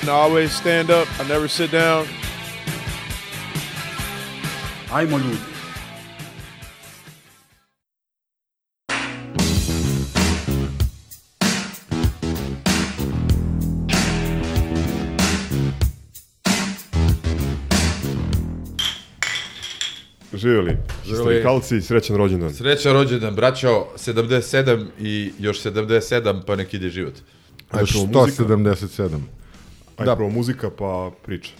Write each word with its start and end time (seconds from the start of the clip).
And 0.00 0.08
I 0.08 0.12
always 0.12 0.52
stand 0.52 0.90
up. 0.90 1.06
I 1.20 1.28
never 1.28 1.48
sit 1.48 1.70
down. 1.70 2.06
Ajmo 4.92 5.18
ljudi. 5.18 5.36
Živjeli. 20.34 20.76
Historikalci, 21.04 21.80
srećan 21.80 22.16
rođendan. 22.16 22.54
Sreća 22.54 22.92
rođendan, 22.92 23.34
braćo, 23.34 23.86
77 23.96 24.86
i 25.00 25.32
još 25.38 25.62
77, 25.62 26.40
pa 26.46 26.56
nek 26.56 26.74
ide 26.74 26.88
život. 26.88 27.14
Ajde 27.70 27.90
prvo 27.92 28.06
muzika, 28.06 28.44
177. 28.44 29.39
ajde 30.00 30.16
prvo 30.16 30.30
muzika 30.30 30.70
pa 30.70 31.10
priča. 31.22 31.52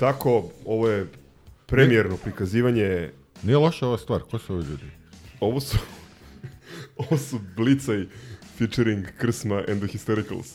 Tako, 0.00 0.44
ovo 0.64 0.88
je 0.88 1.06
premijerno 1.66 2.16
prikazivanje, 2.16 3.10
Nije 3.42 3.56
loša 3.56 3.86
ova 3.86 3.98
stvar, 3.98 4.20
ko 4.20 4.38
su 4.38 4.54
ovi 4.54 4.64
ljudi? 4.64 4.84
ovo 5.40 5.60
su, 5.60 5.78
ovo 7.02 7.18
su 7.18 7.38
Blicaj 7.56 8.06
featuring 8.58 9.06
Krsma 9.18 9.56
and 9.58 9.82
the 9.82 9.88
Hystericals. 9.88 10.46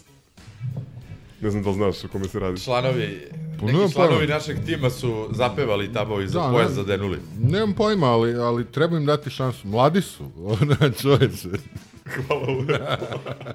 Ne 1.41 1.52
znam 1.52 1.64
da 1.64 1.69
li 1.69 1.75
znaš 1.75 2.03
o 2.03 2.08
kome 2.08 2.28
se 2.28 2.40
radi. 2.40 2.61
Članovi, 2.61 3.28
Pa 3.59 3.66
neki 3.66 3.93
članovi 3.93 4.17
pojma. 4.17 4.34
našeg 4.34 4.58
tima 4.66 4.90
su 4.90 5.29
zapevali 5.31 5.93
tamo 5.93 6.22
i 6.22 6.28
za 6.28 6.40
Da, 6.40 6.49
pojas 6.49 6.69
ne. 6.69 6.75
zadenuli. 6.75 7.19
Nemam 7.40 7.73
pojma, 7.73 8.08
ali, 8.08 8.35
ali 8.35 8.66
treba 8.66 8.97
im 8.97 9.05
dati 9.05 9.29
šansu. 9.29 9.67
Mladi 9.67 10.02
su, 10.02 10.31
ona 10.52 10.91
čoveče. 10.91 11.49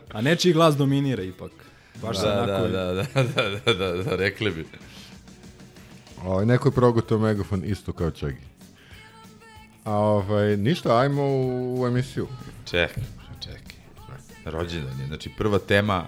A 0.09 0.21
nečiji 0.21 0.53
glas 0.53 0.77
dominira 0.77 1.23
ipak. 1.23 1.51
Baš 2.03 2.17
Da, 2.17 2.35
da, 2.37 2.47
da, 2.59 2.69
da, 2.69 2.95
da, 2.95 3.23
da, 3.25 3.49
da, 3.67 3.75
da, 3.75 4.03
da, 4.03 4.17
rekli 4.17 4.51
bi. 4.51 4.65
Ovaj, 6.25 6.47
neko 6.47 6.69
je 6.69 6.73
progutao 6.73 7.19
megafon 7.19 7.63
isto 7.65 7.93
kao 7.93 8.11
Čegi. 8.11 8.41
A 9.85 9.93
ovaj, 9.93 10.57
ništa, 10.57 10.99
ajmo 10.99 11.23
u, 11.25 11.81
u 11.81 11.87
emisiju. 11.87 12.29
Čekaj, 12.65 13.03
čekaj. 13.41 13.81
Rođendan 14.45 15.01
je, 15.01 15.07
znači 15.07 15.31
prva 15.39 15.59
tema 15.59 16.07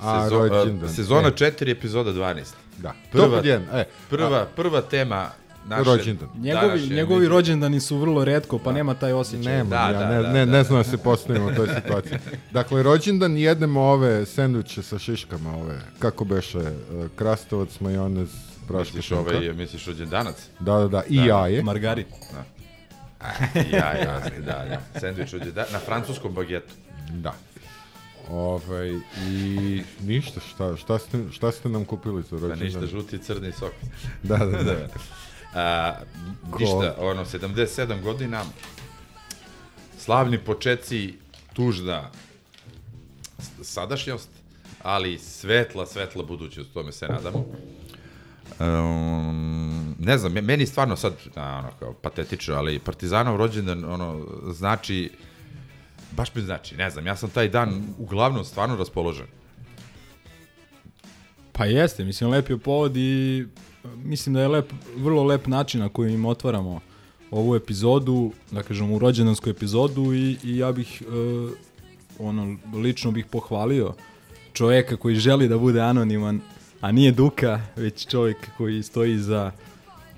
A, 0.00 0.20
sezo- 0.22 0.48
rođendan. 0.48 0.88
sezona 0.88 1.28
E. 1.28 1.32
4, 1.32 1.70
epizoda 1.70 2.12
12. 2.12 2.44
Da, 2.78 2.94
Prva- 3.12 3.28
top 3.28 3.44
1. 3.44 3.60
E, 3.72 3.84
Prva, 4.10 4.46
prva 4.46 4.80
tema 4.80 5.30
naše... 5.66 5.84
Rođendan. 5.84 6.28
Njegovi, 6.36 6.88
njegovi 6.88 7.28
rođendani 7.28 7.80
su 7.80 7.98
vrlo 7.98 8.24
redko, 8.24 8.58
pa 8.58 8.72
nema 8.72 8.94
taj 8.94 9.12
osjećaj. 9.12 9.56
Nema, 9.56 9.70
Da, 9.70 9.76
ja 9.82 9.92
da, 9.92 10.08
ne, 10.08 10.22
da, 10.22 10.28
ne, 10.28 10.46
da, 10.46 10.52
ne 10.52 10.64
znam 10.64 10.78
da 10.78 10.84
se 10.84 10.96
postavimo 10.98 11.46
u 11.46 11.54
toj 11.54 11.68
situaciji. 11.74 12.18
Dakle, 12.50 12.82
rođendan 12.82 13.36
jedemo 13.36 13.80
ove 13.82 14.26
sendviče 14.26 14.82
sa 14.82 14.98
šiškama, 14.98 15.56
ove, 15.56 15.78
kako 15.98 16.24
beše, 16.24 16.58
e, 16.58 16.72
krastavac, 17.16 17.80
majonez, 17.80 18.28
praška 18.70 18.96
Misliš 18.96 19.06
šunka. 19.06 19.36
ovaj, 19.36 19.52
misliš 19.52 19.86
rođendanac? 19.86 20.36
Da, 20.60 20.74
da, 20.74 20.88
da, 20.88 21.02
i 21.08 21.16
jaje. 21.16 21.62
Margarit. 21.62 22.06
ja, 23.72 23.92
ja, 23.94 24.20
da, 24.38 24.64
da. 24.92 25.00
Sandvič 25.00 25.32
rođendan, 25.32 25.66
na 25.72 25.78
francuskom 25.78 26.34
bagetu. 26.34 26.74
Da. 27.12 27.34
Ovaj, 28.30 28.90
I 29.28 29.82
ništa, 30.02 30.40
šta, 30.40 30.76
šta, 30.76 30.98
ste, 30.98 31.18
šta 31.32 31.52
ste 31.52 31.68
nam 31.68 31.84
kupili 31.84 32.22
za 32.22 32.36
Da 32.36 32.42
rođendan? 32.42 32.64
ništa, 32.66 32.86
žuti 32.86 33.18
crni 33.18 33.52
sok. 33.52 33.72
Da, 34.22 34.36
da, 34.36 34.62
da. 34.62 34.76
A, 35.54 35.94
ništa, 36.58 36.94
ono, 36.98 37.24
77 37.24 38.02
godina, 38.02 38.44
slavni 39.98 40.38
počeci, 40.38 41.14
tužna 41.52 42.10
sadašnjost, 43.62 44.28
ali 44.82 45.18
svetla, 45.18 45.86
svetla 45.86 46.24
budućnost, 46.24 46.72
tome 46.72 46.92
se 46.92 47.08
nadamo. 47.08 47.44
Um, 48.60 49.94
ne 49.98 50.18
znam, 50.18 50.32
me- 50.32 50.40
meni 50.40 50.66
stvarno 50.66 50.96
sad, 50.96 51.14
a, 51.36 51.58
ono, 51.58 51.68
kao 51.78 51.92
patetično, 51.92 52.54
ali 52.54 52.78
Partizanov 52.78 53.36
rođendan, 53.36 53.84
ono, 53.84 54.26
znači, 54.52 55.10
baš 56.12 56.34
mi 56.34 56.42
znači, 56.42 56.76
ne 56.76 56.90
znam, 56.90 57.06
ja 57.06 57.16
sam 57.16 57.30
taj 57.30 57.48
dan 57.48 57.82
uglavnom 57.98 58.44
stvarno 58.44 58.76
raspoložen. 58.76 59.26
Pa 61.52 61.64
jeste, 61.64 62.04
mislim, 62.04 62.30
lep 62.30 62.50
je 62.50 62.58
povod 62.58 62.96
i 62.96 63.46
mislim 63.96 64.34
da 64.34 64.40
je 64.40 64.48
lep, 64.48 64.72
vrlo 64.96 65.24
lep 65.24 65.46
način 65.46 65.80
na 65.80 65.88
koji 65.88 66.14
im 66.14 66.24
otvaramo 66.24 66.80
ovu 67.30 67.56
epizodu, 67.56 68.32
da 68.50 68.62
kažem, 68.62 68.92
u 68.92 68.98
rođendansku 68.98 69.50
epizodu 69.50 70.14
i, 70.14 70.36
i 70.44 70.56
ja 70.56 70.72
bih, 70.72 71.02
e, 71.02 71.06
ono, 72.18 72.56
lično 72.74 73.10
bih 73.10 73.26
pohvalio 73.26 73.94
čoveka 74.52 74.96
koji 74.96 75.14
želi 75.14 75.48
da 75.48 75.58
bude 75.58 75.80
anoniman, 75.80 76.40
a 76.80 76.92
nije 76.92 77.12
Duka, 77.12 77.60
već 77.76 78.06
čovjek 78.06 78.36
koji 78.56 78.82
stoji 78.82 79.18
za 79.18 79.52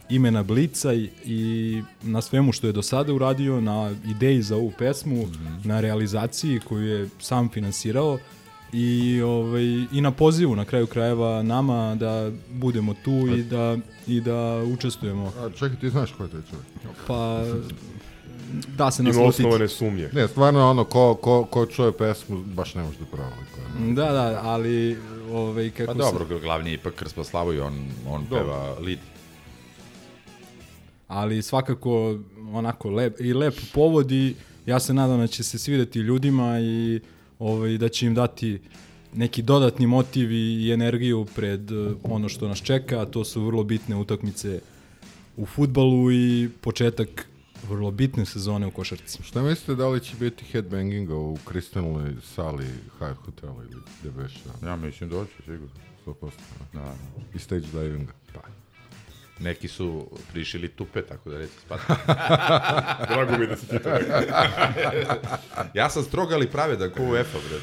imena 0.08 0.42
Blica 0.42 0.92
i, 0.92 1.08
i 1.24 1.82
na 2.02 2.22
svemu 2.22 2.52
što 2.52 2.66
je 2.66 2.72
do 2.72 2.82
sada 2.82 3.12
uradio, 3.12 3.60
na 3.60 3.94
ideji 4.06 4.42
za 4.42 4.56
ovu 4.56 4.72
pesmu, 4.78 5.26
na 5.64 5.80
realizaciji 5.80 6.60
koju 6.68 6.86
je 6.86 7.08
sam 7.20 7.48
finansirao 7.48 8.18
i, 8.72 9.22
ovaj, 9.22 9.62
i 9.92 10.00
na 10.00 10.10
pozivu 10.10 10.56
na 10.56 10.64
kraju 10.64 10.86
krajeva 10.86 11.42
nama 11.42 11.94
da 11.94 12.30
budemo 12.50 12.94
tu 13.04 13.26
i 13.36 13.42
da, 13.42 13.76
i 14.06 14.20
da 14.20 14.62
učestvujemo. 14.74 15.32
A, 15.38 15.50
čekaj, 15.50 15.80
ti 15.80 15.90
znaš 15.90 16.12
ko 16.12 16.22
je 16.24 16.30
taj 16.30 16.40
čovjek? 16.50 16.96
Pa 17.06 17.44
da 18.76 18.90
se 18.90 19.02
Ima 19.02 19.08
naslutiti. 19.08 19.42
osnovane 19.42 19.68
sumnje. 19.68 20.08
Ne, 20.12 20.28
stvarno 20.28 20.70
ono, 20.70 20.84
ko, 20.84 21.14
ko, 21.14 21.44
ko 21.44 21.66
čuje 21.66 21.92
pesmu, 21.92 22.42
baš 22.44 22.74
ne 22.74 22.82
može 22.82 22.98
da 22.98 23.04
provali. 23.04 23.94
Da, 23.94 24.12
da, 24.12 24.40
ali 24.42 24.98
ovaj, 25.32 25.70
kako 25.70 25.86
Pa 25.86 25.98
dobro, 25.98 26.38
glavni 26.38 26.70
je 26.70 26.74
ipak 26.74 26.94
Krspo 26.94 27.24
Slavoj, 27.24 27.60
on, 27.60 27.86
on 28.08 28.26
peva 28.30 28.78
lead. 28.80 28.98
ali 31.08 31.42
svakako 31.42 32.18
onako 32.52 32.90
lep, 32.90 33.20
i 33.20 33.32
lep 33.32 33.54
povod 33.74 34.12
i 34.12 34.34
ja 34.66 34.80
se 34.80 34.94
nadam 34.94 35.18
da 35.20 35.26
će 35.26 35.42
se 35.42 35.58
svideti 35.58 35.98
ljudima 35.98 36.60
i 36.60 37.00
ovaj, 37.38 37.78
da 37.78 37.88
će 37.88 38.06
im 38.06 38.14
dati 38.14 38.60
neki 39.14 39.42
dodatni 39.42 39.86
motiv 39.86 40.32
i, 40.32 40.66
i 40.66 40.72
energiju 40.72 41.26
pred 41.34 41.70
eh, 41.70 41.94
ono 42.02 42.28
što 42.28 42.48
nas 42.48 42.58
čeka, 42.62 43.00
a 43.00 43.06
to 43.06 43.24
su 43.24 43.44
vrlo 43.44 43.64
bitne 43.64 43.96
utakmice 43.96 44.60
u 45.36 45.46
futbalu 45.46 46.12
i 46.12 46.48
početak 46.60 47.28
vrlo 47.68 47.90
bitne 47.90 48.24
sezone 48.26 48.66
u 48.66 48.70
košarci. 48.70 49.22
Šta 49.22 49.42
mislite 49.42 49.74
da 49.74 49.88
li 49.88 50.00
će 50.00 50.16
biti 50.16 50.44
headbanginga 50.44 51.14
u 51.14 51.38
kristalnoj 51.44 52.14
sali 52.34 52.66
Hyatt 53.00 53.14
hotela 53.24 53.62
ili 53.72 53.82
gde 54.00 54.10
beše? 54.10 54.38
Ja 54.64 54.76
mislim 54.76 55.10
da 55.10 55.16
hoće, 55.16 55.32
sigurno. 55.36 55.68
100%. 56.06 56.30
Da. 56.72 56.94
I 57.34 57.38
stage 57.38 57.66
divinga. 57.72 58.12
Pa. 58.34 58.40
Neki 59.40 59.68
su 59.68 60.08
prišili 60.32 60.68
tupe, 60.68 61.02
tako 61.02 61.30
da 61.30 61.38
reći 61.38 61.52
spada. 61.66 61.82
Drago 63.08 63.38
mi 63.38 63.46
da 63.46 63.56
si 63.56 63.68
ti 63.68 63.78
to 63.78 63.90
rekao. 63.90 64.20
ja 65.74 65.90
sam 65.90 66.02
strog, 66.02 66.32
ali 66.32 66.50
pravedan, 66.50 66.90
ko 66.90 67.02
UEFA, 67.02 67.38
bre. 67.48 67.58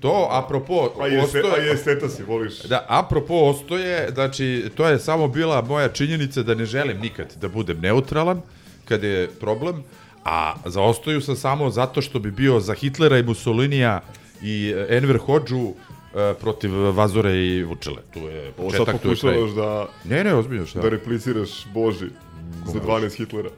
To, 0.00 0.28
apropo, 0.30 0.92
A 1.00 1.06
je, 1.06 1.26
ste, 1.26 1.38
a 1.38 1.42
ostoje, 1.42 1.66
je 1.66 1.72
esteta 1.72 2.08
si, 2.08 2.22
voliš. 2.22 2.62
da, 2.62 2.86
apropo 2.88 3.34
ostoje, 3.34 4.10
znači, 4.14 4.70
to 4.74 4.86
je 4.88 4.98
samo 4.98 5.28
bila 5.28 5.62
moja 5.62 5.88
činjenica 5.88 6.42
da 6.42 6.54
ne 6.54 6.64
želim 6.64 7.00
nikad 7.00 7.34
da 7.40 7.48
budem 7.48 7.80
neutralan, 7.80 8.42
kad 8.88 9.02
je 9.02 9.30
problem, 9.30 9.82
a 10.24 10.54
za 10.66 10.82
ostoju 10.82 11.20
sam 11.20 11.36
samo 11.36 11.70
zato 11.70 12.02
što 12.02 12.18
bi 12.18 12.30
bio 12.30 12.60
za 12.60 12.74
Hitlera 12.74 13.18
i 13.18 13.22
Mussolinija 13.22 14.00
i 14.42 14.74
eh, 14.78 14.86
Enver 14.90 15.18
Hodžu 15.18 15.68
eh, 15.68 16.34
protiv 16.34 16.70
Vazore 16.72 17.36
i 17.36 17.64
Vučele. 17.64 18.02
Tu 18.12 18.18
je 18.18 18.52
Ovo 18.58 18.70
sad 18.70 18.78
početak, 18.78 19.02
tu 19.02 19.08
je 19.08 19.16
kraj. 19.16 19.34
pokušavaš 19.34 19.50
da, 19.52 19.88
Ne, 20.06 20.24
ne, 20.24 20.34
ozbiljno 20.34 20.66
šta. 20.66 20.80
da 20.80 20.88
repliciraš 20.88 21.66
Boži 21.66 22.06
za 22.66 22.80
12 22.80 23.16
Hitlera. 23.16 23.50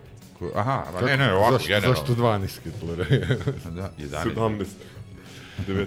Aha, 0.54 0.84
ma 0.94 1.00
ne, 1.00 1.16
ne, 1.16 1.32
ovako, 1.34 1.52
zašto, 1.52 1.68
generalno. 1.68 1.96
zašto 1.96 2.14
12 2.14 2.60
Hitlera? 2.62 3.04
Da, 3.76 3.90
11. 3.98 4.34
17. 4.34 4.64
19. 5.68 5.86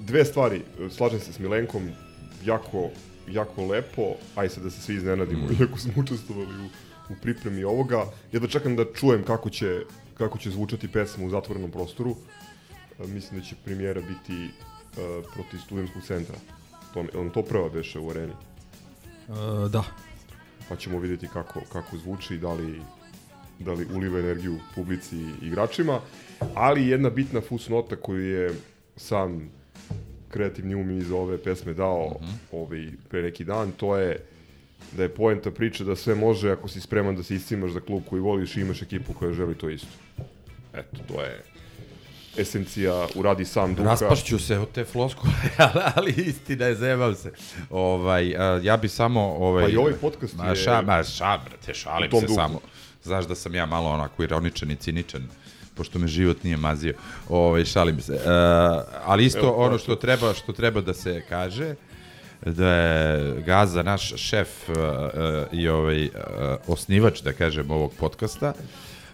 Dve 0.00 0.24
stvari, 0.24 0.62
slažem 0.90 1.20
se 1.20 1.32
s 1.32 1.38
Milenkom, 1.38 1.88
jako, 2.44 2.90
jako 3.30 3.66
lepo, 3.66 4.02
aj 4.34 4.48
sad 4.48 4.62
da 4.62 4.70
se 4.70 4.80
svi 4.82 4.94
iznenadimo, 4.94 5.48
iako 5.60 5.78
smo 5.78 5.92
učestvovali 5.96 6.46
u, 6.56 6.68
u 7.10 7.14
pripremi 7.22 7.64
ovoga. 7.64 8.04
Jedva 8.32 8.48
čekam 8.48 8.76
da 8.76 8.84
čujem 8.94 9.24
kako 9.24 9.50
će, 9.50 9.80
kako 10.18 10.38
će 10.38 10.50
zvučati 10.50 10.88
pesma 10.88 11.26
u 11.26 11.30
zatvorenom 11.30 11.70
prostoru. 11.70 12.16
E, 12.98 13.06
mislim 13.06 13.40
da 13.40 13.46
će 13.46 13.54
premijera 13.64 14.00
biti 14.00 14.44
e, 14.44 14.50
protiv 15.34 15.58
studentskog 15.58 16.02
centra. 16.02 16.36
To, 16.94 17.04
on 17.14 17.30
to 17.30 17.42
prva 17.42 17.68
beše 17.68 17.98
u 17.98 18.10
areni. 18.10 18.32
Uh, 19.28 19.70
da, 19.70 19.84
pa 20.68 20.76
ćemo 20.76 20.98
vidjeti 20.98 21.28
kako, 21.32 21.60
kako 21.72 21.96
zvuči 21.96 22.38
da 22.38 22.52
li, 22.52 22.80
da 23.58 23.72
li 23.72 23.86
uliva 23.94 24.18
energiju 24.18 24.58
publici 24.74 25.16
i 25.16 25.46
igračima. 25.46 26.00
Ali 26.54 26.88
jedna 26.88 27.10
bitna 27.10 27.40
fusnota 27.40 27.96
koju 27.96 28.30
je 28.30 28.54
sam 28.96 29.50
kreativni 30.28 30.74
um 30.74 30.90
iz 30.90 31.10
ove 31.10 31.38
pesme 31.38 31.74
dao 31.74 32.20
ovaj, 32.52 32.88
pre 33.08 33.22
neki 33.22 33.44
dan, 33.44 33.72
to 33.72 33.96
je 33.96 34.24
da 34.96 35.02
je 35.02 35.08
poenta 35.08 35.50
priče 35.50 35.84
da 35.84 35.96
sve 35.96 36.14
može 36.14 36.50
ako 36.50 36.68
si 36.68 36.80
spreman 36.80 37.16
da 37.16 37.22
se 37.22 37.34
iscimaš 37.34 37.70
za 37.70 37.80
klub 37.80 38.02
koji 38.10 38.20
voliš 38.20 38.56
i 38.56 38.60
imaš 38.60 38.82
ekipu 38.82 39.12
koja 39.12 39.32
želi 39.32 39.54
to 39.54 39.68
isto. 39.68 39.88
Eto, 40.74 40.96
to 41.08 41.22
je 41.22 41.42
esencija 42.36 43.06
uradi 43.14 43.44
sam 43.44 43.74
Duka. 43.74 43.88
Raspašću 43.88 44.38
se 44.38 44.58
od 44.58 44.70
te 44.72 44.84
floskule, 44.84 45.32
ali, 45.74 45.82
ali 45.94 46.12
istina 46.12 46.64
je, 46.66 46.74
zajebam 46.74 47.14
se. 47.14 47.32
Ovaj, 47.70 48.36
a, 48.36 48.60
ja 48.62 48.76
bi 48.76 48.88
samo... 48.88 49.20
Ovaj, 49.20 49.64
Pa 49.64 49.70
i 49.70 49.76
ovaj 49.76 49.92
podcast 49.92 50.36
ma, 50.36 50.46
je- 50.46 50.56
Ša, 50.56 50.82
ma, 50.82 51.02
ša, 51.04 51.38
brate, 51.38 51.74
šalim 51.74 52.10
se 52.10 52.20
duhu. 52.20 52.34
samo. 52.34 52.60
Znaš 53.02 53.24
da 53.26 53.34
sam 53.34 53.54
ja 53.54 53.66
malo 53.66 53.90
onako 53.90 54.22
ironičan 54.22 54.70
i 54.70 54.76
ciničan, 54.76 55.28
pošto 55.74 55.98
me 55.98 56.06
život 56.06 56.44
nije 56.44 56.56
mazio. 56.56 56.94
Ovaj, 57.28 57.64
šalim 57.64 58.00
se. 58.00 58.12
Uh, 58.12 58.20
ali 59.04 59.24
isto 59.24 59.38
Evo, 59.38 59.54
ono 59.56 59.78
što 59.78 59.96
treba, 59.96 60.34
što 60.34 60.52
treba 60.52 60.80
da 60.80 60.94
se 60.94 61.22
kaže, 61.28 61.74
da 62.46 62.68
je 62.68 63.42
Gaza 63.42 63.82
naš 63.82 64.12
šef 64.16 64.68
uh, 64.68 64.76
uh, 64.76 64.82
i 65.52 65.68
ovaj 65.68 66.04
uh, 66.04 66.10
osnivač, 66.66 67.20
da 67.22 67.32
kažem, 67.32 67.70
ovog 67.70 67.92
podcasta, 67.98 68.52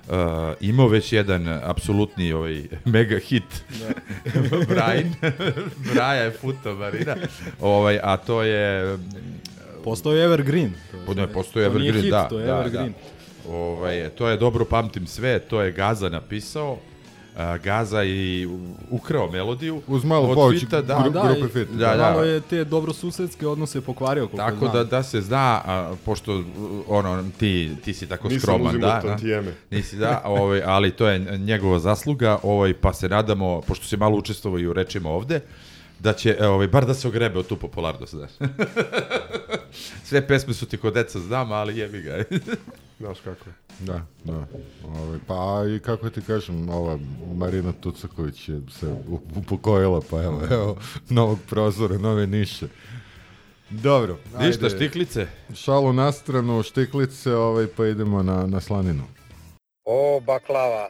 uh, 0.09 0.15
imao 0.61 0.89
već 0.89 1.13
jedan 1.13 1.49
apsolutni 1.63 2.33
ovaj 2.33 2.63
mega 2.85 3.19
hit 3.19 3.65
Brian 4.69 5.15
Braja 5.95 6.23
je 6.23 6.31
futo 6.31 6.75
Marina 6.75 7.17
ovaj, 7.61 7.99
a 8.03 8.17
to 8.17 8.43
je 8.43 8.99
postao 9.85 10.13
je 10.13 10.25
Evergreen. 10.25 10.73
To, 11.07 11.15
ne, 11.15 11.33
postoji 11.33 11.67
to 11.67 11.79
nije 11.79 11.89
Evergreen, 11.89 12.03
hit, 12.03 12.11
da, 12.11 12.29
to 12.29 12.39
je 12.39 12.47
da, 12.47 12.61
Evergreen. 12.61 12.93
da. 12.93 13.51
Ovaj, 13.53 14.09
to 14.09 14.29
je 14.29 14.37
dobro 14.37 14.65
pamtim 14.65 15.07
sve, 15.07 15.39
to 15.39 15.63
je 15.63 15.73
Gaza 15.73 16.09
napisao 16.09 16.79
a, 17.37 17.57
Gaza 17.59 18.05
i 18.05 18.49
ukrao 18.91 19.31
melodiju 19.31 19.83
Uz 19.87 20.05
malo 20.05 20.51
Fita, 20.53 20.83
da, 20.83 20.95
gru- 20.97 21.13
Da, 21.13 21.23
grupe 21.25 21.49
Fit. 21.49 21.69
Da, 21.69 21.97
da. 21.97 22.03
Malo 22.03 22.25
je 22.25 22.41
te 22.41 22.65
dobrosusedske 22.65 23.47
odnose 23.47 23.81
pokvario, 23.81 24.27
Tako 24.27 24.69
da 24.69 24.85
da 24.85 25.03
se 25.03 25.21
zna, 25.21 25.37
a, 25.65 25.95
pošto 26.05 26.43
ono 26.89 27.25
ti 27.39 27.71
ti 27.85 27.95
si 27.95 28.09
tako 28.09 28.29
Nisam 28.29 28.41
skroman, 28.41 28.67
uzimao 28.67 28.91
da, 28.91 28.95
da. 28.95 29.09
tantijeme. 29.09 29.53
Nisi 29.71 29.97
da, 29.97 30.23
ovaj, 30.25 30.63
ali 30.65 30.91
to 30.91 31.09
je 31.09 31.39
njegova 31.39 31.79
zasluga, 31.79 32.39
ovaj 32.43 32.75
pa 32.75 32.93
se 32.93 33.09
nadamo 33.09 33.61
pošto 33.61 33.87
si 33.87 33.97
malo 33.97 34.17
učestvovao 34.17 34.59
i 34.59 34.67
u 34.67 34.73
rečima 34.73 35.11
ovde 35.11 35.41
da 35.99 36.13
će 36.13 36.37
e, 36.41 36.47
ovaj 36.47 36.67
bar 36.69 36.87
da 36.87 36.95
se 36.95 37.09
ogrebe 37.09 37.39
od 37.39 37.47
tu 37.47 37.57
popularnost, 37.57 38.15
znaš. 38.15 38.31
Sve 40.05 40.27
pesme 40.27 40.55
su 40.55 40.67
ti 40.67 40.77
kod 40.77 40.95
deca 40.95 41.19
znam, 41.21 41.53
ali 41.53 41.79
jebi 41.79 42.03
ga. 42.03 42.17
Znaš 42.99 43.19
kako 43.21 43.51
je. 43.51 43.55
Da, 43.81 44.01
da. 44.25 44.47
Ove, 45.03 45.19
pa 45.27 45.63
i 45.77 45.81
kako 45.81 46.11
ti 46.11 46.21
kažem, 46.23 46.69
ova 46.69 46.99
Marina 47.35 47.73
Tucaković 47.73 48.49
je 48.49 48.61
se 48.81 48.95
upokojila, 49.37 50.01
pa 50.11 50.23
evo, 50.23 50.43
evo, 50.51 50.77
novog 51.09 51.39
prozora, 51.51 51.99
nove 51.99 52.27
niše. 52.27 52.67
Dobro, 53.71 54.19
Ništa, 54.41 54.67
ajde. 54.67 54.77
štiklice. 54.77 55.27
Šalu 55.55 55.93
na 55.93 56.13
stranu, 56.13 56.63
štiklice, 56.63 57.35
ovaj, 57.35 57.67
pa 57.67 57.87
idemo 57.87 58.23
na, 58.23 58.47
na 58.47 58.61
slaninu. 58.61 59.03
O, 59.85 60.21
baklava. 60.21 60.89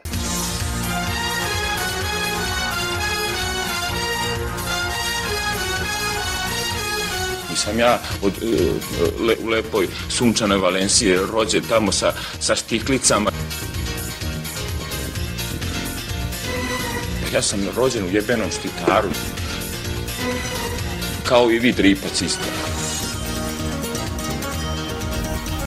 Nisam 7.65 7.79
ja 7.79 7.99
od, 8.21 8.33
e, 8.43 9.23
le, 9.23 9.35
u 9.43 9.47
lepoj 9.47 9.87
sunčanoj 10.09 10.57
Valencije 10.57 11.19
rođen 11.31 11.63
tamo 11.69 11.91
sa, 11.91 12.13
sa 12.39 12.55
štiklicama. 12.55 13.31
Ja 17.33 17.41
sam 17.41 17.59
rođen 17.75 18.03
u 18.05 18.09
jebenom 18.09 18.49
štitaru. 18.51 19.09
Kao 21.23 21.51
i 21.51 21.59
vi 21.59 21.71
dripac 21.71 22.21
isto. 22.21 22.45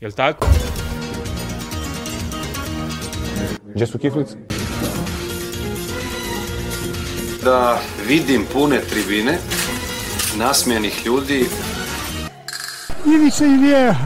Jel 0.01 0.13
tako? 0.13 0.47
Gdje 3.75 3.87
su 3.87 3.99
kiflice? 3.99 4.37
da 7.45 7.81
vidim 8.09 8.45
pune 8.53 8.81
tribine, 8.81 9.39
nasmijenih 10.37 11.07
ljudi. 11.07 11.47
Ivica 13.07 13.45
i 13.47 13.57
Vjeja. 13.57 13.97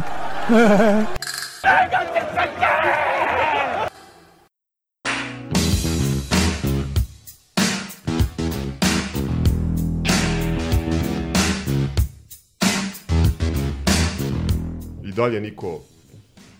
I 15.05 15.13
dalje 15.13 15.41
niko 15.41 15.81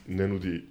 ne 0.09 0.29
nudi 0.29 0.65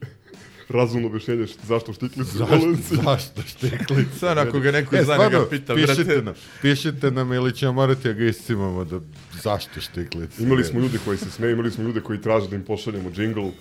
razumno 0.71 1.07
objašnjenje 1.07 1.43
št- 1.43 1.57
zašto 1.63 1.93
štiklice 1.93 2.31
u 2.37 2.45
Valenciji. 2.45 2.97
Zašto 3.03 3.41
štiklice? 3.43 4.19
Sad 4.19 4.37
ako 4.37 4.59
ga 4.59 4.71
neko 4.71 4.95
E, 4.95 5.03
zna, 5.03 5.13
stvarno, 5.13 5.45
pita, 5.45 5.75
pišite 5.75 6.03
brate. 6.03 6.21
nam, 6.21 6.33
pišite 6.61 7.11
nam 7.11 7.33
ili 7.33 7.53
ćemo 7.53 7.73
morati 7.73 8.03
da 8.03 8.13
ga 8.13 8.25
iscimamo 8.25 8.85
da 8.85 8.99
zašto 9.43 9.81
štiklice. 9.81 10.43
Imali 10.43 10.63
smo 10.63 10.79
ljude 10.79 10.97
koji 11.05 11.17
se 11.17 11.31
smeju, 11.31 11.51
imali 11.51 11.71
smo 11.71 11.83
ljude 11.83 12.01
koji 12.01 12.21
traže 12.21 12.49
da 12.49 12.55
im 12.55 12.63
pošaljemo 12.63 13.11
džingl, 13.11 13.39
uh, 13.41 13.51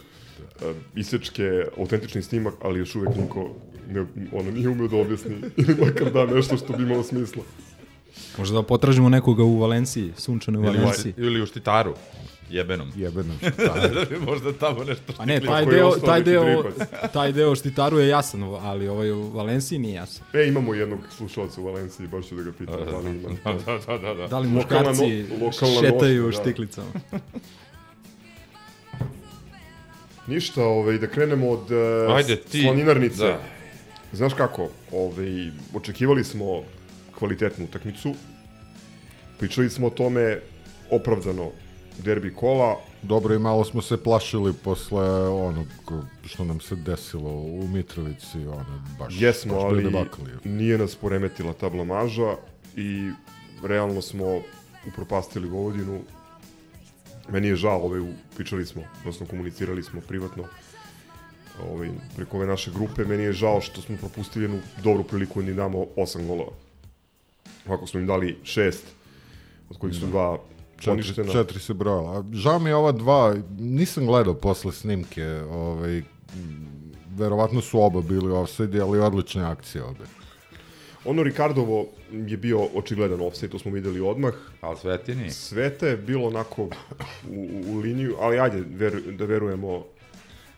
isečke, 0.94 1.48
autentični 1.78 2.22
snimak, 2.22 2.54
ali 2.62 2.78
još 2.78 2.94
uvek 2.94 3.16
niko 3.16 3.56
ne, 3.88 4.00
ono, 4.32 4.50
nije 4.50 4.68
umeo 4.68 4.88
da 4.88 4.96
objasni 4.96 5.36
ili 5.56 5.74
makar 5.76 6.12
da 6.12 6.26
nešto 6.26 6.56
što 6.56 6.72
bi 6.72 6.82
imalo 6.82 7.02
smisla. 7.02 7.42
Možda 8.38 8.54
da 8.54 8.62
potražimo 8.62 9.08
nekoga 9.08 9.42
u 9.44 9.58
Valenciji, 9.58 10.12
sunčanoj 10.16 10.62
Valenciji. 10.62 11.14
ili 11.16 11.42
u 11.42 11.46
štitaru. 11.46 11.94
Jebenom. 12.50 12.92
Jebenom 12.96 13.36
štitaru. 13.42 13.94
Možda 14.20 14.52
tamo 14.52 14.84
nešto 14.84 15.12
A 15.18 15.24
ne, 15.26 15.40
taj 15.40 15.66
deo, 15.66 15.90
taj, 16.06 16.22
deo, 16.22 16.64
taj 17.12 17.32
deo 17.32 17.54
štitaru 17.54 17.98
je 17.98 18.08
jasan, 18.08 18.42
ali 18.44 18.88
ovaj 18.88 19.12
u 19.12 19.22
Valenciji 19.22 19.78
nije 19.78 19.94
jasan. 19.94 20.26
E, 20.34 20.48
imamo 20.48 20.74
jednog 20.74 20.98
slušalca 21.10 21.60
u 21.60 21.64
Valenciji, 21.64 22.06
baš 22.06 22.26
ću 22.26 22.34
da 22.34 22.42
ga 22.42 22.52
pitam. 22.52 22.76
Da, 22.76 23.10
ima. 23.10 23.28
Da, 23.66 23.78
da, 23.78 23.98
da, 23.98 24.14
da. 24.14 24.26
Da 24.26 24.38
li 24.38 24.48
Lokalna 24.48 24.88
muškarci 24.88 25.24
no- 25.30 25.44
lokalna 25.46 25.80
šetaju 25.80 26.22
nošnja, 26.22 26.38
da. 26.38 26.42
štiklicama? 26.42 26.86
Ništa, 30.26 30.64
ovaj, 30.64 30.98
da 30.98 31.06
krenemo 31.06 31.48
od 31.48 31.70
uh, 32.08 32.16
Ajde, 32.16 32.36
ti- 32.36 32.62
slaninarnice. 32.62 33.16
da. 33.18 33.40
Znaš 34.12 34.34
kako, 34.34 34.68
ovaj, 34.92 35.26
očekivali 35.74 36.24
smo 36.24 36.62
kvalitetnu 37.20 37.64
utakmicu, 37.64 38.14
pričali 39.38 39.70
smo 39.70 39.86
o 39.86 39.90
tome 39.90 40.40
opravdano 40.90 41.50
derbi 42.04 42.34
kola, 42.34 42.76
Dobro 43.02 43.34
i 43.34 43.38
malo 43.38 43.64
smo 43.64 43.82
se 43.82 44.02
plašili 44.02 44.52
posle 44.52 45.28
onog 45.28 45.66
što 46.24 46.44
nam 46.44 46.60
se 46.60 46.76
desilo 46.76 47.30
u 47.30 47.68
Mitrovici, 47.68 48.38
ono, 48.38 48.82
baš, 48.98 49.14
jesmo, 49.20 49.54
baš 49.54 49.62
ali 49.64 49.84
debakl 49.84 50.22
je. 50.28 50.50
nije 50.50 50.78
nas 50.78 50.94
poremetila 50.94 51.52
ta 51.52 51.68
blamaža 51.68 52.36
i 52.76 53.10
realno 53.62 54.02
smo 54.02 54.40
upropastili 54.88 55.48
Vojvodinu. 55.48 56.00
Meni 57.28 57.48
je 57.48 57.56
žao, 57.56 57.82
ovaj, 57.82 58.00
pričali 58.36 58.66
smo, 58.66 58.82
odnosno 58.98 59.26
komunicirali 59.26 59.82
smo 59.82 60.00
privatno 60.00 60.44
ovaj, 61.70 61.90
preko 62.16 62.36
ove 62.36 62.46
naše 62.46 62.70
grupe, 62.70 63.04
meni 63.04 63.22
je 63.22 63.32
žao 63.32 63.60
što 63.60 63.82
smo 63.82 63.96
propustili 63.96 64.44
jednu 64.44 64.60
dobru 64.82 65.04
priliku 65.04 65.42
da 65.42 65.50
im 65.50 65.56
damo 65.56 65.86
osam 65.96 66.26
golova. 66.26 66.52
Ovako 67.66 67.86
smo 67.86 68.00
im 68.00 68.06
dali 68.06 68.38
šest, 68.44 68.84
od 69.70 69.78
kojih 69.78 69.96
su 69.96 70.06
dva 70.06 70.38
Četiri, 70.78 70.90
poništena. 70.92 71.32
četiri 71.32 71.60
se 71.60 71.74
brojala. 71.74 72.24
Žao 72.32 72.58
mi 72.58 72.70
je 72.70 72.74
ova 72.74 72.92
dva, 72.92 73.36
nisam 73.58 74.06
gledao 74.06 74.34
posle 74.34 74.72
snimke, 74.72 75.26
ovaj, 75.50 76.02
verovatno 77.16 77.60
su 77.60 77.80
oba 77.82 78.00
bili 78.00 78.32
offside, 78.32 78.80
ali 78.80 78.98
odlične 78.98 79.42
akcije 79.44 79.84
obe. 79.84 80.04
Ono 81.04 81.22
Ricardovo 81.22 81.86
je 82.12 82.36
bio 82.36 82.60
očigledan 82.74 83.20
offside, 83.20 83.48
to 83.52 83.58
smo 83.58 83.70
videli 83.70 84.00
odmah. 84.00 84.34
Ali 84.60 84.76
svetini. 84.76 85.30
Svete 85.30 85.86
je 85.86 85.96
bilo 85.96 86.26
onako 86.26 86.62
u, 86.62 86.68
u, 87.30 87.62
u 87.66 87.78
liniju, 87.78 88.16
ali 88.20 88.38
ajde 88.40 88.62
veru, 88.70 89.00
da 89.18 89.24
verujemo 89.24 89.84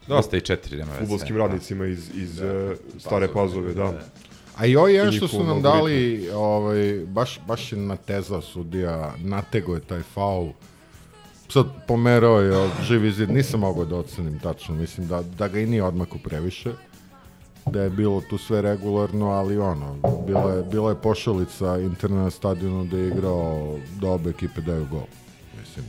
Dosta 0.07 0.37
i 0.37 0.41
četiri, 0.41 0.77
nema 0.77 0.93
veze. 0.93 1.01
futbolskim 1.01 1.37
radnicima 1.37 1.87
iz, 1.87 2.11
iz 2.15 2.37
da, 2.37 2.75
stare 2.99 3.29
pazove, 3.29 3.75
da. 3.75 4.01
A 4.57 4.67
i 4.67 4.77
ovo 4.77 4.89
je 4.89 5.09
I 5.09 5.13
što 5.13 5.29
su 5.29 5.45
nam 5.45 5.63
dali, 5.63 6.29
ovaj, 6.35 7.01
baš, 7.07 7.41
baš 7.47 7.73
je 7.73 7.79
natezao 7.79 8.43
sudija, 8.43 9.15
natego 9.19 9.75
je 9.75 9.81
taj 9.81 10.03
faul. 10.03 10.49
Sad 11.49 11.67
pomerao 11.89 12.41
je 12.41 12.57
od 12.57 12.71
živi 12.83 13.13
zid, 13.13 13.31
nisam 13.31 13.61
mogao 13.61 13.85
da 13.85 13.97
ocenim 13.97 14.39
tačno, 14.39 14.75
mislim 14.75 15.09
da, 15.09 15.23
da 15.23 15.49
ga 15.49 15.61
i 15.61 15.67
nije 15.67 15.85
odmako 15.85 16.19
previše. 16.19 16.73
Da 17.67 17.83
je 17.83 17.91
bilo 17.91 18.23
tu 18.31 18.39
sve 18.39 18.63
regularno, 18.63 19.27
ali 19.31 19.59
ono, 19.59 19.97
bila 20.27 20.53
je, 20.53 20.63
bila 20.63 20.91
je 20.91 20.97
pošalica 21.03 21.79
interna 21.79 22.23
na 22.23 22.31
stadionu 22.31 22.85
da 22.85 22.97
je 22.97 23.09
igrao 23.09 23.77
da 24.01 24.11
obe 24.11 24.31
ekipe 24.31 24.61
daju 24.61 24.87
gol. 24.91 25.07
Mislim, 25.61 25.85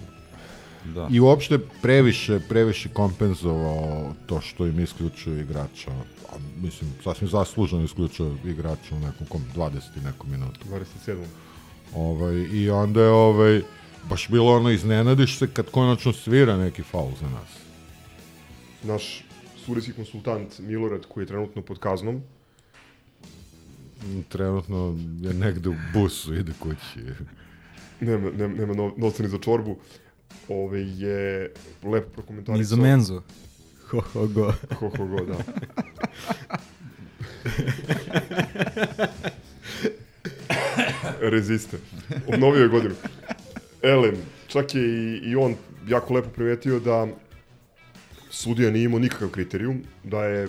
Da. 0.86 1.08
I 1.12 1.20
uopšte 1.20 1.60
previše, 1.82 2.40
previše 2.50 2.90
kompenzovao 2.90 4.14
to 4.26 4.42
što 4.42 4.68
im 4.68 4.80
isključuje 4.80 5.42
igrača. 5.42 5.92
A, 6.34 6.38
mislim, 6.62 6.92
sasvim 7.04 7.30
zasluženo 7.30 7.84
isključuje 7.84 8.36
igrača 8.46 8.96
u 8.96 9.00
nekom 9.00 9.28
kom 9.28 9.42
20 9.56 9.72
i 9.98 10.06
nekom 10.06 10.32
minutu. 10.32 10.60
27. 11.08 11.24
Ovaj, 11.96 12.36
I 12.36 12.70
onda 12.70 13.02
je 13.02 13.10
ovaj, 13.10 13.62
baš 14.10 14.30
bilo 14.30 14.56
ono 14.56 14.70
iznenadiš 14.72 15.38
se 15.38 15.48
kad 15.54 15.72
konačno 15.72 16.14
svira 16.14 16.58
neki 16.58 16.84
faul 16.84 17.12
za 17.20 17.30
nas. 17.30 17.50
Naš 18.84 19.26
sudijski 19.66 19.94
konsultant 19.94 20.60
Milorad, 20.60 21.06
koji 21.06 21.24
je 21.24 21.28
trenutno 21.28 21.62
pod 21.62 21.80
kaznom, 21.80 22.22
Trenutno 24.30 24.98
je 25.22 25.34
negde 25.34 25.70
u 25.70 25.76
busu, 25.94 26.34
ide 26.40 26.52
kući. 26.60 27.00
nema, 28.00 28.32
nema, 28.32 28.54
nema 28.54 28.74
no, 28.74 28.94
novca 28.98 29.24
ni 29.24 29.30
za 29.30 29.38
čorbu, 29.38 29.78
ove, 30.50 30.82
je 30.82 31.52
lepo 31.84 32.10
prokomentarisao. 32.10 32.58
Ni 32.58 32.64
za 32.64 32.76
menzu. 32.76 33.22
Ho, 33.90 34.02
ho, 34.14 34.28
go. 34.28 34.54
Ho, 34.80 34.90
ho, 34.98 35.08
go, 35.08 35.26
da. 35.26 35.38
Reziste. 41.22 41.78
Obnovio 42.28 42.62
je 42.62 42.70
godinu. 42.70 42.96
Elem, 43.84 44.16
čak 44.48 44.76
je 44.76 44.82
i, 44.84 45.18
i 45.20 45.36
on 45.36 45.56
jako 45.88 46.14
lepo 46.14 46.30
primetio 46.30 46.80
da 46.80 47.08
sudija 48.30 48.72
nije 48.72 48.86
imao 48.86 49.00
nikakav 49.00 49.30
kriterijum, 49.30 49.82
da 50.04 50.26
je 50.26 50.48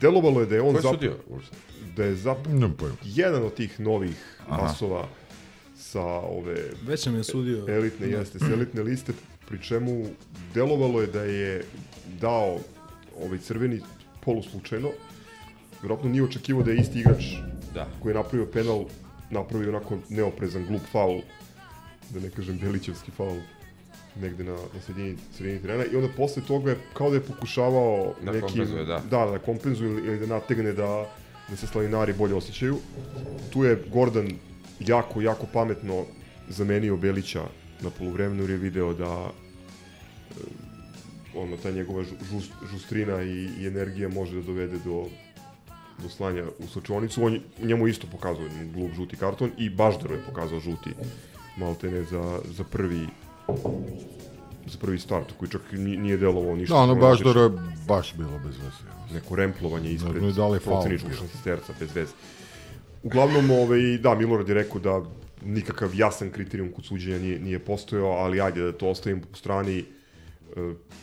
delovalo 0.00 0.40
je 0.40 0.46
da 0.46 0.54
je 0.54 0.60
on 0.62 0.72
Ko 0.72 0.78
je 0.78 0.82
zap- 0.82 0.90
sudio? 0.90 1.16
uopšte? 1.28 1.56
da 1.96 2.04
je 2.04 2.14
zap 2.16 2.46
Nemam 2.46 2.72
pojma. 2.72 2.96
jedan 3.04 3.42
od 3.42 3.54
tih 3.54 3.80
novih 3.80 4.16
Aha. 4.40 4.58
pasova 4.58 5.08
sa 5.76 6.02
ove 6.02 6.70
Već 6.82 7.06
nam 7.06 7.16
je 7.16 7.24
sudio. 7.24 7.64
elitne 7.68 8.08
jeste, 8.08 8.38
s 8.38 8.42
elitne 8.42 8.82
liste, 8.82 9.12
pri 9.48 9.58
čemu 9.60 10.06
delovalo 10.54 11.00
je 11.00 11.06
da 11.06 11.22
je 11.22 11.64
dao 12.20 12.58
ovaj 13.18 13.38
crveni 13.38 13.80
poluslučajno, 14.26 14.90
vjerojatno 15.82 16.10
nije 16.10 16.24
očekivao 16.24 16.62
da 16.62 16.70
je 16.70 16.76
isti 16.82 17.00
igrač 17.00 17.24
Da. 17.74 17.86
koji 18.02 18.10
je 18.12 18.14
napravio 18.14 18.46
penal, 18.52 18.84
napravio 19.30 19.68
onako 19.68 19.98
neoprezan, 20.08 20.66
glup 20.66 20.82
faul, 20.92 21.20
da 22.10 22.20
ne 22.20 22.30
kažem 22.30 22.58
Belićevski 22.58 23.10
faul, 23.16 23.38
negde 24.20 24.44
na, 24.44 24.52
na 24.52 24.80
sredini, 24.86 25.16
sredini 25.36 25.62
terena 25.62 25.84
i 25.84 25.96
onda 25.96 26.08
posle 26.16 26.42
toga 26.42 26.70
je 26.70 26.76
kao 26.92 27.10
da 27.10 27.16
je 27.16 27.22
pokušavao 27.22 28.14
Da 28.24 28.32
nekim, 28.32 28.48
kompenzuje, 28.48 28.84
da. 28.84 29.02
da, 29.10 29.26
da 29.26 29.38
kompenzuje 29.38 29.90
ili, 29.90 30.06
ili 30.06 30.18
da 30.18 30.26
nategne 30.26 30.72
da, 30.72 31.06
da 31.48 31.56
se 31.56 31.66
slavinari 31.66 32.12
bolje 32.12 32.34
osjećaju. 32.34 32.78
Tu 33.52 33.64
je 33.64 33.82
Gordon 33.92 34.30
jako, 34.80 35.20
jako 35.20 35.46
pametno 35.52 36.04
zamenio 36.48 36.96
Belića 36.96 37.44
na 37.80 37.90
poluvremenu 37.90 38.42
jer 38.42 38.50
je 38.50 38.56
video 38.56 38.94
da 38.94 39.30
ono, 41.36 41.56
ta 41.56 41.70
njegova 41.70 42.02
žu- 42.02 42.24
žust, 42.24 42.50
žustrina 42.72 43.22
i, 43.22 43.48
i 43.60 43.66
energija 43.66 44.08
može 44.08 44.34
da 44.34 44.42
dovede 44.42 44.78
do 44.84 45.04
do 45.98 46.08
slanja 46.08 46.44
u 46.58 46.66
slučajonicu. 46.66 47.24
On 47.24 47.32
je- 47.32 47.40
njemu 47.60 47.88
isto 47.88 48.06
pokazao 48.06 48.42
jedan 48.42 48.72
glup 48.72 48.92
žuti 48.92 49.16
karton 49.16 49.50
i 49.58 49.70
Baždaru 49.70 50.14
je 50.14 50.20
pokazao 50.22 50.60
žuti 50.60 50.90
maltene 51.56 52.04
za, 52.04 52.22
za 52.46 52.64
prvi 52.64 53.06
za 54.66 54.78
prvi 54.80 54.98
start, 54.98 55.32
koji 55.32 55.48
čak 55.50 55.62
ni- 55.72 55.96
nije 55.96 56.16
delovao 56.16 56.56
ništa. 56.56 56.74
Da, 56.74 56.80
ono 56.80 56.94
baš 56.96 57.20
dobro 57.20 57.42
je 57.42 57.50
baš 57.88 58.14
bilo 58.14 58.38
bez 58.38 58.56
veze. 58.56 59.14
neko 59.14 59.36
remplovanje 59.36 59.90
ispred 59.90 60.22
da 60.24 60.32
faul 60.34 60.58
proceničkog 60.60 61.10
bio? 61.10 61.18
šestisterca, 61.18 61.72
bez 61.80 61.94
veze. 61.94 62.12
Uglavnom, 63.02 63.50
ovaj, 63.50 63.98
da, 63.98 64.14
Milorad 64.14 64.48
je 64.48 64.54
rekao 64.54 64.80
da 64.80 65.02
nikakav 65.44 65.94
jasan 65.94 66.30
kriterijum 66.30 66.72
kod 66.72 66.84
suđenja 66.84 67.18
nije, 67.18 67.38
nije 67.38 67.58
postojao, 67.58 68.10
ali 68.10 68.40
ajde 68.40 68.62
da 68.62 68.72
to 68.72 68.88
ostavim 68.88 69.20
po 69.20 69.36
strani 69.36 69.84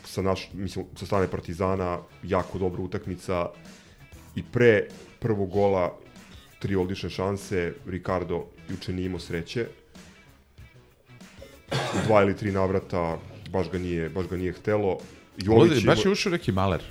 sa, 0.05 0.21
naš, 0.21 0.50
mislim, 0.53 0.85
sa 0.95 1.05
strane 1.05 1.27
Partizana, 1.27 2.00
jako 2.23 2.57
dobra 2.57 2.81
utakmica 2.81 3.50
i 4.35 4.43
pre 4.43 4.88
prvog 5.19 5.50
gola 5.50 5.97
tri 6.59 6.75
odlične 6.75 7.09
šanse, 7.09 7.73
Ricardo 7.88 8.45
juče 8.69 8.93
nije 8.93 9.05
imao 9.05 9.19
sreće, 9.19 9.67
U 11.71 12.07
dva 12.07 12.21
ili 12.21 12.38
tri 12.38 12.51
navrata 12.51 13.17
baš 13.50 13.71
ga 13.71 13.77
nije, 13.77 14.09
baš 14.09 14.27
ga 14.27 14.38
nije 14.38 14.53
htelo. 14.53 14.97
Jović 15.38 15.71
baš 15.75 15.83
ima- 15.83 15.95
je 16.05 16.12
ušao 16.12 16.31
neki 16.31 16.51
maler. 16.51 16.81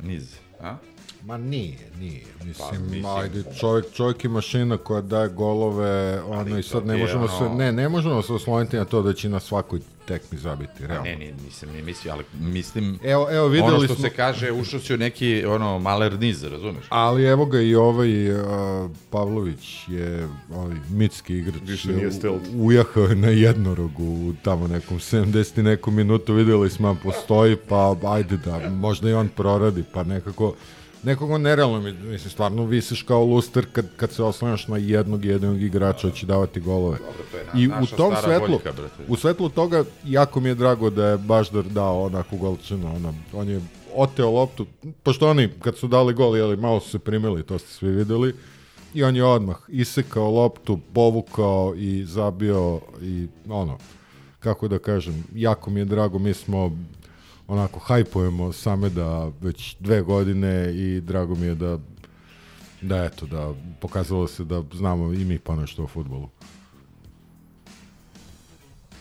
Niz, 0.00 0.36
a? 0.60 0.76
Ma 1.24 1.38
nije, 1.38 1.78
nije. 1.98 2.22
Mislim, 2.36 2.54
Pa, 2.70 2.78
mislim- 2.78 3.06
ajde, 3.06 3.44
čovjek, 3.60 3.92
čovjek 3.92 4.24
je 4.24 4.30
mašina 4.30 4.76
koja 4.76 5.00
daje 5.00 5.28
golove, 5.28 6.22
ono 6.22 6.58
i 6.58 6.62
sad 6.62 6.80
to 6.80 6.86
ne 6.86 6.96
možemo 6.96 7.28
se, 7.28 7.48
ne, 7.48 7.72
ne 7.72 7.88
možemo 7.88 8.22
se 8.22 8.32
osloniti 8.32 8.76
na 8.76 8.84
to 8.84 9.02
da 9.02 9.12
će 9.12 9.28
na 9.28 9.40
svakoj 9.40 9.80
tekmi 10.12 10.38
zabiti, 10.38 10.86
realno. 10.86 11.04
Ne, 11.04 11.16
ne, 11.16 11.32
nisam 11.44 11.68
ni 11.70 11.82
mislio, 11.82 12.12
ali 12.12 12.24
mislim... 12.40 12.98
Evo, 13.04 13.28
evo, 13.30 13.46
videli 13.48 13.74
ono 13.74 13.84
što 13.84 13.94
smo- 13.94 14.02
se 14.08 14.10
kaže, 14.10 14.52
ušao 14.52 14.80
si 14.80 14.94
u 14.94 14.96
neki, 14.96 15.44
ono, 15.44 15.78
maler 15.78 16.18
niz, 16.20 16.42
razumeš? 16.44 16.84
Ali 16.88 17.24
evo 17.24 17.46
ga 17.46 17.60
i 17.60 17.74
ovaj 17.74 18.32
uh, 18.32 18.90
Pavlović 19.10 19.88
je 19.88 20.28
ovaj 20.54 20.76
mitski 20.90 21.34
igrač. 21.38 21.62
Više 21.66 21.90
je 21.90 21.96
nije 21.96 22.12
stealth. 22.12 22.48
Ujahao 22.54 23.04
je 23.04 23.14
na 23.16 23.28
jednorogu 23.28 24.04
u 24.04 24.32
tamo 24.44 24.68
nekom 24.68 24.98
70 24.98 25.60
i 25.60 25.62
neku 25.62 25.90
minutu 25.90 26.34
videli 26.34 26.70
smo 26.70 26.96
postoji, 27.02 27.56
pa 27.56 27.96
ajde 28.04 28.36
da 28.36 28.68
možda 28.70 29.10
i 29.10 29.12
on 29.12 29.28
proradi, 29.28 29.84
pa 29.94 30.02
nekako 30.02 30.54
nekako 31.02 31.38
nerealno 31.38 31.80
mi, 31.80 31.92
mislim, 31.92 32.30
stvarno 32.30 32.64
visiš 32.64 33.02
kao 33.02 33.24
luster 33.24 33.66
kad, 33.72 33.96
kad 33.96 34.12
se 34.12 34.22
oslanjaš 34.22 34.68
na 34.68 34.76
jednog 34.76 35.24
jedinog 35.24 35.62
igrača 35.62 36.10
će 36.10 36.26
davati 36.26 36.60
golove. 36.60 36.98
to 37.30 37.36
je 37.36 37.44
na- 37.44 37.50
I 37.54 37.66
u 37.66 37.70
naša 37.70 37.96
tom 37.96 38.12
stara 38.12 38.22
svetlu, 38.28 38.48
boljka, 38.50 38.72
brate. 38.72 39.04
u 39.08 39.16
svetlu 39.16 39.48
toga, 39.48 39.84
jako 40.04 40.40
mi 40.40 40.48
je 40.48 40.54
drago 40.54 40.90
da 40.90 41.06
je 41.06 41.18
Baždar 41.18 41.64
dao 41.64 42.02
onako 42.02 42.36
golčinu, 42.36 42.96
ona, 42.96 43.12
on 43.32 43.48
je 43.48 43.60
oteo 43.94 44.30
loptu, 44.30 44.66
pošto 45.02 45.28
oni 45.28 45.48
kad 45.60 45.76
su 45.76 45.88
dali 45.88 46.14
gol, 46.14 46.36
jeli, 46.36 46.56
malo 46.56 46.80
su 46.80 46.90
se 46.90 46.98
primili, 46.98 47.42
to 47.42 47.58
ste 47.58 47.68
svi 47.68 47.88
videli, 47.88 48.34
i 48.94 49.04
on 49.04 49.16
je 49.16 49.24
odmah 49.24 49.56
isekao 49.68 50.30
loptu, 50.30 50.78
povukao 50.92 51.74
i 51.76 52.04
zabio 52.04 52.80
i 53.02 53.26
ono, 53.48 53.78
kako 54.40 54.68
da 54.68 54.78
kažem, 54.78 55.24
jako 55.34 55.70
mi 55.70 55.80
je 55.80 55.84
drago, 55.84 56.18
mi 56.18 56.34
smo 56.34 56.76
onako 57.48 57.78
hajpujemo 57.78 58.52
same 58.52 58.88
da 58.88 59.30
već 59.40 59.76
dve 59.80 60.02
godine 60.02 60.72
i 60.74 61.00
drago 61.00 61.34
mi 61.34 61.46
je 61.46 61.54
da 61.54 61.78
da 62.82 63.04
eto, 63.04 63.26
da 63.26 63.54
pokazalo 63.80 64.28
se 64.28 64.44
da 64.44 64.62
znamo 64.74 65.12
i 65.12 65.24
mi 65.24 65.38
pa 65.38 65.56
nešto 65.56 65.84
o 65.84 65.86
futbolu. 65.86 66.28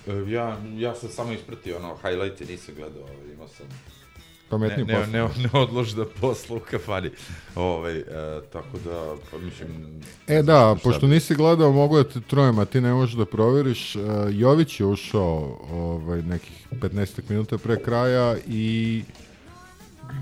E, 0.07 0.31
Ja, 0.31 0.57
ja 0.77 0.95
sam 0.95 1.09
samo 1.09 1.31
ispratio 1.31 1.77
ono, 1.77 1.97
highlighte, 2.01 2.45
nisam 2.45 2.75
gledao, 2.75 3.01
ovaj, 3.01 3.33
imao 3.33 3.47
sam... 3.47 3.65
Pametniji 4.51 4.85
ne, 4.85 4.93
ne, 4.99 5.07
ne, 5.07 5.19
ne 5.53 5.59
odložda 5.59 6.05
posla 6.21 6.55
u 6.57 6.59
kafani. 6.59 7.09
Ovaj, 7.55 7.97
e, 7.97 8.03
tako 8.53 8.77
da, 8.85 9.15
pa 9.31 9.37
mislim... 9.37 9.67
E 10.27 10.41
da, 10.43 10.75
šta 10.77 10.83
pošto 10.83 11.07
bi- 11.07 11.13
nisi 11.13 11.35
gledao, 11.35 11.71
mogu 11.71 11.97
da 11.97 12.03
te 12.03 12.21
trojem, 12.21 12.59
a 12.59 12.65
ti 12.65 12.81
ne 12.81 12.93
možeš 12.93 13.15
da 13.15 13.25
proveriš. 13.25 13.95
Uh, 13.95 14.01
Jović 14.29 14.79
je 14.79 14.85
ušao 14.85 15.59
ovaj, 15.71 16.21
nekih 16.21 16.67
15 16.71 17.21
minuta 17.29 17.57
pre 17.57 17.83
kraja 17.83 18.35
i 18.47 19.03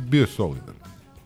bio 0.07 0.21
je 0.21 0.27
solidan. 0.27 0.75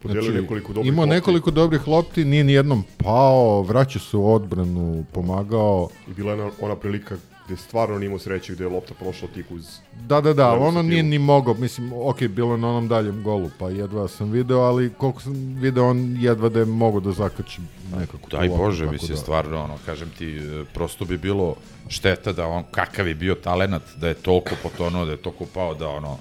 Znači, 0.02 0.18
Podelio 0.20 0.42
nekoliko 0.42 0.74
dobrih 0.74 0.92
imao 0.94 1.06
lopti. 1.06 1.16
nekoliko 1.16 1.52
dobrih 1.52 1.88
lopti, 1.88 2.26
nije 2.26 2.44
ni 2.44 2.54
jednom 2.54 2.84
pao, 2.98 3.62
vraćao 3.62 4.02
se 4.02 4.18
u 4.18 4.34
odbranu, 4.34 5.06
pomagao. 5.14 5.90
I 6.08 6.14
bila 6.14 6.34
je 6.34 6.52
ona 6.62 6.76
prilika 6.76 7.16
gde 7.46 7.58
stvarno 7.58 8.00
nije 8.00 8.08
imao 8.08 8.20
sreće, 8.20 8.54
gde 8.54 8.64
je 8.64 8.70
lopta 8.70 8.94
prošla 8.94 9.28
tik 9.34 9.46
uz... 9.52 9.80
Da, 10.08 10.22
da, 10.22 10.34
da, 10.34 10.50
ali 10.50 10.60
ono 10.60 10.72
stativu. 10.72 10.90
nije 10.90 11.04
ni 11.04 11.20
mogao, 11.20 11.54
mislim, 11.54 11.94
ok, 11.94 12.22
bilo 12.28 12.52
je 12.52 12.58
na 12.58 12.70
onom 12.70 12.88
daljem 12.88 13.24
golu, 13.24 13.50
pa 13.60 13.70
jedva 13.70 14.08
sam 14.08 14.32
video, 14.32 14.60
ali 14.60 14.94
koliko 14.98 15.22
sam 15.22 15.34
video, 15.60 15.90
on 15.90 16.16
jedva 16.20 16.50
da 16.50 16.60
je 16.60 16.66
mogao 16.66 17.00
da 17.00 17.12
zakači 17.12 17.62
nekako. 18.00 18.30
Daj 18.32 18.48
loptu, 18.48 18.64
Bože, 18.64 18.86
mislim, 18.92 19.16
da- 19.16 19.22
stvarno, 19.22 19.64
ono, 19.64 19.78
kažem 19.86 20.10
ti, 20.18 20.38
e, 20.38 20.64
prosto 20.74 21.06
bi 21.06 21.18
bilo 21.18 21.56
šteta 21.88 22.32
da 22.34 22.48
on, 22.48 22.64
kakav 22.72 23.08
je 23.08 23.16
bio 23.16 23.36
talenat, 23.36 23.84
da 23.98 24.08
je 24.08 24.14
toliko 24.14 24.56
potonuo, 24.64 25.06
da 25.06 25.12
je 25.12 25.18
toliko 25.18 25.46
pao, 25.54 25.74
da 25.74 25.90
ono, 25.90 26.18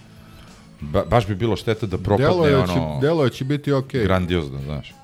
ba, 0.80 1.04
baš 1.10 1.26
bi 1.26 1.34
bilo 1.34 1.56
šteta 1.56 1.86
da 1.86 1.98
propadne, 1.98 2.26
Delo 2.26 2.46
je, 2.46 2.66
će, 2.66 2.72
ono, 2.72 2.98
delo 3.00 3.24
je 3.24 3.30
će 3.30 3.44
biti 3.44 3.72
okej. 3.72 4.02
grandiozno, 4.04 4.60
znaš. 4.62 4.94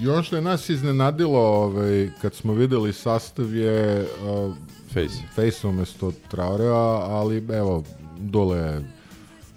I 0.00 0.08
ono 0.08 0.22
što 0.22 0.36
je 0.36 0.42
nas 0.42 0.68
iznenadilo 0.68 1.40
ovaj, 1.40 2.10
kad 2.22 2.34
smo 2.34 2.52
videli 2.52 2.92
sastav 2.92 3.54
je 3.54 4.00
uh, 4.02 4.54
Face. 4.94 5.14
Face 5.34 5.66
umesto 5.66 6.12
Traorea, 6.30 6.74
ali 7.18 7.36
evo, 7.52 7.84
Dule 8.18 8.58
je 8.58 8.84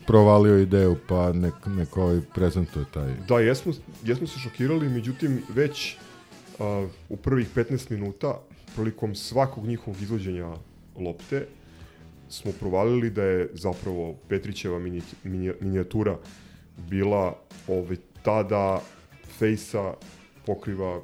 provalio 0.07 0.59
ideju 0.59 0.97
pa 1.07 1.33
nek, 1.33 1.53
nek 1.65 1.97
ovaj 1.97 2.19
prezentuje 2.35 2.85
taj. 2.93 3.13
Da, 3.27 3.39
jesmo, 3.39 3.73
jesmo 4.03 4.27
se 4.27 4.39
šokirali, 4.39 4.89
međutim, 4.89 5.43
već 5.49 5.95
uh, 6.59 6.89
u 7.09 7.17
prvih 7.17 7.47
15 7.55 7.91
minuta, 7.91 8.39
prilikom 8.75 9.15
svakog 9.15 9.65
njihovog 9.65 10.01
izvođenja 10.01 10.53
lopte, 10.99 11.47
smo 12.29 12.51
provalili 12.59 13.09
da 13.09 13.23
je 13.23 13.49
zapravo 13.53 14.15
Petrićeva 14.29 14.79
mini, 14.79 15.01
mini, 15.23 15.51
minijatura 15.61 16.17
bila 16.77 17.35
ovaj, 17.67 17.97
tada 18.23 18.81
fejsa 19.37 19.93
pokriva 20.45 21.01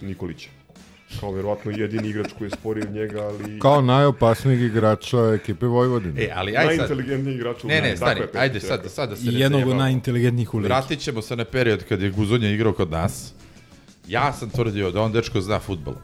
Nikolića. 0.00 0.59
Kao 1.20 1.32
verovatno 1.32 1.70
jedini 1.70 2.08
igrač 2.08 2.32
koji 2.38 2.46
je 2.46 2.50
sporiji 2.50 2.84
od 2.88 2.94
njega, 2.94 3.22
ali... 3.22 3.58
Kao 3.58 3.80
najopasnijeg 3.80 4.60
igrača 4.62 5.18
ekipe 5.34 5.66
Vojvodine. 5.66 6.22
E, 6.22 6.32
ali 6.34 6.56
aj 6.56 6.66
sad... 6.66 6.76
Najinteligentniji 6.76 7.34
igrač 7.34 7.64
u 7.64 7.68
Ne, 7.68 7.80
ne, 7.80 7.96
stani, 7.96 8.20
je 8.20 8.28
ajde 8.40 8.60
sad, 8.60 8.84
sad 8.88 9.10
da 9.10 9.16
se 9.16 9.22
jednog 9.24 9.68
od 9.68 9.76
najinteligentnijih 9.76 10.54
u 10.54 10.58
ligi. 10.58 10.68
Vratit 10.68 11.00
ćemo 11.00 11.22
se 11.22 11.36
na 11.36 11.44
period 11.44 11.84
kad 11.84 12.02
je 12.02 12.10
Guzonja 12.10 12.50
igrao 12.50 12.72
kod 12.72 12.90
nas. 12.90 13.32
Ja 14.08 14.32
sam 14.32 14.50
tvrdio 14.50 14.90
da 14.90 15.02
on 15.02 15.12
dečko 15.12 15.40
zna 15.40 15.58
futbol. 15.60 15.94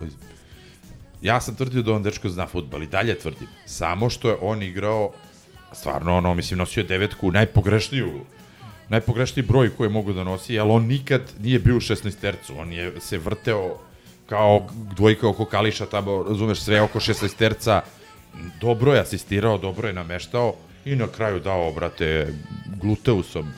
Ja 1.23 1.41
sam 1.41 1.55
tvrdio 1.55 1.83
da 1.83 1.93
on 1.93 2.03
dečko 2.03 2.29
zna 2.29 2.47
futbol 2.47 2.83
i 2.83 2.87
dalje 2.87 3.19
tvrdim. 3.19 3.49
Samo 3.67 4.11
što 4.11 4.29
je 4.29 4.37
on 4.41 4.63
igrao, 4.63 5.13
stvarno 5.73 6.17
ono, 6.17 6.35
mislim, 6.35 6.59
nosio 6.59 6.85
devetku, 6.85 7.33
najpogrešniju, 7.33 8.21
najpogrešniji 8.89 9.47
broj 9.47 9.71
koji 9.77 9.91
mogu 9.91 10.13
da 10.13 10.25
nosi, 10.25 10.59
ali 10.59 10.71
on 10.71 10.87
nikad 10.87 11.23
nije 11.41 11.59
bio 11.59 11.77
u 11.77 11.81
16 11.81 12.21
tercu. 12.21 12.59
On 12.59 12.73
je 12.73 12.93
se 13.01 13.19
vrteo 13.19 13.79
kao 14.27 14.67
dvojka 14.97 15.29
oko 15.29 15.45
Kališa, 15.45 15.87
tamo, 15.87 16.23
razumeš, 16.23 16.61
sve 16.61 16.81
oko 16.81 17.01
16 17.01 17.37
terca. 17.37 17.83
Dobro 18.61 18.95
je 18.95 19.01
asistirao, 19.01 19.59
dobro 19.59 19.89
je 19.89 19.95
nameštao 19.95 20.55
i 20.85 20.97
na 20.97 21.07
kraju 21.07 21.41
dao, 21.41 21.73
brate, 21.73 22.35
gluteusom, 22.81 23.53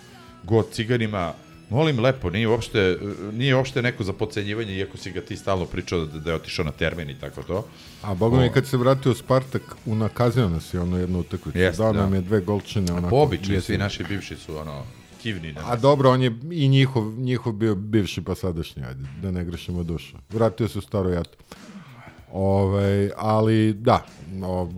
god 0.45 0.71
ciganima. 0.73 1.33
Molim 1.71 2.01
lepo, 2.01 2.31
nije 2.31 2.49
uopšte, 2.49 2.99
nije 3.33 3.57
uopšte 3.57 3.83
neko 3.83 4.05
za 4.05 4.13
pocenjivanje, 4.13 4.77
iako 4.77 4.97
si 4.97 5.11
ga 5.11 5.21
ti 5.21 5.37
stalno 5.37 5.67
pričao 5.67 6.07
da, 6.07 6.19
da 6.19 6.31
je 6.31 6.37
otišao 6.37 6.65
na 6.65 6.73
termin 6.73 7.11
i 7.11 7.21
tako 7.21 7.43
to. 7.43 7.67
A 8.03 8.15
Boga 8.15 8.39
mi 8.39 8.53
kad 8.53 8.67
se 8.67 8.77
vratio 8.77 9.15
Spartak, 9.15 9.63
unakazio 9.87 10.49
nas 10.49 10.75
je 10.75 10.81
ono 10.81 10.99
jednu 10.99 11.19
utakmicu. 11.19 11.59
Dao 11.77 11.93
da. 11.93 12.01
nam 12.01 12.15
je 12.15 12.21
dve 12.21 12.41
golčine. 12.41 12.93
Onako, 12.93 13.11
Po 13.11 13.17
običaju, 13.17 13.63
svi 13.63 13.79
naši 13.79 14.05
bivši 14.05 14.37
su 14.37 14.57
ono, 14.57 14.85
kivni. 15.23 15.53
Na 15.53 15.61
A 15.65 15.77
dobro, 15.77 16.11
on 16.11 16.23
je 16.23 16.39
i 16.51 16.69
njihov, 16.69 17.13
njihov 17.19 17.53
bio 17.53 17.75
bivši 17.75 18.25
pa 18.25 18.35
sadašnji, 18.35 18.85
ajde, 18.85 19.05
da 19.23 19.31
ne 19.31 19.45
grešimo 19.45 19.83
dušu. 19.83 20.17
Vratio 20.31 20.69
se 20.69 20.79
u 20.79 20.83
staro 20.83 21.11
jato. 21.11 21.39
Ove, 22.33 23.11
ali 23.17 23.73
da, 23.73 24.07
no, 24.33 24.71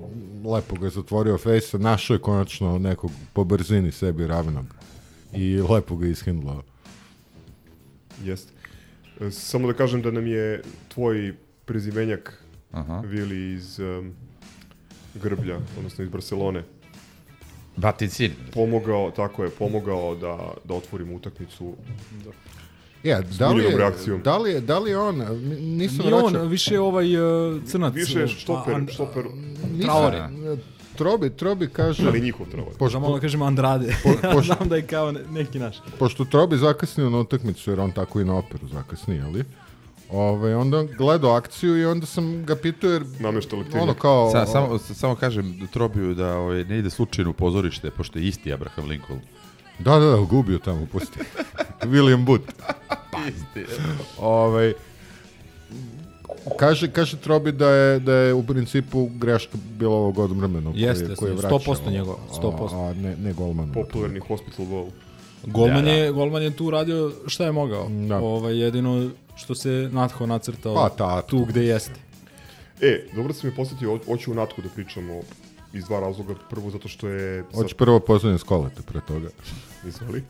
lepo 0.54 0.76
ga 0.76 0.86
je 0.86 0.90
zatvorio 0.90 1.38
fejsa, 1.38 1.78
našao 1.78 2.14
je 2.14 2.20
konačno 2.20 2.78
nekog 2.78 3.10
po 3.32 3.44
brzini 3.44 3.92
sebi 3.92 4.26
ravnog 4.26 4.64
i 5.32 5.60
lepo 5.70 5.96
ga 5.96 6.06
ishindlao. 6.06 6.62
Jeste. 8.24 8.52
E, 9.20 9.30
Samo 9.30 9.66
da 9.66 9.74
kažem 9.74 10.02
da 10.02 10.10
nam 10.10 10.26
je 10.26 10.62
tvoj 10.88 11.34
prezimenjak 11.64 12.44
Aha. 12.72 13.02
Vili 13.04 13.52
iz 13.52 13.78
um, 13.78 14.12
Grblja, 15.14 15.58
odnosno 15.78 16.04
iz 16.04 16.10
Barcelone, 16.10 16.64
Batin 17.76 18.10
sin. 18.10 18.32
pomogao, 18.54 19.10
tako 19.10 19.44
je, 19.44 19.50
pomogao 19.50 20.14
da, 20.14 20.36
da 20.64 20.74
otvorimo 20.74 21.14
utakmicu. 21.14 21.74
Ja, 23.02 23.22
S 23.22 23.38
da 23.38 23.48
li, 23.48 23.64
je, 23.64 23.76
reakcijom. 23.76 24.22
da, 24.22 24.38
li 24.38 24.50
je, 24.50 24.60
da 24.60 24.78
li 24.78 24.90
je 24.90 24.98
on, 24.98 25.16
nisam 25.60 25.98
Nije 25.98 26.10
vraćao- 26.12 26.40
on, 26.40 26.48
više 26.48 26.74
je 26.74 26.80
ovaj 26.80 27.16
uh, 27.16 27.64
crnac. 27.64 27.94
Više 27.94 28.18
je 28.18 28.24
uh, 28.24 28.30
štoper, 28.30 28.74
An- 28.74 28.88
štoper, 28.88 29.24
Traore. 29.82 30.28
Trobi, 30.96 31.30
Trobi 31.30 31.68
kaže... 31.68 32.06
ali 32.06 32.20
njihov 32.20 32.46
Traore. 32.46 32.70
Možda 32.80 32.98
malo 32.98 33.14
da 33.14 33.20
kažem 33.20 33.42
Andrade. 33.42 33.94
pošto- 34.04 34.42
Znam 34.54 34.68
da 34.68 34.76
je 34.76 34.82
kao 34.82 35.12
ne- 35.12 35.20
neki 35.30 35.58
naš. 35.58 35.76
pošto 35.98 36.24
Trobi 36.24 36.56
zakasnio 36.56 37.10
na 37.10 37.18
utakmicu, 37.18 37.70
jer 37.70 37.80
on 37.80 37.92
tako 37.92 38.20
i 38.20 38.24
na 38.24 38.36
operu 38.36 38.68
zakasnije, 38.68 39.22
ali 39.22 39.44
Ovaj, 40.12 40.54
onda 40.54 40.82
gledao 40.98 41.32
akciju 41.32 41.78
i 41.78 41.84
onda 41.84 42.06
sam 42.06 42.44
ga 42.46 42.56
pitao 42.56 42.90
jer 42.90 43.04
Namešta 43.18 43.56
leptirnjak. 43.56 43.82
ono 43.82 43.94
kao... 43.94 44.30
Sa, 44.30 44.46
samo, 44.46 44.78
samo 44.78 45.14
kažem 45.14 45.68
Trobiju 45.72 46.14
da 46.14 46.36
ovaj, 46.36 46.64
ne 46.64 46.78
ide 46.78 46.90
slučajno 46.90 47.30
u 47.30 47.34
pozorište, 47.34 47.90
pošto 47.90 48.18
je 48.18 48.26
isti 48.26 48.52
Abraham 48.52 48.88
Lincoln. 48.88 49.20
Da, 49.78 49.98
da, 49.98 50.06
da, 50.06 50.16
gubio 50.16 50.58
tamo, 50.58 50.86
pusti. 50.92 51.18
William 51.92 52.24
Booth. 52.24 52.52
Ovaj, 54.18 54.72
kaže, 56.58 56.90
kaže 56.92 57.16
Trobi 57.16 57.52
da 57.52 57.68
je, 57.70 57.98
da 57.98 58.12
je 58.12 58.34
u 58.34 58.42
principu 58.42 59.08
greška 59.14 59.58
bila 59.78 59.94
ovog 59.94 60.18
odmrmeno. 60.18 60.72
Jeste, 60.74 61.06
koji, 61.06 61.16
koji 61.16 61.30
je 61.30 61.34
jeste, 61.34 61.48
vraćao. 61.48 61.74
100% 61.74 61.90
njegov, 61.90 62.16
100%. 62.42 62.74
A, 62.74 62.90
a 62.90 62.94
ne, 62.94 63.16
ne 63.16 63.32
golman. 63.32 63.72
Popularni 63.72 64.20
hospital 64.20 64.66
goal. 64.66 64.86
Golman, 65.46 65.76
Da, 65.76 65.82
da. 65.82 65.90
je, 65.90 66.12
golman 66.12 66.42
je 66.42 66.50
tu 66.56 66.70
radio 66.70 67.12
šta 67.26 67.44
je 67.44 67.52
mogao. 67.52 67.88
Da. 68.08 68.18
Ovaj, 68.18 68.58
jedino 68.58 69.10
što 69.40 69.54
se 69.54 69.68
Natho 69.92 70.26
nacrtao 70.26 70.74
Pa, 70.74 70.88
tatko. 70.88 71.30
tu 71.30 71.44
gde 71.44 71.64
jeste. 71.64 72.00
E, 72.80 73.06
dobro 73.14 73.32
si 73.32 73.46
mi 73.46 73.54
posetio, 73.54 73.90
ho- 73.90 74.00
hoću 74.06 74.30
u 74.30 74.34
Natku 74.34 74.62
da 74.62 74.68
pričamo 74.68 75.20
iz 75.72 75.84
dva 75.84 76.00
razloga. 76.00 76.34
Prvo 76.50 76.70
zato 76.70 76.88
što 76.88 77.08
je... 77.08 77.44
Hoćeš 77.54 77.74
prvo 77.74 78.00
pozdravljam 78.00 78.38
skolete 78.38 78.82
pre 78.82 79.00
toga. 79.00 79.28
Izvoli. 79.84 80.24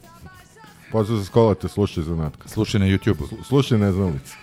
Pozdrav 0.93 1.19
za 1.19 1.25
skolete, 1.25 1.69
slušaj 1.69 2.03
za 2.05 2.15
natka. 2.15 2.49
Slušaj 2.49 2.81
na 2.81 2.87
YouTube-u. 2.87 3.45
Slušaj 3.45 3.79
neznalice. 3.79 4.35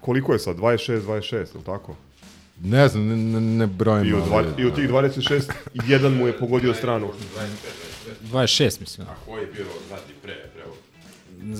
Koliko 0.00 0.32
je 0.32 0.38
sad? 0.38 0.56
26, 0.56 1.00
26, 1.00 1.34
je 1.34 1.46
li 1.54 1.64
tako? 1.64 1.96
Ne 2.62 2.88
znam, 2.88 3.06
ne, 3.06 3.16
ne, 3.16 3.40
ne 3.40 3.66
brojim. 3.66 4.06
I 4.06 4.12
od, 4.12 4.22
ali- 4.32 4.46
dva, 4.46 4.54
I 4.58 4.66
od 4.66 4.74
tih 4.74 4.88
26, 4.88 5.50
jedan 5.86 6.12
mu 6.12 6.26
je 6.26 6.38
pogodio 6.38 6.74
stranu. 6.74 7.10
26, 8.22 8.80
mislim. 8.80 9.06
Ko 9.26 9.38
je 9.38 9.46
bio 9.46 9.64
zadnji 9.88 10.14
pre, 10.22 10.34
pre 10.54 10.57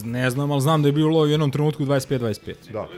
Ne 0.04 0.30
znam, 0.30 0.50
ali 0.50 0.60
znam 0.60 0.82
da 0.82 0.88
je 0.88 0.92
bilo 0.92 1.20
u 1.20 1.26
jednom 1.26 1.50
trenutku 1.50 1.84
25-25. 1.84 2.54
Da. 2.72 2.88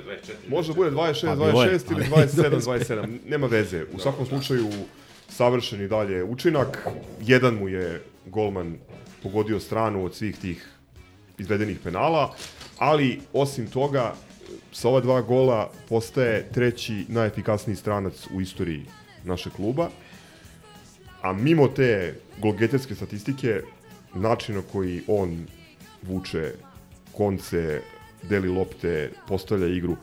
Može 0.48 0.68
da 0.68 0.76
bude 0.76 0.90
26, 0.90 1.26
Pa, 1.26 1.34
bilo 1.34 1.62
je, 1.62 1.78
26 1.78 1.92
ili 1.92 2.06
ali- 2.12 2.26
27, 2.26 2.60
27. 2.60 3.18
Nema 3.26 3.46
veze. 3.46 3.84
U 3.92 3.98
svakom 3.98 4.26
slučaju, 4.26 4.68
savršeni 5.28 5.88
dalje 5.88 6.24
učinak. 6.24 6.88
Jedan 7.20 7.54
mu 7.54 7.68
je 7.68 8.02
golman 8.26 8.76
pogodio 9.22 9.60
stranu 9.60 10.04
od 10.04 10.14
svih 10.14 10.36
tih 10.38 10.68
izvedenih 11.38 11.78
penala, 11.84 12.34
ali 12.78 13.20
osim 13.32 13.66
toga, 13.66 14.14
sa 14.72 14.88
ova 14.88 15.00
dva 15.00 15.20
gola 15.22 15.70
postaje 15.88 16.48
treći 16.52 17.04
najefikasniji 17.08 17.76
stranac 17.76 18.26
u 18.34 18.40
istoriji 18.40 18.84
našeg 19.24 19.52
kluba. 19.52 19.88
A 21.22 21.32
mimo 21.32 21.68
te 21.68 22.14
golgeterske 22.38 22.94
statistike, 22.94 23.60
način 24.14 24.54
na 24.54 24.62
koji 24.72 25.02
on 25.06 25.46
vuče 26.02 26.52
konce, 27.20 27.80
deli 28.22 28.48
lopte, 28.48 29.10
postavlja 29.28 29.66
igru. 29.68 29.96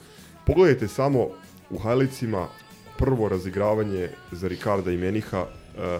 Pogledajte 0.46 0.88
samo 0.88 1.28
u 1.70 1.80
highlightsima 1.80 2.48
prvo 2.98 3.30
razigravanje 3.30 4.10
za 4.32 4.48
Ricarda 4.48 4.92
i 4.92 4.98
Meniha, 4.98 5.46
e, 5.78 6.00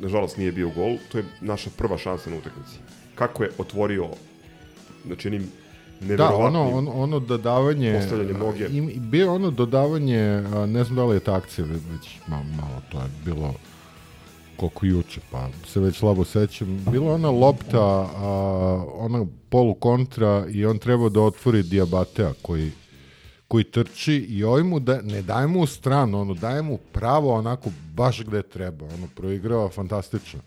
nažalost 0.00 0.36
nije 0.36 0.52
bio 0.52 0.70
gol, 0.70 0.96
to 1.12 1.18
je 1.18 1.24
naša 1.40 1.70
prva 1.76 1.98
šansa 1.98 2.30
na 2.30 2.36
utakmici. 2.36 2.78
Kako 3.14 3.42
je 3.42 3.50
otvorio, 3.58 4.08
znači 5.06 5.28
onim 5.28 5.42
Da, 6.00 6.06
neverovatnim... 6.06 6.60
ono, 6.60 6.76
ono, 6.78 6.90
ono 6.92 7.18
dodavanje... 7.20 7.94
postavljanje 8.00 8.32
noge. 8.32 8.68
Im, 8.72 8.90
bio 9.10 9.34
ono 9.34 9.50
dodavanje, 9.50 10.20
a, 10.54 10.66
ne 10.66 10.84
znam 10.84 10.96
da 10.96 11.04
li 11.04 11.16
je 11.16 11.20
ta 11.20 11.34
akcija 11.34 11.64
ve- 11.66 11.92
već 11.92 12.18
malo, 12.26 12.44
malo 12.56 12.82
to 12.92 12.98
je 12.98 13.08
bilo 13.24 13.54
koliko 14.60 14.86
juče, 14.86 15.20
pa 15.30 15.48
se 15.66 15.80
već 15.80 15.96
slabo 15.96 16.24
sećam. 16.24 16.84
Bila 16.90 17.14
ona 17.14 17.30
lopta, 17.30 17.80
a, 17.80 18.84
ona 18.94 19.26
polu 19.48 19.74
kontra 19.74 20.46
i 20.52 20.66
on 20.66 20.78
treba 20.78 21.08
da 21.08 21.20
otvori 21.20 21.62
Diabatea 21.62 22.32
koji 22.42 22.70
koji 23.50 23.64
trči 23.64 24.14
i 24.14 24.44
ovaj 24.44 24.62
mu 24.62 24.80
da, 24.80 25.00
ne 25.02 25.22
daje 25.22 25.46
mu 25.46 25.60
u 25.60 25.66
stranu, 25.66 26.20
ono, 26.20 26.34
daje 26.34 26.62
mu 26.62 26.78
pravo 26.92 27.34
onako 27.34 27.70
baš 27.94 28.22
gde 28.24 28.42
treba, 28.42 28.84
ono, 28.84 29.08
proigrava 29.16 29.68
fantastično. 29.68 30.40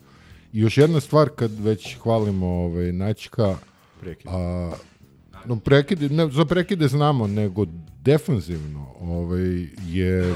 I 0.54 0.60
još 0.60 0.78
jedna 0.78 1.00
stvar, 1.00 1.30
kad 1.30 1.60
već 1.60 1.98
hvalimo 1.98 2.48
ovaj, 2.48 2.92
Prekid. 4.00 4.28
a, 4.28 4.72
no, 5.46 5.60
prekide, 5.60 6.10
ne, 6.10 6.30
za 6.32 6.46
prekide 6.46 6.88
znamo, 6.88 7.28
nego 7.28 7.66
defanzivno 8.04 8.88
ovaj, 9.02 9.68
je, 9.88 10.36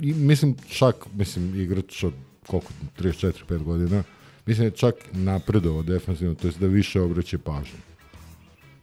i, 0.00 0.14
mislim, 0.14 0.56
čak, 0.68 1.06
mislim, 1.14 1.60
igrač 1.60 2.04
od 2.04 2.14
koliko, 2.50 2.72
34-5 2.98 3.62
godina, 3.62 4.02
mislim 4.46 4.68
da 4.68 4.72
je 4.72 4.78
čak 4.78 4.94
napredovao 5.12 5.82
defanzivno, 5.82 6.34
to 6.34 6.48
je 6.48 6.52
da 6.60 6.66
više 6.66 7.00
obraće 7.00 7.38
pažnju. 7.38 7.78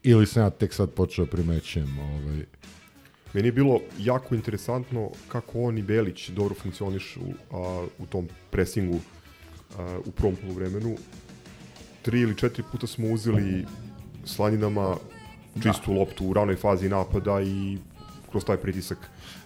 Ili 0.04 0.26
sam 0.26 0.44
ja 0.44 0.50
tek 0.50 0.74
sad 0.74 0.90
počeo 0.92 1.26
da 1.26 1.32
primećujem 1.32 2.00
ovaj, 2.00 2.46
Meni 3.34 3.48
je 3.48 3.52
bilo 3.52 3.80
jako 4.00 4.36
interesantno 4.36 5.10
kako 5.28 5.62
on 5.62 5.78
i 5.78 5.82
Belić 5.82 6.30
dobro 6.30 6.56
funkcionišu 6.56 7.20
a, 7.52 7.86
u 8.00 8.06
tom 8.06 8.28
presingu 8.50 9.00
a, 9.78 10.00
u 10.06 10.12
prvom 10.12 10.36
polovremenu. 10.36 10.96
Tri 12.02 12.22
ili 12.22 12.38
četiri 12.38 12.64
puta 12.72 12.88
smo 12.88 13.08
uzeli 13.08 13.66
slaninama 14.26 14.96
čistu 15.64 15.94
loptu 15.94 16.26
u 16.26 16.34
ranoj 16.34 16.56
fazi 16.56 16.90
napada 16.90 17.42
i 17.42 17.78
kroz 18.32 18.46
taj 18.46 18.58
pritisak 18.58 18.98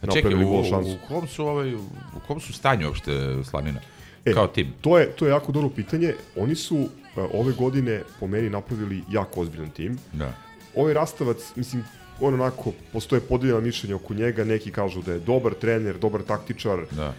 napravili 0.01 0.45
u, 0.45 0.49
gol 0.49 0.61
u, 0.61 0.63
šansu. 0.63 0.91
u, 0.91 1.07
kom 1.07 1.27
su 1.27 1.45
ovaj, 1.45 1.75
u 1.75 1.81
kom 2.27 2.39
su 2.39 2.53
stanju 2.53 2.87
uopšte 2.87 3.11
Slanina? 3.43 3.79
E, 4.25 4.33
Kao 4.33 4.47
tim. 4.47 4.73
To 4.81 4.97
je, 4.99 5.11
to 5.11 5.25
je 5.25 5.29
jako 5.29 5.51
dobro 5.51 5.69
pitanje. 5.69 6.13
Oni 6.35 6.55
su 6.55 6.87
a, 7.15 7.27
ove 7.33 7.53
godine 7.53 8.01
po 8.19 8.27
meni 8.27 8.49
napravili 8.49 9.03
jako 9.11 9.41
ozbiljan 9.41 9.69
tim. 9.69 9.97
Da. 10.13 10.33
Ovaj 10.75 10.93
Rastavac, 10.93 11.37
mislim, 11.55 11.83
on 12.19 12.33
onako, 12.33 12.71
postoje 12.93 13.21
podeljena 13.21 13.59
mišljenja 13.59 13.95
oko 13.95 14.13
njega, 14.13 14.43
neki 14.43 14.71
kažu 14.71 15.01
da 15.01 15.13
je 15.13 15.19
dobar 15.19 15.53
trener, 15.53 15.97
dobar 15.97 16.21
taktičar, 16.21 16.79
Da. 16.91 17.13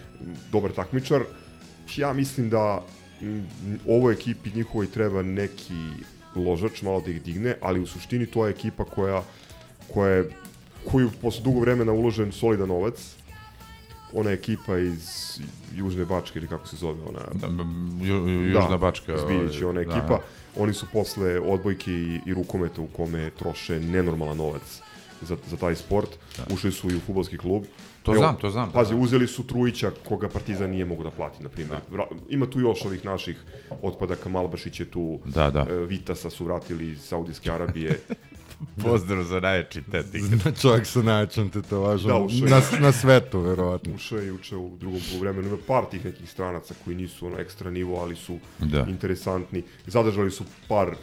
dobar 0.51 0.71
takmičar. 0.71 1.21
Ja 1.97 2.13
mislim 2.13 2.49
da 2.49 2.83
ovoj 3.87 4.13
ekipi 4.13 4.49
njihovoj 4.55 4.87
treba 4.87 5.21
neki 5.23 5.73
ložač, 6.35 6.81
malo 6.81 7.01
da 7.01 7.11
ih 7.11 7.21
digne, 7.21 7.55
ali 7.61 7.79
u 7.79 7.87
suštini 7.87 8.25
to 8.25 8.45
je 8.47 8.51
ekipa 8.51 8.85
koja, 8.85 9.23
koja 9.93 10.11
je, 10.13 10.29
koju 10.91 11.09
posle 11.21 11.43
dugo 11.43 11.59
vremena 11.59 11.91
uložen 11.91 12.31
solidan 12.31 12.67
novac. 12.67 13.15
Ona 14.13 14.31
ekipa 14.31 14.77
iz 14.77 15.39
Južne 15.75 16.05
Bačke, 16.05 16.39
ili 16.39 16.47
kako 16.47 16.67
se 16.67 16.75
zove 16.75 16.99
ona... 17.09 17.19
Da, 17.33 17.47
ju, 18.05 18.15
ju, 18.27 18.43
Južna 18.47 18.77
Bačka. 18.77 19.17
Zbiljić 19.17 19.61
je 19.61 19.67
ona 19.67 19.81
ovaj, 19.81 19.97
ekipa. 19.97 20.19
Oni 20.57 20.73
su 20.73 20.85
posle 20.93 21.39
odbojke 21.39 21.91
i, 21.91 22.19
i 22.25 22.33
rukometa 22.33 22.81
u 22.81 22.87
kome 22.87 23.29
troše 23.29 23.79
nenormalan 23.79 24.37
novac 24.37 24.81
za, 25.21 25.37
za 25.49 25.57
taj 25.57 25.75
sport. 25.75 26.09
Ušli 26.53 26.71
su 26.71 26.91
i 26.91 26.95
u 26.95 26.99
futbolski 26.99 27.37
klub. 27.37 27.63
To 28.03 28.11
Evo, 28.11 28.19
znam, 28.19 28.35
to 28.37 28.49
znam, 28.49 28.67
da, 28.69 28.73
Pazi, 28.73 28.93
da. 28.93 28.99
uzeli 28.99 29.27
su 29.27 29.47
Trujića 29.47 29.91
koga 30.07 30.29
Partizan 30.29 30.69
nije 30.69 30.85
mogu 30.85 31.03
da 31.03 31.11
plati, 31.11 31.43
na 31.43 31.49
primjer. 31.49 31.79
Vra- 31.91 32.07
Ima 32.29 32.45
tu 32.45 32.59
još 32.59 32.85
ovih 32.85 33.05
naših 33.05 33.37
otpadaka, 33.81 34.29
Malbašić 34.29 34.79
je 34.79 34.85
tu, 34.85 35.19
Da, 35.25 35.49
da. 35.49 35.65
e, 35.69 35.73
Vitasa 35.77 36.29
su 36.29 36.45
vratili 36.45 36.89
iz 36.89 37.01
Saudijske 37.01 37.51
Arabije. 37.51 37.99
Pozdrav 38.81 39.23
za 39.23 39.39
najjači 39.39 39.81
tetik. 39.91 40.21
Zna 40.21 40.51
čovjek 40.51 40.85
sa 40.85 41.01
najjačom 41.01 41.49
tetovažom 41.49 42.07
Da, 42.07 42.17
ušao 42.17 42.47
na, 42.47 42.61
na 42.79 42.91
svetu, 42.91 43.39
verovatno. 43.39 43.93
Ušao 43.95 44.17
je 44.19 44.27
juče 44.27 44.55
u 44.55 44.77
drugom 44.77 45.01
poluvremenu. 45.09 45.47
Ima 45.47 45.57
par 45.67 45.83
tih 45.91 46.05
nekih 46.05 46.29
stranaca 46.31 46.73
koji 46.85 46.95
nisu 46.95 47.27
ono 47.27 47.37
ekstra 47.39 47.71
nivo, 47.71 47.99
ali 47.99 48.15
su 48.15 48.39
Da. 48.59 48.85
interesantni. 48.89 49.63
Zadržali 49.87 50.31
su 50.31 50.43
par 50.67 50.95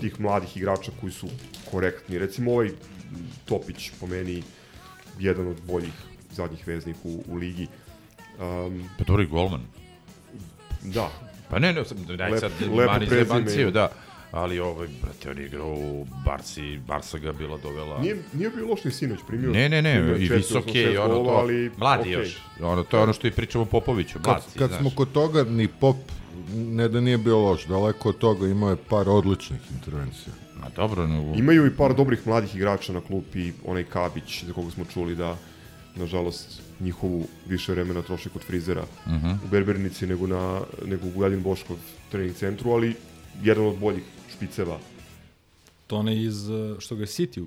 tih 0.00 0.20
mladih 0.20 0.56
igrača 0.56 0.92
koji 1.00 1.12
su 1.12 1.28
korektni. 1.70 2.18
Recimo 2.18 2.52
ovaj 2.52 2.70
Topić, 3.44 3.90
po 4.00 4.06
meni, 4.06 4.42
jedan 5.18 5.46
od 5.48 5.56
boljih 5.66 5.92
zadnjih 6.32 6.66
veznih 6.68 6.96
u, 7.04 7.24
u 7.28 7.36
ligi. 7.36 7.66
Um, 8.66 8.88
Pa 8.98 9.04
dobro 9.04 9.22
i 9.22 9.26
golman. 9.26 9.60
da, 10.82 11.10
Pa 11.50 11.58
ne, 11.58 11.72
ne, 11.72 11.82
daj 12.16 12.38
sad 12.38 12.52
lepo 12.60 12.92
mani 12.92 13.06
prezime 13.06 13.24
zebanciju, 13.24 13.70
da. 13.70 13.88
Ali 14.30 14.58
ovaj, 14.60 14.88
brate, 15.02 15.30
on 15.30 15.38
igrao 15.38 15.68
u 15.70 16.06
Barci, 16.24 16.78
Barsa 16.78 17.18
ga 17.18 17.32
bila 17.32 17.58
dovela. 17.58 17.98
nije, 17.98 18.16
nije 18.32 18.50
bio 18.50 18.66
loš 18.66 18.84
ni 18.84 18.90
sinoć, 18.90 19.18
primio. 19.26 19.50
Ne, 19.50 19.68
ne, 19.68 19.82
ne, 19.82 20.16
i 20.18 20.28
visok 20.28 20.74
je, 20.74 20.92
i 20.94 20.96
ono 20.96 21.14
to, 21.14 21.30
ali, 21.30 21.70
mladi 21.76 22.00
okej. 22.02 22.12
još. 22.14 22.36
Ono, 22.62 22.82
to 22.82 22.96
je 22.96 23.02
ono 23.02 23.12
što 23.12 23.26
i 23.26 23.30
pričamo 23.30 23.62
o 23.62 23.66
Popoviću, 23.66 24.14
Kad, 24.14 24.26
mladci, 24.26 24.58
kad 24.58 24.68
znaš. 24.68 24.80
smo 24.80 24.90
kod 24.90 25.12
toga, 25.12 25.44
ni 25.44 25.68
Pop, 25.70 25.96
ne 26.54 26.88
da 26.88 27.00
nije 27.00 27.18
bio 27.18 27.38
loš, 27.38 27.64
daleko 27.66 28.08
od 28.08 28.18
toga 28.18 28.46
imao 28.46 28.70
je 28.70 28.76
par 28.78 29.08
odličnih 29.08 29.60
intervencija. 29.72 30.32
A 30.62 30.68
dobro, 30.76 31.06
nego... 31.06 31.34
Imaju 31.34 31.66
i 31.66 31.76
par 31.76 31.94
dobrih 31.94 32.26
mladih 32.26 32.56
igrača 32.56 32.92
na 32.92 33.00
klupi, 33.00 33.52
onaj 33.64 33.84
Kabić, 33.84 34.44
za 34.44 34.52
koga 34.52 34.70
smo 34.70 34.84
čuli 34.84 35.14
da, 35.16 35.36
nažalost, 35.96 36.60
njihovu 36.80 37.26
više 37.46 37.72
vremena 37.72 38.02
troši 38.02 38.28
kod 38.28 38.42
frizera 38.42 38.84
Mhm. 39.06 39.30
u 39.30 39.48
Berbernici 39.50 40.06
nego, 40.06 40.26
na, 40.26 40.60
nego 40.86 41.06
u 41.06 41.10
Bujalin 41.10 41.42
Boškov 41.42 41.76
trening 42.10 42.36
centru, 42.36 42.70
ali 42.70 42.94
jedan 43.42 43.66
od 43.66 43.78
boljih 43.78 44.02
špiceva. 44.36 44.78
To 45.86 45.96
onaj 45.96 46.22
iz, 46.22 46.48
uh, 46.48 46.78
što 46.78 46.96
ga 46.96 47.02
je 47.02 47.06
City 47.06 47.46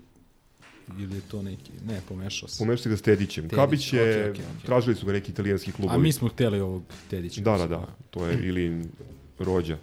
ili 0.99 1.15
je 1.15 1.21
to 1.31 1.41
neki, 1.41 1.71
ne, 1.87 2.01
pomešao 2.09 2.49
se. 2.49 2.59
Pomešati 2.59 2.89
ga 2.89 2.97
s 2.97 3.01
Tedićem. 3.01 3.43
Tedić, 3.43 3.55
Kabić 3.55 3.93
je, 3.93 4.01
okej, 4.01 4.31
okej, 4.31 4.31
okej. 4.31 4.65
tražili 4.65 4.95
su 4.95 5.05
ga 5.05 5.11
neki 5.11 5.31
italijanski 5.31 5.71
klubovi. 5.71 5.95
A 5.95 5.97
mi 5.97 6.11
smo 6.11 6.27
hteli 6.27 6.59
ovog 6.59 6.83
Tedića. 7.09 7.41
Da, 7.41 7.57
da, 7.57 7.67
da, 7.67 7.87
to 8.09 8.25
je 8.25 8.47
Ilin 8.47 8.89
rođa. 9.39 9.77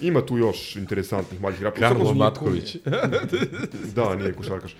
Ima 0.00 0.26
tu 0.26 0.38
još 0.38 0.76
interesantnih 0.76 1.40
mlađih 1.40 1.60
igrača. 1.60 1.78
Karlo 1.78 2.14
Matković. 2.14 2.76
da, 3.96 4.14
nije 4.16 4.32
košarkaš. 4.32 4.76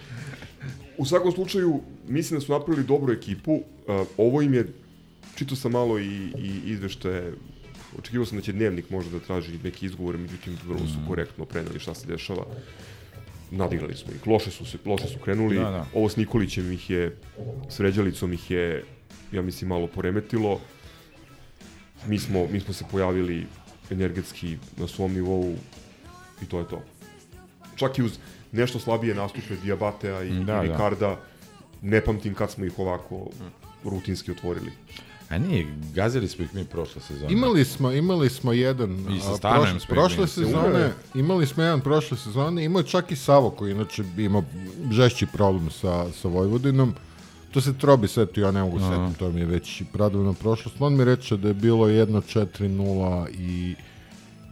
U 0.98 1.04
svakom 1.04 1.32
slučaju, 1.32 1.80
mislim 2.08 2.40
da 2.40 2.46
su 2.46 2.52
napravili 2.52 2.86
dobru 2.86 3.12
ekipu. 3.12 3.52
Uh, 3.52 3.62
ovo 4.16 4.42
im 4.42 4.54
je, 4.54 4.66
čito 5.34 5.56
sam 5.56 5.72
malo 5.72 5.98
i, 5.98 6.32
i 6.38 6.60
izveštaje, 6.64 7.32
očekivao 7.98 8.26
sam 8.26 8.38
da 8.38 8.44
će 8.44 8.52
dnevnik 8.52 8.90
možda 8.90 9.18
da 9.18 9.24
traži 9.24 9.58
neki 9.64 9.86
izgovor, 9.86 10.18
međutim, 10.18 10.58
vrlo 10.66 10.86
su 10.86 10.98
korektno 11.08 11.44
preneli 11.44 11.80
šta 11.80 11.94
se 11.94 12.06
dešava. 12.06 12.46
Nadigrali 13.50 13.94
smo 13.96 14.12
ih. 14.12 14.26
Loše 14.26 14.50
su, 14.50 14.66
se, 14.66 14.78
loše 14.84 15.06
su 15.08 15.18
krenuli. 15.18 15.56
Da, 15.56 15.70
da. 15.70 15.86
Ovo 15.94 16.08
s 16.08 16.16
Nikolićem 16.16 16.72
ih 16.72 16.90
je, 16.90 17.16
s 17.70 17.80
Ređalicom 17.80 18.32
ih 18.32 18.50
je, 18.50 18.84
ja 19.32 19.42
mislim, 19.42 19.68
malo 19.68 19.86
poremetilo. 19.86 20.60
Mi 22.06 22.18
smo, 22.18 22.46
mi 22.46 22.60
smo 22.60 22.74
se 22.74 22.84
pojavili 22.90 23.46
energetski 23.90 24.56
na 24.76 24.88
svom 24.88 25.12
nivou 25.12 25.54
i 26.42 26.46
to 26.46 26.58
je 26.58 26.68
to. 26.68 26.82
Čak 27.76 27.98
i 27.98 28.02
uz 28.02 28.18
nešto 28.52 28.78
slabije 28.78 29.14
nastupe 29.14 29.56
Diabatea 29.62 30.22
i, 30.22 30.30
Da, 30.30 30.38
da, 30.38 30.52
da. 30.52 30.64
i 30.64 30.68
Ricarda, 30.68 31.20
ne 31.82 32.00
pamtim 32.00 32.34
kad 32.34 32.50
smo 32.50 32.64
ih 32.64 32.78
ovako 32.78 33.30
rutinski 33.84 34.30
otvorili. 34.30 34.70
A 35.30 35.38
nije, 35.38 35.66
gazili 35.94 36.28
smo 36.28 36.44
ih 36.44 36.54
mi 36.54 36.64
prošle 36.64 37.02
sezone. 37.02 37.32
Imali 37.32 37.64
smo, 37.64 37.92
imali 37.92 38.30
smo 38.30 38.52
jedan 38.52 38.90
I 39.16 39.20
sa 39.20 39.54
prošle, 39.54 39.78
prošle 39.88 40.14
imali. 40.16 40.28
sezone, 40.28 40.92
imali 41.14 41.46
smo 41.46 41.62
jedan 41.62 41.80
prošle 41.80 42.16
sezone, 42.18 42.64
imao 42.64 42.80
je 42.80 42.86
čak 42.86 43.10
i 43.12 43.16
Savo 43.16 43.50
koji 43.50 43.72
inače 43.72 44.04
ima 44.18 44.42
žešći 44.90 45.26
problem 45.26 45.70
sa, 45.70 46.12
sa 46.12 46.28
Vojvodinom. 46.28 46.94
To 47.50 47.60
se 47.60 47.78
trobi 47.78 48.08
setio, 48.08 48.44
ja 48.44 48.50
ne 48.50 48.62
mogu 48.62 48.78
setiti, 48.80 49.18
to 49.18 49.30
mi 49.30 49.40
je 49.40 49.46
već 49.46 49.82
pradavno 49.92 50.32
prošlost. 50.32 50.76
On 50.80 50.96
mi 50.96 51.04
reče 51.04 51.36
da 51.36 51.48
je 51.48 51.54
bilo 51.54 51.86
1-4-0 51.86 53.28
i, 53.30 53.74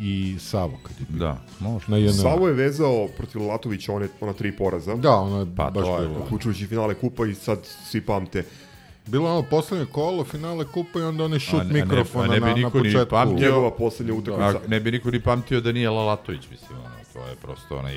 i 0.00 0.36
Savo 0.38 0.78
kad 0.82 1.00
je 1.00 1.06
bio. 1.08 1.18
Da, 1.18 1.38
može. 1.60 1.84
Na 1.88 1.96
jedno, 1.96 2.22
Savo 2.22 2.48
je 2.48 2.54
vezao 2.54 3.08
protiv 3.16 3.42
Latovića 3.42 3.92
one, 3.92 4.08
ona 4.20 4.32
tri 4.32 4.56
poraza, 4.56 4.94
Da, 4.94 5.14
ono 5.14 5.40
je 5.40 5.46
Pa, 5.56 5.70
baš 5.70 5.84
to 5.84 6.02
je, 6.02 6.08
bilo. 6.08 6.20
uključujući 6.24 6.66
finale 6.66 6.94
kupa 6.94 7.26
i 7.26 7.34
sad 7.34 7.58
svi 7.90 8.00
pamte. 8.00 8.44
Bilo 9.06 9.30
ono 9.30 9.42
poslednje 9.42 9.86
kolo, 9.86 10.24
finale 10.24 10.64
kupa 10.64 10.98
i 10.98 11.02
onda 11.02 11.24
onaj 11.24 11.36
A 11.36 11.40
šut 11.40 11.52
ne- 11.54 11.60
a 11.60 11.64
ne- 11.64 11.80
mikrofona 11.82 12.24
a 12.24 12.28
ne 12.28 12.40
bi 12.40 12.46
na, 12.46 12.46
na 12.48 12.54
niko 12.54 12.80
ni 12.80 12.94
pamtio. 13.10 13.38
Njegova 13.46 13.70
poslednja 13.70 14.14
utakmica. 14.14 14.48
A 14.48 14.68
ne 14.68 14.80
bi 14.80 14.90
niko 14.90 15.10
ni 15.10 15.20
pamtio 15.20 15.60
da 15.60 15.72
nije 15.72 15.90
Lalatović, 15.90 16.50
mislim, 16.50 16.78
ono, 16.78 16.94
to 17.12 17.26
je 17.28 17.34
prosto 17.36 17.76
onaj... 17.78 17.94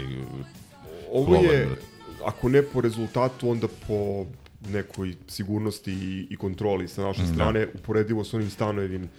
Ovo 1.11 1.35
je, 1.35 1.65
brate. 1.65 1.81
ako 2.25 2.49
ne 2.49 2.61
po 2.61 2.81
rezultatu, 2.81 3.49
onda 3.49 3.67
po 3.87 4.25
nekoj 4.69 5.15
sigurnosti 5.27 5.91
i, 5.93 6.27
i 6.29 6.37
kontroli 6.37 6.87
sa 6.87 7.03
naše 7.03 7.21
Da. 7.21 7.27
strane, 7.27 7.67
uporedivo 7.73 8.23
s 8.23 8.33
onim 8.33 8.49
Stanojevim 8.49 9.09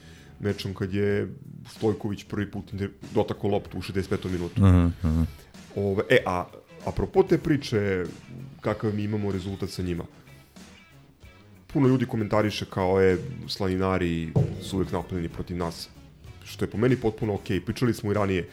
mečom 0.40 0.74
kad 0.74 0.94
je 0.94 1.28
Stojković 1.70 2.24
prvi 2.24 2.50
put 2.50 2.64
dotakao 3.14 3.50
loptu 3.50 3.78
u 3.78 3.82
65. 3.82 4.30
minutu. 4.30 4.62
Uh 4.62 4.68
uh 4.68 4.92
-huh. 5.02 5.24
Ove, 5.76 6.02
e, 6.08 6.18
a 6.26 6.44
apropo 6.84 7.22
te 7.22 7.38
priče, 7.38 8.04
kakav 8.60 8.94
mi 8.94 9.02
imamo 9.02 9.32
rezultat 9.32 9.70
sa 9.70 9.82
njima, 9.82 10.04
puno 11.72 11.88
ljudi 11.88 12.06
komentariše 12.06 12.64
kao 12.64 13.00
je 13.00 13.18
slaninari 13.48 14.32
su 14.62 14.76
uvek 14.76 14.92
napadeni 14.92 15.28
protiv 15.28 15.56
nas, 15.56 15.88
što 16.44 16.64
je 16.64 16.70
po 16.70 16.78
meni 16.78 16.96
potpuno 16.96 17.34
okej. 17.34 17.60
Pričali 17.60 17.94
smo 17.94 18.10
i 18.10 18.14
ranije, 18.14 18.48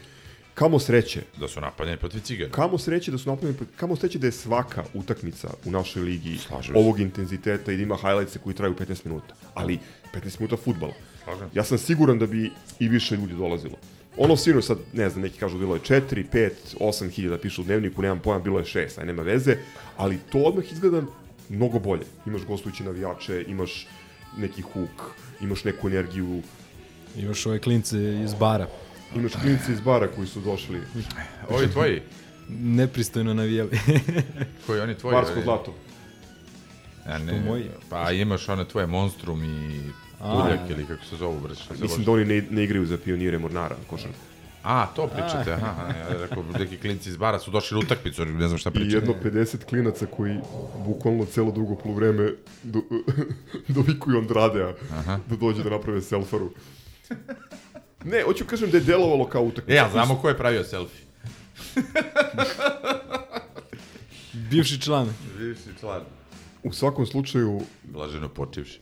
kamo 0.54 0.78
sreće, 0.78 1.22
Da 1.40 1.48
su 1.48 1.60
napadljeni 1.60 1.98
protiv 1.98 2.20
cigara. 2.20 2.50
kamo 2.52 2.78
sreće 2.78 3.10
da 3.10 3.18
su 3.18 3.28
napravljeni, 3.30 3.58
kamo 3.76 3.96
sreće 3.96 4.18
da 4.18 4.26
je 4.26 4.32
svaka 4.32 4.84
utakmica 4.94 5.50
u 5.64 5.70
našoj 5.70 6.02
ligi 6.02 6.38
Slažem 6.38 6.74
se. 6.74 6.78
ovog 6.80 7.00
intenziteta 7.00 7.72
i 7.72 7.76
da 7.76 7.82
ima 7.82 7.96
highlightse 7.96 8.38
koji 8.38 8.54
traju 8.54 8.74
15 8.74 9.06
minuta. 9.06 9.34
Ali 9.54 9.78
15 10.14 10.40
minuta 10.40 10.56
futbala. 10.56 10.92
Slažem 11.24 11.50
se. 11.50 11.58
Ja 11.58 11.64
sam 11.64 11.78
siguran 11.78 12.18
da 12.18 12.26
bi 12.26 12.50
i 12.80 12.88
više 12.88 13.16
ljudi 13.16 13.34
dolazilo. 13.34 13.76
Ono 14.18 14.36
sino 14.36 14.62
sad, 14.62 14.78
ne 14.92 15.10
znam, 15.10 15.22
neki 15.22 15.38
kažu 15.38 15.58
bilo 15.58 15.74
je 15.74 15.80
4, 15.80 16.24
5, 16.32 16.50
8 16.80 17.10
hiljada 17.10 17.38
pišu 17.38 17.62
u 17.62 17.64
dnevniku, 17.64 18.02
nemam 18.02 18.20
pojam, 18.20 18.42
bilo 18.42 18.58
je 18.58 18.64
6, 18.64 19.00
aj 19.00 19.06
nema 19.06 19.22
veze, 19.22 19.56
ali 19.96 20.18
to 20.32 20.38
odmah 20.38 20.72
izgleda 20.72 21.02
mnogo 21.48 21.78
bolje. 21.78 22.04
Imaš 22.26 22.42
gostujući 22.44 22.84
navijače, 22.84 23.44
imaš 23.48 23.86
neki 24.36 24.62
huk, 24.62 25.02
imaš 25.40 25.64
neku 25.64 25.88
energiju, 25.88 26.42
Imaš 27.16 27.46
ove 27.46 27.58
klince 27.58 28.20
iz 28.24 28.34
bara. 28.34 28.66
imaš 29.14 29.32
klinici 29.32 29.72
iz 29.72 29.80
bara 29.80 30.08
koji 30.08 30.26
su 30.28 30.40
došli. 30.40 30.80
Ovi 31.48 31.68
tvoji, 31.72 32.02
Nepristojno 32.48 33.34
navijali. 33.34 33.70
koji 34.66 34.80
oni 34.80 34.94
tvoji? 34.94 35.14
Barsko 35.14 35.40
zlato. 35.44 35.74
A 37.06 37.18
ne, 37.18 37.32
Što 37.32 37.50
moji? 37.50 37.64
Pa 37.88 38.12
imaš 38.12 38.48
one 38.48 38.64
tvoje 38.68 38.86
Monstrum 38.86 39.44
i 39.44 39.80
Tuljak 40.18 40.70
ili 40.70 40.86
kako 40.86 41.04
se 41.04 41.16
zovu, 41.16 41.40
brać. 41.40 41.58
Mislim 41.80 42.04
da 42.04 42.10
oni 42.10 42.24
ne, 42.24 42.42
ne 42.50 42.64
igraju 42.64 42.86
za 42.86 42.98
pionire 42.98 43.38
Mornara, 43.38 43.76
košarku. 43.90 44.16
A, 44.66 44.86
to 44.96 45.06
pričate, 45.06 45.52
aha, 45.52 45.86
ja 45.98 46.08
rekao, 46.20 46.44
neki 46.58 46.76
klinci 46.76 47.08
iz 47.08 47.16
bara 47.16 47.38
su 47.38 47.50
došli 47.50 47.74
na 47.74 47.80
utakmicu, 47.80 48.24
ne 48.24 48.48
znam 48.48 48.58
šta 48.58 48.70
I 48.70 48.72
pričate. 48.72 48.96
jedno 48.96 49.14
50 49.24 49.64
klinaca 49.64 50.06
koji 50.06 50.36
bukvalno 50.86 51.24
celo 51.24 51.50
drugo 51.52 51.74
poluvreme 51.74 52.32
do, 52.62 52.80
dovikuju 53.68 54.18
Andradea 54.18 54.72
Aha. 54.90 55.18
da 55.26 55.36
dođe 55.36 55.62
da 55.62 55.70
naprave 55.70 56.02
selfaru. 56.02 56.50
Ne, 58.04 58.22
hoću 58.22 58.44
kažem 58.44 58.70
da 58.70 58.76
je 58.76 58.84
delovalo 58.84 59.28
kao 59.28 59.42
utakmica. 59.42 59.72
E, 59.72 59.76
ja 59.76 59.88
znamo 59.92 60.16
ko 60.20 60.28
je 60.28 60.36
pravio 60.38 60.64
selfie. 60.64 61.06
Bivši 64.32 64.80
član. 64.80 65.08
Bivši 65.38 65.78
član. 65.80 66.02
U 66.62 66.72
svakom 66.72 67.06
slučaju, 67.06 67.60
Blaženo 67.84 68.28
počivši. 68.28 68.80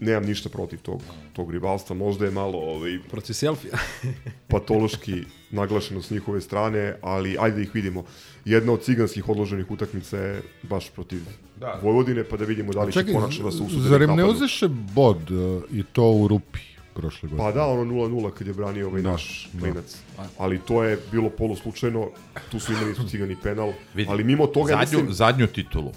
Nemam 0.00 0.24
ništa 0.24 0.48
protiv 0.48 0.78
tog, 0.78 1.02
tog 1.32 1.50
rivalstva. 1.50 1.96
Možda 1.96 2.24
je 2.24 2.30
malo 2.30 2.58
ovaj, 2.58 2.98
Protiv 3.10 3.34
selfija. 3.34 3.78
patološki 4.52 5.24
naglašeno 5.50 6.02
s 6.02 6.10
njihove 6.10 6.40
strane, 6.40 6.96
ali 7.02 7.36
ajde 7.40 7.56
da 7.56 7.62
ih 7.62 7.74
vidimo. 7.74 8.04
Jedna 8.44 8.72
od 8.72 8.82
ciganskih 8.82 9.28
odloženih 9.28 9.70
utakmica 9.70 10.16
je 10.18 10.42
baš 10.62 10.90
protiv 10.90 11.20
Da. 11.60 11.80
Vojvodine, 11.82 12.24
pa 12.24 12.36
da 12.36 12.44
vidimo 12.44 12.72
da 12.72 12.82
li 12.82 12.92
će 12.92 13.00
Čekaj, 13.00 13.14
konačno 13.14 13.44
da 13.44 13.50
se 13.50 13.62
usude 13.62 13.88
zar 13.88 13.98
da 13.98 14.04
im 14.04 14.16
ne 14.16 14.24
uzeše 14.24 14.68
bod 14.68 15.30
uh, 15.30 15.62
i 15.72 15.82
to 15.82 16.12
u 16.12 16.28
rupi 16.28 16.60
prošle 16.94 17.28
godine? 17.28 17.48
Pa 17.48 17.52
da, 17.52 17.66
ono 17.66 17.92
0-0 17.92 18.30
kad 18.30 18.46
je 18.46 18.54
branio 18.54 18.86
ovaj 18.86 19.02
naš 19.02 19.48
klinac. 19.60 19.96
Ali 20.38 20.58
to 20.58 20.84
je 20.84 20.98
bilo 21.12 21.30
poluslučajno, 21.30 22.08
tu 22.50 22.60
su 22.60 22.72
imali 22.72 22.94
su 22.94 23.08
cigani 23.08 23.36
penal, 23.42 23.72
Vidi, 23.94 24.10
ali 24.10 24.24
mimo 24.24 24.46
toga 24.46 24.72
zadnju, 24.72 24.98
mislim... 24.98 25.12
zadnju 25.12 25.46
titulu 25.46 25.92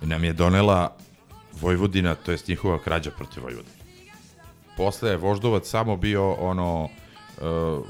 nam 0.00 0.24
je 0.24 0.32
donela 0.32 0.96
Vojvodina, 1.60 2.14
to 2.14 2.32
jest 2.32 2.48
njihova 2.48 2.78
krađa 2.78 3.10
protiv 3.10 3.42
Vojvodine. 3.42 3.76
Posle 4.76 5.10
je 5.10 5.16
Voždovac 5.16 5.68
samo 5.68 5.96
bio 5.96 6.32
ono 6.32 6.84
uh, 6.84 7.86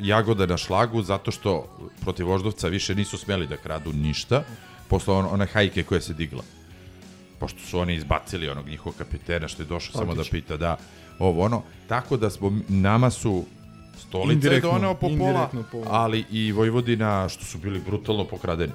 jagoda 0.00 0.46
na 0.46 0.56
šlagu 0.56 1.02
zato 1.02 1.30
što 1.30 1.66
protiv 2.00 2.26
Voždovca 2.26 2.68
više 2.68 2.94
nisu 2.94 3.18
smeli 3.18 3.46
da 3.46 3.56
kradu 3.56 3.92
ništa 3.92 4.44
posle 4.88 5.14
on, 5.14 5.26
one 5.30 5.46
hajke 5.46 5.82
koja 5.82 6.00
se 6.00 6.14
digla. 6.14 6.42
Pošto 7.38 7.60
su 7.60 7.78
oni 7.78 7.94
izbacili 7.94 8.48
onog 8.48 8.68
njihovog 8.68 8.94
kapitena 8.98 9.48
što 9.48 9.62
je 9.62 9.66
došao 9.66 9.92
samo 9.92 10.14
da 10.14 10.22
pita 10.30 10.56
da 10.56 10.76
ovo 11.18 11.44
ono. 11.44 11.62
Tako 11.88 12.16
da 12.16 12.30
smo, 12.30 12.52
nama 12.68 13.10
su 13.10 13.44
Indirektno, 14.30 14.70
doneo 14.70 14.94
po 14.94 15.08
pola, 15.18 15.50
pola. 15.72 15.86
ali 15.88 16.24
i 16.30 16.52
Vojvodina 16.52 17.28
što 17.28 17.44
su 17.44 17.58
bili 17.58 17.80
brutalno 17.86 18.24
pokradeni. 18.24 18.72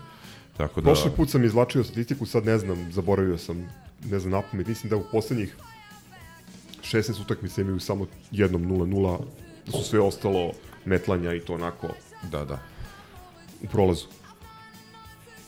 Tako 0.57 0.81
da... 0.81 0.85
Prošli 0.85 1.11
put 1.11 1.29
sam 1.29 1.43
izvlačio 1.43 1.83
statistiku, 1.83 2.25
sad 2.25 2.45
ne 2.45 2.57
znam, 2.57 2.91
zaboravio 2.91 3.37
sam, 3.37 3.69
ne 4.11 4.19
znam 4.19 4.31
napamet, 4.31 4.67
mislim 4.67 4.89
da 4.89 4.95
u 4.97 5.03
poslednjih 5.11 5.55
16 6.81 7.21
utakmica 7.21 7.61
imaju 7.61 7.79
samo 7.79 8.07
jednom 8.31 8.65
0-0, 8.65 9.19
da 9.65 9.71
su 9.71 9.83
sve 9.83 9.99
ostalo 9.99 10.51
metlanja 10.85 11.33
i 11.33 11.39
to 11.39 11.53
onako 11.53 11.87
Da, 12.31 12.45
da. 12.45 12.59
u 13.63 13.67
prolazu. 13.67 14.05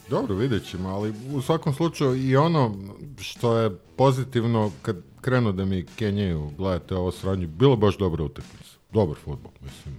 Dobro, 0.10 0.36
vidjet 0.36 0.66
ćemo, 0.70 0.90
ali 0.90 1.14
u 1.34 1.42
svakom 1.42 1.74
slučaju 1.74 2.16
i 2.30 2.36
ono 2.36 2.76
što 3.20 3.58
je 3.58 3.76
pozitivno 3.96 4.72
kad 4.82 4.98
krenu 5.22 5.52
da 5.52 5.66
mi 5.66 5.86
kenjaju, 5.86 6.52
gledajte 6.58 6.96
ovo 6.96 7.12
sranje, 7.12 7.48
bilo 7.48 7.76
baš 7.76 7.98
dobra 7.98 8.24
utakmica. 8.24 8.70
Dobar 8.92 9.16
futbol, 9.18 9.52
mislim. 9.62 9.96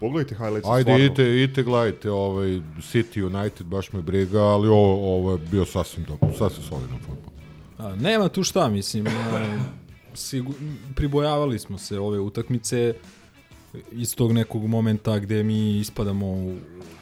Pogledajte 0.00 0.34
highlights, 0.34 0.68
Ajde, 0.68 0.82
stvarno. 0.82 1.04
idite, 1.04 1.22
idite, 1.24 1.62
gledajte 1.62 2.10
ovaj 2.10 2.48
City 2.78 3.22
United, 3.36 3.66
baš 3.66 3.92
me 3.92 4.02
briga, 4.02 4.42
ali 4.42 4.68
ovo, 4.68 5.14
ovo 5.16 5.32
je 5.32 5.38
bio 5.50 5.64
sasvim 5.64 6.04
dobro, 6.04 6.38
sasvim 6.38 6.64
solidan 6.64 6.98
futbol. 6.98 7.15
A, 7.78 7.96
nema 7.96 8.28
tu 8.28 8.42
šta, 8.42 8.68
mislim. 8.68 9.06
A, 9.06 9.58
sigur, 10.14 10.54
pribojavali 10.94 11.58
smo 11.58 11.78
se 11.78 11.98
ove 11.98 12.18
utakmice 12.18 12.94
iz 13.92 14.14
tog 14.14 14.32
nekog 14.32 14.66
momenta 14.66 15.18
gde 15.18 15.42
mi 15.42 15.78
ispadamo 15.78 16.26
u, 16.26 16.56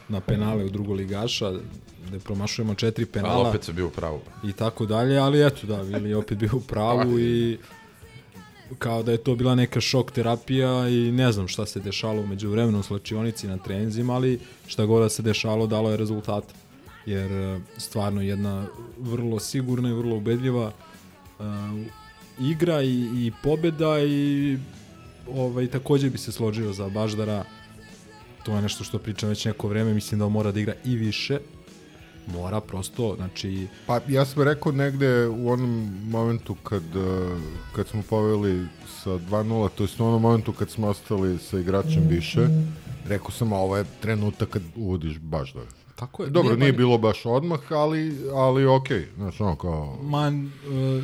na 0.09 0.19
penale 0.19 0.65
u 0.65 0.69
drugoligaša, 0.69 1.53
gde 2.07 2.19
promašujemo 2.19 2.75
četiri 2.75 3.05
penala 3.05 3.35
Ali 3.35 3.49
opet 3.49 3.63
sam 3.63 3.75
bio 3.75 3.87
u 3.87 3.89
pravu. 3.89 4.19
i 4.43 4.53
tako 4.53 4.85
dalje, 4.85 5.17
ali 5.17 5.47
eto 5.47 5.67
da, 5.67 5.81
Vili 5.81 6.09
je 6.09 6.17
opet 6.17 6.37
bio 6.37 6.49
u 6.53 6.61
pravu 6.61 7.19
i 7.19 7.57
kao 8.79 9.03
da 9.03 9.11
je 9.11 9.17
to 9.17 9.35
bila 9.35 9.55
neka 9.55 9.81
šok 9.81 10.11
terapija 10.11 10.89
i 10.89 11.11
ne 11.11 11.31
znam 11.31 11.47
šta 11.47 11.65
se 11.65 11.79
dešalo 11.79 12.21
umeđu 12.21 12.49
vremenu 12.49 12.79
u 12.79 12.83
slačionici 12.83 13.47
na 13.47 13.57
trenzima, 13.57 14.13
ali 14.13 14.39
šta 14.67 14.85
god 14.85 15.03
da 15.03 15.09
se 15.09 15.21
dešalo 15.21 15.67
dalo 15.67 15.91
je 15.91 15.97
rezultat. 15.97 16.43
Jer 17.05 17.31
e, 17.31 17.59
stvarno 17.77 18.21
jedna 18.21 18.65
vrlo 18.99 19.39
sigurna 19.39 19.89
i 19.89 19.93
vrlo 19.93 20.15
ubedljiva 20.15 20.71
uh, 21.39 21.45
igra 22.39 22.81
i, 22.81 23.09
i 23.25 23.31
pobeda 23.43 23.99
i 23.99 24.57
ovaj, 25.33 25.67
takođe 25.67 26.09
bi 26.09 26.17
se 26.17 26.31
složio 26.31 26.73
za 26.73 26.89
Baždara. 26.89 27.43
To 28.43 28.55
je 28.55 28.61
nešto 28.61 28.83
što 28.83 28.99
pričam 28.99 29.29
već 29.29 29.45
neko 29.45 29.67
vreme, 29.67 29.93
mislim 29.93 30.19
da 30.19 30.25
on 30.25 30.31
mora 30.31 30.51
da 30.51 30.59
igra 30.59 30.73
i 30.85 30.95
više. 30.95 31.39
Mora 32.27 32.61
prosto, 32.61 33.15
znači... 33.15 33.67
Pa 33.87 33.99
ja 34.07 34.25
sam 34.25 34.43
rekao 34.43 34.71
negde 34.71 35.27
u 35.27 35.49
onom 35.49 35.99
momentu 36.03 36.55
kad, 36.55 36.83
eh, 36.95 37.37
kad 37.75 37.87
smo 37.87 38.03
poveli 38.09 38.67
sa 39.03 39.09
2-0, 39.09 39.69
to 39.75 39.83
je 39.83 39.89
u 39.99 40.03
onom 40.03 40.21
momentu 40.21 40.53
kad 40.53 40.69
smo 40.69 40.87
ostali 40.87 41.37
sa 41.37 41.59
igračem 41.59 42.07
više, 42.09 42.47
rekao 43.07 43.31
sam, 43.31 43.53
ovo 43.53 43.77
je 43.77 43.85
trenutak 44.01 44.49
kad 44.49 44.61
uvodiš 44.75 45.19
baš 45.19 45.53
da 45.53 45.84
Tako 45.95 46.23
je. 46.23 46.29
Dobro, 46.29 46.49
Nije, 46.49 46.59
nije 46.59 46.73
pa- 46.73 46.77
bilo 46.77 46.97
baš 46.97 47.25
odmah, 47.25 47.59
ali, 47.71 48.17
ali 48.33 48.65
okej, 48.65 49.07
znaš, 49.15 49.41
ono 49.41 49.55
kao... 49.55 49.97
Man, 50.01 50.45
e, 50.45 51.03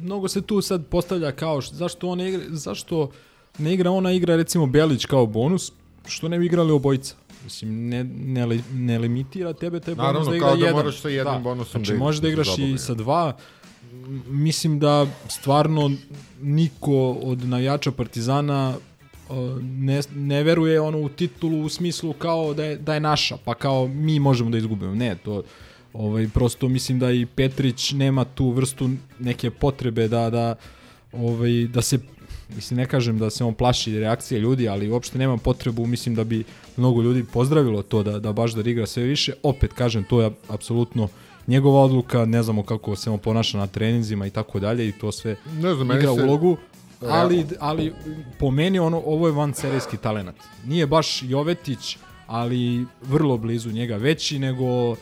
mnogo 0.00 0.28
se 0.28 0.42
tu 0.42 0.62
sad 0.62 0.86
postavlja 0.86 1.32
kao 1.32 1.60
zašto 1.60 2.08
on 2.08 2.20
igra, 2.20 2.42
zašto 2.48 3.10
ne 3.58 3.74
igra 3.74 3.90
ona 3.90 4.12
igra 4.12 4.36
recimo 4.36 4.66
Belić 4.66 5.06
kao 5.06 5.26
bonus, 5.26 5.72
što 6.06 6.28
ne 6.28 6.38
bi 6.38 6.46
igrali 6.46 6.72
obojica. 6.72 7.14
Mislim, 7.44 7.88
ne, 7.88 8.04
ne, 8.04 8.60
ne 8.72 8.98
limitira 8.98 9.52
tebe 9.52 9.80
taj 9.80 9.94
bonus 9.94 10.06
Naravno, 10.08 10.30
da 10.30 10.36
igra 10.36 10.48
kao 10.48 10.56
da 10.56 10.64
jedan. 10.64 10.76
moraš 10.76 11.00
sa 11.00 11.08
jednim 11.08 11.42
bonusom 11.42 11.84
znači, 11.84 11.92
da 11.92 11.98
možeš 11.98 12.20
da 12.20 12.28
igraš 12.28 12.58
i 12.58 12.78
sa 12.78 12.94
dva. 12.94 13.36
Mislim 14.26 14.78
da 14.78 15.06
stvarno 15.28 15.90
niko 16.42 17.10
od 17.10 17.44
navijača 17.44 17.90
Partizana 17.90 18.74
ne, 19.62 20.00
ne 20.14 20.42
veruje 20.42 20.80
ono 20.80 21.00
u 21.00 21.08
titulu 21.08 21.62
u 21.64 21.68
smislu 21.68 22.12
kao 22.12 22.54
da 22.54 22.64
je, 22.64 22.76
da 22.76 22.94
je 22.94 23.00
naša, 23.00 23.36
pa 23.44 23.54
kao 23.54 23.86
mi 23.88 24.18
možemo 24.20 24.50
da 24.50 24.58
izgubimo. 24.58 24.94
Ne, 24.94 25.16
to 25.24 25.42
ovaj, 25.92 26.28
prosto 26.28 26.68
mislim 26.68 26.98
da 26.98 27.10
i 27.10 27.26
Petrić 27.26 27.92
nema 27.92 28.24
tu 28.24 28.50
vrstu 28.50 28.90
neke 29.18 29.50
potrebe 29.50 30.08
da, 30.08 30.30
da, 30.30 30.54
ovaj, 31.12 31.66
da 31.66 31.82
se 31.82 31.98
mislim 32.56 32.76
ne 32.78 32.86
kažem 32.86 33.18
da 33.18 33.30
se 33.30 33.44
on 33.44 33.54
plaši 33.54 33.98
reakcije 33.98 34.40
ljudi, 34.40 34.68
ali 34.68 34.90
uopšte 34.90 35.18
nema 35.18 35.36
potrebu, 35.36 35.86
mislim 35.86 36.14
da 36.14 36.24
bi 36.24 36.44
mnogo 36.76 37.02
ljudi 37.02 37.24
pozdravilo 37.32 37.82
to 37.82 38.02
da, 38.02 38.18
da 38.18 38.32
Baždar 38.32 38.66
igra 38.66 38.86
sve 38.86 39.02
više. 39.02 39.32
Opet 39.42 39.72
kažem, 39.72 40.04
to 40.04 40.22
je 40.22 40.30
apsolutno 40.48 41.08
njegova 41.46 41.80
odluka, 41.82 42.24
ne 42.24 42.42
znamo 42.42 42.62
kako 42.62 42.96
se 42.96 43.10
on 43.10 43.18
ponaša 43.18 43.58
na 43.58 43.66
treninzima 43.66 44.26
i 44.26 44.30
tako 44.30 44.60
dalje 44.60 44.88
i 44.88 44.92
to 44.92 45.12
sve 45.12 45.36
Ne 45.52 45.74
znam, 45.74 45.90
igra 45.90 46.14
se- 46.14 46.22
ulogu. 46.22 46.56
Ali, 47.04 47.46
ali 47.60 47.92
po 48.38 48.50
meni 48.50 48.78
ono, 48.78 48.98
ovo 48.98 49.26
je 49.26 49.32
van 49.32 49.54
serijski 49.54 49.96
talenat. 49.96 50.34
Nije 50.64 50.86
baš 50.86 51.22
Jovetić, 51.22 51.96
ali 52.26 52.86
vrlo 53.02 53.36
blizu 53.36 53.70
njega 53.70 53.96
veći 53.96 54.38
nego 54.38 54.90
uh, 54.90 54.96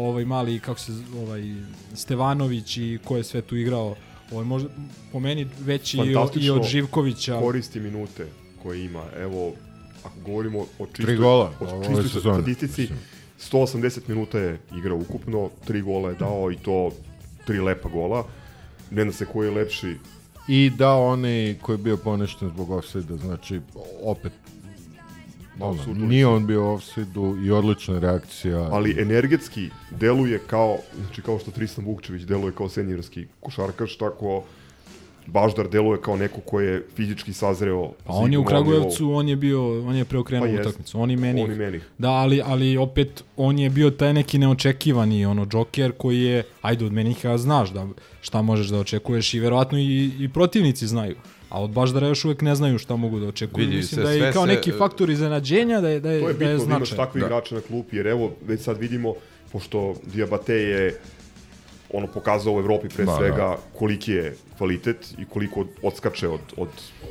ovaj 0.00 0.24
mali 0.24 0.60
kako 0.60 0.80
se 0.80 0.92
ovaj 1.16 1.54
Stevanović 1.94 2.76
i 2.76 2.98
ko 3.04 3.16
je 3.16 3.24
sve 3.24 3.42
tu 3.42 3.56
igrao 3.56 3.94
ovaj 4.32 4.44
možda 4.44 4.68
po 5.12 5.20
meni 5.20 5.46
veći 5.60 5.96
i, 5.98 6.16
o- 6.16 6.30
i 6.36 6.50
od 6.50 6.62
Živkovića 6.64 7.40
koristi 7.40 7.80
minute 7.80 8.26
koje 8.62 8.84
ima. 8.84 9.04
Evo, 9.16 9.52
ako 10.04 10.14
govorimo 10.20 10.58
o 10.78 10.86
čistoj, 10.86 11.04
Tri 11.04 11.16
gola 11.16 11.52
o 11.60 11.66
čistoj 12.02 12.20
statistici, 12.22 12.88
180 13.42 14.00
minuta 14.06 14.38
je 14.38 14.58
igrao 14.72 14.96
ukupno, 14.98 15.50
tri 15.64 15.82
gola 15.82 16.08
je 16.08 16.14
dao 16.16 16.52
i 16.52 16.56
to 16.56 16.90
tri 17.46 17.60
lepa 17.60 17.88
gola. 17.88 18.24
Ne 18.90 19.02
zna 19.02 19.12
se 19.12 19.26
koji 19.26 19.46
je 19.46 19.52
lepši. 19.52 19.96
I 20.48 20.70
da 20.70 20.94
onaj 20.94 21.54
koji 21.62 21.74
je 21.74 21.82
bio 21.82 21.96
poništen 21.96 22.48
zbog 22.48 22.70
offside 22.70 23.16
znači 23.16 23.60
opet 24.02 24.32
ono, 25.60 25.84
Surdulić. 25.84 26.10
nije 26.10 26.26
on 26.26 26.46
bio 26.46 26.64
u 26.64 26.74
offside-u 26.74 27.36
i 27.44 27.50
odlična 27.50 27.98
reakcija. 27.98 28.58
ali 28.58 28.96
energetski 29.02 29.70
deluje 29.90 30.40
kao, 30.46 30.78
znači 30.96 31.22
kao 31.22 31.38
što 31.38 31.50
Tristan 31.50 31.84
Vukčević 31.84 32.22
deluje 32.22 32.52
kao 32.52 32.68
seniorski 32.68 33.26
košarkaš, 33.40 33.96
tako 33.96 34.44
Baždar 35.26 35.68
deluje 35.68 36.00
kao 36.00 36.16
neko 36.16 36.40
ko 36.40 36.60
je 36.60 36.86
fizički 36.96 37.32
sazreo. 37.32 37.90
Pa 38.04 38.12
on 38.12 38.32
je 38.32 38.38
u 38.38 38.44
Kragujevcu, 38.44 39.02
nivou. 39.02 39.16
on 39.16 39.28
je 39.28 39.36
bio, 39.36 39.60
on 39.80 39.96
je 39.96 40.04
preokrenuo 40.04 40.48
Pa 40.48 40.60
utakmicu. 40.60 41.00
On 41.00 41.10
i 41.10 41.16
meni. 41.16 41.42
On 41.42 41.52
i 41.52 41.56
meni. 41.56 41.80
Da, 41.98 42.10
ali, 42.10 42.42
ali 42.42 42.76
opet 42.76 43.24
on 43.36 43.58
je 43.58 43.70
bio 43.70 43.90
taj 43.90 44.12
neki 44.14 44.38
neočekivani 44.38 45.26
ono 45.26 45.46
džoker 45.46 45.92
koji 45.92 46.20
je, 46.20 46.42
ajde 46.62 46.84
od 46.84 46.92
Menika 46.92 47.38
znaš 47.38 47.70
da 47.70 47.86
šta 48.20 48.42
možeš 48.42 48.66
da 48.66 48.78
očekuješ 48.78 49.34
i 49.34 49.40
verovatno 49.40 49.78
i, 49.78 49.84
i 50.18 50.28
protivnici 50.28 50.86
znaju. 50.86 51.16
A 51.48 51.62
od 51.62 51.70
Baždara 51.70 52.06
još 52.06 52.24
uvek 52.24 52.42
ne 52.42 52.54
znaju 52.54 52.78
šta 52.78 52.96
mogu 52.96 53.20
da 53.20 53.26
očekuju. 53.26 53.64
Vidi 53.64 53.76
Mislim 53.76 53.96
se, 53.96 54.02
da 54.02 54.10
je 54.10 54.32
kao 54.32 54.46
se- 54.46 54.52
neki 54.52 54.72
faktor 54.72 55.10
iznenađenja 55.10 55.80
da 55.80 55.88
je, 55.88 56.00
da 56.00 56.10
je, 56.10 56.20
To 56.20 56.28
je 56.28 56.34
da 56.34 56.44
je 56.44 56.50
bitno 56.50 56.66
da 56.66 56.76
imaš 56.76 56.88
značajan. 56.88 57.06
takve 57.06 57.20
Da. 57.20 57.26
igrače 57.26 57.54
na 57.54 57.60
klupi, 57.60 57.96
jer 57.96 58.06
evo, 58.06 58.32
već 58.46 58.60
sad 58.60 58.78
vidimo, 58.78 59.14
pošto 59.52 59.94
Diabate 60.04 60.54
je 60.54 60.98
ono 61.92 62.06
pokazao 62.06 62.54
u 62.54 62.58
Evropi 62.58 62.88
pre 62.88 63.04
Da, 63.04 63.16
svega 63.16 63.56
koliki 63.78 64.12
je 64.12 64.36
kvalitet 64.58 65.14
i 65.18 65.24
koliko 65.24 65.64
odskače 65.82 66.28
od, 66.28 66.40
od 66.56 66.68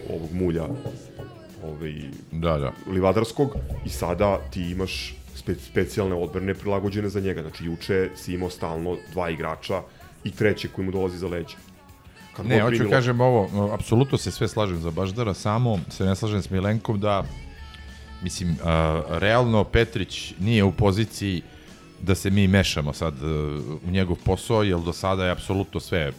ovog 0.09 0.33
mulja 0.33 0.63
ovaj, 1.63 1.93
Da, 2.31 2.57
da. 2.57 2.71
livadarskog 2.87 3.55
i 3.85 3.89
sada 3.89 4.37
ti 4.49 4.61
imaš 4.61 5.15
spe, 5.35 5.55
specijalne 5.55 6.15
odbrane 6.15 6.53
prilagođene 6.53 7.09
za 7.09 7.19
njega. 7.19 7.41
Znači, 7.41 7.65
juče 7.65 8.09
si 8.15 8.33
imao 8.33 8.49
stalno 8.49 8.97
dva 9.11 9.29
igrača 9.29 9.81
i 10.23 10.31
treće 10.31 10.67
koji 10.67 10.85
mu 10.85 10.91
dolazi 10.91 11.17
za 11.17 11.27
leđa. 11.27 11.55
Kad 12.35 12.45
Ne, 12.45 12.61
hoću 12.61 12.71
primilo- 12.71 12.91
kažem 12.91 13.21
ovo, 13.21 13.49
no, 13.53 13.73
apsolutno 13.73 14.17
se 14.17 14.31
sve 14.31 14.47
slažem 14.47 14.77
za 14.77 14.91
Baždara, 14.91 15.33
samo 15.33 15.79
se 15.89 16.05
ne 16.05 16.15
slažem 16.15 16.41
s 16.41 16.49
Milenkom 16.49 16.99
da, 16.99 17.23
mislim, 18.21 18.49
uh, 18.51 18.57
realno 19.09 19.63
Petrić 19.63 20.33
nije 20.39 20.63
u 20.63 20.71
poziciji 20.71 21.41
da 22.03 22.15
se 22.15 22.29
mi 22.29 22.47
mešamo 22.47 22.93
sad 22.93 23.13
uh, 23.23 23.29
u 23.87 23.91
njegov 23.91 24.17
posao, 24.25 24.63
jer 24.63 24.79
do 24.79 24.93
sada 24.93 25.25
je 25.25 25.31
apsolutno 25.31 25.79
sve 25.79 26.11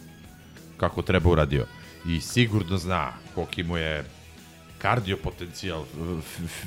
kako 0.77 1.01
treba 1.01 1.29
uradio. 1.29 1.65
I 2.07 2.21
sigurno 2.21 2.77
zna 2.77 3.11
koliki 3.35 3.63
mu 3.63 3.77
je 3.77 4.03
kardio 4.77 5.17
potencijal, 5.17 5.85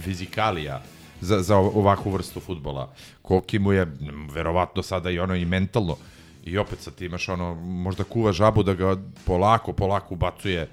fizikalija 0.05 0.83
za, 1.21 1.43
za 1.43 1.57
ovakvu 1.57 2.11
vrstu 2.11 2.41
futbola. 2.41 2.93
Koliki 3.23 3.59
mu 3.59 3.73
je, 3.73 3.87
verovatno 4.33 4.83
sada 4.83 5.11
i 5.11 5.19
ono 5.19 5.35
i 5.35 5.45
mentalno. 5.45 5.97
I 6.45 6.59
opet 6.59 6.79
sad 6.81 6.95
ti 6.95 7.05
imaš 7.05 7.29
ono, 7.29 7.55
možda 7.55 8.05
kuva 8.05 8.33
žabu 8.33 8.63
da 8.63 8.75
ga 8.75 8.97
polako, 9.25 9.73
polako 9.73 10.15
ubacuje 10.15 10.69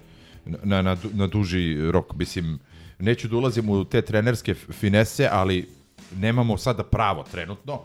na, 0.45 0.81
na, 0.81 0.97
na 1.13 1.27
duži 1.27 1.91
rok. 1.91 2.13
Mislim, 2.15 2.59
neću 2.99 3.27
da 3.27 3.37
ulazim 3.37 3.69
u 3.69 3.85
te 3.85 4.01
trenerske 4.01 4.53
finese, 4.53 5.29
ali 5.31 5.69
nemamo 6.15 6.57
sada 6.57 6.83
pravo 6.83 7.23
trenutno 7.31 7.81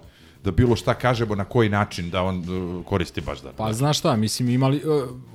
da 0.48 0.52
bilo 0.52 0.76
šta 0.76 0.94
kažemo 0.94 1.34
na 1.34 1.44
koji 1.44 1.68
način 1.68 2.10
da 2.10 2.22
on 2.22 2.38
uh, 2.38 2.84
koristi 2.84 3.20
baš 3.20 3.40
da. 3.42 3.52
Pa 3.52 3.72
znaš 3.72 3.98
šta, 3.98 4.16
mislim 4.16 4.48
imali, 4.48 4.76
e, 4.76 4.80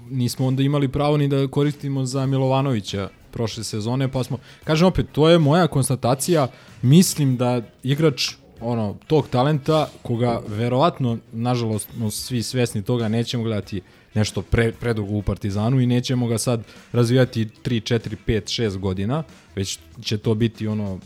nismo 0.10 0.47
onda 0.47 0.63
imali 0.63 0.88
pravo 0.88 1.17
ni 1.17 1.28
da 1.28 1.47
koristimo 1.47 2.06
za 2.06 2.26
Milovanovića 2.26 3.10
prošle 3.32 3.63
sezone, 3.63 4.08
pa 4.12 4.23
smo, 4.23 4.38
kažem 4.63 4.88
opet, 4.88 5.06
to 5.12 5.30
je 5.30 5.39
moja 5.39 5.67
konstatacija, 5.67 6.47
mislim 6.82 7.38
da 7.38 7.62
igrač 7.84 8.32
ono, 8.62 8.95
tog 9.08 9.28
talenta, 9.30 9.89
koga 10.02 10.41
verovatno, 10.47 11.17
nažalost, 11.32 11.89
smo 11.93 12.12
svi 12.12 12.43
svesni 12.43 12.82
toga, 12.84 13.08
nećemo 13.08 13.43
gledati 13.43 13.82
nešto 14.13 14.41
pre, 14.41 14.71
predugo 14.71 15.13
u 15.13 15.21
Partizanu 15.21 15.80
i 15.80 15.88
nećemo 15.88 16.28
ga 16.28 16.38
sad 16.38 16.63
razvijati 16.91 17.45
3, 17.45 17.93
4, 17.93 18.15
5, 18.28 18.63
6 18.63 18.78
godina, 18.78 19.23
već 19.56 19.80
će 20.02 20.17
to 20.17 20.36
biti 20.36 20.67
ono 20.67 20.99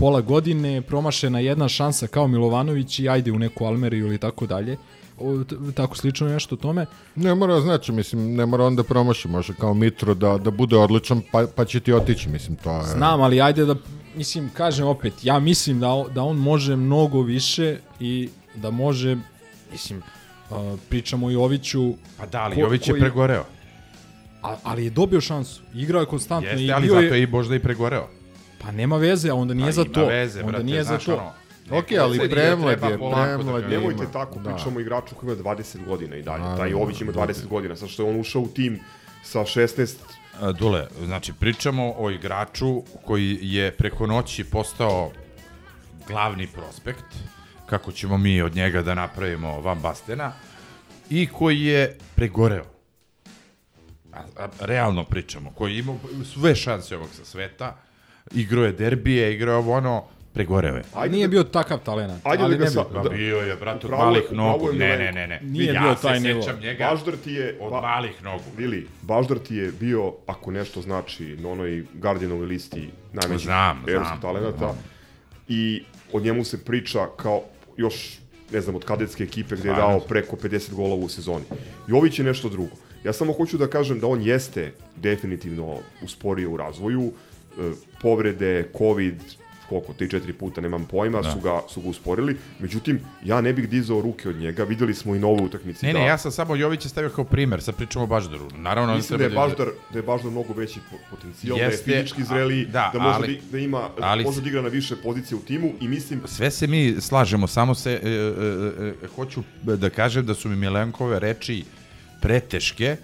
pola 0.00 0.20
godine, 0.20 0.82
promašena 0.82 1.40
jedna 1.40 1.68
šansa 1.68 2.06
kao 2.06 2.26
Milovanović 2.26 2.98
i 2.98 3.08
ajde 3.08 3.32
u 3.32 3.38
neku 3.38 3.64
Almeriju 3.64 4.06
ili 4.06 4.18
tako 4.18 4.46
dalje. 4.46 4.76
O, 5.18 5.44
t- 5.44 5.56
tako 5.74 5.96
slično 5.96 6.28
nešto 6.28 6.56
tome. 6.56 6.86
Ne 7.16 7.34
mora 7.34 7.60
znači, 7.60 7.92
mislim, 7.92 8.34
ne 8.34 8.46
mora 8.46 8.64
onda 8.64 8.82
promaši, 8.82 9.28
može 9.28 9.54
kao 9.54 9.74
Mitro 9.74 10.14
da, 10.14 10.38
da 10.38 10.50
bude 10.50 10.76
odličan, 10.76 11.22
pa, 11.32 11.46
pa 11.56 11.64
će 11.64 11.80
ti 11.80 11.92
otići, 11.92 12.28
mislim, 12.28 12.56
to 12.56 12.76
je... 12.76 12.84
Znam, 12.84 13.20
ali 13.20 13.40
ajde 13.40 13.64
da, 13.64 13.74
mislim, 14.16 14.50
kažem 14.50 14.86
opet, 14.86 15.12
ja 15.22 15.38
mislim 15.38 15.80
da, 15.80 16.04
da 16.14 16.22
on 16.22 16.36
može 16.38 16.76
mnogo 16.76 17.22
više 17.22 17.78
i 18.00 18.28
da 18.54 18.70
može, 18.70 19.16
mislim, 19.72 20.02
uh, 20.50 20.56
pričamo 20.88 21.26
o 21.26 21.30
Joviću, 21.30 21.94
Pa 22.18 22.26
da, 22.26 22.40
ali 22.40 22.54
Ko- 22.54 22.60
Jović 22.60 22.88
je 22.88 22.92
koji- 22.92 23.00
pregoreo. 23.00 23.44
a, 24.42 24.56
ali 24.62 24.84
je 24.84 24.90
dobio 24.90 25.20
šansu, 25.20 25.62
igrao 25.74 26.00
je 26.00 26.06
konstantno 26.06 26.50
Jeste, 26.50 26.64
i 26.64 26.72
ali 26.72 26.82
bio 26.82 26.94
zato 26.94 27.04
je, 27.04 27.10
je 27.10 27.22
i 27.22 27.26
možda 27.26 27.54
i 27.54 27.60
pregoreo. 27.60 28.08
Pa 28.60 28.72
nema 28.72 28.96
veze, 28.96 29.30
a 29.30 29.34
onda 29.34 29.54
nije 29.54 29.66
Pa 29.66 29.72
za 29.72 29.82
ima 29.82 29.92
to. 29.94 30.06
Veze, 30.06 30.40
onda 30.40 30.50
brate, 30.50 30.64
nije 30.64 30.84
znaš, 30.84 31.04
za 31.04 31.12
to. 31.12 31.18
Ono, 31.20 31.32
Ok, 31.78 31.86
ali 32.00 32.30
premlad 32.30 32.82
je, 32.82 32.98
premlad 32.98 33.62
je. 33.62 33.68
Nemojte 33.68 34.02
ima. 34.02 34.12
tako, 34.12 34.38
Da. 34.38 34.50
pričamo 34.50 34.78
o 34.78 34.80
igraču 34.80 35.14
koji 35.14 35.32
ima 35.32 35.42
20 35.42 35.84
godina 35.84 36.16
i 36.16 36.22
dalje. 36.22 36.56
Taj 36.56 36.70
Jović 36.70 37.00
ima 37.00 37.12
20 37.12 37.46
godina, 37.46 37.76
sad 37.76 37.88
što 37.88 38.02
je 38.02 38.10
on 38.10 38.20
ušao 38.20 38.42
u 38.42 38.48
tim 38.48 38.80
sa 39.22 39.40
16 39.40 39.94
A, 40.40 40.52
Dule, 40.52 40.86
znači 41.04 41.32
pričamo 41.32 41.94
o 41.98 42.10
igraču 42.10 42.82
koji 43.04 43.38
je 43.42 43.70
preko 43.70 44.06
noći 44.06 44.44
postao 44.44 45.10
glavni 46.08 46.46
prospekt, 46.46 47.04
kako 47.66 47.92
ćemo 47.92 48.18
mi 48.18 48.42
od 48.42 48.54
njega 48.54 48.82
da 48.82 48.94
napravimo 48.94 49.60
Van 49.60 49.80
Bastena, 49.80 50.32
i 51.10 51.26
koji 51.26 51.62
je 51.62 51.98
pregoreo. 52.14 52.64
A, 54.12 54.20
a, 54.36 54.48
realno 54.60 55.04
pričamo, 55.04 55.52
koji 55.54 55.72
je 55.72 55.78
imao 55.78 55.96
sve 56.34 56.54
šanse 56.54 56.96
ovog 56.96 57.08
sa 57.12 57.24
sveta, 57.24 57.76
igrao 58.32 58.64
je 58.64 58.72
derbije, 58.72 59.34
igrao 59.34 59.52
je 59.52 59.58
ovo 59.58 59.72
ono, 59.72 60.04
pregoreo 60.32 60.76
je. 60.76 60.82
Ajde 60.94 61.14
nije 61.14 61.28
bio 61.28 61.42
takav 61.44 61.78
talent. 61.78 62.26
Ajde 62.26 62.42
ali 62.42 62.58
da 62.58 62.64
ga 62.64 62.70
sa- 62.70 62.84
Da. 62.94 63.08
bio 63.08 63.36
je, 63.36 63.56
brate, 63.56 63.86
od 63.86 63.92
malih 63.92 64.22
nogu. 64.32 64.72
Ne, 64.72 64.98
ne, 64.98 65.12
ne, 65.12 65.26
ne. 65.26 65.40
Nije 65.42 65.72
ja 65.74 65.80
bio 65.82 65.94
taj 65.94 66.20
nivo. 66.20 66.42
sećam 66.42 66.60
njega 66.60 66.84
Baždar 66.84 67.14
ti 67.16 67.32
je... 67.32 67.56
od 67.60 67.70
ba- 67.70 67.80
malih 67.80 68.22
nogu. 68.22 68.44
Vili, 68.56 68.86
Baždar 69.02 69.38
ti 69.38 69.56
je 69.56 69.72
bio, 69.72 70.12
ako 70.26 70.50
nešto 70.50 70.82
znači, 70.82 71.36
na 71.36 71.48
onoj 71.48 71.84
Guardianovoj 71.94 72.46
listi 72.46 72.88
najvećih 73.12 73.44
Znam, 73.44 73.76
evropskih 73.78 74.08
znam, 74.08 74.20
talenata 74.22 74.56
znam. 74.58 74.78
i 75.48 75.82
o 76.12 76.20
njemu 76.20 76.44
se 76.44 76.64
priča 76.64 77.06
kao 77.16 77.42
još 77.76 78.18
ne 78.52 78.60
znam, 78.60 78.76
od 78.76 78.84
kadetske 78.84 79.24
ekipe 79.24 79.56
gde 79.56 79.68
je 79.68 79.74
dao 79.74 80.00
preko 80.00 80.36
50 80.36 80.74
golova 80.74 81.04
u 81.04 81.08
sezoni. 81.08 81.44
Jović 81.88 82.18
je 82.18 82.24
nešto 82.24 82.48
drugo. 82.48 82.74
Ja 83.04 83.12
samo 83.12 83.32
hoću 83.32 83.58
da 83.58 83.66
kažem 83.66 84.00
da 84.00 84.06
on 84.06 84.22
jeste 84.22 84.72
definitivno 84.96 85.76
usporio 86.02 86.50
u 86.50 86.56
razvoju, 86.56 87.12
povrede, 88.02 88.68
covid, 88.78 89.14
koliko, 89.68 89.92
3-4 89.92 90.32
puta, 90.32 90.60
nemam 90.60 90.84
pojma, 90.84 91.20
Da. 91.20 91.30
su, 91.30 91.40
ga, 91.40 91.60
su 91.68 91.80
ga 91.80 91.88
usporili. 91.88 92.36
Međutim, 92.58 93.00
ja 93.24 93.40
ne 93.40 93.52
bih 93.52 93.68
dizao 93.68 94.00
ruke 94.00 94.28
od 94.28 94.36
njega. 94.36 94.64
Videli 94.64 94.94
smo 94.94 95.14
i 95.14 95.18
novu 95.18 95.44
utakmici. 95.44 95.86
Ne, 95.86 95.92
da, 95.92 95.98
ne, 95.98 96.06
ja 96.06 96.18
sam 96.18 96.30
samo 96.32 96.56
Jovića 96.56 96.88
stavio 96.88 97.10
kao 97.10 97.24
primer, 97.24 97.62
sad 97.62 97.76
pričamo 97.76 98.04
o 98.04 98.08
Baždaru. 98.08 98.48
Naravno, 98.52 98.94
Mislim 98.94 99.18
da 99.18 99.24
je 99.24 99.30
Baždar, 99.30 99.66
da 99.92 99.98
je 99.98 100.02
Baždar 100.02 100.30
mnogo 100.30 100.52
veći 100.54 100.80
po- 100.90 100.96
potencijal, 101.10 101.58
Jeste, 101.58 101.84
da 101.86 101.92
je 101.92 101.98
fizički 101.98 102.24
zreli, 102.24 102.62
a- 102.62 102.66
da, 102.66 102.90
da, 102.92 102.98
može 102.98 103.14
ali- 103.16 103.36
da, 103.36 103.52
da 103.52 103.58
ima, 103.58 103.88
ali- 104.00 104.24
može 104.24 104.40
da 104.40 104.48
igra 104.48 104.62
na 104.62 104.68
više 104.68 104.96
pozicije 104.96 105.38
u 105.38 105.42
timu 105.42 105.72
i 105.80 105.88
mislim 105.88 106.20
Sve 106.26 106.50
se 106.50 106.66
mi 106.66 106.96
slažemo, 107.00 107.46
samo 107.46 107.74
se 107.74 107.90
e, 107.92 108.08
e, 108.08 108.12
e, 109.04 109.08
hoću 109.08 109.42
da 109.64 109.90
kažem 109.90 110.26
da 110.26 110.34
su 110.34 110.48
mi 110.48 110.56
Milenkove 110.56 111.18
reči 111.18 111.64
preteške, 112.20 112.96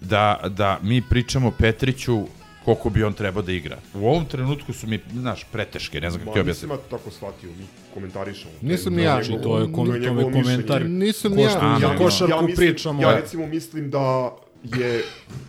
da, 0.00 0.40
da 0.48 0.78
mi 0.82 1.02
pričamo 1.02 1.50
Petriću 1.50 2.26
koliko 2.64 2.90
bi 2.90 3.04
on 3.04 3.12
trebao 3.12 3.42
da 3.42 3.52
igra. 3.52 3.78
U 3.94 4.06
ovom 4.06 4.24
trenutku 4.24 4.72
su 4.72 4.86
mi, 4.86 4.98
znaš, 5.12 5.44
preteške, 5.44 6.00
ne 6.00 6.10
znam 6.10 6.20
kako 6.20 6.32
ti 6.32 6.38
Ma, 6.38 6.42
objasnim. 6.42 6.70
nisam 6.70 6.84
ja 6.84 6.90
tako 6.90 7.10
shvatio, 7.10 7.50
mi 7.50 7.64
komentarišemo. 7.94 8.52
Nisam 8.62 8.94
ni 8.94 9.02
ja. 9.02 9.20
njegovo- 9.20 9.42
To 9.42 9.58
je, 9.58 9.64
kom, 9.66 9.86
to 9.86 9.94
je 9.94 10.08
komentar. 10.32 10.80
mišljenje. 10.80 10.88
Nisam 10.96 11.32
ni 11.32 11.42
ja. 11.42 11.48
što 11.48 11.58
A, 11.60 11.78
za 11.80 11.86
ja- 11.86 11.98
košarku 11.98 12.44
mislim, 12.44 12.56
pričamo. 12.58 13.02
Ja 13.02 13.14
recimo 13.14 13.46
mislim 13.46 13.90
da 13.90 14.30
je 14.64 15.02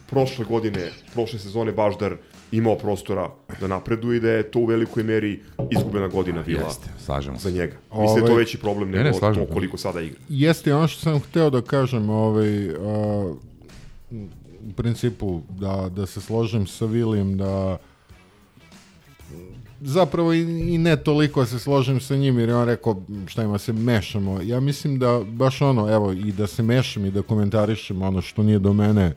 prošle 0.07 0.45
godine, 0.45 0.81
prošle 1.13 1.39
sezone 1.39 1.71
Baždar 1.71 2.15
imao 2.51 2.77
prostora 2.77 3.29
da 3.59 3.67
napreduje 3.67 4.17
i 4.17 4.21
da 4.21 4.29
je 4.29 4.43
to 4.43 4.59
u 4.59 4.65
velikoj 4.65 5.03
meri 5.03 5.39
izgubena 5.71 6.07
godina 6.07 6.43
bila 6.43 6.63
Jeste, 6.63 6.89
slažemo 6.99 7.37
za 7.37 7.49
njega. 7.51 7.75
Mislim 7.91 8.05
da 8.07 8.13
je 8.15 8.19
to 8.19 8.25
Ovaj- 8.25 8.37
veći 8.37 8.57
problem 8.57 8.91
Ne, 8.91 8.97
nego 8.97 9.09
ne, 9.09 9.13
slažem 9.13 9.45
to 9.47 9.53
koliko 9.53 9.77
sada 9.77 10.01
igra. 10.01 10.19
Jeste 10.29 10.75
ono 10.75 10.87
što 10.87 11.01
sam 11.01 11.19
hteo 11.19 11.49
da 11.49 11.61
kažem, 11.61 12.09
ovaj, 12.09 12.69
a, 12.69 13.33
u 14.69 14.73
principu 14.73 15.41
da, 15.49 15.89
da 15.95 16.05
se 16.05 16.21
složim 16.21 16.67
sa 16.67 16.85
Vilijem 16.85 17.37
da 17.37 17.77
zapravo 19.81 20.33
i, 20.33 20.39
i 20.73 20.77
ne 20.77 20.95
toliko 20.97 21.45
se 21.45 21.59
složim 21.59 21.99
sa 21.99 22.15
njim 22.15 22.39
jer 22.39 22.49
je 22.49 22.55
on 22.55 22.65
rekao 22.65 23.01
šta 23.27 23.43
ima 23.43 23.57
se 23.57 23.73
mešamo. 23.73 24.41
Ja 24.41 24.59
mislim 24.59 24.99
da 24.99 25.21
baš 25.27 25.61
ono, 25.61 25.89
evo 25.93 26.11
i 26.11 26.31
da 26.31 26.47
se 26.47 26.63
mešam 26.63 27.05
i 27.05 27.11
da 27.11 27.21
komentarišem 27.21 28.01
ono 28.01 28.21
što 28.21 28.43
nije 28.43 28.59
do 28.59 28.73
mene, 28.73 29.13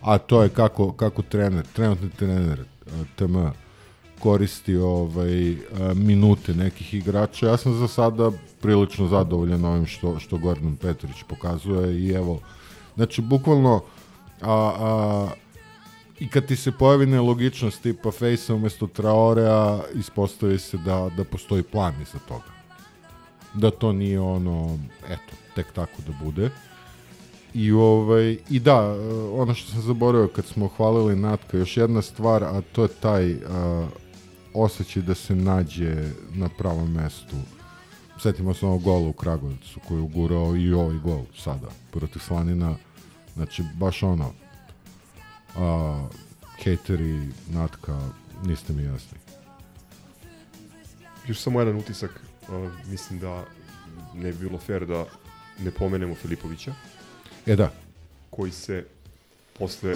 a 0.00 0.18
to 0.18 0.42
je 0.42 0.48
kako, 0.48 0.92
kako 0.92 1.22
trener, 1.22 1.64
trenutni 1.72 2.10
trener 2.10 2.60
a, 2.60 3.04
TM 3.16 3.36
koristi 4.18 4.76
ovaj 4.76 5.52
a, 5.52 5.54
minute 5.94 6.54
nekih 6.54 6.94
igrača. 6.94 7.46
Ja 7.46 7.56
sam 7.56 7.78
za 7.78 7.88
sada 7.88 8.30
prilično 8.60 9.08
zadovoljan 9.08 9.64
ovim 9.64 9.86
što 9.86 10.18
što 10.18 10.38
Gordon 10.38 10.76
Petrić 10.76 11.22
pokazuje 11.28 12.00
i 12.00 12.10
evo 12.10 12.40
znači 12.94 13.22
bukvalno 13.22 13.80
a, 14.40 14.72
a, 14.78 15.28
i 16.18 16.28
kad 16.28 16.46
ti 16.46 16.56
se 16.56 16.72
pojavi 16.72 17.06
nelogičnost 17.06 17.82
tipa 17.82 18.10
face 18.10 18.52
umesto 18.52 18.86
Traorea 18.86 19.80
ispostavi 19.94 20.58
se 20.58 20.78
da, 20.78 21.10
da 21.16 21.24
postoji 21.24 21.62
plan 21.62 21.94
iza 22.02 22.18
toga. 22.28 22.54
Da 23.54 23.70
to 23.70 23.92
nije 23.92 24.20
ono, 24.20 24.78
eto, 25.08 25.36
tek 25.54 25.72
tako 25.72 26.02
da 26.06 26.24
bude. 26.24 26.50
I, 27.54 27.72
ovaj, 27.72 28.38
I 28.50 28.60
da, 28.60 28.96
ono 29.32 29.54
što 29.54 29.70
sam 29.72 29.82
zaboravio 29.82 30.28
kad 30.28 30.46
smo 30.46 30.68
hvalili 30.68 31.16
Natka, 31.16 31.58
još 31.58 31.76
jedna 31.76 32.02
stvar, 32.02 32.44
a 32.44 32.62
to 32.72 32.82
je 32.82 32.88
taj 32.88 33.32
a, 33.32 33.86
osjećaj 34.54 35.02
da 35.02 35.14
se 35.14 35.34
nađe 35.34 36.10
na 36.34 36.48
pravom 36.48 36.92
mestu. 36.92 37.36
Setimo 38.22 38.54
se 38.54 38.66
onog 38.66 38.82
gola 38.82 39.08
u 39.08 39.12
Kragovicu 39.12 39.80
koji 39.88 39.98
je 39.98 40.02
ugurao 40.02 40.56
i 40.56 40.72
ovaj 40.72 40.96
gol 40.96 41.22
sada 41.36 41.68
protiv 41.90 42.18
Slanina. 42.18 42.74
Znači, 43.34 43.62
baš 43.74 44.02
ono, 44.02 44.32
a, 45.56 46.08
hejteri 46.64 47.20
Natka, 47.50 48.00
niste 48.44 48.72
mi 48.72 48.82
jasni. 48.82 49.18
Još 51.28 51.38
samo 51.40 51.60
jedan 51.60 51.76
utisak, 51.76 52.10
uh, 52.48 52.72
mislim 52.86 53.18
da 53.18 53.44
ne 54.14 54.32
bi 54.32 54.38
bilo 54.38 54.58
fair 54.58 54.86
da 54.86 55.04
ne 55.58 55.70
pomenemo 55.70 56.14
Filipovića, 56.14 56.74
E 57.46 57.56
da, 57.56 57.72
koji 58.30 58.52
se 58.52 58.86
posle 59.58 59.94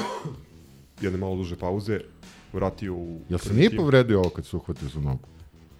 jedne 1.00 1.18
malo 1.18 1.36
duže 1.36 1.56
pauze 1.56 2.00
vratio 2.52 2.94
u... 2.94 3.20
jel 3.28 3.38
se 3.38 3.54
nije 3.54 3.76
povredio 3.76 4.20
ovo 4.20 4.30
kad 4.30 4.46
se 4.46 4.56
uhvatio 4.56 4.88
za 4.88 5.00
nogu? 5.00 5.28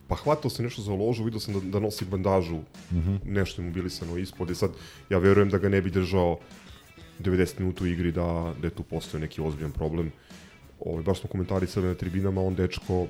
Pa 0.09 0.15
hvatao 0.15 0.51
se 0.51 0.63
nešto 0.63 0.83
za 0.83 0.93
ložu, 0.93 1.25
vidio 1.25 1.41
sam 1.41 1.55
da, 1.55 1.61
da 1.61 1.81
nosi 1.81 2.05
bandažu, 2.05 2.61
Mhm. 2.93 3.17
nešto 3.25 3.63
je 3.63 3.67
mu 3.67 3.75
bilisano 3.75 4.17
ispod. 4.17 4.51
I 4.51 4.55
sad, 4.55 4.71
ja 5.11 5.19
verujem 5.19 5.51
da 5.51 5.59
ga 5.59 5.69
ne 5.69 5.83
bi 5.83 5.91
držao 5.91 6.39
90 7.21 7.59
minuta 7.59 7.85
u 7.85 7.87
igri, 7.87 8.12
da, 8.12 8.55
da 8.61 8.66
je 8.66 8.71
tu 8.71 8.83
postoje 8.83 9.21
neki 9.21 9.41
ozbiljan 9.41 9.73
problem. 9.73 10.12
Ovaj, 10.81 11.03
baš 11.03 11.21
smo 11.21 11.29
komentarisali 11.29 11.87
na 11.87 11.95
tribinama, 11.95 12.43
on 12.43 12.55
dečko, 12.55 13.07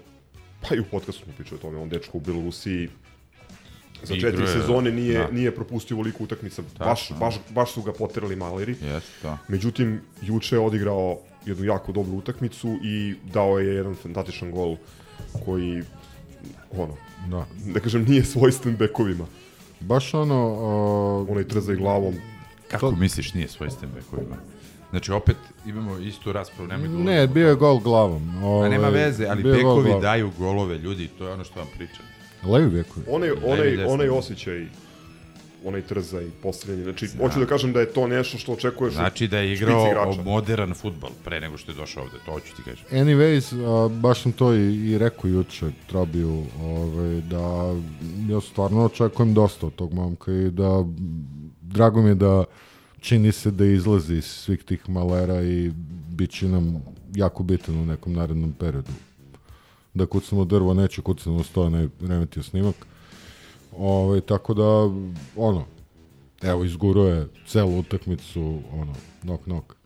pa 0.60 0.74
i 0.74 0.80
u 0.80 0.84
podcastu 0.84 1.24
smo 1.24 1.32
pričali 1.36 1.58
o 1.58 1.62
tome, 1.62 1.78
on 1.78 1.88
dečko 1.88 2.18
u 2.18 2.20
Belorusiji 2.20 2.88
za 4.02 4.14
Igrao 4.14 4.30
četiri 4.30 4.46
sezone 4.46 4.92
nije, 4.92 5.18
da. 5.18 5.30
nije 5.30 5.54
propustio 5.54 5.94
ovoliko 5.96 6.24
utakmica. 6.24 6.62
Baš, 6.62 6.78
Tačno. 6.78 7.16
baš, 7.16 7.34
baš 7.50 7.72
su 7.72 7.82
ga 7.82 7.92
poterali 7.92 8.36
maleri. 8.36 8.72
Jeste 8.72 9.10
to. 9.22 9.38
Međutim, 9.48 10.00
juče 10.22 10.56
je 10.56 10.60
odigrao 10.60 11.18
jednu 11.46 11.64
jako 11.64 11.92
dobru 11.92 12.16
utakmicu 12.16 12.78
i 12.84 13.14
dao 13.32 13.58
je 13.58 13.74
jedan 13.74 13.94
fantastičan 13.94 14.50
gol 14.50 14.76
koji, 15.44 15.82
ono, 16.72 16.96
Da. 17.28 17.46
da 17.72 17.80
kažem, 17.80 18.04
nije 18.04 18.24
svojstven 18.24 18.76
bekovima. 18.76 19.26
Baš 19.80 20.14
ono... 20.14 20.52
Uh, 21.22 21.30
Onaj 21.30 21.44
trza 21.44 21.72
i 21.72 21.76
glavom. 21.76 22.14
Kako 22.68 22.90
To- 22.90 22.96
misliš 22.96 23.34
nije 23.34 23.48
svojstven 23.48 23.90
bekovima? 23.94 24.36
Znači, 24.90 25.12
opet 25.12 25.36
imamo 25.66 25.98
istu 25.98 26.32
raspravu, 26.32 26.68
nemoj 26.68 26.88
da 26.88 26.94
ne, 26.96 27.26
bio 27.26 27.48
je 27.48 27.54
gol 27.54 27.78
glavom. 27.78 28.30
A 28.38 28.46
Ovaj, 28.46 28.70
nema 28.70 28.88
veze, 28.88 29.26
ali 29.26 29.42
gol 29.42 29.52
bekovi 29.52 29.82
glavom. 29.84 30.02
daju 30.02 30.30
golove, 30.38 30.78
ljudi, 30.78 31.08
to 31.08 31.26
je 31.26 31.32
ono 31.32 31.44
što 31.44 31.60
vam 31.60 31.68
pričam. 31.76 32.04
Levi 32.42 32.70
bekovi. 32.70 33.06
Onaj, 33.08 33.30
onaj, 33.44 33.84
onaj 33.84 34.08
osjećaj, 34.08 34.66
onaj 35.64 35.82
trza 35.82 36.22
i 36.22 36.30
postavljanje. 36.42 36.82
Znači, 36.82 37.08
hoću 37.20 37.40
da 37.40 37.46
kažem 37.46 37.72
da 37.72 37.80
je 37.80 37.92
to 37.92 38.06
nešto 38.06 38.38
što 38.38 38.52
očekuješ 38.52 38.94
Znači 38.94 39.28
da 39.28 39.38
je 39.38 39.52
igrao 39.52 40.14
modern 40.24 40.74
futbol 40.74 41.10
pre 41.24 41.40
nego 41.40 41.56
što 41.56 41.72
je 41.72 41.76
došao 41.76 42.02
ovde, 42.02 42.16
to 42.26 42.32
hoću 42.32 42.56
ti 42.56 42.62
kažem. 42.62 42.84
Anyways, 42.90 43.54
a, 43.84 43.88
baš 43.88 44.22
sam 44.22 44.32
to 44.32 44.54
i, 44.54 44.90
i 44.90 44.98
rekao 44.98 45.28
juče 45.28 45.66
Trobiju, 45.86 46.44
ovaj, 46.62 47.20
da 47.20 47.74
ja 48.28 48.40
stvarno 48.40 48.84
očekujem 48.84 49.34
dosta 49.34 49.66
od 49.66 49.74
tog 49.74 49.92
momka 49.94 50.32
i 50.32 50.50
da 50.50 50.84
drago 51.68 52.02
mi 52.02 52.08
je 52.08 52.14
da 52.14 52.44
čini 53.00 53.32
se 53.32 53.50
da 53.50 53.64
izlazi 53.64 54.14
iz 54.14 54.24
svih 54.24 54.62
tih 54.62 54.88
malera 54.88 55.42
i 55.42 55.72
bit 56.10 56.30
će 56.30 56.48
nam 56.48 56.82
jako 57.14 57.42
bitan 57.42 57.76
u 57.76 57.86
nekom 57.86 58.12
narednom 58.12 58.52
periodu. 58.52 58.92
Da 59.94 60.06
kucamo 60.06 60.44
drvo, 60.44 60.74
neće 60.74 61.02
kucamo 61.02 61.44
sto, 61.44 61.70
ne 61.70 61.88
remetio 62.00 62.42
snimak. 62.42 62.74
Ovaj, 63.78 64.20
tako 64.20 64.54
da, 64.54 64.64
ono, 65.36 65.64
evo, 66.42 66.64
izguro 66.64 67.02
je 67.02 67.28
celu 67.46 67.78
utakmicu, 67.78 68.60
ono, 68.72 68.94
nok, 69.22 69.46
nok. 69.46 69.76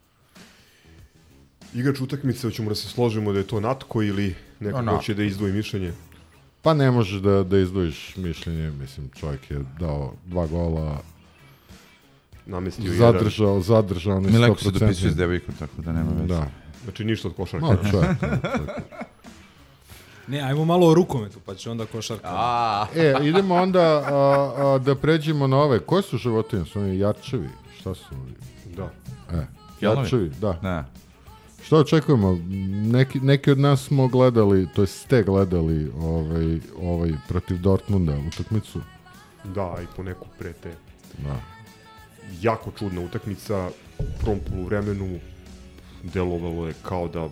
Igrač 1.75 2.01
utakmice, 2.01 2.47
hoćemo 2.47 2.69
da 2.69 2.75
se 2.75 2.89
složimo 2.89 3.33
da 3.33 3.39
je 3.39 3.47
to 3.47 3.61
Natko 3.61 4.03
ili 4.03 4.35
neko 4.61 4.83
No, 4.83 4.93
no. 4.93 4.97
hoće 4.97 5.15
da 5.15 5.23
izdvoji 5.23 5.53
mišljenje. 5.53 5.93
Pa 6.63 6.75
ne 6.75 6.91
možeš 6.91 7.21
da, 7.21 7.45
da 7.45 7.59
izdvojiš 7.59 8.17
mišljenje, 8.17 8.71
mislim, 8.71 9.11
čovjek 9.15 9.51
je 9.51 9.65
dao 9.81 10.15
dva 10.27 10.47
gola, 10.47 11.03
Namestio 12.47 12.93
jedan. 12.93 13.13
zadržao, 13.13 13.61
zadržao 13.61 14.21
ne 14.21 14.31
Mileko 14.31 14.59
se 14.59 14.69
100%. 14.69 14.79
dopisuje 14.79 15.13
s 15.13 15.17
devojkom, 15.17 15.55
tako 15.59 15.83
da 15.83 15.93
nema 15.93 16.11
veze. 16.11 16.27
Da. 16.27 16.47
Znači 16.85 17.05
ništa 17.05 17.29
od 17.29 17.35
košarka. 17.35 17.67
Ma, 17.67 17.91
čovjek. 17.91 18.17
Ne, 20.27 20.41
ajmo 20.41 20.65
malo 20.65 20.87
o 20.91 20.95
rukometu, 20.95 21.41
pa 21.47 21.55
će 21.55 21.71
onda 21.71 21.87
košarka. 21.87 22.29
A, 22.31 22.87
e, 22.97 23.15
idemo 23.23 23.55
onda 23.55 23.81
a, 23.81 24.53
a, 24.57 24.79
da 24.79 24.95
pređemo 24.95 25.47
na 25.47 25.57
ove. 25.57 25.81
Koje 25.81 26.03
su 26.03 26.17
životinje? 26.17 26.65
Su 26.65 26.81
oni 26.81 26.99
jarčevi? 26.99 27.49
Šta 27.81 27.95
su 27.95 28.15
ovi? 28.15 28.35
Da. 28.77 28.91
E, 29.39 29.47
jarčevi, 29.81 30.31
da. 30.41 30.59
ne. 30.63 30.85
Šta 31.65 31.77
očekujemo? 31.77 32.39
Neki, 32.93 33.21
neki 33.21 33.51
od 33.51 33.59
nas 33.59 33.85
smo 33.85 34.09
gledali, 34.09 34.69
to 34.75 34.83
jest 34.83 35.01
ste 35.01 35.23
gledali 35.23 35.93
ovaj, 36.01 36.61
ovaj 36.81 37.13
protiv 37.29 37.59
Dortmunda 37.59 38.15
utakmicu. 38.29 38.81
Da, 39.45 39.77
i 39.83 39.87
po 39.97 40.03
neku 40.03 40.27
pre 40.39 40.53
te. 40.53 40.75
Da. 41.19 41.52
Jako 42.41 42.71
čudna 42.79 43.01
utakmica. 43.01 43.71
U 43.99 44.05
prvom 44.21 44.39
poluvremenu 44.51 45.19
delovalo 46.03 46.67
je 46.67 46.75
kao 46.83 47.09
da 47.09 47.29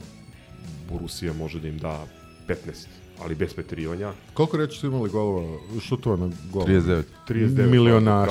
Borussia 0.90 1.32
može 1.32 1.60
da 1.60 1.68
im 1.68 1.78
da 1.78 2.06
15, 2.48 2.56
ali 3.22 3.34
bez 3.34 3.54
petirivanja. 3.54 4.12
Koliko 4.34 4.56
reći 4.56 4.78
su 4.78 4.86
imali 4.86 5.10
golova? 5.10 5.58
Šutova 5.80 6.16
na 6.16 6.30
gol? 6.52 6.64
39. 6.64 7.02
39 7.28 7.70
Milionaš. 7.70 8.30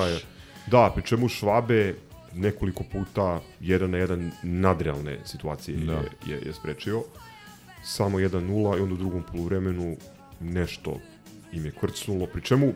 Da, 0.71 0.91
pri 0.95 1.03
čemu 1.03 1.29
Švabe 1.29 1.95
nekoliko 2.35 2.83
puta 2.83 3.41
jedan 3.59 3.91
na 3.91 3.97
jedan 3.97 4.31
nadrealne 4.43 5.19
situacije 5.25 5.77
Da. 5.77 5.93
je, 5.93 6.09
je, 6.25 6.41
je 6.45 6.53
sprečio. 6.53 7.03
Samo 7.83 8.19
1-0 8.19 8.77
i 8.77 8.81
onda 8.81 8.93
u 8.93 8.97
drugom 8.97 9.23
poluvremenu 9.31 9.97
nešto 10.39 10.99
im 11.51 11.65
je 11.65 11.71
kvrcnulo. 11.71 12.25
Pri 12.25 12.41
čemu 12.41 12.73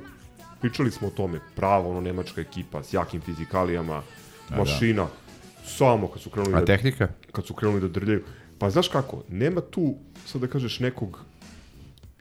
pričali 0.64 0.92
smo 0.92 1.08
o 1.08 1.12
tome, 1.12 1.40
prava 1.56 1.88
ono 1.90 2.02
nemačka 2.02 2.42
ekipa 2.42 2.84
s 2.84 2.94
jakim 2.94 3.22
fizikalijama, 3.22 4.02
da. 4.50 4.56
mašina, 4.56 5.08
samo 5.66 6.08
kad 6.08 6.22
su 6.22 6.30
krenuli 6.30 6.56
A 6.56 6.60
da, 6.60 6.66
tehnika? 6.66 7.08
kad 7.32 7.46
su 7.46 7.54
krenuli 7.54 7.82
da 7.82 7.88
drljaju. 7.88 8.24
Pa 8.60 8.70
znaš 8.70 8.88
kako, 8.88 9.24
nema 9.28 9.62
tu, 9.62 9.96
sad 10.26 10.42
da 10.42 10.48
kažeš, 10.48 10.80
nekog 10.80 11.20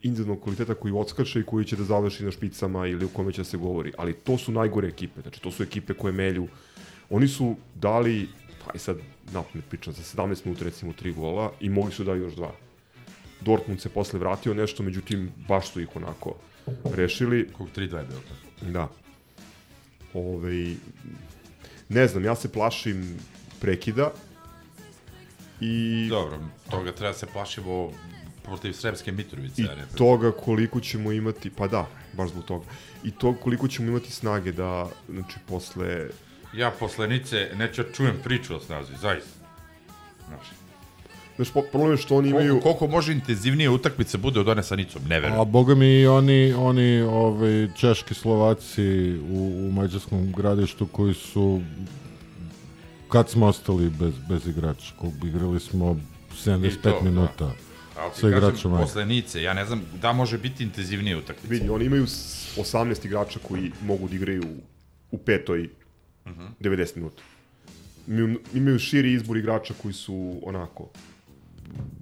individualnog 0.03 0.43
kvaliteta 0.43 0.75
koji 0.75 0.95
odskače 0.95 1.41
i 1.41 1.47
koji 1.47 1.65
će 1.65 1.77
da 1.77 1.85
završi 1.85 2.25
na 2.25 2.31
špicama 2.31 2.87
ili 2.87 3.05
u 3.05 3.09
kome 3.09 3.33
će 3.33 3.41
da 3.41 3.45
se 3.45 3.57
govori, 3.57 3.93
ali 3.99 4.13
to 4.13 4.39
su 4.39 4.53
najgore 4.53 4.89
ekipe, 4.89 5.21
znači 5.21 5.41
to 5.41 5.51
su 5.51 5.63
ekipe 5.63 5.95
koje 5.95 6.13
melju. 6.13 6.49
Oni 7.11 7.29
su 7.29 7.55
dali, 7.75 8.29
pa 8.65 8.73
i 8.75 8.79
sad 8.79 8.97
napamet 9.33 9.69
pričam, 9.69 9.93
za 9.93 10.03
17 10.03 10.47
minuta 10.47 10.65
recimo 10.65 10.93
3 10.93 11.15
gola 11.15 11.53
i 11.61 11.69
mogli 11.69 11.93
su 11.93 12.05
da 12.05 12.15
još 12.15 12.35
dva. 12.35 12.51
Dortmund 13.41 13.81
se 13.81 13.89
posle 13.89 14.19
vratio 14.19 14.55
nešto, 14.55 14.83
međutim 14.83 15.31
baš 15.49 15.73
su 15.73 15.81
ih 15.81 15.97
onako 15.97 16.35
rešili. 16.87 17.49
Kog 17.53 17.69
3-2 17.77 17.81
je 17.81 18.05
bilo. 18.05 18.21
Da. 18.63 18.89
Ove, 20.15 20.75
ne 21.89 22.07
znam, 22.07 22.25
ja 22.25 22.35
se 22.37 22.53
plašim 22.53 23.19
prekida 23.61 24.13
i, 25.61 26.07
Dobro, 26.11 26.39
toga 26.71 26.93
treba 26.93 27.15
se 27.15 27.27
plašimo 27.27 27.91
protiv 28.43 28.73
Sremske 28.73 29.13
Mitrovice. 29.13 29.63
i 29.63 29.65
a 29.65 29.69
ne 29.69 29.83
protiv- 29.83 29.97
toga 29.97 30.33
koliko 30.33 30.81
ćemo 30.81 31.13
imati, 31.13 31.51
pa 31.51 31.69
da, 31.69 31.87
baš 32.13 32.31
zbog 32.31 32.45
toga, 32.45 32.65
i 33.05 33.11
to 33.11 33.37
koliko 33.37 33.69
ćemo 33.69 33.89
imati 33.89 34.13
snage 34.13 34.53
da, 34.53 34.89
znači, 35.09 35.37
posle, 35.49 36.09
Ja 36.55 36.71
posle 36.71 37.09
Nice 37.09 37.51
neću 37.55 37.83
da 37.83 37.93
čujem 37.93 38.17
priču 38.25 38.57
o 38.57 38.61
snazi, 38.61 38.93
zaista. 38.97 39.31
Znaš, 40.29 40.47
znaš, 41.37 41.49
problem 41.63 41.91
je 41.91 41.97
što 41.97 42.17
oni 42.17 42.29
imaju, 42.29 42.49
koliko, 42.51 42.63
koliko 42.71 42.87
može 42.89 43.13
intenzivnije 43.13 43.71
utakmica 43.71 44.19
bude 44.19 44.41
od 44.41 44.49
one 44.49 44.63
sa 44.63 44.77
Nicom, 44.77 45.03
ne 45.03 45.21
verujem. 45.21 45.41
A 45.41 45.45
boga 45.47 45.75
mi 45.75 45.87
i 45.93 46.07
oni, 46.07 46.53
oni 46.53 47.01
ovaj, 47.03 47.69
češki 47.73 48.15
Slovaci 48.15 48.83
u, 49.23 49.37
u 49.61 49.73
mađarskom 49.73 50.33
gradištu 50.33 50.87
koji 50.87 51.15
su 51.15 51.61
kad 53.09 53.31
smo 53.31 53.47
ostali 53.47 53.91
bez, 53.91 54.15
bez 54.29 54.47
igrača, 54.47 54.95
kog 54.97 55.13
igrali 55.25 55.61
smo 55.61 55.97
75 56.37 56.67
I 56.69 56.77
to, 56.77 56.91
da. 56.93 57.01
minuta 57.03 57.45
Ali 57.97 58.11
ti 58.11 58.17
sa 58.17 58.23
kažem, 58.23 58.39
igračima. 58.39 58.79
posle 58.79 59.07
Nice, 59.07 59.43
ja 59.43 59.55
ne 59.55 59.65
znam 59.65 59.83
da 60.03 60.13
može 60.13 60.39
biti 60.39 60.63
intenzivnije 60.65 61.17
utakmica. 61.17 61.49
vidi, 61.49 61.69
oni 61.69 61.85
imaju 61.85 62.07
s- 62.07 62.43
18 62.57 63.07
igrača 63.07 63.39
koji 63.39 63.73
mogu 63.83 64.09
da 64.09 64.15
igraju 64.17 64.45
u 65.11 65.19
petoj 65.19 65.69
Mhm. 66.27 66.43
90 66.61 66.97
minuta. 66.97 67.23
Imaju, 68.09 68.41
imaju 68.55 68.79
širi 68.79 69.13
izbor 69.13 69.37
igrača 69.37 69.75
koji 69.75 69.95
su 69.95 70.41
onako 70.45 70.89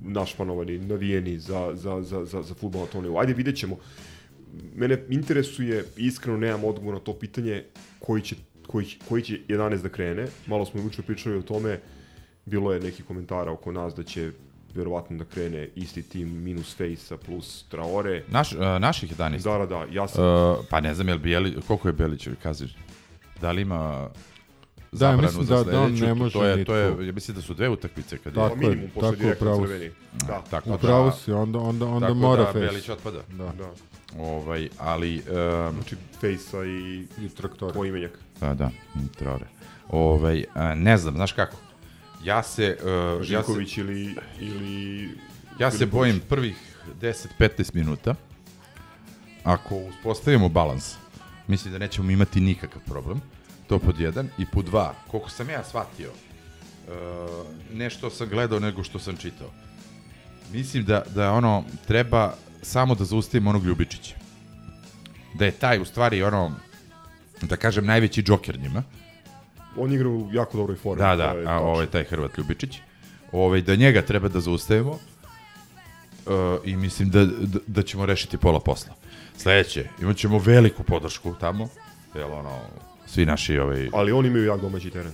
našpanovani, 0.02 0.78
navijeni 0.78 1.38
za, 1.38 1.70
za, 1.74 2.02
za, 2.02 2.24
za, 2.24 2.42
za 2.42 2.54
futbol 2.54 2.80
na 2.80 2.86
tom 2.86 3.02
nivou. 3.02 3.18
Ajde, 3.18 3.32
vidjet 3.32 3.56
ćemo. 3.56 3.76
Mene 4.74 5.04
interesuje, 5.10 5.84
iskreno 5.96 6.38
nemam 6.38 6.64
odgovor 6.64 6.94
na 6.94 7.00
to 7.00 7.14
pitanje, 7.14 7.64
koji 7.98 8.22
će, 8.22 8.36
koji, 8.66 8.86
koji 9.08 9.22
će 9.22 9.40
11 9.48 9.82
da 9.82 9.88
krene. 9.88 10.26
Malo 10.46 10.64
smo 10.64 10.80
juče 10.80 11.02
pričali 11.02 11.36
o 11.36 11.42
tome, 11.42 11.80
bilo 12.46 12.72
je 12.72 12.80
neki 12.80 13.02
komentara 13.02 13.52
oko 13.52 13.72
nas 13.72 13.94
da 13.94 14.02
će 14.02 14.30
verovatno 14.74 15.18
da 15.18 15.24
krene 15.24 15.68
isti 15.74 16.02
tim 16.02 16.42
minus 16.42 16.76
Fejsa 16.76 17.16
plus 17.16 17.64
Traore. 17.68 18.24
Naš, 18.28 18.52
uh, 18.52 18.60
naših 18.80 19.18
11. 19.18 19.44
Da, 19.44 19.58
da, 19.58 19.66
da, 19.66 19.86
ja 19.92 20.08
sam... 20.08 20.24
Uh, 20.24 20.58
pa 20.70 20.80
ne 20.80 20.94
znam, 20.94 21.08
je 21.08 21.14
li 21.14 21.20
Bijeli, 21.20 21.56
koliko 21.66 21.88
je 21.88 21.92
Bjelićevi 21.92 22.36
kaziš? 22.36 22.76
Da 23.40 23.52
li 23.52 23.62
ima 23.62 24.10
Da, 24.92 24.98
zabranu 24.98 25.22
mislim 25.22 25.44
za 25.44 25.64
da- 25.64 25.70
da 25.70 25.80
on 25.80 25.92
ne 25.92 26.14
može 26.14 26.32
to 26.32 26.44
je, 26.44 26.64
to 26.64 26.74
je, 26.74 27.06
ja 27.06 27.12
mislim 27.12 27.34
da 27.34 27.42
su 27.42 27.54
dve 27.54 27.68
utakmice 27.68 28.18
kad 28.18 28.36
je... 28.36 28.42
Tako 28.42 28.54
je, 28.54 28.68
minimum 28.68 28.90
posle 28.94 29.16
direktno 29.16 29.56
crveni. 29.56 29.90
Da, 30.12 30.42
tako 30.50 30.74
Upravo 30.74 31.04
da, 31.04 31.12
si, 31.12 31.32
onda, 31.32 31.58
onda, 31.58 31.86
onda 31.86 32.06
tako 32.06 32.18
mora 32.18 32.44
da 32.44 32.52
Fejs. 32.52 32.62
Bjelić 32.62 32.88
otpada. 32.88 33.18
Da. 33.28 33.52
da. 33.58 33.70
Ovaj, 34.18 34.68
ali, 34.78 35.16
um, 35.16 35.74
Znači, 35.74 35.96
Fejsa 36.20 36.64
i, 36.64 37.06
I 37.20 37.28
traktora. 37.28 37.72
poimenjak. 37.72 38.18
da, 38.40 38.54
da, 38.54 38.70
Traore. 39.18 39.46
Ovaj, 39.88 40.44
a, 40.54 40.74
ne 40.74 40.96
znam, 40.96 41.14
znaš 41.14 41.32
kako? 41.32 41.56
Ja 42.24 42.42
se, 42.42 42.76
uh, 42.82 42.88
ja 42.88 43.18
se, 43.18 43.24
Živković 43.24 43.78
ili, 43.78 44.14
ili... 44.40 45.08
ja 45.58 45.70
se 45.70 45.86
bojim 45.86 46.20
prvih 46.28 46.56
10-15 47.00 47.74
minuta. 47.74 48.14
Ako 49.44 49.76
uspostavimo 49.76 50.48
balans, 50.48 50.94
mislim 51.46 51.72
da 51.72 51.78
nećemo 51.78 52.10
imati 52.10 52.40
nikakav 52.40 52.82
problem. 52.86 53.20
To 53.70 53.78
pod 53.78 54.00
jedan. 54.00 54.28
I 54.38 54.46
pod 54.46 54.64
dva, 54.64 54.94
koliko 55.10 55.30
sam 55.30 55.50
ja 55.50 55.64
shvatio, 55.64 56.10
uh, 56.10 57.46
ne 57.72 57.90
što 57.90 58.10
sam 58.10 58.28
gledao, 58.28 58.58
nego 58.58 58.84
što 58.84 58.98
sam 58.98 59.16
čitao. 59.16 59.50
Mislim 60.52 60.84
da, 60.84 61.02
da 61.14 61.32
ono, 61.32 61.64
treba 61.86 62.34
samo 62.62 62.94
da 62.94 63.04
zaustavimo 63.04 63.50
onog 63.50 63.64
Ljubičića. 63.64 64.14
Da 65.34 65.44
je 65.44 65.50
taj, 65.50 65.80
u 65.80 65.84
stvari, 65.84 66.22
ono, 66.22 66.52
da 67.42 67.56
kažem, 67.56 67.86
najveći 67.86 68.22
džoker 68.22 68.58
njima. 68.58 68.82
On 69.76 69.92
igra 69.92 70.08
u 70.08 70.28
jako 70.32 70.56
dobroj 70.56 70.76
formi. 70.76 71.02
Da, 71.02 71.16
da, 71.16 71.34
a 71.46 71.60
ovaj 71.60 71.86
taj 71.86 72.04
Hrvat 72.04 72.38
Ljubičić. 72.38 72.78
Ovaj, 73.32 73.62
da 73.62 73.76
njega 73.76 74.02
treba 74.02 74.28
da 74.28 74.40
zaustavimo. 74.40 74.90
Uh, 74.90 74.98
I 76.64 76.76
mislim 76.76 77.10
da, 77.10 77.24
da, 77.24 77.58
da 77.66 77.82
ćemo 77.82 78.06
rešiti 78.06 78.38
pola 78.38 78.60
posla. 78.60 78.94
Sledeće, 79.36 79.88
imat 80.02 80.16
ćemo 80.16 80.38
veliku 80.38 80.82
podršku 80.82 81.34
tamo. 81.40 81.68
Jel 82.14 82.32
ono, 82.32 82.60
svi 83.10 83.26
naši 83.26 83.58
ovaj... 83.58 83.88
Ali 83.92 84.12
oni 84.12 84.28
imaju 84.28 84.44
jak 84.44 84.60
domaći 84.60 84.90
teren. 84.90 85.12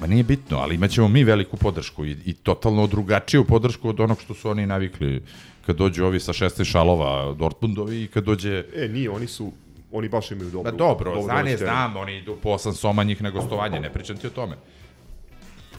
Ma 0.00 0.06
nije 0.06 0.22
bitno, 0.22 0.58
ali 0.58 0.74
imat 0.74 0.90
ćemo 0.90 1.08
mi 1.08 1.24
veliku 1.24 1.56
podršku 1.56 2.06
i, 2.06 2.16
i 2.24 2.32
totalno 2.32 2.86
drugačiju 2.86 3.44
podršku 3.44 3.88
od 3.88 4.00
onog 4.00 4.20
što 4.20 4.34
su 4.34 4.50
oni 4.50 4.66
navikli 4.66 5.22
kad 5.66 5.76
dođu 5.76 6.04
ovi 6.04 6.20
sa 6.20 6.32
16 6.32 6.64
šalova 6.64 7.34
Dortmundovi 7.34 8.02
i 8.02 8.06
kad 8.06 8.24
dođe... 8.24 8.64
E, 8.74 8.88
nije, 8.88 9.10
oni 9.10 9.26
su, 9.26 9.52
oni 9.92 10.08
baš 10.08 10.30
imaju 10.30 10.50
dobro. 10.50 10.72
Pa 10.72 10.76
dobro, 10.76 11.14
dobar 11.14 11.24
znam 11.24 11.44
teren. 11.44 11.58
znam, 11.58 11.96
oni 11.96 12.16
idu 12.16 12.36
po 12.42 12.50
osam 12.50 12.74
soma 12.74 13.04
njih 13.04 13.22
na 13.22 13.30
gostovanje, 13.30 13.80
ne 13.80 13.92
pričam 13.92 14.16
ti 14.16 14.26
o 14.26 14.30
tome. 14.30 14.56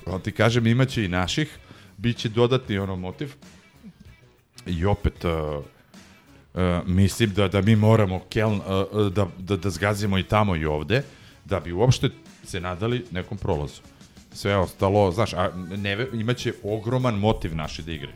Ali 0.06 0.22
ti 0.22 0.32
kažem, 0.32 0.68
imaće 0.68 1.06
i 1.06 1.08
naših, 1.08 1.58
bit 1.98 2.18
će 2.18 2.30
dodatni 2.30 2.78
ono 2.78 2.96
motiv. 2.96 3.34
I 4.66 4.86
opet, 4.86 5.26
uh, 5.26 5.32
uh, 6.54 6.62
mislim 6.88 7.34
da, 7.34 7.48
da 7.48 7.62
mi 7.62 7.76
moramo 7.76 8.22
Keln, 8.30 8.54
uh, 8.54 8.62
uh, 8.92 9.14
da, 9.14 9.28
da, 9.38 9.58
da 9.58 9.70
zgazimo 9.70 10.18
i 10.18 10.24
tamo 10.24 10.56
i 10.56 10.66
ovde, 10.66 11.04
da 11.46 11.60
bi 11.60 11.74
uopšte 11.74 12.10
se 12.44 12.60
nadali 12.60 13.06
nekom 13.12 13.38
prolazu. 13.38 13.82
Sve 14.34 14.58
ostalo, 14.58 15.12
znaš, 15.12 15.34
a 15.34 15.52
ne, 15.78 16.08
imaće 16.14 16.54
ogroman 16.64 17.16
motiv 17.16 17.56
naši 17.56 17.82
da 17.82 17.92
igraju. 17.92 18.16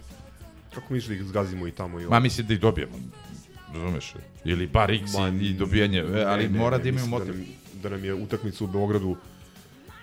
Kako 0.73 0.93
misliš 0.93 1.07
da 1.07 1.23
ih 1.23 1.29
zgazimo 1.29 1.67
i 1.67 1.71
tamo 1.71 1.99
i 1.99 2.03
ovdje? 2.03 2.09
Ma 2.09 2.19
mislim 2.19 2.47
da 2.47 2.53
ih 2.53 2.59
dobijemo, 2.59 2.93
razumeš? 3.73 4.13
Ili 4.45 4.67
bar 4.67 4.91
X 4.91 5.13
Ma, 5.13 5.27
i, 5.27 5.53
dobijanje, 5.53 5.99
e, 5.99 6.23
ali 6.27 6.43
ne, 6.43 6.49
ne, 6.49 6.59
mora 6.59 6.77
ne, 6.77 6.83
da 6.83 6.89
imaju 6.89 7.05
mislim 7.05 7.09
motiv. 7.09 7.33
Da 7.33 7.39
nam, 7.39 7.47
da 7.83 7.89
nam 7.89 8.05
je 8.05 8.13
utakmica 8.13 8.63
u 8.63 8.67
Beogradu 8.67 9.15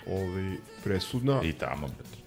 ovaj, 0.07 0.55
presudna. 0.83 1.41
I 1.43 1.53
tamo, 1.53 1.87
brate. 1.87 2.17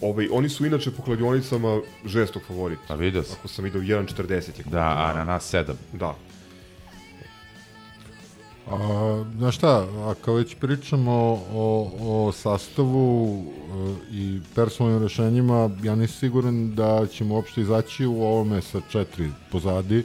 Ovaj, 0.00 0.28
oni 0.32 0.48
su 0.48 0.66
inače 0.66 0.90
po 0.90 1.02
kladionicama 1.02 1.80
žestok 2.04 2.42
favorit. 2.46 2.78
A 2.88 2.94
vidio 2.94 3.22
sam. 3.22 3.36
Ako 3.38 3.48
sam 3.48 3.64
vidio 3.64 3.80
1.40 3.80 4.32
je. 4.32 4.64
Da, 4.66 4.94
a 4.96 5.12
na 5.14 5.24
nas 5.24 5.48
sedam. 5.48 5.76
Da. 5.92 6.14
A, 8.70 9.24
znaš 9.36 9.56
šta, 9.56 9.86
ako 10.06 10.34
već 10.34 10.54
pričamo 10.54 11.12
o, 11.52 11.92
o 12.00 12.32
sastavu 12.32 13.44
e, 14.10 14.16
i 14.16 14.40
personalnim 14.54 15.02
rešenjima, 15.02 15.70
ja 15.82 15.94
nisam 15.94 16.16
siguran 16.16 16.74
da 16.74 17.06
ćemo 17.06 17.34
uopšte 17.34 17.60
izaći 17.60 18.06
u 18.06 18.22
ovome 18.22 18.60
sa 18.62 18.80
četiri 18.90 19.30
pozadi, 19.52 20.04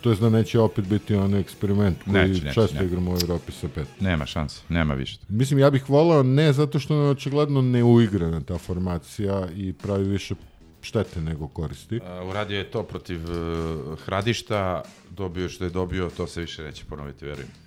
to 0.00 0.10
je 0.10 0.16
da 0.16 0.30
neće 0.30 0.60
opet 0.60 0.84
biti 0.88 1.14
onaj 1.14 1.40
eksperiment 1.40 1.96
koji 2.04 2.14
Neće, 2.14 2.44
neće, 2.44 2.54
često 2.54 2.78
ne. 2.78 2.84
igramo 2.84 3.12
u 3.12 3.16
Evropi 3.16 3.52
sa 3.52 3.68
pet. 3.74 3.86
Nema 4.00 4.26
šanse, 4.26 4.60
nema 4.68 4.94
više. 4.94 5.18
Mislim, 5.28 5.58
ja 5.58 5.70
bih 5.70 5.90
volao 5.90 6.22
ne 6.22 6.52
zato 6.52 6.78
što 6.78 6.94
je 6.94 7.10
očigledno 7.10 7.62
neuigrana 7.62 8.40
ta 8.40 8.58
formacija 8.58 9.48
i 9.56 9.72
pravi 9.72 10.04
više 10.04 10.34
štete 10.80 11.20
nego 11.20 11.48
koristi. 11.48 11.96
Uh, 11.96 12.28
uradio 12.30 12.58
je 12.58 12.70
to 12.70 12.82
protiv 12.82 13.20
uh, 13.24 13.98
Hradišta, 13.98 14.82
dobio 15.10 15.48
što 15.48 15.64
je 15.64 15.70
dobio, 15.70 16.10
to 16.16 16.26
se 16.26 16.40
više 16.40 16.62
neće 16.62 16.84
ponoviti, 16.84 17.24
verujem. 17.24 17.63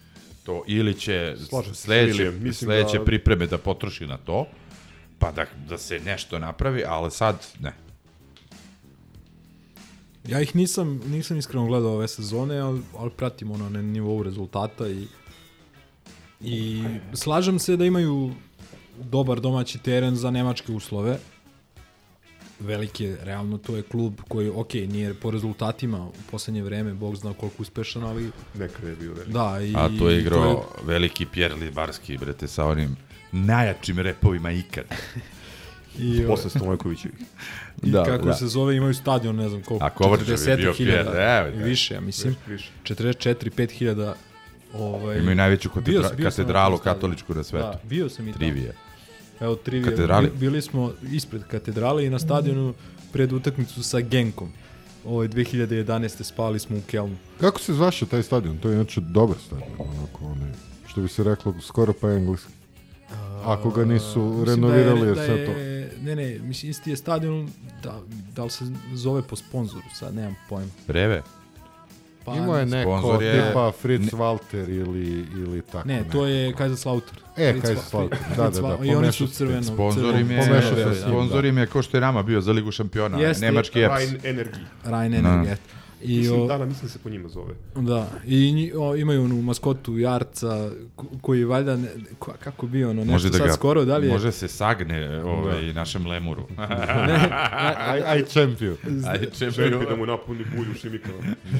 To 0.47 0.63
ili 0.67 0.93
će 0.99 1.35
Slažem 1.49 1.75
sledeće, 1.75 2.31
sledeće 2.53 2.97
da- 2.97 3.05
pripreme 3.05 3.47
da 3.47 3.57
potroši 3.57 4.07
na 4.07 4.17
to, 4.17 4.47
pa 5.19 5.31
da, 5.31 5.45
da 5.69 5.77
se 5.77 5.99
nešto 5.99 6.39
napravi, 6.39 6.83
ali 6.87 7.11
sad 7.11 7.45
ne. 7.59 7.73
Ja 10.27 10.41
ih 10.41 10.55
nisam, 10.55 11.01
nisam 11.07 11.37
iskreno 11.37 11.65
gledao 11.65 11.91
ove 11.93 12.07
sezone, 12.07 12.59
ali, 12.59 12.81
ali 12.97 13.09
pratim 13.09 13.51
ono 13.51 13.69
na 13.69 13.81
nivou 13.81 14.23
rezultata 14.23 14.87
i 14.87 15.07
i 16.41 16.83
slažem 17.13 17.59
se 17.59 17.77
da 17.77 17.85
imaju 17.85 18.31
dobar 19.03 19.39
domaći 19.39 19.77
teren 19.79 20.15
za 20.15 20.31
nemačke 20.31 20.71
uslove. 20.71 21.19
Veliki 22.59 23.03
je, 23.03 23.17
realno, 23.21 23.57
to 23.57 23.75
je 23.75 23.81
klub 23.81 24.13
koji, 24.27 24.49
ok, 24.49 24.73
nije 24.73 25.13
po 25.13 25.31
rezultatima 25.31 25.97
u 25.99 26.31
poslednje 26.31 26.63
vreme, 26.63 26.93
bog 26.93 27.15
zna 27.15 27.33
koliko 27.33 27.55
uspešan, 27.59 28.03
ali 28.03 28.31
Nekada 28.55 28.89
je 28.89 28.95
bio 28.95 29.11
veliki. 29.11 29.31
da. 29.31 29.59
I, 29.61 29.73
A 29.75 29.89
to 29.89 30.09
je 30.09 30.19
igrao 30.19 30.43
to 30.43 30.49
je- 30.49 30.87
veliki 30.87 31.25
Pierre 31.25 31.55
Libarski, 31.55 32.17
brete, 32.17 32.47
sa 32.47 32.65
onim 32.65 32.95
najjačim 33.31 33.99
repovima 33.99 34.51
ikad. 34.51 34.83
I, 35.99 36.23
Posle 36.27 36.49
Stojkovića. 36.49 37.09
I 37.83 37.89
Da, 37.89 37.99
da, 37.99 38.05
kako 38.05 38.25
da. 38.25 38.33
se 38.33 38.47
zove, 38.47 38.75
imaju 38.75 38.93
stadion, 38.93 39.35
ne 39.35 39.49
znam 39.49 39.61
koliko. 39.61 39.85
A 39.85 39.89
Kovačev 39.89 40.29
je 40.29 40.55
bio 40.55 40.71
40.000 40.71 40.77
Pierre, 40.77 41.01
evo 41.39 41.57
ga. 41.57 41.63
više, 41.63 41.93
ja 41.93 42.01
mislim. 42.01 42.35
Više. 42.47 42.69
44 42.83 43.49
5000 43.49 44.13
Ovaj, 44.73 45.17
Imaju 45.17 45.35
najveću 45.35 45.69
bio 45.69 45.81
katedra- 45.81 45.83
bio 45.83 46.03
sam 46.03 46.17
na 46.17 46.29
katedralu 46.29 46.77
katoličku 46.77 47.33
na 47.33 47.43
svetu. 47.43 47.65
Da, 47.65 47.79
bio 47.83 48.09
sam 48.09 48.27
i 48.27 48.31
tamo. 48.31 48.39
Trivije. 48.39 48.73
Evo, 49.39 49.55
trivije. 49.55 49.91
Katedrali. 49.91 50.29
Bi- 50.29 50.37
Bili 50.37 50.61
smo 50.61 50.91
ispred 51.03 51.43
katedrale 51.43 52.05
i 52.05 52.09
na 52.09 52.19
stadionu 52.19 52.73
pred 53.11 53.33
utakmicu 53.33 53.83
sa 53.83 53.99
Genkom. 53.99 54.49
Ovo 55.05 55.23
je 55.23 55.29
2011. 55.29 56.23
spali 56.23 56.59
smo 56.59 56.77
u 56.77 56.81
Kelnu. 56.81 57.15
Kako 57.39 57.59
se 57.59 57.73
zvaše 57.73 58.05
taj 58.05 58.23
stadion? 58.23 58.57
To 58.57 58.69
je 58.69 58.75
inače 58.75 59.01
dobar 59.01 59.37
stadion, 59.37 59.69
onako, 59.79 60.25
onaj, 60.25 60.51
što 60.87 61.01
bi 61.01 61.07
se 61.07 61.23
reklo, 61.23 61.53
skoro 61.61 61.93
pa 61.93 62.09
engleski. 62.09 62.51
Ako 63.45 63.69
ga 63.69 63.85
nisu 63.85 64.43
renovirali, 64.45 64.99
da 64.99 65.05
je, 65.05 65.07
jer 65.07 65.15
da 65.15 65.23
sve 65.25 65.45
to... 65.45 65.51
je, 65.51 65.77
Ne, 66.01 66.15
ne, 66.15 66.39
mislim, 66.39 66.71
isti 66.71 66.89
je 66.89 66.97
stadion, 66.97 67.49
da, 67.83 67.99
da 68.35 68.43
li 68.43 68.49
se 68.49 68.65
zove 68.93 69.21
po 69.21 69.35
sponzoru, 69.35 69.83
sad 69.93 70.15
nemam 70.15 70.35
pojma. 70.49 70.71
Breve? 70.87 71.21
Pa, 72.27 72.33
Imao 72.33 72.57
je 72.57 72.65
neko 72.65 72.99
Sponzor 72.99 73.23
je- 73.23 73.47
tipa 73.47 73.71
Fritz 73.71 74.11
Walter 74.11 74.69
ili, 74.71 75.07
ili 75.33 75.61
tako 75.61 75.87
Ne, 75.87 76.03
to 76.11 76.25
je 76.25 76.53
Kaiserslautern. 76.53 77.17
E, 77.37 77.51
Fritz 77.51 77.63
Kaiserslautern, 77.63 78.21
da, 78.37 78.49
da, 78.49 78.61
da, 78.61 78.77
I 78.83 78.95
oni 78.95 79.11
su 79.11 79.27
crveno. 79.27 79.63
Sponzor 79.63 80.15
im 80.15 80.31
je, 80.31 80.37
pomešao 80.39 80.75
se 80.75 80.83
s 80.93 81.05
njim, 81.05 81.09
sponzor 81.09 81.45
im 81.45 81.57
je 81.57 81.67
kao 81.67 81.81
što 81.81 81.97
je 81.97 82.01
nama 82.01 82.23
bio 82.23 82.41
za 82.41 82.51
Ligu 82.51 82.71
šampiona, 82.71 83.17
Jeste. 83.19 83.45
nemački 83.45 83.81
EPS. 83.81 83.93
Rhein 83.93 84.17
Energy. 84.17 84.59
Rhein 84.85 85.11
Da. 85.13 85.17
Energy, 85.19 85.51
eto. 85.51 85.76
I, 86.03 86.17
Mislim, 86.17 86.41
o, 86.41 86.47
dana, 86.47 86.65
mislim 86.65 86.81
da 86.83 86.89
se 86.89 86.99
po 86.99 87.09
njima 87.09 87.29
zove. 87.29 87.53
Da, 87.75 88.07
i 88.25 88.51
nji, 88.53 88.71
o, 88.75 88.95
imaju 88.95 89.23
onu 89.23 89.41
maskotu 89.41 89.97
Jarca, 89.97 90.69
ko- 90.95 91.05
koji 91.21 91.43
valjda, 91.43 91.75
ne, 91.75 91.87
ko- 92.19 92.33
kako 92.39 92.67
bi 92.67 92.83
ono, 92.83 92.93
nešto 92.95 93.11
Može 93.11 93.29
da 93.29 93.37
sad 93.37 93.47
ga, 93.47 93.53
skoro, 93.53 93.85
da 93.85 93.97
li 93.97 94.07
je... 94.07 94.13
može 94.13 94.31
se 94.31 94.47
sagne 94.47 95.23
ovaj, 95.23 95.73
našem 95.73 96.07
lemuru. 96.07 96.43
Aj, 97.87 98.01
aj 98.03 98.23
čempiju. 98.23 98.77
Aj, 99.07 99.49
Želim 99.49 99.79
da 99.81 99.95
mu 99.95 100.05
napuni 100.05 100.45
bulju 100.47 100.73
šimikama. 100.73 101.17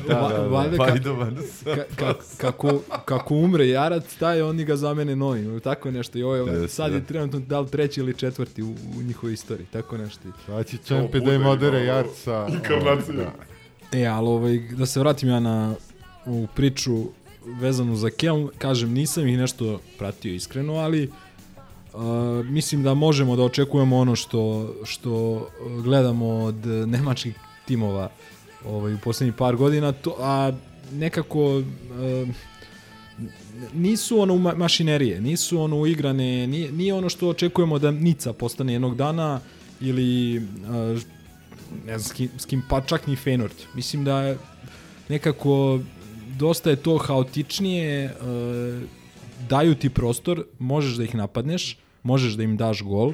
Va- 0.10 0.48
valjda 0.48 0.74
ka- 0.74 0.88
Pajdovan 0.88 1.38
sa- 1.44 1.76
ka, 1.76 1.84
ka, 1.96 2.14
kako, 2.38 2.82
kako 3.06 3.36
umre 3.36 3.68
Jarac, 3.68 4.16
taj 4.16 4.42
oni 4.42 4.66
ga 4.66 4.76
zamene 4.76 5.16
novim, 5.16 5.44
ili 5.46 5.60
tako 5.62 5.92
nešto. 5.92 6.18
I 6.18 6.24
ovo 6.24 6.36
je, 6.36 6.42
Jeste, 6.44 6.68
sad 6.68 6.90
da. 6.92 6.98
je 6.98 7.06
trenutno 7.06 7.40
da 7.40 7.60
li 7.60 7.68
treći 7.68 8.00
ili 8.00 8.14
četvrti 8.14 8.64
u, 8.64 8.70
u 8.98 9.04
njihovoj 9.04 9.34
istoriji, 9.34 9.68
tako 9.68 9.98
nešto. 9.98 10.22
Sad 10.46 10.66
će 10.66 10.78
čempi 10.78 11.20
da 11.20 11.34
im 11.34 11.38
bude 11.38 11.50
odere 11.50 11.80
jarca. 11.80 12.48
inkarnaciju. 12.50 13.16
Da. 13.16 13.32
E, 13.92 14.06
ali 14.06 14.28
ovaj, 14.28 14.60
da 14.60 14.86
se 14.86 15.00
vratim 15.00 15.30
ja 15.30 15.40
na 15.40 15.76
ovu 16.26 16.48
priču 16.56 17.04
vezanu 17.46 17.96
za 17.96 18.10
Keln, 18.10 18.50
kažem, 18.58 18.94
nisam 18.94 19.28
ih 19.28 19.38
nešto 19.38 19.80
pratio 19.98 20.34
iskreno, 20.34 20.74
ali 20.74 21.12
uh, 21.94 22.02
mislim 22.46 22.84
da 22.84 22.94
možemo 22.94 23.36
da 23.36 23.44
očekujemo 23.44 23.98
ono 23.98 24.16
što, 24.16 24.74
što 24.86 25.34
uh, 25.34 25.84
gledamo 25.84 26.28
od 26.28 26.66
nemačkih 26.66 27.36
timova 27.66 28.10
ovaj, 28.66 28.94
u 28.94 28.98
poslednjih 29.04 29.36
par 29.36 29.56
godina, 29.56 29.92
to, 29.92 30.16
a 30.20 30.52
nekako 30.92 31.58
uh, 31.58 31.64
nisu 33.74 34.20
ono 34.20 34.34
ma- 34.34 34.56
mašinerije, 34.56 35.22
nisu 35.22 35.62
ono 35.62 35.78
uigrane, 35.80 36.48
nije, 36.48 36.72
nije 36.72 36.94
ono 36.94 37.10
što 37.10 37.30
očekujemo 37.30 37.80
da 37.80 37.92
Nica 37.92 38.34
postane 38.34 38.74
jednog 38.74 38.96
dana 38.96 39.40
ili 39.82 40.38
uh, 40.38 41.02
ne 41.86 41.98
znam 41.98 42.04
s 42.06 42.12
kim, 42.12 42.30
s 42.38 42.46
kim 42.46 42.64
pa 42.70 42.82
čak 42.82 43.08
ni 43.08 43.16
Feyenoord. 43.16 43.66
Mislim 43.74 44.04
da 44.04 44.22
je 44.22 44.38
nekako 45.10 45.80
dosta 46.32 46.70
je 46.70 46.76
to 46.76 46.98
haotičnije, 46.98 48.04
e, 48.04 48.12
daju 49.42 49.76
ti 49.76 49.90
prostor, 49.90 50.46
možeš 50.60 50.94
da 50.94 51.04
ih 51.04 51.16
napadneš, 51.16 51.78
možeš 52.04 52.34
da 52.34 52.44
im 52.44 52.58
daš 52.58 52.82
gol 52.82 53.14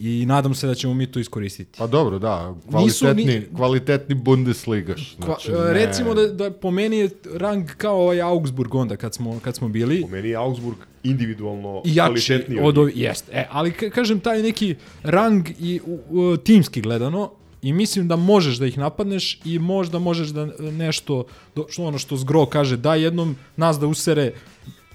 i 0.00 0.24
nadam 0.26 0.54
se 0.54 0.66
da 0.66 0.74
ćemo 0.74 0.94
mi 0.94 1.06
to 1.06 1.18
iskoristiti. 1.20 1.78
Pa 1.78 1.86
dobro, 1.86 2.18
da, 2.18 2.54
Nisu 2.72 2.98
kvalitetni, 3.00 3.24
ni- 3.34 3.46
kvalitetni 3.56 4.14
Bundesligaš. 4.14 5.16
Kva, 5.16 5.24
Znači, 5.26 5.50
e, 5.50 5.54
ne- 5.54 5.72
recimo 5.72 6.14
da, 6.14 6.26
da 6.28 6.50
po 6.52 6.70
meni 6.70 6.96
je 6.96 7.08
rang 7.32 7.66
kao 7.68 7.96
ovaj 7.96 8.22
Augsburg 8.22 8.74
onda 8.74 8.96
kad 8.96 9.14
smo, 9.14 9.40
kad 9.40 9.56
smo 9.56 9.68
bili. 9.68 10.02
Po 10.02 10.08
meni 10.08 10.28
je 10.28 10.36
Augsburg 10.36 10.76
individualno 11.04 11.82
i 11.84 11.88
jači 11.88 12.06
kvalitetniji 12.06 12.60
od 12.60 12.78
od 12.78 12.90
jeste. 12.94 13.32
E, 13.32 13.46
ali 13.50 13.70
ka- 13.72 13.90
kažem 13.90 14.20
taj 14.20 14.42
neki 14.42 14.74
rang 15.02 15.48
i 15.50 15.80
u, 15.86 15.98
u, 16.10 16.36
timski 16.36 16.80
gledano 16.80 17.30
i 17.64 17.72
mislim 17.72 18.08
da 18.08 18.16
možeš 18.16 18.56
da 18.56 18.66
ih 18.66 18.78
napadneš 18.78 19.38
i 19.44 19.58
možda 19.58 19.98
možeš 19.98 20.28
da 20.28 20.48
nešto 20.60 21.24
što 21.68 21.84
ono 21.84 21.98
što 21.98 22.16
Zgro 22.16 22.46
kaže 22.46 22.76
da 22.76 22.94
jednom 22.94 23.36
nas 23.56 23.78
da 23.78 23.86
usere 23.86 24.32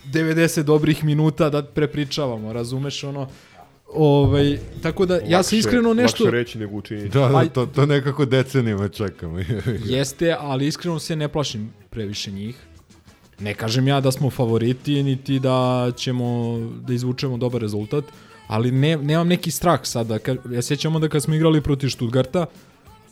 90 0.05 0.63
dobrih 0.63 1.03
minuta 1.03 1.49
da 1.49 1.63
prepričavamo, 1.63 2.53
razumeš 2.53 3.03
ono 3.03 3.27
Ovaj, 3.93 4.59
tako 4.81 5.05
da, 5.05 5.15
ja 5.27 5.43
se 5.43 5.55
Lakše- 5.55 5.59
iskreno 5.59 5.93
nešto... 5.93 6.23
Lakše 6.23 6.37
reći 6.37 6.57
nego 6.57 6.75
učiniti. 6.75 7.09
Da, 7.09 7.27
da, 7.27 7.45
to, 7.49 7.65
to 7.65 7.85
nekako 7.85 8.25
decenijama 8.25 8.89
čekamo. 8.89 9.39
Jeste, 9.95 10.35
ali 10.39 10.67
iskreno 10.67 10.99
se 10.99 11.15
ne 11.15 11.27
plašim 11.27 11.73
previše 11.89 12.31
njih. 12.31 12.55
Ne 13.39 13.53
kažem 13.53 13.87
ja 13.87 14.01
da 14.01 14.11
smo 14.11 14.29
favoriti, 14.29 15.03
niti 15.03 15.39
da 15.39 15.91
ćemo 15.97 16.57
da 16.87 16.93
izvučemo 16.93 17.37
dobar 17.37 17.61
rezultat, 17.61 18.03
ali 18.49 18.71
ne, 18.73 18.97
nemam 18.97 19.27
neki 19.27 19.51
strah 19.51 19.79
sada. 19.83 20.15
Ka- 20.15 20.53
Ja 20.53 20.61
sjećam 20.61 20.95
onda 20.95 21.09
kad 21.09 21.23
smo 21.23 21.35
igrali 21.35 21.61
protiv 21.61 21.89
Stuttgarta, 21.89 22.45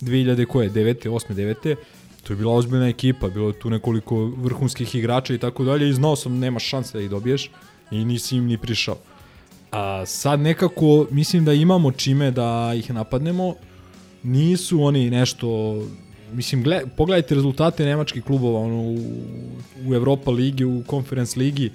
2000 0.01 0.45
koje, 0.45 0.69
9. 0.69 1.09
8. 1.09 1.33
9. 1.33 1.75
To 2.23 2.33
je 2.33 2.37
bila 2.37 2.53
ozbiljna 2.53 2.87
ekipa, 2.87 3.27
bilo 3.29 3.47
je 3.47 3.59
tu 3.59 3.69
nekoliko 3.69 4.15
vrhunskih 4.17 4.95
igrača 4.95 5.33
i 5.33 5.37
tako 5.37 5.63
dalje 5.63 5.89
i 5.89 5.93
znao 5.93 6.15
sam 6.15 6.39
nema 6.39 6.59
šanse 6.59 6.97
da 6.97 7.03
ih 7.03 7.09
dobiješ 7.09 7.51
i 7.91 8.05
nisi 8.05 8.35
im 8.35 8.45
ni 8.45 8.57
prišao. 8.57 8.97
A 9.71 10.05
sad 10.05 10.39
nekako 10.39 11.07
mislim 11.11 11.45
da 11.45 11.53
imamo 11.53 11.91
čime 11.91 12.31
da 12.31 12.73
ih 12.75 12.91
napadnemo. 12.91 13.53
Nisu 14.23 14.81
oni 14.81 15.09
nešto 15.09 15.77
mislim 16.33 16.63
gled, 16.63 16.81
pogledajte 16.97 17.35
rezultate 17.35 17.85
nemačkih 17.85 18.23
klubova 18.23 18.59
ono 18.59 18.81
u, 18.81 18.97
u 19.85 19.93
Europa 19.93 20.31
ligi, 20.31 20.65
u 20.65 20.83
Conference 20.89 21.39
ligi. 21.39 21.71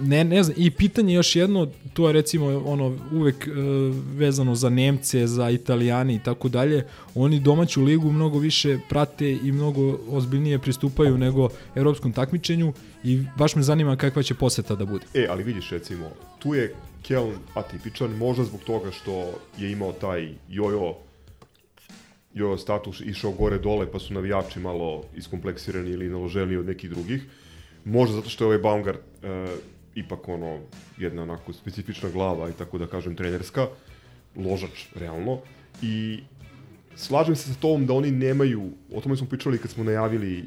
Ne, 0.00 0.24
ne 0.24 0.42
znam, 0.42 0.56
i 0.58 0.70
pitanje 0.70 1.14
još 1.14 1.36
jedno, 1.36 1.68
to 1.92 2.06
je 2.06 2.12
recimo 2.12 2.62
ono 2.66 2.96
uvek 3.12 3.46
e, 3.46 3.50
vezano 4.16 4.54
za 4.54 4.70
Nemce, 4.70 5.26
za 5.26 5.50
Italijani 5.50 6.14
i 6.14 6.18
tako 6.18 6.48
dalje, 6.48 6.86
oni 7.14 7.40
domaću 7.40 7.82
ligu 7.82 8.12
mnogo 8.12 8.38
više 8.38 8.78
prate 8.88 9.32
i 9.32 9.52
mnogo 9.52 9.98
ozbiljnije 10.08 10.58
pristupaju 10.58 11.18
nego 11.18 11.48
evropskom 11.74 12.12
takmičenju 12.12 12.72
i 13.04 13.22
baš 13.38 13.56
me 13.56 13.62
zanima 13.62 13.96
kakva 13.96 14.22
će 14.22 14.34
poseta 14.34 14.74
da 14.74 14.84
bude. 14.84 15.06
E, 15.14 15.26
ali 15.30 15.42
vidiš 15.42 15.70
recimo, 15.70 16.10
tu 16.38 16.54
je 16.54 16.74
Keln 17.02 17.32
atipičan, 17.54 18.10
možda 18.10 18.44
zbog 18.44 18.60
toga 18.60 18.90
što 18.90 19.32
je 19.58 19.72
imao 19.72 19.92
taj 19.92 20.28
jojo 20.48 20.94
jojo 22.36 22.58
status 22.58 23.00
išao 23.00 23.32
gore 23.32 23.58
dole 23.58 23.92
pa 23.92 23.98
su 23.98 24.14
navijači 24.14 24.60
malo 24.60 25.04
iskompleksirani 25.16 25.90
ili 25.90 26.08
naloženi 26.08 26.56
od 26.56 26.66
nekih 26.66 26.90
drugih. 26.90 27.22
Možda 27.84 28.16
zato 28.16 28.28
što 28.28 28.44
je 28.44 28.46
ovaj 28.46 28.58
Baumgart 28.58 28.98
e, 28.98 29.46
ipak 29.96 30.28
ono 30.28 30.58
jedna 30.98 31.22
onako 31.22 31.52
specifična 31.52 32.10
glava 32.10 32.50
i 32.50 32.52
tako 32.52 32.78
da 32.78 32.86
kažem 32.86 33.16
trenerska, 33.16 33.66
ložač 34.36 34.86
realno 34.94 35.40
i 35.82 36.20
slažem 36.96 37.36
se 37.36 37.54
sa 37.54 37.60
tom 37.60 37.86
da 37.86 37.92
oni 37.92 38.10
nemaju, 38.10 38.70
o 38.92 39.00
tome 39.00 39.16
smo 39.16 39.26
pričali 39.26 39.58
kad 39.58 39.70
smo 39.70 39.84
najavili 39.84 40.44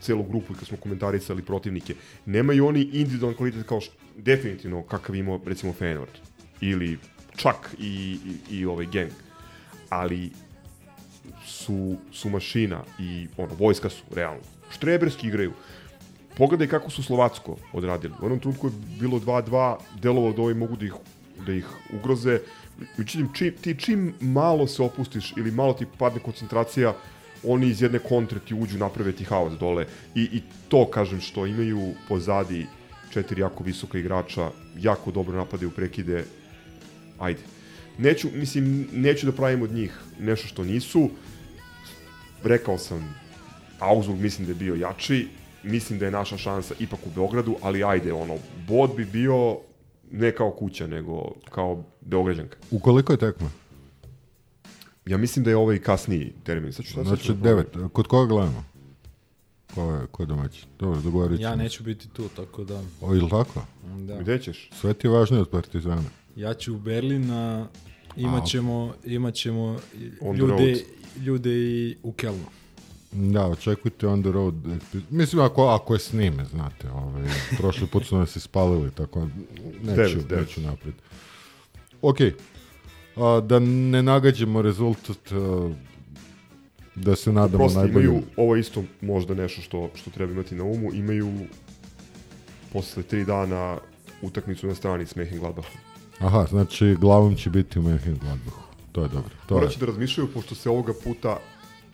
celu 0.00 0.22
grupu 0.22 0.52
i 0.52 0.56
kad 0.56 0.68
smo 0.68 0.76
komentarisali 0.76 1.42
protivnike, 1.42 1.94
nemaju 2.26 2.66
oni 2.66 2.80
individualan 2.82 3.36
kvalitet 3.36 3.66
kao 3.66 3.80
što, 3.80 3.94
definitivno 4.16 4.82
kakav 4.82 5.16
imao 5.16 5.40
recimo 5.46 5.72
Feyenoord 5.72 6.20
ili 6.60 6.98
čak 7.36 7.74
i, 7.78 8.18
i, 8.50 8.56
i 8.56 8.66
ovaj 8.66 8.86
Genk, 8.86 9.12
ali 9.88 10.30
su, 11.46 11.96
su 12.12 12.30
mašina 12.30 12.84
i 12.98 13.26
ono, 13.36 13.54
vojska 13.54 13.90
su, 13.90 14.02
realno. 14.14 14.40
Štreberski 14.70 15.26
igraju. 15.26 15.52
Pogledaj 16.38 16.66
kako 16.66 16.90
su 16.90 17.02
Slovacko 17.02 17.56
odradili. 17.72 18.14
U 18.22 18.26
onom 18.26 18.40
trenutku 18.40 18.66
je 18.66 18.72
bilo 19.00 19.18
2-2, 19.20 19.76
delovalo 20.02 20.32
da 20.32 20.42
ovi 20.42 20.54
mogu 20.54 20.76
da 20.76 20.86
ih, 20.86 20.94
da 21.46 21.52
ih 21.52 21.66
ugroze. 21.92 22.40
Međutim, 22.98 23.28
čim, 23.34 23.54
ti 23.60 23.74
čim 23.78 24.14
malo 24.20 24.66
se 24.66 24.82
opustiš 24.82 25.32
ili 25.36 25.50
malo 25.50 25.72
ti 25.72 25.86
padne 25.98 26.20
koncentracija, 26.20 26.94
oni 27.46 27.66
iz 27.66 27.82
jedne 27.82 27.98
kontre 27.98 28.38
ti 28.40 28.54
uđu, 28.54 28.78
naprave 28.78 29.12
ti 29.12 29.24
haos 29.24 29.52
dole. 29.58 29.86
I, 30.14 30.22
I 30.22 30.42
to, 30.68 30.86
kažem, 30.90 31.20
što 31.20 31.46
imaju 31.46 31.92
pozadi 32.08 32.66
četiri 33.12 33.40
jako 33.40 33.64
visoka 33.64 33.98
igrača, 33.98 34.50
jako 34.78 35.10
dobro 35.10 35.36
napadaju 35.36 35.70
prekide, 35.70 36.24
ajde. 37.18 37.40
Neću, 37.98 38.28
mislim, 38.34 38.88
neću 38.92 39.26
da 39.26 39.32
pravim 39.32 39.62
od 39.62 39.72
njih 39.72 39.98
nešto 40.20 40.48
što 40.48 40.64
nisu. 40.64 41.10
Rekao 42.42 42.78
sam, 42.78 43.14
Augsburg 43.78 44.20
mislim 44.20 44.46
da 44.46 44.52
je 44.52 44.58
bio 44.58 44.74
jači, 44.74 45.28
mislim 45.64 45.98
da 45.98 46.04
je 46.04 46.10
naša 46.10 46.36
šansa 46.36 46.74
ipak 46.78 46.98
u 47.06 47.10
Beogradu, 47.14 47.56
ali 47.62 47.84
ajde, 47.84 48.12
ono, 48.12 48.36
bod 48.68 48.90
bi 48.96 49.04
bio 49.04 49.56
ne 50.10 50.32
kao 50.32 50.50
kuća, 50.50 50.86
nego 50.86 51.32
kao 51.50 51.84
Beograđanka. 52.00 52.56
U 52.70 52.78
koliko 52.78 53.12
je 53.12 53.18
tekma? 53.18 53.50
Ja 55.06 55.16
mislim 55.16 55.44
da 55.44 55.50
je 55.50 55.56
ovaj 55.56 55.78
kasniji 55.78 56.32
termin. 56.44 56.72
Sad 56.72 56.84
ću 56.84 56.92
sad 56.92 57.06
Znači, 57.06 57.26
sad 57.26 57.26
ću 57.26 57.32
da 57.42 57.48
devet. 57.48 57.76
Kod 57.92 58.06
koga 58.06 58.28
gledamo? 58.28 58.64
Ko 59.74 59.92
je, 59.92 60.06
ko 60.06 60.22
je 60.22 60.26
domaći? 60.26 60.66
Dobro, 60.78 61.00
dogovorit 61.00 61.38
ćemo. 61.38 61.50
Ja 61.50 61.56
neću 61.56 61.82
biti 61.82 62.08
tu, 62.08 62.28
tako 62.36 62.64
da... 62.64 62.82
O, 63.00 63.14
ili 63.14 63.30
tako? 63.30 63.62
Da. 63.98 64.20
Gde 64.20 64.38
ćeš? 64.38 64.70
Sve 64.80 64.94
ti 64.94 65.06
je 65.06 65.10
važnije 65.10 65.40
od 65.40 65.48
Partizana. 65.48 66.02
Ja 66.36 66.54
ću 66.54 66.74
u 66.74 66.78
Berlin, 66.78 67.30
a 67.30 67.66
imat 68.16 68.46
ćemo, 68.46 68.94
imat 69.04 69.34
ćemo 69.34 69.78
ljude, 70.36 70.84
ljude 71.20 71.50
i 71.50 71.96
u 72.02 72.12
Kelnu. 72.12 72.44
Da, 73.14 73.46
očekujte 73.46 74.06
on 74.06 74.22
the 74.22 74.32
road. 74.32 74.54
Mislim, 75.10 75.42
ako, 75.42 75.66
ako 75.66 75.94
je 75.94 75.98
snime, 75.98 76.44
znate, 76.44 76.90
ovaj, 76.90 77.28
prošli 77.58 77.86
put 77.86 78.06
su 78.06 78.18
nas 78.18 78.36
ispalili, 78.36 78.90
tako 78.90 79.28
neću, 79.82 80.18
Devet, 80.28 80.48
neću 80.48 80.60
naprijed. 80.60 80.94
Ok, 82.02 82.16
a, 83.16 83.40
da 83.40 83.58
ne 83.58 84.02
nagađamo 84.02 84.62
rezultat, 84.62 85.32
a, 85.32 85.70
da 86.94 87.16
se 87.16 87.32
nadamo 87.32 87.58
Prosto 87.64 87.78
najbolje. 87.78 88.04
imaju, 88.04 88.22
ovo 88.36 88.54
je 88.54 88.60
isto 88.60 88.84
možda 89.00 89.34
nešto 89.34 89.62
što, 89.62 89.90
što 89.94 90.10
treba 90.10 90.32
imati 90.32 90.54
na 90.54 90.64
umu, 90.64 90.94
imaju 90.94 91.32
posle 92.72 93.02
tri 93.02 93.24
dana 93.24 93.78
utakmicu 94.22 94.66
na 94.66 94.74
strani 94.74 95.06
s 95.06 95.14
Mönchengladbachom. 95.14 95.78
Aha, 96.18 96.46
znači 96.50 96.96
glavom 97.00 97.34
će 97.34 97.50
biti 97.50 97.78
u 97.78 97.82
Mönchengladbachu. 97.82 98.64
To 98.92 99.02
je 99.02 99.08
dobro. 99.08 99.30
To. 99.46 99.54
Morat 99.54 99.70
će 99.72 99.78
da 99.78 99.86
razmišljaju, 99.86 100.28
pošto 100.34 100.54
se 100.54 100.70
ovoga 100.70 100.92
puta 101.04 101.38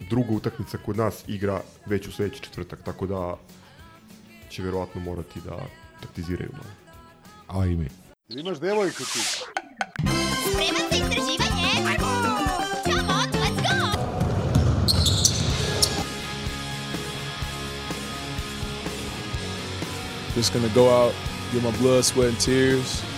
druga 0.00 0.32
utakmica 0.32 0.78
kod 0.78 0.96
nas 0.96 1.24
igra 1.26 1.60
već 1.86 2.08
u 2.08 2.12
sledeći 2.12 2.42
četvrtak, 2.42 2.78
tako 2.84 3.06
da 3.06 3.36
će 4.50 4.62
verovatno 4.62 5.00
morati 5.00 5.40
da 5.44 5.56
taktiziraju 6.02 6.50
malo. 6.52 6.70
A 7.48 7.66
i 7.66 7.76
mi. 7.76 7.88
Imaš 8.28 8.58
devojku 8.60 8.98
ti. 9.04 9.18
Spreman 10.50 10.90
za 10.90 10.96
istraživanje? 10.96 11.98
Come 12.84 13.00
on, 13.00 13.28
let's 13.32 13.60
go! 13.62 14.00
Just 20.36 20.52
gonna 20.52 20.68
go 20.74 20.88
out, 21.04 21.12
get 21.52 21.62
my 21.62 21.72
blood, 21.80 22.04
sweat, 22.04 22.28
and 22.28 22.38
tears. 22.38 23.09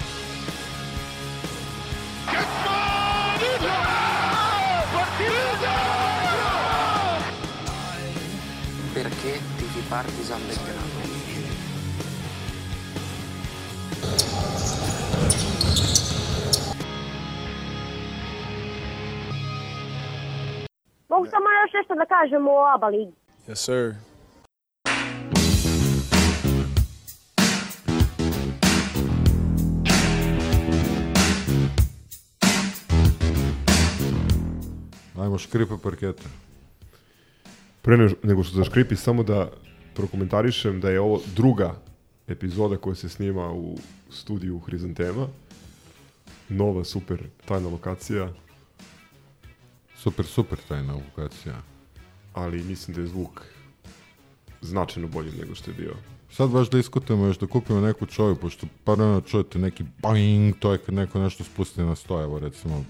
Partizan 9.92 10.40
Belgrado? 10.48 11.02
Mogu 21.08 21.26
samo 21.26 21.46
još 21.62 21.72
nešto 21.74 21.94
da 21.94 22.06
kažem 22.06 22.48
o 22.48 22.74
ABA 22.74 22.86
ligi. 22.86 23.12
Yes, 23.48 23.54
sir. 23.56 23.94
Ajmo 35.18 35.38
škripe 35.38 35.74
parketa. 35.82 36.22
Pre 37.82 37.96
ne- 37.96 38.14
nego 38.22 38.42
što 38.42 38.56
zaškripi, 38.56 38.96
samo 38.96 39.22
da 39.22 39.50
prokomentarišem 39.94 40.80
da 40.80 40.90
je 40.90 41.00
ovo 41.00 41.20
druga 41.36 41.74
epizoda 42.28 42.76
koja 42.76 42.94
se 42.94 43.08
snima 43.08 43.52
u 43.52 43.78
studiju 44.10 44.58
Hrizantema. 44.58 45.26
Nova, 46.48 46.84
super, 46.84 47.22
tajna 47.44 47.68
lokacija, 47.68 48.32
Super, 49.96 50.26
super 50.26 50.58
tajna 50.68 50.94
lokacija. 50.94 51.62
ali 52.34 52.62
mislim 52.62 52.94
da 52.94 53.00
je 53.00 53.06
zvuk 53.06 53.42
značajno 54.60 55.08
bolji 55.08 55.30
nego 55.40 55.54
što 55.54 55.70
je 55.70 55.74
bio. 55.74 55.94
Sad 56.30 56.50
baš 56.50 56.70
da 56.70 56.78
iskutamo 56.78 57.26
još 57.26 57.38
da 57.38 57.46
kupimo 57.46 57.80
neku 57.80 58.06
čoju, 58.06 58.36
pošto 58.36 58.66
par 58.84 58.98
dana 58.98 59.20
čujete 59.20 59.58
neki 59.58 59.84
boing, 59.98 60.54
to 60.58 60.72
je 60.72 60.78
kad 60.78 60.94
neko 60.94 61.18
nešto 61.18 61.44
spusti 61.44 61.80
na 61.80 61.96
sto, 61.96 62.22
evo 62.22 62.38
recimo. 62.38 62.84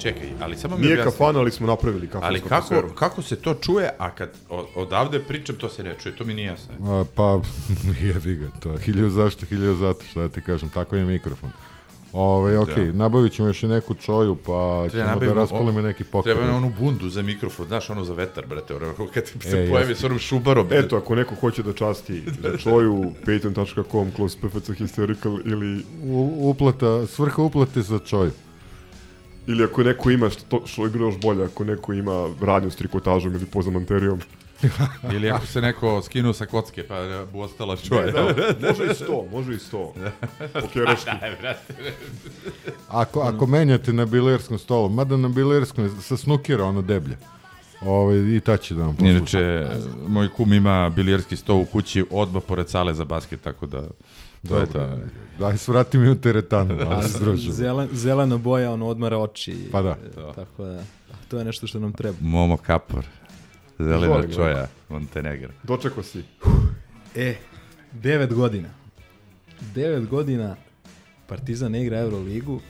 Čekaj, 0.00 0.28
ali 0.40 0.56
samo 0.56 0.76
mi 0.76 0.82
Nije 0.82 0.92
objasni. 0.94 1.12
kafana, 1.12 1.38
ali 1.38 1.50
smo 1.50 1.66
napravili 1.66 2.06
kafanu 2.06 2.26
Ali 2.26 2.40
kako, 2.40 2.54
atmosferu. 2.54 2.88
kako 2.90 3.22
se 3.22 3.36
to 3.36 3.54
čuje, 3.54 3.90
a 3.98 4.10
kad 4.10 4.30
odavde 4.74 5.18
pričam, 5.20 5.56
to 5.56 5.68
se 5.68 5.82
ne 5.82 5.94
čuje, 5.94 6.16
to 6.16 6.24
mi 6.24 6.34
nije 6.34 6.46
jasno. 6.46 6.74
A, 6.82 7.04
pa, 7.14 7.40
jebi 8.06 8.34
ga, 8.36 8.46
to 8.60 8.72
je 8.72 8.78
hilju 8.78 9.10
zašto, 9.10 9.46
hilju 9.46 9.74
zato, 9.76 10.04
šta 10.04 10.20
da 10.20 10.28
ti 10.28 10.40
kažem, 10.40 10.68
tako 10.68 10.96
je 10.96 11.04
mikrofon. 11.04 11.50
Ove, 12.12 12.58
ok, 12.58 12.68
Da. 12.68 12.92
nabavit 12.92 13.32
ćemo 13.32 13.48
još 13.48 13.62
i 13.62 13.68
neku 13.68 13.94
čoju, 13.94 14.36
pa 14.36 14.52
ćemo 14.90 15.02
da 15.02 15.08
nabavimo 15.08 15.34
raspalimo 15.34 15.80
neki 15.80 16.04
pokret. 16.04 16.34
Treba 16.34 16.48
nam 16.48 16.56
onu 16.56 16.72
bundu 16.80 17.08
za 17.08 17.22
mikrofon, 17.22 17.66
znaš, 17.66 17.90
ono 17.90 18.04
za 18.04 18.14
vetar, 18.14 18.46
brate, 18.46 18.74
ono, 18.76 18.94
kad 19.14 19.26
se 19.26 19.58
E, 19.58 19.68
pojavi 19.70 19.94
s 19.94 20.04
onom 20.04 20.18
šubarom. 20.18 20.66
Eto, 20.70 20.96
ako 20.96 21.14
neko 21.14 21.34
hoće 21.34 21.62
da 21.62 21.72
časti 21.72 22.22
za 22.42 22.56
čoju, 22.58 23.12
patreon.com, 23.18 24.10
close 24.16 24.38
pfc 24.38 24.68
hysterical 24.70 25.40
ili, 25.46 25.84
U, 26.04 26.50
uplata, 26.50 27.06
svrha 27.06 27.42
uplate 27.42 27.82
za 27.82 27.98
čoju. 27.98 28.30
Ili 29.50 29.64
ako 29.64 29.82
neko 29.82 30.10
ima, 30.10 30.30
što, 30.30 30.62
što 30.66 30.88
bilo 30.88 31.06
još 31.06 31.20
bolje, 31.20 31.44
ako 31.44 31.64
neko 31.64 31.92
ima 31.92 32.28
radnju 32.42 32.70
s 32.70 32.76
trikotažom 32.76 33.34
ili 33.34 33.46
pozamanterijom. 33.46 34.20
Ili 35.14 35.30
ako 35.30 35.46
se 35.46 35.60
neko 35.60 36.02
skinuo 36.02 36.32
sa 36.32 36.46
kocke, 36.46 36.82
pa 36.88 37.24
bu 37.32 37.40
ostala 37.40 37.76
čuje. 37.76 38.06
Ne, 38.06 38.12
da, 38.12 38.68
može 38.68 38.92
i 38.92 38.94
sto, 38.94 39.26
može 39.32 39.54
i 39.54 39.58
sto. 39.58 39.94
Brate. 41.40 41.64
Ako, 42.88 43.20
ako 43.20 43.46
menjate 43.46 43.92
na 43.92 44.06
bilijarskom 44.06 44.58
stolu, 44.58 44.88
mada 44.88 45.16
na 45.16 45.28
bilijarskom 45.28 45.84
je 45.84 45.90
sa 45.90 46.16
snukira 46.16 46.64
ono 46.64 46.82
deblje. 46.82 47.16
Ove, 47.80 48.36
I 48.36 48.40
ta 48.40 48.56
će 48.56 48.74
da 48.74 48.82
vam 48.82 48.96
posluša. 48.96 49.10
Inače, 49.10 49.66
moj 50.08 50.28
kum 50.28 50.52
ima 50.52 50.90
bilijarski 50.90 51.36
sto 51.36 51.56
u 51.56 51.64
kući 51.64 52.04
odmah 52.10 52.42
pored 52.48 52.68
sale 52.68 52.94
za 52.94 53.04
basket, 53.04 53.40
tako 53.40 53.66
da... 53.66 53.82
To 54.48 54.58
je 54.58 54.66
to. 54.66 54.98
Daj, 55.38 55.58
svrati 55.58 55.98
mi 55.98 56.08
u 56.08 56.20
teretanu, 56.20 57.02
se 57.02 57.18
družimo. 57.18 57.54
Zelen, 57.54 57.88
zelena 57.92 58.36
boja, 58.36 58.72
ono, 58.72 58.86
odmara 58.86 59.18
oči. 59.18 59.68
Pa 59.72 59.82
da. 59.82 59.90
E, 59.90 60.34
Tako 60.34 60.64
da, 60.64 60.82
to 61.28 61.38
je 61.38 61.44
nešto 61.44 61.66
što 61.66 61.80
nam 61.80 61.92
treba. 61.92 62.16
Momo 62.20 62.56
Kapor. 62.56 63.06
Zelena 63.78 64.04
Izvoli, 64.04 64.34
čoja, 64.34 64.66
Montenegra. 64.88 65.52
Dočekao 65.62 66.02
si. 66.02 66.22
E, 67.16 67.34
devet 67.92 68.34
godina. 68.34 68.68
Devet 69.74 70.08
godina 70.08 70.56
Partizan 71.26 71.72
ne 71.72 71.82
igra 71.82 71.98
Euroligu 71.98 72.60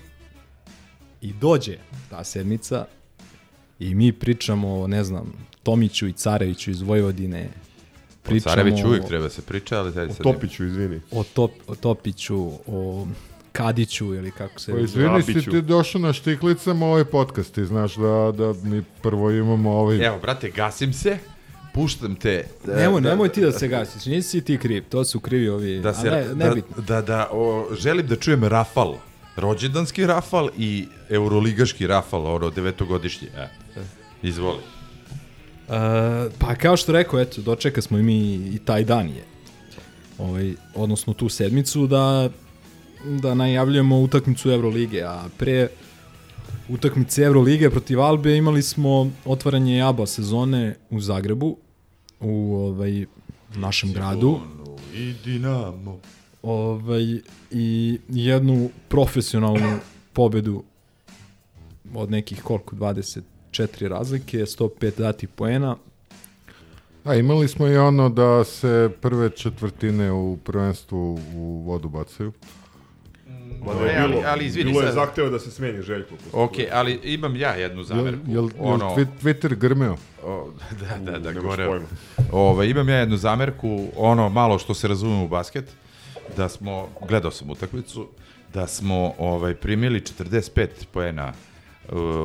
i 1.21 1.33
dođe 1.33 1.77
ta 2.11 2.25
sedmica 2.25 2.85
i 3.79 3.95
mi 3.95 4.13
pričamo 4.13 4.81
o, 4.81 4.87
ne 4.87 5.05
znam, 5.05 5.33
Tomiću 5.63 6.09
i 6.09 6.13
Careviću 6.13 6.71
iz 6.71 6.81
Vojvodine. 6.81 7.49
O 8.33 8.41
Carević 8.41 8.85
uvijek 8.85 9.05
treba 9.05 9.29
se 9.31 9.43
priča, 9.43 9.79
ali... 9.79 9.93
Sad 9.93 10.11
O 10.11 10.13
sad- 10.13 10.23
Topiću, 10.25 10.67
izvini. 10.67 11.01
O, 11.11 11.25
top, 11.25 11.51
o 11.67 11.75
Topiću, 11.75 12.37
o 12.67 13.07
Kadiću 13.53 14.15
ili 14.15 14.31
kako 14.31 14.61
se... 14.61 14.73
Pa 14.73 14.79
izvini 14.79 15.23
si 15.23 15.35
ti 15.43 15.63
došao 15.63 16.01
na 16.01 16.13
štiklicama 16.13 16.87
ovaj 16.87 17.05
podcast 17.05 17.59
i 17.59 17.65
znaš 17.65 17.95
da, 17.95 18.33
da 18.35 18.55
mi 18.63 18.83
prvo 19.03 19.31
imamo 19.31 19.71
ovaj... 19.73 20.07
Evo, 20.07 20.19
brate, 20.19 20.51
gasim 20.51 20.93
se, 20.93 21.19
puštam 21.75 22.15
te. 22.17 22.45
da- 22.65 22.77
Nemoj, 22.77 23.01
da- 23.01 23.09
nemoj 23.09 23.29
ti 23.29 23.41
da 23.41 23.53
se 23.53 23.69
gasiš, 23.69 24.07
nisi 24.07 24.41
ti 24.41 24.59
kriv, 24.59 24.85
to 24.85 25.05
su 25.05 25.21
krivi 25.21 25.49
ovi, 25.49 25.81
Da, 25.81 25.89
a 25.89 25.95
se, 25.95 26.11
ne, 26.11 26.25
da, 26.25 26.35
nebitno. 26.35 26.83
da, 26.83 27.03
da, 27.03 27.29
o, 27.33 27.67
želim 27.75 28.07
da 28.07 28.17
čujem 28.17 28.45
rafal. 28.45 28.97
Rođendanski 29.37 30.07
rafal 30.07 30.49
i 30.59 30.87
euroligaški 31.11 31.87
rafal, 31.87 32.27
ono, 32.27 32.51
devetogodišnji. 32.51 33.29
E. 33.29 33.49
Izvoli. 34.23 34.59
Pa 36.39 36.55
kao 36.55 36.77
što 36.77 36.93
rekao, 36.93 37.21
eto, 37.21 37.43
dočeka 37.43 37.83
smo 37.83 37.99
i 37.99 38.03
mi 38.03 38.35
i 38.35 38.59
taj 38.65 38.85
dan 38.85 39.09
je. 39.09 39.25
Ovaj, 40.19 40.55
odnosno 40.75 41.13
tu 41.13 41.29
sedmicu 41.29 41.87
da, 41.87 42.31
da 43.05 43.35
najavljujemo 43.35 44.01
utakmicu 44.01 44.51
Evrolige, 44.51 45.03
a 45.03 45.25
pre 45.39 45.69
utakmice 46.69 47.23
Evrolige 47.23 47.71
protiv 47.71 48.01
Albe 48.01 48.37
imali 48.37 48.63
smo 48.63 49.11
otvaranje 49.25 49.83
ABA 49.83 50.07
sezone 50.07 50.77
u 50.91 51.01
Zagrebu, 51.01 51.57
u 52.21 52.55
ovaj, 52.55 53.07
našem 53.55 53.93
gradu. 53.93 54.41
I 54.95 55.15
Dinamo. 55.25 55.99
Ovaj, 56.43 57.21
I 57.51 57.99
jednu 58.09 58.71
profesionalnu 58.89 59.79
pobedu 60.13 60.63
od 61.95 62.11
nekih 62.11 62.43
koliko, 62.43 62.77
24 63.53 63.89
razlike, 63.89 64.39
105 64.39 64.69
dati 64.99 65.27
poena, 65.27 65.77
A 67.05 67.15
imali 67.15 67.49
smo 67.49 67.67
i 67.67 67.77
ono 67.77 68.09
da 68.09 68.45
se 68.45 68.91
prve 69.01 69.31
četvrtine 69.31 70.13
u 70.13 70.37
prvenstvu 70.37 70.99
u 71.35 71.63
vodu 71.63 71.89
bacaju. 71.89 72.33
Ne, 73.27 73.37
ne, 73.85 73.97
ali- 73.97 74.09
bilo, 74.09 74.23
ali 74.27 74.45
izvini, 74.47 74.71
bilo 74.71 74.81
je 74.81 74.87
sad- 74.87 74.95
zahteva 74.97 75.29
da 75.29 75.39
se 75.39 75.51
smeni 75.51 75.83
Željko. 75.83 76.15
Ok, 76.33 76.53
ali 76.73 77.01
imam 77.05 77.37
ja 77.37 77.51
jednu 77.51 77.79
Jel, 77.79 77.85
zamerku. 77.85 78.21
jel, 78.27 78.45
jel 78.45 78.51
ono, 78.61 78.85
Twi- 78.91 79.07
Twitter 79.23 79.55
grmeo? 79.55 79.97
o, 80.25 80.51
da, 80.81 80.99
da, 81.03 81.19
da, 81.19 81.33
nemaš 81.33 81.45
gore. 81.47 81.81
Ove, 82.33 82.71
imam 82.71 82.89
ja 82.89 82.97
jednu 82.97 83.17
zamerku, 83.17 83.87
ono 83.97 84.29
malo 84.29 84.59
što 84.59 84.75
se 84.75 84.89
razume 84.89 85.25
u 85.25 85.29
basket, 85.29 85.65
da 86.37 86.49
smo, 86.49 86.89
gledao 87.09 87.31
sam 87.31 87.51
utakmicu, 87.51 88.09
da 88.55 88.67
smo 88.67 89.15
ovaj, 89.19 89.55
primili 89.55 90.01
45 90.01 90.67
poena 90.93 91.33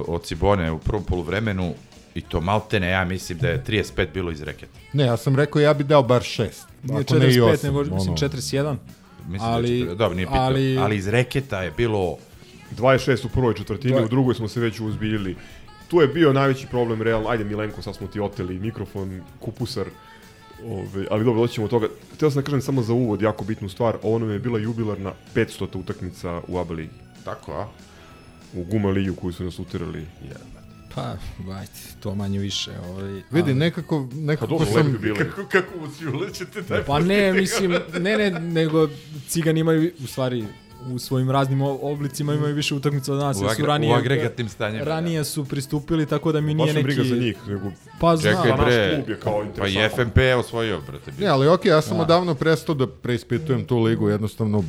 od 0.08 0.24
Cibone 0.24 0.72
u 0.72 0.80
prvom 0.80 1.04
poluvremenu 1.04 1.74
i 2.16 2.22
to 2.22 2.42
maltene, 2.42 2.90
ja 2.90 3.06
mislim 3.06 3.38
da 3.38 3.48
je 3.48 3.64
35 3.64 4.08
bilo 4.14 4.32
iz 4.32 4.42
reketa. 4.42 4.72
Ne, 4.94 5.04
ja 5.04 5.18
sam 5.18 5.36
rekao 5.36 5.60
ja 5.62 5.74
bi 5.74 5.84
dao 5.84 6.04
bar 6.04 6.22
šest. 6.24 6.68
Nije 6.84 7.00
Ako 7.00 7.16
ne 7.16 7.28
i 7.28 7.32
45, 7.32 7.44
osam. 7.44 7.68
nego 7.68 7.80
mislim 7.86 8.10
ono. 8.10 8.18
41. 8.18 8.76
Mislim 9.28 9.50
Ali- 9.50 9.86
da 9.86 9.96
dobro, 9.96 10.16
nije 10.16 10.26
bitno, 10.26 10.42
ali- 10.42 10.78
ali, 10.78 10.98
iz 10.98 11.08
reketa 11.08 11.62
je 11.62 11.72
bilo 11.72 12.18
26 12.72 13.26
u 13.26 13.30
prvoj 13.30 13.54
četvrtini, 13.54 13.94
Dva- 13.94 14.04
u 14.04 14.08
drugoj 14.08 14.36
smo 14.36 14.48
se 14.48 14.60
već 14.60 14.80
uzbiljili. 14.80 15.36
tu 15.88 16.02
je 16.02 16.08
bio 16.08 16.34
najveći 16.34 16.68
problem 16.68 17.02
realno. 17.02 17.30
Ajde 17.30 17.44
Milenko, 17.44 17.82
sad 17.82 17.96
smo 17.96 18.08
ti 18.08 18.20
oteli 18.20 18.60
mikrofon, 18.60 19.22
kupusar. 19.40 19.86
Ove, 20.66 21.06
ali 21.12 21.26
dobro, 21.26 21.42
doći 21.42 21.54
ćemo 21.54 21.66
od 21.66 21.72
toga. 21.72 21.88
Htio 22.14 22.32
sam 22.32 22.42
da 22.42 22.46
kažem 22.46 22.62
samo 22.62 22.82
za 22.82 22.94
uvod 22.94 23.22
jako 23.22 23.44
bitnu 23.44 23.70
stvar. 23.70 23.98
Ovo 24.04 24.20
nam 24.20 24.32
je 24.32 24.40
bila 24.40 24.60
jubilarna 24.60 25.12
500. 25.34 25.78
utakmica 25.78 26.42
u 26.48 26.58
ABA 26.58 26.74
ligi. 26.74 26.90
Tako, 27.24 27.52
a? 27.54 27.68
U 28.56 28.64
Guma 28.64 28.90
ligu 28.90 29.16
koju 29.16 29.34
su 29.34 29.44
nas 29.44 29.60
utirali. 29.60 30.06
Pa, 30.96 31.16
ajde, 31.54 31.72
to 32.00 32.16
manje 32.16 32.40
više. 32.40 32.72
Ovaj, 32.90 33.12
Vidi, 33.12 33.24
ali- 33.42 33.54
nekako, 33.54 34.08
nekako 34.14 34.48
dobro, 34.48 34.66
sam... 34.66 34.98
bili. 35.02 35.18
Kako, 35.20 35.44
kako 35.52 35.74
ućulećete 35.86 36.64
taj 36.64 36.84
Pa 36.84 37.00
ne, 37.00 37.34
mislim, 37.34 37.72
ne, 38.00 38.18
ne, 38.18 38.32
nego 38.32 38.90
cigani 39.28 39.60
imaju, 39.60 39.92
u 40.04 40.08
stvari, 40.08 40.46
u 40.94 41.00
svojim 41.00 41.32
raznim 41.32 41.62
oblicima 41.62 42.34
imaju 42.34 42.56
više 42.56 42.76
utakmica 42.76 43.14
od 43.14 43.20
nas. 43.20 43.38
U 43.38 43.40
agra- 43.40 43.56
su 43.56 43.66
ranije, 43.66 43.94
u 43.94 43.96
agregatnim 43.96 44.50
stanjima, 44.50 44.84
Ranije 44.84 45.24
su 45.26 45.46
pristupili, 45.46 46.06
tako 46.06 46.32
da 46.32 46.42
mi 46.42 46.56
Baš 46.56 46.64
nije 46.64 46.74
neki... 46.74 46.84
briga 46.84 47.04
za 47.04 47.16
njih, 47.16 47.38
nego... 47.48 47.72
Pa 48.00 48.16
znam. 48.16 48.34
Čekaj 48.34 48.66
bre, 48.66 48.96
klub 48.96 49.10
je 49.10 49.20
kao 49.20 49.46
pa 49.58 49.68
i. 49.68 49.90
FNP 49.96 50.18
je 50.18 50.36
osvojio, 50.36 50.82
brate. 50.82 51.12
Ne, 51.20 51.28
ali 51.28 51.48
okej, 51.48 51.70
ja 51.70 51.82
sam 51.82 51.98
Da. 51.98 52.04
odavno 52.04 52.36
prestao 52.36 52.76
da 52.76 52.88
preispitujem 52.88 53.66
tu 53.66 53.80
ligu, 53.80 54.10
jednostavno 54.10 54.64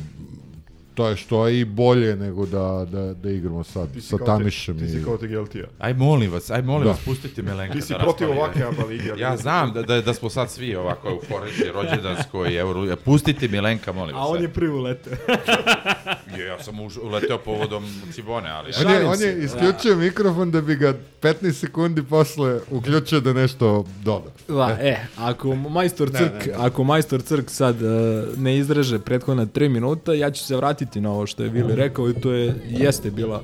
to 0.97 1.07
je 1.07 1.15
što 1.17 1.47
je 1.47 1.59
i 1.59 1.65
bolje 1.65 2.15
nego 2.15 2.45
da, 2.45 2.57
da, 2.87 3.13
da 3.13 3.29
igramo 3.29 3.63
sad 3.63 3.93
Ti 3.93 4.01
si 4.01 4.07
sa 4.07 4.17
te- 4.17 4.25
Tamišem. 4.25 4.79
Ti 4.79 4.87
si 4.87 4.97
i- 4.97 5.03
kao 5.03 5.17
te 5.17 5.27
Geltija. 5.27 5.65
Aj 5.79 5.93
molim 5.95 6.31
vas, 6.31 6.49
aj 6.49 6.61
molim 6.61 6.83
Da. 6.83 6.89
vas, 6.89 6.99
pustite 7.01 7.41
Milenka 7.41 7.73
Ti 7.73 7.81
si 7.81 7.93
da 7.93 7.99
protiv 7.99 8.29
ovakve 8.29 8.63
ABA 8.63 8.85
lige. 8.85 9.11
Ja 9.17 9.37
znam 9.37 9.73
da, 9.73 9.81
da, 9.83 10.01
da 10.01 10.13
smo 10.13 10.29
sad 10.29 10.51
svi 10.51 10.75
ovako 10.75 11.09
euforični, 11.09 11.65
rođendansko 11.73 12.45
i 12.45 12.55
euro. 12.55 12.95
Pustite 12.97 13.47
Milenka, 13.47 13.91
molim 13.91 14.15
vas. 14.15 14.23
A 14.23 14.27
on 14.27 14.41
je 14.41 14.49
prvi 14.49 14.69
uleteo. 14.69 15.13
Je, 16.37 16.45
ja 16.45 16.59
sam 16.59 16.79
už, 16.79 16.97
uleteo 16.97 17.37
povodom 17.37 17.83
Cibone, 18.11 18.49
ali... 18.49 18.71
On 18.77 18.91
je, 18.91 19.05
on 19.05 19.21
je 19.21 19.43
isključio 19.43 19.95
mikrofon 19.95 20.51
da 20.51 20.61
bi 20.61 20.75
ga 20.75 20.93
15 21.21 21.51
sekundi 21.53 22.03
posle 22.03 22.59
uključio 22.71 23.19
da 23.19 23.33
nešto 23.33 23.85
doda. 24.03 24.25
Da, 24.47 24.77
e, 24.81 24.97
ako 25.17 25.55
majstor 25.69 26.11
Ne, 26.11 26.19
Crk, 26.19 26.45
ne, 26.45 26.47
ne. 26.47 26.53
ako 26.57 26.83
majstor 26.83 27.21
Crk 27.21 27.49
sad 27.49 27.75
uh, 27.75 27.89
ne 28.37 28.57
izreže 28.57 28.99
prethodna 28.99 29.45
3 29.45 29.69
minuta, 29.69 30.13
ja 30.13 30.31
ću 30.31 30.43
se 30.43 30.55
vratiti 30.55 30.86
na 30.95 31.11
ovo 31.11 31.27
što 31.27 31.43
je 31.43 31.49
Vili 31.49 31.75
rekao 31.75 32.09
i 32.09 32.13
to 32.13 32.31
je 32.31 32.55
jeste 32.69 33.11
bila 33.11 33.43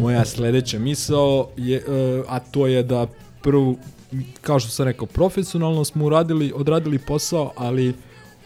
moja 0.00 0.24
sledeća 0.24 0.78
misao, 0.78 1.48
je, 1.56 1.78
uh, 1.78 2.24
a 2.28 2.38
to 2.38 2.66
je 2.66 2.82
da 2.82 3.06
prvu 3.42 3.78
kao 4.40 4.60
što 4.60 4.70
sam 4.70 4.86
rekao, 4.86 5.06
profesionalno 5.06 5.84
smo 5.84 6.04
uradili, 6.04 6.52
odradili 6.54 6.98
posao, 6.98 7.52
ali 7.56 7.94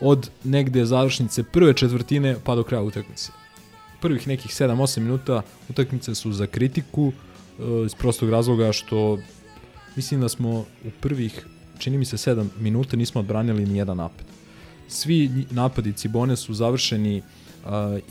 od 0.01 0.31
negde 0.45 0.85
završnice 0.85 1.43
prve 1.43 1.75
četvrtine 1.75 2.37
pa 2.45 2.55
do 2.55 2.62
kraja 2.62 2.83
utakmice. 2.83 3.33
Prvih 4.01 4.29
nekih 4.29 4.51
7-8 4.51 5.01
minuta 5.01 5.43
utakmice 5.69 6.14
su 6.14 6.33
za 6.33 6.47
kritiku 6.47 7.07
uh, 7.07 7.87
iz 7.87 7.95
prostog 7.95 8.31
razloga 8.31 8.73
što 8.73 9.19
mislim 9.97 10.21
da 10.21 10.29
smo 10.29 10.51
u 10.61 10.91
prvih, 11.01 11.47
čini 11.79 11.99
mi 11.99 12.05
se 12.05 12.16
7 12.16 12.47
minuta 12.61 12.97
nismo 12.97 13.21
odbranili 13.21 13.66
ni 13.66 13.79
jedan 13.79 13.97
napad. 13.97 14.27
Svi 14.89 15.31
napadi 15.51 15.93
Cibone 15.93 16.37
su 16.37 16.55
završeni 16.55 17.23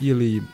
ili 0.00 0.38
uh, 0.38 0.44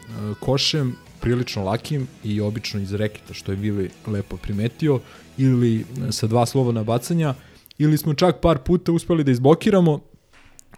košem, 0.41 0.97
prilično 1.21 1.65
lakim 1.65 2.07
i 2.25 2.41
obično 2.41 2.81
iz 2.81 2.95
reketa, 2.95 3.35
što 3.35 3.53
je 3.53 3.57
Vili 3.57 3.91
lepo 4.07 4.37
primetio, 4.37 5.01
ili 5.39 5.81
uh, 5.81 6.11
sa 6.11 6.27
dva 6.27 6.47
slobodna 6.47 6.83
bacanja, 6.85 7.35
ili 7.79 7.99
smo 7.99 8.15
čak 8.15 8.41
par 8.41 8.59
puta 8.59 8.93
uspeli 8.93 9.25
da 9.25 9.31
izblokiramo 9.31 10.01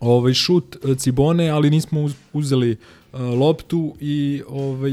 ovaj 0.00 0.34
šut 0.34 0.76
uh, 0.82 0.96
Cibone, 0.96 1.48
ali 1.48 1.70
nismo 1.70 2.02
uz, 2.02 2.14
uzeli 2.32 2.76
loptu 3.12 3.96
i 4.00 4.42
ovaj 4.48 4.92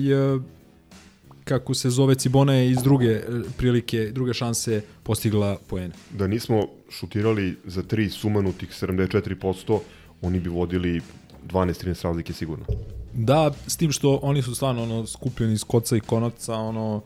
kako 1.44 1.74
se 1.74 1.90
zove 1.90 2.16
Cibona 2.16 2.54
je 2.54 2.72
iz 2.72 2.78
druge 2.84 3.06
e, 3.06 3.24
prilike, 3.58 4.12
druge 4.12 4.34
šanse 4.34 4.82
postigla 5.04 5.58
poene. 5.68 5.94
Da 6.12 6.28
nismo 6.28 6.68
šutirali 6.90 7.56
za 7.66 7.84
tri 7.84 8.10
sumanutih 8.10 8.70
74%, 8.70 9.80
oni 10.22 10.40
bi 10.40 10.50
vodili 10.50 11.02
12-13 11.48 12.04
razlike 12.04 12.34
sigurno. 12.34 12.66
Da, 13.14 13.52
s 13.68 13.78
tim 13.78 13.92
što 13.92 14.20
oni 14.24 14.42
su 14.42 14.56
stvarno 14.56 14.84
ono 14.84 15.08
skupljeni 15.08 15.54
iz 15.54 15.64
koca 15.64 15.98
i 15.98 16.00
konaca, 16.00 16.56
ono 16.56 17.02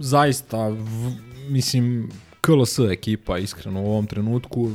zaista 0.00 0.68
v, 0.68 1.12
mislim 1.48 2.10
KLS 2.40 2.78
ekipa 2.78 3.38
iskreno 3.38 3.82
u 3.82 3.86
ovom 3.86 4.06
trenutku 4.06 4.70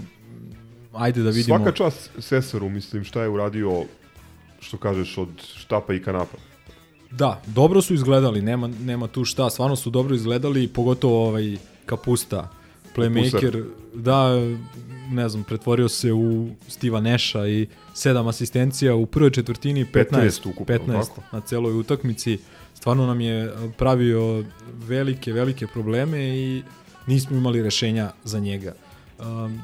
ajde 0.93 1.23
da 1.23 1.29
vidimo. 1.29 1.57
Svaka 1.57 1.71
čast 1.71 2.09
Sesaru, 2.19 2.69
mislim, 2.69 3.03
šta 3.03 3.21
je 3.21 3.29
uradio, 3.29 3.83
što 4.59 4.77
kažeš, 4.77 5.17
od 5.17 5.29
štapa 5.55 5.93
i 5.93 6.01
kanapa. 6.01 6.37
Da, 7.11 7.41
dobro 7.45 7.81
su 7.81 7.93
izgledali, 7.93 8.41
nema, 8.41 8.67
nema 8.67 9.07
tu 9.07 9.25
šta, 9.25 9.49
stvarno 9.49 9.75
su 9.75 9.89
dobro 9.89 10.15
izgledali, 10.15 10.67
pogotovo 10.67 11.27
ovaj 11.27 11.57
Kapusta, 11.85 12.49
playmaker, 12.95 13.65
da, 13.93 14.29
ne 15.09 15.29
znam, 15.29 15.43
pretvorio 15.43 15.89
se 15.89 16.13
u 16.13 16.49
Stiva 16.67 17.01
Neša 17.01 17.47
i 17.47 17.67
sedam 17.93 18.27
asistencija 18.27 18.95
u 18.95 19.05
prvoj 19.05 19.31
četvrtini, 19.31 19.85
15, 19.85 20.05
15 20.11 20.49
ukupno, 20.49 20.75
15 20.75 21.07
tako? 21.07 21.21
na 21.31 21.41
celoj 21.41 21.73
utakmici. 21.73 22.37
Stvarno 22.73 23.05
nam 23.05 23.21
je 23.21 23.53
pravio 23.77 24.43
velike, 24.87 25.33
velike 25.33 25.67
probleme 25.67 26.37
i 26.37 26.63
nismo 27.07 27.37
imali 27.37 27.63
rešenja 27.63 28.11
za 28.23 28.39
njega. 28.39 28.73
Um, 29.19 29.61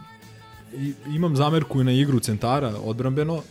i, 0.73 0.93
imam 1.15 1.35
zamerku 1.35 1.81
i 1.81 1.83
na 1.83 1.91
igru 1.91 2.19
centara 2.19 2.75
odbrambeno, 2.83 3.41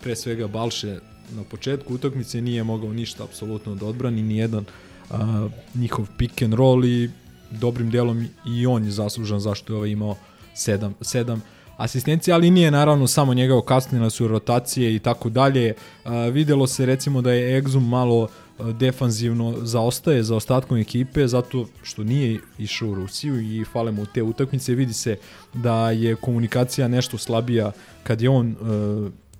pre 0.00 0.16
svega 0.16 0.46
Balše 0.46 0.98
na 1.32 1.42
početku 1.42 1.94
utakmice 1.94 2.40
nije 2.40 2.64
mogao 2.64 2.92
ništa 2.92 3.24
apsolutno 3.24 3.74
da 3.74 3.86
odbrani, 3.86 4.22
ni 4.22 4.36
jedan 4.36 4.64
a, 5.10 5.48
njihov 5.74 6.06
pick 6.18 6.42
and 6.42 6.54
roll 6.54 6.84
i 6.84 7.10
dobrim 7.50 7.90
delom 7.90 8.26
i 8.46 8.66
on 8.66 8.84
je 8.84 8.90
zaslužan 8.90 9.40
zašto 9.40 9.72
je 9.72 9.76
ovaj 9.76 9.90
imao 9.90 10.16
7 10.54 10.90
7 11.00 11.38
asistencija, 11.76 12.36
ali 12.36 12.50
nije 12.50 12.70
naravno 12.70 13.06
samo 13.06 13.34
njega 13.34 13.56
okasnile 13.56 14.10
su 14.10 14.28
rotacije 14.28 14.94
i 14.94 14.98
tako 14.98 15.28
dalje. 15.28 15.74
Videlo 16.32 16.66
se 16.66 16.86
recimo 16.86 17.22
da 17.22 17.32
je 17.32 17.62
Exum 17.62 17.88
malo 17.88 18.28
defanzivno 18.58 19.54
zaostaje 19.62 20.22
za 20.22 20.36
ostatkom 20.36 20.78
ekipe 20.78 21.26
zato 21.26 21.66
što 21.82 22.04
nije 22.04 22.40
išao 22.58 22.88
u 22.88 22.94
Rusiju 22.94 23.40
i 23.40 23.64
fale 23.72 23.92
mu 23.92 24.06
te 24.06 24.22
utakmice. 24.22 24.74
Vidi 24.74 24.92
se 24.92 25.16
da 25.54 25.90
je 25.90 26.16
komunikacija 26.16 26.88
nešto 26.88 27.18
slabija 27.18 27.72
kad 28.02 28.22
je 28.22 28.30
on 28.30 28.56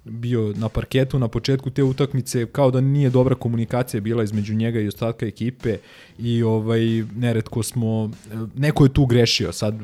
bio 0.05 0.53
na 0.57 0.69
parketu 0.69 1.19
na 1.19 1.29
početku 1.29 1.71
te 1.71 1.83
utakmice 1.83 2.47
kao 2.47 2.71
da 2.71 2.81
nije 2.81 3.11
dobra 3.11 3.35
komunikacija 3.35 4.01
bila 4.01 4.25
između 4.25 4.55
njega 4.55 4.81
i 4.81 4.89
ostatka 4.89 5.27
ekipe 5.27 5.79
i 6.19 6.43
ovaj 6.43 6.81
neretko 7.17 7.63
smo 7.63 8.11
neko 8.55 8.85
je 8.85 8.93
tu 8.93 9.07
grešio 9.07 9.53
sad 9.53 9.75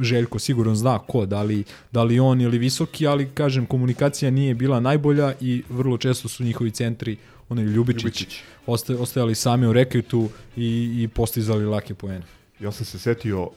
Željko 0.00 0.38
sigurno 0.38 0.74
zna 0.74 0.98
ko 0.98 1.26
da 1.26 1.42
li, 1.42 1.64
da 1.92 2.02
li 2.02 2.20
on 2.20 2.40
ili 2.40 2.58
visoki 2.58 3.06
ali 3.06 3.28
kažem 3.34 3.66
komunikacija 3.66 4.30
nije 4.30 4.54
bila 4.54 4.80
najbolja 4.80 5.34
i 5.40 5.62
vrlo 5.70 5.98
često 5.98 6.28
su 6.28 6.44
njihovi 6.44 6.70
centri 6.70 7.16
onaj 7.48 7.64
Ljubičić, 7.64 8.04
Ljubičić. 8.04 8.40
Osta, 8.66 8.94
ostajali 8.98 9.34
sami 9.34 9.66
u 9.66 9.72
reketu 9.72 10.28
i, 10.56 11.02
i 11.02 11.08
postizali 11.08 11.64
lake 11.64 11.94
poene. 11.94 12.24
Ja 12.60 12.72
sam 12.72 12.86
se 12.86 12.98
setio 12.98 13.50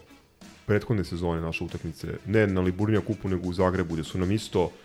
prethodne 0.66 1.04
sezone 1.04 1.42
naše 1.42 1.64
utakmice, 1.64 2.08
ne 2.26 2.48
na 2.48 2.62
Liburnia 2.62 3.02
kupu, 3.02 3.30
nego 3.30 3.50
u 3.50 3.54
Zagrebu, 3.54 3.94
gde 3.94 4.04
su 4.04 4.18
nam 4.18 4.32
isto 4.32 4.72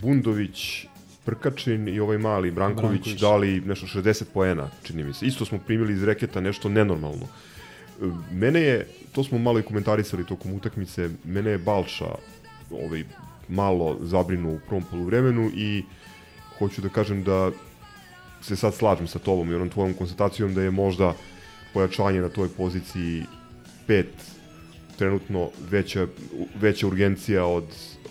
Bundović, 0.00 0.86
Prkačin 1.24 1.88
i 1.88 2.00
ovaj 2.00 2.18
mali 2.18 2.50
Branković, 2.50 3.00
Branković. 3.00 3.20
dali 3.20 3.60
nešto 3.60 3.86
60 3.86 4.24
poena, 4.34 4.70
čini 4.82 5.04
mi 5.04 5.14
se. 5.14 5.26
Isto 5.26 5.44
smo 5.44 5.58
primili 5.58 5.92
iz 5.92 6.02
reketa 6.04 6.40
nešto 6.40 6.68
nenormalno. 6.68 7.26
E, 8.02 8.06
Mene 8.32 8.60
je, 8.60 8.86
to 9.12 9.24
smo 9.24 9.38
malo 9.38 9.58
i 9.58 9.62
komentarisali 9.62 10.26
tokom 10.26 10.52
utakmice, 10.52 11.10
mene 11.24 11.50
je 11.50 11.58
Balša 11.58 12.14
ovaj, 12.70 13.04
malo 13.48 13.98
zabrinuo 14.00 14.54
u 14.54 14.60
prvom 14.68 14.84
poluvremenu 14.90 15.50
i 15.54 15.82
hoću 16.58 16.80
da 16.82 16.88
kažem 16.88 17.24
da 17.24 17.50
se 18.42 18.56
sad 18.56 18.74
slažem 18.74 19.06
sa 19.08 19.18
tobom 19.18 19.50
i 19.50 19.54
onom 19.54 19.68
tvojom 19.68 19.94
konstatacijom 19.94 20.54
da 20.54 20.62
je 20.62 20.70
možda 20.70 21.14
pojačanje 21.74 22.20
na 22.20 22.28
toj 22.28 22.48
poziciji 22.48 23.22
pet 23.86 24.08
trenutno 24.98 25.50
veća, 25.70 26.06
veća 26.60 26.86
urgencija 26.86 27.44
od, 27.44 27.64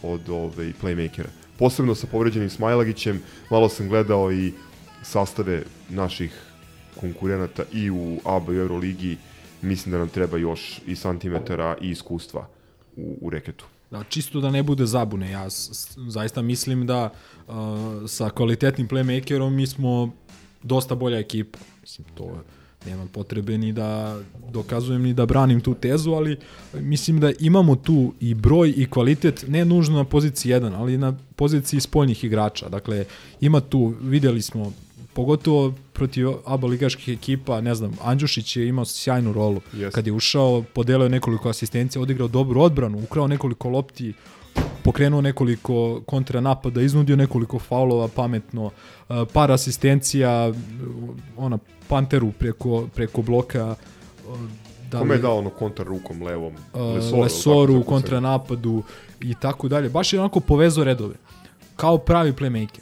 od 0.04 0.30
ovaj, 0.30 0.74
playmakera. 0.82 1.28
Posebno 1.60 1.96
sa 1.96 2.08
povređenim 2.08 2.50
Smajlagićem, 2.50 3.22
malo 3.50 3.70
sam 3.70 3.90
gledao 3.90 4.32
i 4.32 4.54
sastave 5.04 5.64
naših 5.90 6.42
konkurenata 7.00 7.64
i 7.74 7.90
u 7.92 8.20
ABA 8.26 8.54
i 8.54 8.58
Euroligi, 8.58 9.18
mislim 9.62 9.92
da 9.92 9.98
nam 9.98 10.10
treba 10.10 10.38
još 10.38 10.82
i 10.88 10.96
santimetara 10.96 11.78
i 11.82 11.90
iskustva 11.90 12.48
u, 12.96 13.18
u 13.22 13.30
reketu. 13.30 13.66
Da, 13.92 14.04
čisto 14.04 14.42
da 14.42 14.52
ne 14.52 14.64
bude 14.64 14.86
zabune, 14.86 15.32
ja 15.32 15.46
zaista 16.08 16.42
mislim 16.42 16.88
da 16.88 17.10
uh, 17.10 17.56
sa 18.08 18.30
kvalitetnim 18.30 18.88
playmakerom 18.88 19.50
mi 19.50 19.68
smo 19.68 20.12
dosta 20.64 20.96
bolja 20.96 21.20
ekipa. 21.20 21.60
Mislim, 21.82 22.08
to 22.16 22.44
nema 22.86 23.06
potrebe 23.06 23.58
ni 23.58 23.74
da 23.74 24.20
dokazujem 24.52 25.02
ni 25.02 25.14
da 25.14 25.26
branim 25.26 25.62
tu 25.62 25.74
tezu, 25.74 26.12
ali 26.12 26.38
mislim 26.74 27.20
da 27.20 27.32
imamo 27.40 27.76
tu 27.76 28.14
i 28.20 28.34
broj 28.34 28.74
i 28.78 28.90
kvalitet, 28.90 29.46
ne 29.48 29.66
nužno 29.66 29.96
na 29.96 30.04
poziciji 30.04 30.54
1, 30.54 30.74
ali 30.76 30.98
na 30.98 31.14
poziciji 31.36 31.80
spoljnih 31.80 32.24
igrača. 32.24 32.70
Dakle, 32.70 33.06
ima 33.42 33.60
tu, 33.60 33.94
videli 34.02 34.42
smo 34.42 34.74
pogotovo 35.14 35.74
protiv 35.94 36.28
aba 36.46 36.68
ligaških 36.68 37.14
ekipa, 37.14 37.62
ne 37.62 37.76
znam, 37.76 37.98
Andjušić 38.04 38.58
je 38.58 38.68
imao 38.68 38.86
sjajnu 38.86 39.34
rolu. 39.34 39.62
Jeste. 39.74 39.92
Kad 39.96 40.08
je 40.08 40.14
ušao, 40.14 40.64
podelio 40.74 41.10
nekoliko 41.10 41.50
asistencija, 41.50 42.02
odigrao 42.02 42.28
dobru 42.28 42.62
odbranu, 42.62 43.04
ukrao 43.04 43.28
nekoliko 43.28 43.70
lopti, 43.70 44.14
pokrenuo 44.84 45.22
nekoliko 45.22 46.02
kontranapada, 46.06 46.82
iznudio 46.82 47.16
nekoliko 47.16 47.60
faulova 47.60 48.08
pametno, 48.08 48.66
uh, 48.66 48.72
par 49.34 49.52
asistencija, 49.52 50.50
uh, 50.50 50.56
ona 51.38 51.58
Panteru 51.88 52.32
preko, 52.32 52.88
preko 52.96 53.22
bloka, 53.22 53.76
uh, 54.30 54.40
da 54.92 55.00
Kome 55.00 55.14
je 55.14 55.18
li- 55.18 55.22
dao 55.22 55.38
ono 55.38 55.50
kontra 55.50 55.86
rukom 55.86 56.22
levom? 56.24 56.54
uh, 56.74 56.82
Lesoru, 56.82 57.22
Lesoru, 57.22 57.74
tako 57.74 57.80
u 57.80 57.84
kontranapadu 57.84 58.84
i 59.22 59.36
tako 59.36 59.68
dalje. 59.68 59.90
Baš 59.90 60.14
je 60.14 60.20
onako 60.20 60.40
povezao 60.40 60.84
redove. 60.84 61.16
Kao 61.76 61.98
pravi 61.98 62.32
playmaker. 62.34 62.80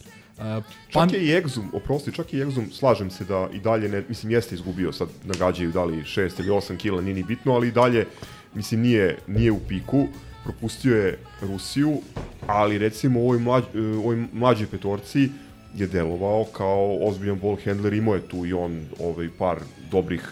Uh, 0.58 0.64
Čak 0.89 1.14
je 1.14 1.20
i 1.20 1.41
Exum, 1.41 1.64
oprosti, 1.74 2.12
čak 2.12 2.34
i 2.34 2.38
Exum, 2.38 2.72
slažem 2.72 3.12
se 3.12 3.26
da 3.26 3.47
i 3.54 3.60
dalje, 3.60 3.89
ne, 3.89 4.04
mislim, 4.10 4.32
jeste 4.32 4.56
izgubio, 4.56 4.91
sad 4.91 5.08
nagađaju 5.24 5.72
da 5.72 5.84
li 5.86 5.95
6 5.97 6.39
ili 6.39 6.49
8 6.49 6.78
kila, 6.78 7.02
nije 7.02 7.14
ni 7.14 7.24
bitno, 7.24 7.54
ali 7.54 7.68
i 7.68 7.72
dalje, 7.72 8.06
mislim, 8.54 8.82
nije, 8.82 9.18
nije 9.28 9.52
u 9.52 9.60
piku, 9.60 10.08
propustio 10.44 10.98
je 10.98 11.18
Rusiju, 11.42 12.02
ali 12.48 12.78
recimo 12.78 13.20
u 13.20 13.24
ovoj, 13.24 13.39
mlađ, 13.39 13.64
e, 13.76 13.80
ovoj 13.80 14.26
mlađoj 14.34 14.68
petorci 14.68 15.30
je 15.76 15.88
delovao 15.88 16.44
kao 16.44 16.98
ozbiljan 17.02 17.39
ball 17.39 17.58
handler, 17.66 17.94
imao 17.94 18.16
je 18.16 18.28
tu 18.28 18.46
i 18.46 18.54
on 18.54 18.86
ovaj, 19.00 19.30
par 19.38 19.60
dobrih, 19.92 20.28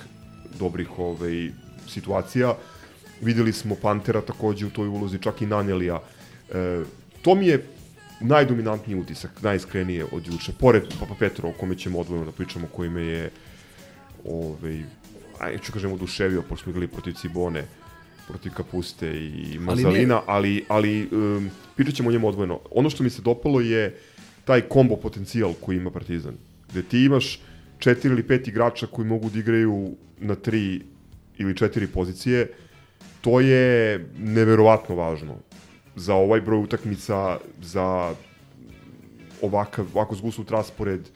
dobrih 0.60 1.00
ovaj, 1.00 1.50
situacija. 1.88 2.56
Videli 3.22 3.54
smo 3.54 3.76
Pantera 3.76 4.22
takođe 4.22 4.66
u 4.66 4.70
toj 4.70 4.88
ulozi, 4.88 5.20
čak 5.20 5.42
i 5.42 5.46
Nanelija. 5.46 6.00
E, 6.54 6.84
to 7.22 7.36
mi 7.36 7.48
je 7.48 7.64
najdominantniji 8.20 9.00
utisak, 9.00 9.42
najiskrenije 9.42 10.06
od 10.12 10.28
juče, 10.28 10.52
pored 10.60 10.84
Papa 11.00 11.16
Petra 11.20 11.50
o 11.50 11.54
kome 11.60 11.78
ćemo 11.78 12.00
odvojeno 12.00 12.26
da 12.26 12.32
pričamo, 12.32 12.68
koji 12.68 12.90
me 12.90 13.02
je 13.02 13.32
ovaj, 14.26 14.84
aj, 15.40 15.58
ću 15.58 15.72
kažem 15.72 15.94
oduševio, 15.94 16.42
pošto 16.42 16.64
smo 16.64 16.70
igrali 16.70 16.88
protiv 16.88 17.14
Cibone, 17.14 17.66
protiv 18.30 18.54
Kapuste 18.54 19.08
i 19.18 19.58
Mazalina, 19.60 20.22
ali, 20.26 20.66
ali 20.68 21.10
um, 21.12 21.50
pričat 21.76 21.96
ćemo 21.96 22.10
o 22.10 22.12
njemu 22.12 22.28
odvojeno. 22.28 22.60
Ono 22.72 22.90
što 22.90 23.04
mi 23.04 23.10
se 23.10 23.22
dopalo 23.22 23.62
je 23.62 23.98
taj 24.46 24.62
kombo 24.62 24.96
potencijal 24.96 25.54
koji 25.62 25.78
ima 25.78 25.92
Partizan, 25.92 26.36
gde 26.70 26.84
ti 26.84 27.04
imaš 27.04 27.40
četiri 27.80 28.12
ili 28.12 28.28
pet 28.28 28.48
igrača 28.48 28.88
koji 28.88 29.08
mogu 29.08 29.30
da 29.30 29.40
igraju 29.40 29.96
na 30.20 30.36
tri 30.36 30.82
ili 31.38 31.58
četiri 31.58 31.88
pozicije, 31.88 32.48
to 33.22 33.40
je 33.40 34.00
neverovatno 34.20 34.96
važno 34.96 35.36
za 35.96 36.16
ovaj 36.16 36.42
broj 36.42 36.64
utakmica, 36.64 37.40
za 37.62 38.16
ovakav, 39.42 39.86
ovako 39.94 40.16
zgusnut 40.16 40.52
raspored 40.52 41.10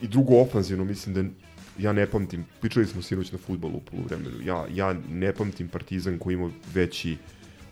i 0.00 0.08
drugo 0.08 0.40
ofanzivno, 0.40 0.84
mislim 0.84 1.14
da 1.14 1.22
ja 1.78 1.92
ne 1.92 2.06
pamtim, 2.06 2.44
pričali 2.60 2.86
smo 2.86 3.02
sinoć 3.02 3.32
na 3.32 3.38
futbolu 3.38 3.76
u 3.76 3.80
poluvremenu, 3.80 4.42
ja, 4.44 4.66
ja 4.74 4.94
ne 5.10 5.32
pamtim 5.32 5.68
Partizan 5.68 6.18
koji 6.18 6.34
ima 6.34 6.50
veći 6.74 7.16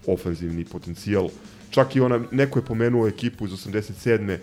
ofanzivni 0.06 0.64
potencijal. 0.64 1.28
Čak 1.70 1.96
i 1.96 2.00
ona, 2.00 2.20
neko 2.30 2.58
je 2.58 2.64
pomenuo 2.64 3.08
ekipu 3.08 3.46
iz 3.46 3.52
87. 3.52 4.38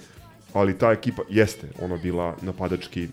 ali 0.53 0.77
ta 0.77 0.91
ekipa 0.91 1.21
jeste 1.29 1.67
ona 1.79 1.97
bila 1.97 2.37
napadački 2.41 3.07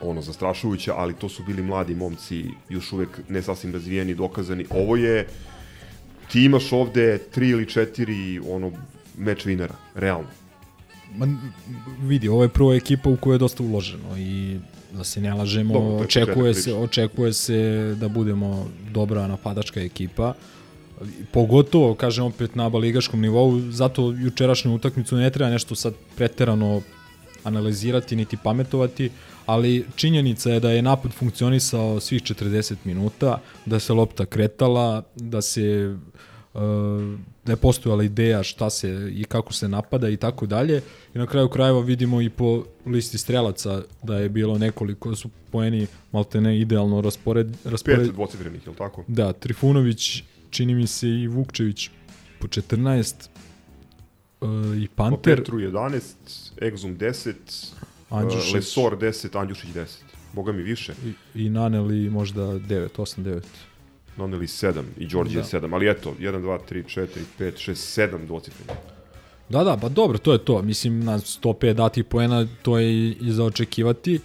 ono 0.00 0.22
zastrašujuća, 0.22 0.94
ali 0.96 1.14
to 1.14 1.28
su 1.28 1.44
bili 1.44 1.62
mladi 1.62 1.94
momci, 1.94 2.44
još 2.68 2.92
uvek 2.92 3.08
ne 3.28 3.42
sasvim 3.42 3.72
razvijeni, 3.72 4.14
dokazani. 4.14 4.66
Ovo 4.70 4.96
je 4.96 5.26
ti 6.32 6.44
imaš 6.44 6.72
ovde 6.72 7.18
tri 7.18 7.48
ili 7.48 7.68
četiri 7.68 8.40
ono 8.48 8.72
meč 9.18 9.44
vinera, 9.44 9.74
realno. 9.94 10.43
Vidi, 12.02 12.28
ovo 12.28 12.42
je 12.42 12.48
prva 12.48 12.74
ekipa 12.74 13.10
u 13.10 13.16
kojoj 13.16 13.34
je 13.34 13.38
dosta 13.38 13.62
uloženo 13.62 14.18
i 14.18 14.58
da 14.92 15.04
se 15.04 15.20
ne 15.20 15.34
lažemo, 15.34 15.74
Dobro, 15.74 15.96
očekuje 15.96 16.52
početak 16.52 16.64
se, 16.64 16.74
očekuje 16.74 17.32
se 17.32 17.94
da 18.00 18.08
budemo 18.08 18.66
dobra 18.90 19.26
napadačka 19.26 19.80
ekipa. 19.80 20.34
Pogotovo, 21.32 21.94
kažem 21.94 22.24
opet, 22.24 22.54
na 22.54 22.66
aba 22.66 22.78
ligaškom 22.78 23.20
nivou, 23.20 23.60
zato 23.70 24.12
jučerašnju 24.12 24.74
utakmicu 24.74 25.16
ne 25.16 25.30
treba 25.30 25.50
nešto 25.50 25.74
sad 25.74 25.94
preterano 26.16 26.80
analizirati 27.44 28.16
niti 28.16 28.36
pametovati, 28.36 29.10
ali 29.46 29.86
činjenica 29.96 30.50
je 30.50 30.60
da 30.60 30.70
je 30.70 30.82
napad 30.82 31.12
funkcionisao 31.12 32.00
svih 32.00 32.22
40 32.22 32.74
minuta, 32.84 33.40
da 33.66 33.80
se 33.80 33.92
lopta 33.92 34.26
kretala, 34.26 35.02
da 35.16 35.42
se 35.42 35.96
uh, 36.54 36.60
da 37.46 37.52
je 37.52 37.56
postojala 37.56 38.04
ideja 38.04 38.42
šta 38.42 38.70
se 38.70 39.12
i 39.12 39.24
kako 39.24 39.52
se 39.52 39.68
napada 39.68 40.08
i 40.08 40.16
tako 40.16 40.46
dalje. 40.46 40.82
I 41.14 41.18
na 41.18 41.26
kraju 41.26 41.48
krajeva 41.48 41.80
vidimo 41.80 42.20
i 42.20 42.30
po 42.30 42.64
listi 42.86 43.18
strelaca 43.18 43.82
da 44.02 44.18
je 44.18 44.28
bilo 44.28 44.58
nekoliko 44.58 45.16
su 45.16 45.28
poeni 45.50 45.86
maltene 46.12 46.60
idealno 46.60 47.00
raspored, 47.00 47.56
raspored 47.64 48.00
Pet 48.00 48.12
dvocifrenih, 48.14 48.66
je 48.66 48.70
li 48.70 48.76
tako? 48.76 49.04
Da, 49.08 49.32
Trifunović, 49.32 50.22
čini 50.50 50.74
mi 50.74 50.86
se 50.86 51.08
i 51.08 51.26
Vukčević 51.26 51.90
po 52.40 52.46
14 52.46 53.14
uh, 54.40 54.48
i 54.82 54.88
Po 54.88 54.94
Panter. 54.96 55.36
Petru 55.36 55.58
11, 55.58 56.00
Exum 56.60 56.96
10, 56.96 57.34
Andjušić. 58.10 58.48
uh, 58.48 58.54
Lesor 58.54 58.98
10, 58.98 59.40
Andjušić 59.40 59.70
10. 59.70 59.86
Boga 60.32 60.52
mi 60.52 60.62
više. 60.62 60.92
I, 61.34 61.44
i 61.44 61.48
Naneli 61.48 62.10
možda 62.10 62.42
9, 62.42 62.88
8, 62.96 63.22
9. 63.22 63.40
Naneli 64.16 64.46
7 64.46 64.82
i 64.96 65.06
Đorđe 65.06 65.38
Da. 65.38 65.44
7, 65.44 65.74
ali 65.74 65.90
eto, 65.90 66.14
1, 66.20 66.42
2, 66.42 66.58
3, 66.70 66.84
4, 66.84 67.06
5, 67.38 67.70
6, 67.70 68.00
7 68.00 68.26
dvocifrenih. 68.26 68.76
Da, 69.48 69.64
da, 69.64 69.76
pa 69.76 69.88
dobro, 69.88 70.18
to 70.18 70.32
je 70.32 70.38
to. 70.38 70.62
Mislim, 70.62 71.04
na 71.04 71.18
105 71.18 71.72
dati 71.72 72.02
poena, 72.02 72.46
to 72.62 72.78
je 72.78 72.94
i, 72.94 73.16
i 73.20 73.32
za 73.32 73.44
očekivati. 73.44 74.20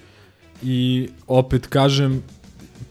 I 0.64 1.10
opet 1.28 1.68
kažem, 1.68 2.24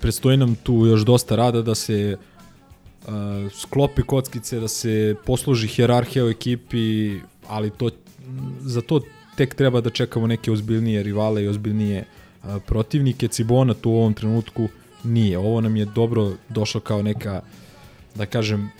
predstoji 0.00 0.36
nam 0.36 0.54
tu 0.54 0.86
još 0.86 1.00
dosta 1.00 1.36
rada 1.36 1.62
da 1.62 1.74
se 1.74 2.16
uh, 2.16 3.12
sklopi 3.52 4.02
kockice, 4.02 4.60
da 4.60 4.68
se 4.68 5.14
posluži 5.26 5.68
hjerarhija 5.68 6.24
u 6.24 6.28
ekipi, 6.28 7.18
ali 7.46 7.70
to, 7.70 7.90
za 8.60 8.80
to 8.80 9.00
tek 9.36 9.54
treba 9.54 9.80
da 9.80 9.90
čekamo 9.90 10.26
neke 10.26 10.52
ozbiljnije 10.52 11.02
rivale 11.02 11.44
i 11.44 11.48
ozbiljnije 11.48 12.04
uh, 12.04 12.50
protivnike. 12.66 13.28
Cibona 13.28 13.74
tu 13.74 13.90
u 13.90 13.96
ovom 13.96 14.14
trenutku 14.14 14.68
nije. 15.04 15.38
Ovo 15.38 15.60
nam 15.60 15.76
je 15.76 15.84
dobro 15.84 16.32
došlo 16.48 16.80
kao 16.80 17.02
neka, 17.02 17.40
da 18.14 18.26
kažem, 18.26 18.70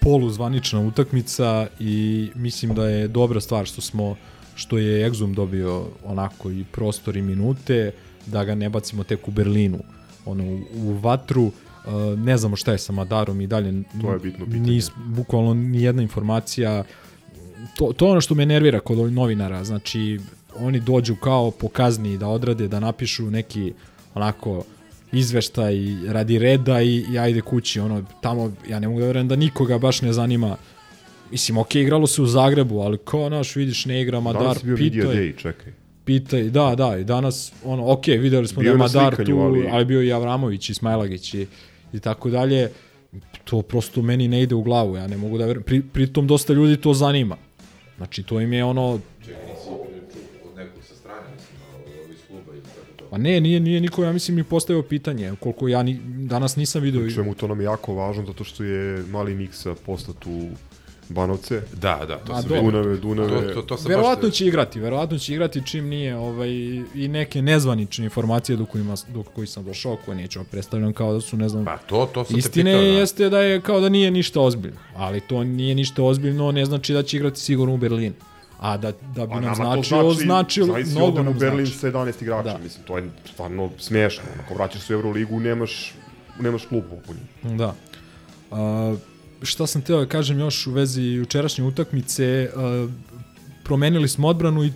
poluzvanična 0.00 0.80
utakmica 0.80 1.66
i 1.80 2.30
mislim 2.34 2.74
da 2.74 2.88
je 2.88 3.08
dobra 3.08 3.40
stvar 3.40 3.66
što 3.66 3.80
smo 3.80 4.16
što 4.54 4.78
je 4.78 5.10
Exum 5.10 5.34
dobio 5.34 5.84
onako 6.04 6.50
i 6.50 6.64
prostor 6.72 7.16
i 7.16 7.22
minute 7.22 7.92
da 8.26 8.44
ga 8.44 8.54
ne 8.54 8.68
bacimo 8.68 9.04
tek 9.04 9.28
u 9.28 9.30
Berlinu 9.30 9.78
ono 10.26 10.44
u, 10.44 10.60
u 10.74 10.92
vatru 10.92 11.42
uh, 11.42 11.52
ne 12.18 12.36
znamo 12.36 12.56
šta 12.56 12.72
je 12.72 12.78
sa 12.78 12.92
Madarom 12.92 13.40
i 13.40 13.46
dalje 13.46 13.82
To 14.02 14.12
je 14.12 14.18
bitno 14.18 14.44
pitanje. 14.44 14.70
nis, 14.70 14.90
bukvalno 15.06 15.54
ni 15.54 15.82
jedna 15.82 16.02
informacija 16.02 16.84
to, 17.76 17.92
to 17.92 18.06
je 18.06 18.10
ono 18.10 18.20
što 18.20 18.34
me 18.34 18.46
nervira 18.46 18.80
kod 18.80 19.12
novinara 19.12 19.64
znači 19.64 20.20
oni 20.56 20.80
dođu 20.80 21.16
kao 21.16 21.50
pokazni 21.50 22.18
da 22.18 22.28
odrade 22.28 22.68
da 22.68 22.80
napišu 22.80 23.30
neki 23.30 23.72
onako 24.14 24.64
izveštaj 25.12 25.74
radi 26.08 26.38
reda 26.38 26.82
i, 26.82 27.04
i 27.12 27.18
ajde 27.18 27.40
kući 27.40 27.80
ono 27.80 28.04
tamo 28.20 28.52
ja 28.68 28.78
ne 28.80 28.88
mogu 28.88 29.00
da 29.00 29.06
verujem 29.06 29.28
da 29.28 29.36
nikoga 29.36 29.78
baš 29.78 30.02
ne 30.02 30.12
zanima. 30.12 30.56
Mislim 31.30 31.58
ok 31.58 31.74
igralo 31.74 32.06
se 32.06 32.22
u 32.22 32.26
Zagrebu 32.26 32.78
ali 32.80 32.98
kao 33.04 33.28
naš 33.28 33.56
vidiš 33.56 33.84
ne 33.86 34.02
igra 34.02 34.20
Madar 34.20 34.56
Media 34.64 35.02
pitaj 35.02 35.16
Day, 35.16 35.36
čekaj. 35.36 35.72
pitaj 36.04 36.42
da 36.42 36.74
da 36.74 36.96
i 36.98 37.04
danas 37.04 37.52
ono 37.64 37.92
ok 37.92 38.06
videli 38.06 38.48
smo 38.48 38.60
Bio 38.60 38.68
da 38.72 38.74
je 38.74 38.78
Madar 38.78 39.14
slikanju, 39.14 39.36
tu 39.36 39.42
ali- 39.42 39.68
ali... 39.72 39.84
bio 39.84 40.02
i 40.02 40.12
Avramović 40.12 40.70
i 40.70 40.74
Smajlagić 40.74 41.34
i, 41.34 41.46
i 41.92 42.00
tako 42.00 42.30
dalje. 42.30 42.70
To 43.44 43.62
prosto 43.62 44.02
meni 44.02 44.28
ne 44.28 44.42
ide 44.42 44.54
u 44.54 44.62
glavu 44.62 44.96
ja 44.96 45.06
ne 45.06 45.16
mogu 45.16 45.38
da 45.38 45.46
verujem. 45.46 45.62
Pri, 45.62 45.82
pritom 45.82 46.26
dosta 46.26 46.52
ljudi 46.52 46.76
to 46.76 46.94
zanima. 46.94 47.36
Znači 47.96 48.22
to 48.22 48.40
im 48.40 48.52
je 48.52 48.64
ono 48.64 49.00
Čekaj, 49.24 49.42
Pa 53.10 53.18
ne, 53.18 53.40
nije, 53.40 53.60
nije 53.60 53.80
niko, 53.80 54.04
ja 54.04 54.12
mislim, 54.12 54.36
mi 54.36 54.44
postavio 54.44 54.82
pitanje, 54.82 55.32
koliko 55.40 55.68
ja 55.68 55.82
ni, 55.82 56.00
danas 56.04 56.56
nisam 56.56 56.82
vidio. 56.82 57.10
Čemu 57.10 57.34
to 57.34 57.48
nam 57.48 57.60
je 57.60 57.64
jako 57.64 57.94
važno, 57.94 58.26
zato 58.26 58.44
što 58.44 58.64
je 58.64 59.04
mali 59.10 59.34
miksa 59.34 59.74
poslat 59.86 60.26
u 60.26 60.48
Banovce. 61.08 61.62
Da, 61.72 62.04
da, 62.08 62.18
to 62.18 62.32
A, 62.32 62.40
vidio. 62.40 62.62
Dunave, 62.62 62.96
Dunave. 62.96 63.48
To, 63.48 63.54
to, 63.54 63.62
to 63.62 63.76
sam 63.76 63.88
Verovatno 63.88 64.28
baš... 64.28 64.36
će 64.36 64.46
igrati, 64.46 64.80
verovatno 64.80 65.18
će 65.18 65.32
igrati 65.32 65.66
čim 65.66 65.88
nije 65.88 66.16
ovaj, 66.16 66.50
i 66.94 67.08
neke 67.08 67.42
nezvanične 67.42 68.04
informacije 68.04 68.56
do, 68.56 68.66
kojima, 68.66 68.94
do 69.14 69.22
koji 69.22 69.46
sam 69.46 69.64
došao, 69.64 69.96
koje 70.04 70.16
nećemo 70.16 70.44
predstavljam 70.50 70.92
kao 70.92 71.12
da 71.12 71.20
su, 71.20 71.36
ne 71.36 71.48
znam, 71.48 71.64
Pa 71.64 71.76
to, 71.76 72.10
to 72.14 72.24
sam 72.24 72.34
te 72.34 72.38
Istine 72.38 72.72
pitao, 72.72 72.82
da. 72.82 72.88
jeste 72.88 73.28
da 73.28 73.40
je 73.40 73.60
kao 73.60 73.80
da 73.80 73.88
nije 73.88 74.10
ništa 74.10 74.40
ozbiljno, 74.40 74.78
ali 74.96 75.20
to 75.20 75.44
nije 75.44 75.74
ništa 75.74 76.02
ozbiljno, 76.02 76.52
ne 76.52 76.64
znači 76.64 76.92
da 76.92 77.02
će 77.02 77.16
igrati 77.16 77.40
sigurno 77.40 77.74
u 77.74 77.78
Berlinu. 77.78 78.14
A 78.58 78.76
da, 78.76 78.92
da 79.14 79.26
bi 79.26 79.32
Pa 79.32 79.40
nam 79.40 79.58
nama 79.58 79.74
to 79.74 80.14
značilo, 80.14 80.66
zavisi 80.66 80.90
mnogo 80.90 81.06
ovde 81.06 81.20
u 81.20 81.24
nam 81.24 81.38
Berlin 81.38 81.66
znači. 81.66 81.78
sa 81.78 81.90
11 81.90 82.22
igrača, 82.22 82.42
Da. 82.42 82.58
mislim, 82.58 82.84
to 82.84 82.98
je 82.98 83.10
stvarno 83.32 83.70
smiješno. 83.78 84.22
Ako 84.44 84.54
vraćaš 84.54 84.82
se 84.82 84.94
u 84.94 84.96
Euroligu, 84.96 85.40
nemaš, 85.40 85.94
nemaš 86.40 86.64
klub 86.64 86.84
popunjen. 86.90 87.56
Da. 87.58 87.74
A, 88.50 88.96
šta 89.42 89.66
sam 89.66 89.82
teo 89.82 90.00
da 90.00 90.06
kažem 90.06 90.38
još 90.38 90.66
u 90.66 90.72
vezi 90.72 91.02
jučerašnje 91.02 91.64
utakmice, 91.64 92.50
a, 92.56 92.88
promenili 93.64 94.08
smo 94.08 94.28
odbranu 94.28 94.64
i 94.64 94.72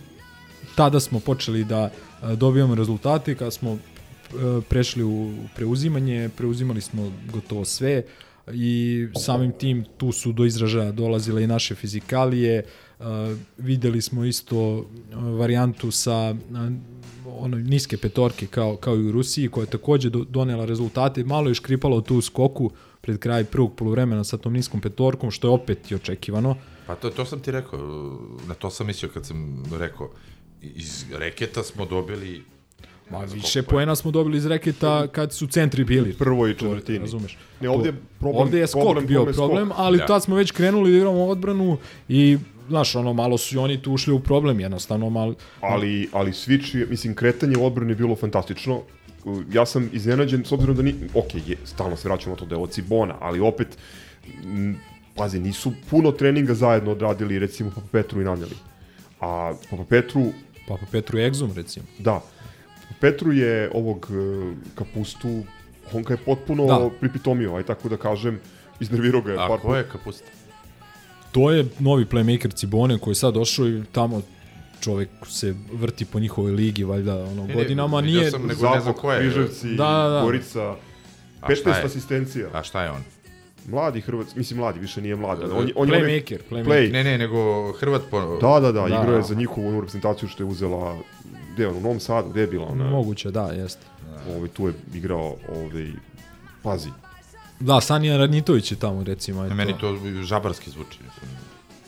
tada 0.75 1.01
smo 1.01 1.21
počeli 1.21 1.65
da 1.65 1.91
e, 2.23 2.37
dobijamo 2.37 2.75
rezultate, 2.75 3.35
kada 3.35 3.51
smo 3.51 3.73
e, 3.73 3.79
prešli 4.69 5.05
u 5.05 5.33
preuzimanje, 5.55 6.31
preuzimali 6.37 6.81
smo 6.81 7.13
gotovo 7.33 7.65
sve 7.65 8.03
i 8.53 9.07
samim 9.17 9.53
tim 9.53 9.85
tu 9.97 10.13
su 10.13 10.33
do 10.33 10.45
izražaja 10.45 10.93
dolazile 10.93 11.45
i 11.45 11.47
naše 11.47 11.75
fizikalije, 11.75 12.65
Uh, 12.65 12.92
videli 13.59 14.03
smo 14.03 14.25
isto 14.25 14.57
uh, 14.59 14.85
varijantu 15.39 15.91
sa 15.91 16.35
uh, 16.51 16.59
ono 17.39 17.57
niske 17.57 17.97
petorke 17.97 18.47
kao 18.47 18.77
kao 18.77 18.97
i 18.97 19.09
u 19.09 19.13
Rusiji 19.13 19.49
koja 19.49 19.63
je 19.63 19.71
takođe 19.71 20.11
do, 20.11 20.25
donela 20.25 20.65
rezultate 20.65 21.25
malo 21.25 21.49
je 21.49 21.55
škripalo 21.55 22.01
tu 22.01 22.17
u 22.17 22.23
skoku 22.23 22.71
pred 23.01 23.19
kraj 23.19 23.45
prvog 23.45 23.75
poluvremena 23.77 24.25
sa 24.25 24.37
tom 24.39 24.53
niskom 24.53 24.81
petorkom 24.81 25.31
što 25.31 25.49
je 25.49 25.53
opet 25.53 25.91
i 25.91 25.95
očekivano 25.95 26.57
Pa 26.87 26.95
to, 26.95 27.11
to 27.11 27.25
sam 27.25 27.41
ti 27.41 27.51
rekao, 27.51 27.79
na 28.49 28.55
to 28.55 28.71
sam 28.71 28.87
mislio 28.87 29.11
kad 29.15 29.27
sam 29.27 29.65
rekao, 29.79 30.11
iz 30.63 31.05
reketa 31.13 31.63
smo 31.63 31.87
dobili 31.87 32.43
Ma 33.11 33.19
više 33.25 33.63
poena 33.63 33.97
smo 33.97 34.11
dobili 34.11 34.39
iz 34.39 34.47
reketa 34.47 35.07
kad 35.07 35.33
su 35.33 35.47
centri 35.47 35.85
bili. 35.85 36.13
Prvo 36.13 36.49
i 36.49 36.55
četvrtini. 36.55 36.99
Razumeš. 36.99 37.39
Ne, 37.61 37.69
ovdje 37.69 37.89
je 37.89 37.95
problem- 38.21 38.43
ovdje 38.43 38.61
je 38.61 38.67
skok 38.67 38.83
problem 38.83 39.07
bio 39.07 39.23
skok. 39.23 39.35
problem, 39.35 39.71
ali 39.77 39.99
Da. 39.99 40.07
tad 40.07 40.23
smo 40.23 40.37
već 40.37 40.51
krenuli 40.51 40.91
da 40.91 40.97
igramo 40.97 41.25
odbranu 41.27 41.79
i 42.09 42.39
znaš, 42.73 42.95
ono, 42.97 43.13
malo 43.13 43.39
su 43.39 43.55
i 43.55 43.59
oni 43.59 43.83
tu 43.83 43.93
ušli 43.93 44.13
u 44.13 44.21
problem, 44.21 44.61
jednostavno, 44.61 45.11
malo... 45.11 45.35
ali, 45.61 46.09
ali 46.13 46.31
switch, 46.33 46.77
je, 46.79 46.87
mislim, 46.87 47.15
kretanje 47.15 47.57
u 47.59 47.67
odbrani 47.67 47.93
je 47.93 47.97
bilo 47.97 48.17
fantastično. 48.17 48.81
Ja 49.53 49.67
sam 49.67 49.91
iznenađen, 49.93 50.45
s 50.45 50.53
obzirom 50.53 50.77
da 50.77 50.83
ni... 50.83 50.95
Ok, 51.15 51.35
je, 51.47 51.57
stalno 51.65 51.97
se 51.97 52.09
vraćamo 52.09 52.37
to 52.37 52.45
da 52.45 52.55
je 52.57 52.63
od 52.63 52.71
Cibona, 52.71 53.15
ali 53.21 53.41
opet, 53.41 53.77
m, 54.45 54.77
pazi, 55.15 55.39
nisu 55.41 55.73
puno 55.91 56.13
treninga 56.13 56.55
zajedno 56.55 56.91
odradili, 56.97 57.39
recimo, 57.39 57.71
Papa 57.75 57.87
Petru 57.93 58.21
i 58.21 58.25
Naneli. 58.25 58.57
A 59.21 59.53
Papa 59.71 59.85
Petru... 59.85 60.33
Papa 60.69 60.87
Petru 60.93 61.19
i 61.19 61.23
Exum, 61.31 61.55
recimo. 61.57 61.87
Da. 61.99 62.21
Papa 62.83 62.95
Petru 63.01 63.33
je 63.33 63.71
ovog 63.75 64.09
uh, 64.11 64.53
kapustu, 64.75 65.43
on 65.93 66.03
ga 66.03 66.15
je 66.15 66.25
potpuno 66.25 66.67
Da. 66.67 66.91
pripitomio, 67.01 67.55
aj 67.57 67.63
tako 67.63 67.89
da 67.89 67.97
kažem, 67.97 68.41
iznervirao 68.81 69.23
ga 69.23 69.33
je. 69.33 69.39
A 69.39 69.49
par 69.49 69.61
ko 69.61 69.77
je 69.77 69.85
kapusta? 69.93 70.27
To 71.33 71.51
je 71.51 71.67
novi 71.79 72.05
playmaker 72.05 72.55
Cibone 72.55 72.99
koji 72.99 73.13
je 73.13 73.17
sad 73.17 73.35
došao 73.35 73.69
i 73.69 73.83
tamo 73.93 74.23
čovek 74.81 75.09
se 75.27 75.55
vrti 75.73 76.05
po 76.05 76.21
njihovoj 76.21 76.53
ligi, 76.53 76.85
valjda, 76.85 77.17
ono, 77.17 77.43
Ne, 77.43 77.49
ne, 77.49 77.55
godinama 77.55 78.01
vidio 78.01 78.19
nije... 78.19 78.31
sam, 78.31 78.43
nego 78.43 78.71
ne 78.71 78.81
znam 78.81 78.95
ko 78.95 79.13
je. 79.13 79.19
Križevci, 79.21 79.69
Da, 79.69 79.75
da, 79.85 80.09
da. 80.11 80.23
Gorica, 80.23 80.71
A 81.41 81.55
šta 81.55 81.71
15 81.71 81.79
je? 81.79 81.85
asistencija. 81.85 82.49
A 82.53 82.63
šta 82.63 82.83
je 82.83 82.91
on? 82.91 83.01
Mladi 83.67 84.01
Hrvat, 84.01 84.37
mislim 84.37 84.59
mladi, 84.59 84.81
više 84.81 85.03
nije 85.03 85.17
mladi. 85.17 85.43
ali 85.45 85.53
On, 85.53 85.69
je- 85.69 85.73
on 85.77 85.89
je 85.89 85.95
Playmaker, 85.95 86.39
onaj- 86.41 86.51
playmaker. 86.51 86.69
Play. 86.69 86.93
Ne, 86.93 87.05
ne, 87.05 87.19
nego 87.19 87.39
Hrvat 87.73 88.03
po... 88.11 88.21
Da, 88.37 88.61
da, 88.61 88.73
da, 88.73 88.81
Da. 88.81 88.87
igrao 88.89 89.17
je 89.17 89.23
za 89.23 89.35
njihovu 89.35 89.69
onu 89.69 89.81
reprezentaciju 89.81 90.29
što 90.29 90.43
je 90.43 90.49
uzela 90.49 90.99
gde 91.55 91.63
je 91.63 91.69
on, 91.69 91.77
u 91.77 91.81
Novom 91.81 92.01
Sadu, 92.01 92.29
gde 92.31 92.41
je 92.41 92.47
bila 92.47 92.67
ona? 92.67 92.85
Moguće, 92.85 93.31
da, 93.31 93.43
jeste. 93.45 93.87
Ovaj, 94.29 94.49
tu 94.49 94.67
je 94.67 94.73
igrao, 94.95 95.37
ovaj, 95.51 95.89
pazi. 96.63 96.89
Da, 97.67 97.81
Sanija 97.81 98.17
Radnitović 98.17 98.73
je 98.73 98.77
tamo, 98.79 99.05
recimo. 99.05 99.45
eto. 99.45 99.55
Meni 99.55 99.75
to 99.81 99.99
žabarski 100.23 100.71
zvuči. 100.71 100.99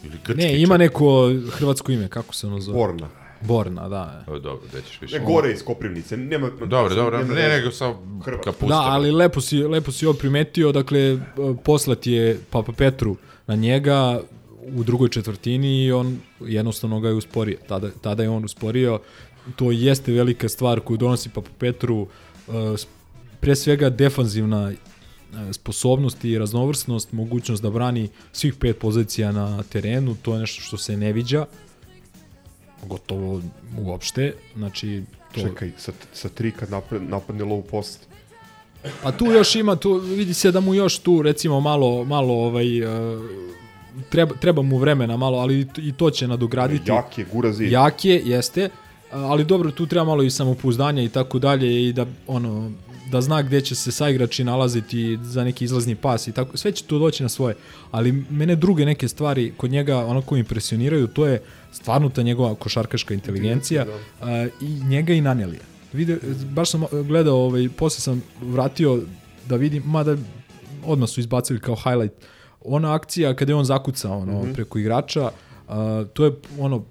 Ili 0.04 0.18
grčki 0.26 0.42
Ne, 0.42 0.60
ima 0.62 0.76
neko 0.76 1.32
hrvatsko 1.50 1.92
ime, 1.92 2.08
kako 2.08 2.34
se 2.34 2.46
ono 2.46 2.60
zove? 2.60 2.78
Borna. 2.78 3.08
Borna, 3.40 3.88
da. 3.88 4.24
O, 4.26 4.38
dobro, 4.38 4.62
gde 4.68 4.82
ćeš 4.82 5.00
više. 5.00 5.18
Ne, 5.18 5.24
gore 5.24 5.52
iz 5.52 5.64
Koprivnice, 5.64 6.16
nema... 6.16 6.50
Dobro, 6.66 6.94
dobro, 6.94 7.18
nema 7.18 7.34
ne, 7.34 7.48
nego 7.48 7.70
sa 7.70 7.94
kapusta. 8.44 8.66
Da, 8.66 8.80
ali 8.80 9.10
lepo 9.10 9.40
si, 9.40 9.62
lepo 9.62 9.92
si 9.92 10.06
ovo 10.06 10.18
primetio, 10.18 10.72
dakle, 10.72 11.00
e, 11.00 11.18
poslat 11.64 12.06
je 12.06 12.38
Papa 12.50 12.72
Petru 12.72 13.16
na 13.46 13.54
njega 13.54 14.20
u 14.76 14.84
drugoj 14.84 15.08
četvrtini 15.08 15.84
i 15.84 15.92
on 15.92 16.18
jednostavno 16.40 17.00
ga 17.00 17.08
je 17.08 17.14
usporio. 17.14 17.58
Tada, 17.68 17.90
tada 18.00 18.22
je 18.22 18.28
on 18.28 18.44
usporio. 18.44 19.00
To 19.56 19.70
jeste 19.70 20.12
velika 20.12 20.48
stvar 20.48 20.80
koju 20.80 20.96
donosi 20.96 21.28
Papa 21.28 21.50
Petru, 21.58 22.06
e, 22.48 22.52
pre 23.40 23.56
svega 23.56 23.90
defanzivna 23.90 24.72
sposobnost 25.52 26.24
i 26.24 26.38
raznovrsnost, 26.38 27.12
mogućnost 27.12 27.62
da 27.62 27.70
brani 27.70 28.08
svih 28.32 28.54
pet 28.54 28.78
pozicija 28.78 29.32
na 29.32 29.62
terenu, 29.62 30.16
to 30.22 30.34
je 30.34 30.40
nešto 30.40 30.62
što 30.62 30.76
se 30.76 30.96
ne 30.96 31.12
viđa 31.12 31.46
gotovo 32.86 33.42
uopšte, 33.78 34.34
znači 34.56 35.02
to... 35.34 35.40
Čekaj, 35.40 35.72
sa, 35.78 35.92
sa 36.12 36.28
tri 36.28 36.52
kad 36.52 36.70
napred, 36.70 37.02
napadne 37.02 37.44
low 37.44 37.62
post. 37.62 38.00
Pa 39.02 39.12
tu 39.12 39.24
još 39.26 39.54
ima, 39.54 39.76
tu 39.76 39.94
vidi 39.94 40.34
se 40.34 40.52
da 40.52 40.60
mu 40.60 40.74
još 40.74 40.98
tu 40.98 41.22
recimo 41.22 41.60
malo, 41.60 42.04
malo 42.04 42.34
ovaj, 42.34 42.84
uh, 42.84 43.20
treba, 44.10 44.34
treba 44.34 44.62
mu 44.62 44.78
vremena 44.78 45.16
malo, 45.16 45.38
ali 45.38 45.66
i 45.76 45.92
to- 45.92 46.10
će 46.10 46.28
nadograditi. 46.28 46.90
Jak 46.90 47.18
je, 47.18 47.26
gura 47.32 47.52
zid. 47.52 47.72
Jak 47.72 48.04
je, 48.04 48.22
jeste, 48.24 48.68
ali 49.10 49.44
dobro, 49.44 49.70
tu 49.70 49.86
treba 49.86 50.04
malo 50.04 50.22
i 50.22 50.30
samopouzdanja 50.30 51.02
i 51.02 51.08
tako 51.08 51.38
dalje 51.38 51.88
i 51.88 51.92
da 51.92 52.06
ono 52.26 52.70
da 53.10 53.20
zna 53.20 53.42
gde 53.42 53.60
će 53.60 53.74
se 53.74 53.92
saigrači 53.92 54.44
nalaziti 54.44 55.18
za 55.22 55.44
neki 55.44 55.64
izlazni 55.64 55.94
pas 55.94 56.28
i 56.28 56.32
tako, 56.32 56.56
sve 56.56 56.72
će 56.72 56.84
to 56.84 56.98
doći 56.98 57.22
na 57.22 57.28
svoje. 57.28 57.54
Ali 57.90 58.12
mene 58.12 58.56
druge 58.56 58.84
neke 58.86 59.08
stvari 59.08 59.52
kod 59.56 59.70
njega 59.70 59.98
onako 59.98 60.36
impresioniraju, 60.36 61.06
to 61.06 61.26
je 61.26 61.42
stvarno 61.72 62.08
ta 62.08 62.22
njegova 62.22 62.54
košarkaška 62.54 63.14
inteligencija 63.14 63.86
a, 64.20 64.46
i 64.60 64.68
njega 64.84 65.12
i 65.12 65.20
Nanelija. 65.20 65.62
Vide, 65.92 66.18
baš 66.50 66.70
sam 66.70 66.84
gledao, 67.08 67.36
ovaj, 67.36 67.68
posle 67.76 68.00
sam 68.00 68.22
vratio 68.42 69.02
da 69.48 69.56
vidim, 69.56 69.82
mada 69.86 70.16
odmah 70.84 71.08
su 71.08 71.20
izbacili 71.20 71.60
kao 71.60 71.76
highlight, 71.76 72.14
ona 72.60 72.94
akcija 72.94 73.34
kada 73.34 73.52
je 73.52 73.56
on 73.56 73.64
zakucao 73.64 74.18
ono, 74.18 74.42
Mhm. 74.42 74.52
preko 74.52 74.78
igrača, 74.78 75.30
a, 75.68 76.04
to 76.12 76.24
je 76.24 76.32
ono 76.58 76.84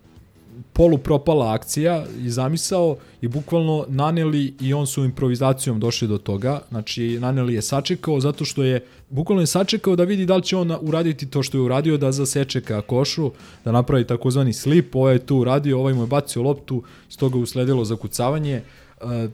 polu 0.73 0.97
propala 0.97 1.53
akcija 1.53 2.05
i 2.25 2.29
zamisao 2.29 2.97
i 3.21 3.27
bukvalno 3.27 3.85
Naneli 3.87 4.53
i 4.61 4.73
on 4.73 4.87
su 4.87 5.03
improvizacijom 5.03 5.79
došli 5.79 6.07
do 6.07 6.17
toga. 6.17 6.61
Znači, 6.69 7.19
Naneli 7.19 7.53
je 7.53 7.61
sačekao 7.61 8.19
zato 8.19 8.45
što 8.45 8.63
je, 8.63 8.85
bukvalno 9.09 9.41
je 9.41 9.47
sačekao 9.47 9.95
da 9.95 10.03
vidi 10.03 10.25
da 10.25 10.35
li 10.35 10.43
će 10.43 10.57
on 10.57 10.77
uraditi 10.81 11.29
to 11.29 11.43
što 11.43 11.57
je 11.57 11.61
uradio, 11.61 11.97
da 11.97 12.11
zaseče 12.11 12.61
ka 12.61 12.81
košu, 12.81 13.31
da 13.65 13.71
napravi 13.71 14.07
takozvani 14.07 14.53
slip, 14.53 14.95
ovaj 14.95 15.15
je 15.15 15.25
tu 15.25 15.37
uradio, 15.37 15.79
ovaj 15.79 15.93
mu 15.93 16.03
je 16.03 16.07
bacio 16.07 16.41
loptu, 16.41 16.83
iz 17.09 17.17
toga 17.17 17.37
je 17.37 17.43
usledilo 17.43 17.85
zakucavanje. 17.85 18.61
E, 19.01 19.27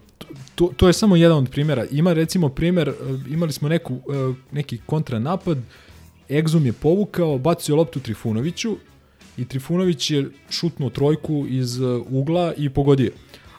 to, 0.55 0.71
to 0.77 0.87
je 0.87 0.93
samo 0.93 1.15
jedan 1.15 1.37
od 1.37 1.49
primjera. 1.49 1.85
Ima 1.91 2.13
recimo 2.13 2.49
primjer, 2.49 2.89
e, 2.89 2.93
imali 3.29 3.53
smo 3.53 3.69
neku, 3.69 3.93
e, 3.93 4.33
neki 4.51 4.79
kontranapad, 4.85 5.57
Egzum 6.29 6.65
je 6.65 6.73
povukao, 6.73 7.37
bacio 7.37 7.75
loptu 7.75 7.99
Trifunoviću 7.99 8.77
i 9.39 9.45
Trifunović 9.45 10.11
je 10.11 10.29
šutnuo 10.49 10.89
trojku 10.89 11.45
iz 11.49 11.79
uh, 11.79 12.05
ugla 12.09 12.53
i 12.57 12.69
pogodio. 12.69 13.11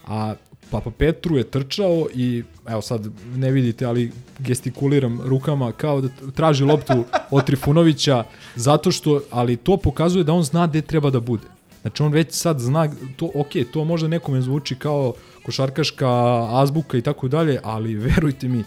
A 0.06 0.34
Papa 0.70 0.90
Petru 0.90 1.36
je 1.36 1.44
trčao 1.44 2.06
i 2.14 2.42
evo 2.68 2.82
sad 2.82 3.08
ne 3.36 3.50
vidite, 3.50 3.84
ali 3.84 4.12
gestikuliram 4.38 5.20
rukama 5.20 5.72
kao 5.72 6.00
da 6.00 6.08
traži 6.34 6.64
loptu 6.64 7.04
od 7.30 7.44
Trifunovića 7.46 8.24
zato 8.56 8.90
što, 8.90 9.20
ali 9.30 9.56
to 9.56 9.76
pokazuje 9.76 10.24
da 10.24 10.32
on 10.32 10.42
zna 10.42 10.66
gde 10.66 10.82
treba 10.82 11.10
da 11.10 11.20
bude. 11.20 11.46
Znači 11.82 12.02
on 12.02 12.12
već 12.12 12.32
sad 12.32 12.58
zna, 12.58 12.88
to, 13.16 13.30
ok, 13.34 13.52
to 13.72 13.84
možda 13.84 14.08
nekome 14.08 14.40
zvuči 14.40 14.74
kao 14.74 15.14
košarkaška 15.42 16.08
azbuka 16.50 16.98
i 16.98 17.02
tako 17.02 17.28
dalje, 17.28 17.60
ali 17.62 17.94
verujte 17.94 18.48
mi, 18.48 18.64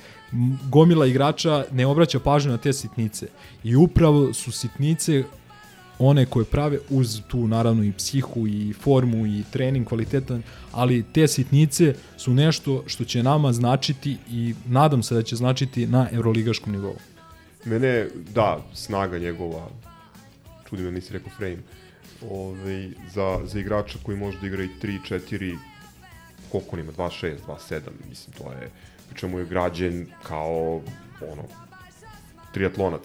gomila 0.70 1.06
igrača 1.06 1.66
ne 1.72 1.86
obraća 1.86 2.20
pažnju 2.20 2.52
na 2.52 2.58
te 2.58 2.74
sitnice. 2.74 3.28
I 3.64 3.76
upravo 3.76 4.34
su 4.34 4.52
sitnice 4.52 5.24
one 6.04 6.26
koje 6.26 6.46
prave 6.46 6.80
uz 6.90 7.22
tu 7.28 7.48
naravno 7.48 7.84
i 7.84 7.92
psihu 7.92 8.48
i 8.48 8.74
formu 8.74 9.28
i 9.28 9.44
trening 9.52 9.88
kvalitetan, 9.88 10.44
ali 10.72 11.04
te 11.14 11.28
sitnice 11.28 11.96
su 12.18 12.34
nešto 12.34 12.84
što 12.88 13.06
će 13.06 13.24
nama 13.24 13.54
značiti 13.54 14.18
i 14.30 14.54
nadam 14.66 15.04
se 15.04 15.16
da 15.16 15.24
će 15.24 15.36
značiti 15.36 15.88
na 15.88 16.10
evroligaškom 16.12 16.72
nivou. 16.74 16.96
Mene, 17.66 18.08
da, 18.34 18.66
snaga 18.74 19.20
njegova, 19.20 19.70
čudi 20.70 20.84
me 20.84 20.92
nisi 20.92 21.14
rekao 21.14 21.32
frame, 21.38 21.58
ovaj, 22.30 22.90
za, 23.14 23.40
za 23.46 23.60
igrača 23.60 24.00
koji 24.04 24.18
može 24.18 24.40
da 24.40 24.48
igra 24.48 24.64
i 24.64 24.70
3, 24.82 25.00
4, 25.10 25.58
koliko 26.52 26.76
on 26.76 26.80
ima, 26.80 26.92
2, 26.92 27.10
6, 27.26 27.36
2, 27.48 27.58
7, 27.70 27.80
mislim, 28.10 28.36
to 28.38 28.52
je, 28.52 28.70
pri 29.10 29.20
čemu 29.20 29.40
je 29.40 29.46
građen 29.46 30.08
kao, 30.24 30.82
ono, 31.32 31.44
triatlonac. 32.54 33.02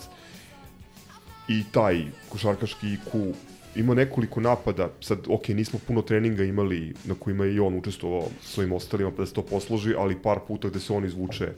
I 1.49 1.65
taj 1.73 2.05
košarkaški 2.29 2.87
IQ 2.87 3.35
ima 3.77 3.95
nekoliko 3.95 4.41
napada, 4.41 4.91
sad, 5.01 5.19
ok, 5.29 5.49
nismo 5.49 5.79
puno 5.87 6.03
treninga 6.03 6.45
imali 6.45 6.95
na 7.05 7.15
kojima 7.15 7.45
je 7.45 7.55
i 7.55 7.61
on 7.61 7.75
učestvovao 7.79 8.29
svojim 8.43 8.73
ostalima 8.73 9.11
pa 9.11 9.17
da 9.17 9.27
se 9.27 9.35
to 9.35 9.43
posloži, 9.43 9.95
ali 9.99 10.23
par 10.23 10.39
puta 10.49 10.69
gde 10.69 10.81
se 10.81 10.93
on 10.93 11.05
izvuče 11.05 11.53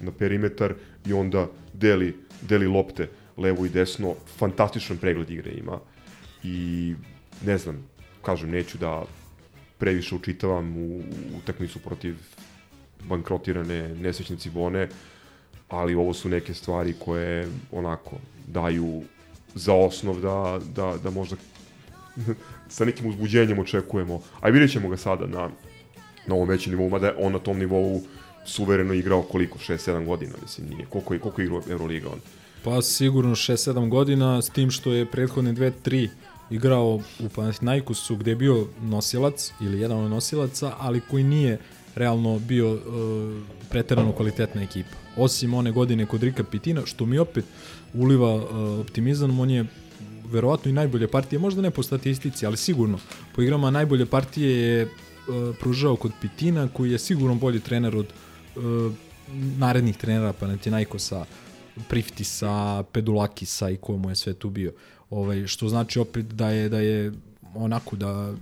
na 0.00 0.12
perimetar 0.12 0.74
i 1.06 1.12
onda 1.12 1.46
deli, 1.72 2.16
deli 2.42 2.66
lopte 2.66 3.08
levo 3.36 3.66
i 3.66 3.68
desno, 3.68 4.14
fantastičan 4.38 4.98
pregled 4.98 5.30
igre 5.30 5.52
ima. 5.52 5.80
I 6.44 6.94
ne 7.44 7.58
znam, 7.58 7.86
kažem, 8.22 8.50
neću 8.50 8.78
da 8.78 9.04
previše 9.78 10.14
učitavam 10.14 10.76
u 10.76 11.02
utakmicu 11.38 11.78
protiv 11.78 12.16
bankrotirane 13.08 13.94
nesvećne 13.94 14.36
Cibone, 14.36 14.88
ali 15.68 15.94
ovo 15.94 16.14
su 16.14 16.28
neke 16.28 16.54
stvari 16.54 16.94
koje 16.98 17.48
onako 17.72 18.16
daju 18.46 19.02
za 19.56 19.74
osnov 19.74 20.20
da, 20.20 20.60
da, 20.74 20.96
da 21.02 21.10
možda 21.10 21.36
sa 22.68 22.84
nekim 22.84 23.06
uzbuđenjem 23.06 23.58
očekujemo. 23.58 24.20
A 24.40 24.48
vidjet 24.48 24.72
ćemo 24.72 24.88
ga 24.88 24.96
sada 24.96 25.26
na, 25.26 25.50
na 26.26 26.34
ovom 26.34 26.48
većem 26.48 26.72
nivou, 26.72 26.88
mada 26.88 27.06
je 27.06 27.14
on 27.18 27.32
na 27.32 27.38
tom 27.38 27.58
nivou 27.58 28.02
suvereno 28.46 28.94
igrao 28.94 29.22
koliko, 29.22 29.58
6-7 29.58 30.06
godina, 30.06 30.32
mislim, 30.42 30.68
nije. 30.68 30.86
Koliko 30.86 31.14
je, 31.14 31.20
koliko 31.20 31.40
je 31.40 31.44
igrao 31.44 31.62
Euroliga 31.70 32.08
on? 32.08 32.20
Pa 32.64 32.82
sigurno 32.82 33.34
6-7 33.34 33.88
godina, 33.88 34.42
s 34.42 34.50
tim 34.50 34.70
što 34.70 34.92
je 34.92 35.06
prethodne 35.06 35.52
2-3 35.52 36.08
igrao 36.50 37.00
u 37.18 37.28
Panathinaikosu 37.34 38.16
gde 38.16 38.30
je 38.30 38.36
bio 38.36 38.66
nosilac 38.82 39.52
ili 39.60 39.80
jedan 39.80 39.98
od 39.98 40.10
nosilaca, 40.10 40.72
ali 40.78 41.00
koji 41.00 41.24
nije 41.24 41.58
realno 41.94 42.38
bio 42.38 42.72
uh, 42.72 42.80
preterano 43.70 44.12
kvalitetna 44.12 44.62
ekipa. 44.62 44.96
Osim 45.16 45.54
one 45.54 45.72
godine 45.72 46.06
kod 46.06 46.22
Rika 46.22 46.44
Pitina, 46.44 46.82
što 46.84 47.06
mi 47.06 47.18
opet 47.18 47.44
uliva 47.96 48.34
uh, 48.34 48.80
optimizam, 48.80 49.40
on 49.40 49.50
je 49.50 49.64
verovatno 50.32 50.70
i 50.70 50.74
najbolje 50.74 51.08
partije, 51.08 51.38
možda 51.38 51.62
ne 51.62 51.70
po 51.70 51.82
statistici, 51.82 52.46
ali 52.46 52.56
sigurno 52.56 52.98
po 53.34 53.42
igrama 53.42 53.70
najbolje 53.70 54.06
partije 54.06 54.50
je 54.50 54.84
uh, 54.84 55.56
pružao 55.60 55.96
kod 55.96 56.12
Pitina, 56.20 56.68
koji 56.68 56.92
je 56.92 56.98
sigurno 56.98 57.34
bolji 57.34 57.60
trener 57.60 57.96
od 57.96 58.06
uh, 58.56 58.92
narednih 59.58 59.96
trenera 59.96 60.32
Panathinaikosa, 60.32 61.24
Priftisa, 61.88 62.84
Pedulakisa 62.92 63.70
i 63.70 63.76
ko 63.76 63.96
mu 63.96 64.10
je 64.10 64.16
sve 64.16 64.34
tu 64.34 64.50
bio. 64.50 64.72
Ovaj, 65.10 65.46
što 65.46 65.68
znači 65.68 65.98
opet 65.98 66.26
da 66.26 66.50
je, 66.50 66.68
da 66.68 66.80
je 66.80 67.12
onako 67.54 67.96
da 67.96 68.34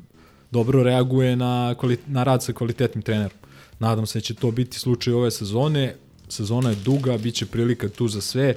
dobro 0.51 0.83
reaguje 0.83 1.37
na, 1.37 1.75
na 2.07 2.23
rad 2.25 2.43
sa 2.43 2.53
kvalitetnim 2.53 3.03
trenerom. 3.03 3.39
Nadam 3.79 4.07
se 4.07 4.19
da 4.19 4.23
će 4.23 4.35
to 4.35 4.51
biti 4.51 4.79
slučaj 4.79 5.15
ove 5.15 5.31
sezone. 5.31 5.95
Sezona 6.29 6.71
je 6.71 6.77
duga, 6.77 7.19
bit 7.19 7.35
će 7.35 7.47
prilika 7.47 7.89
tu 7.89 8.09
za 8.09 8.21
sve. 8.21 8.57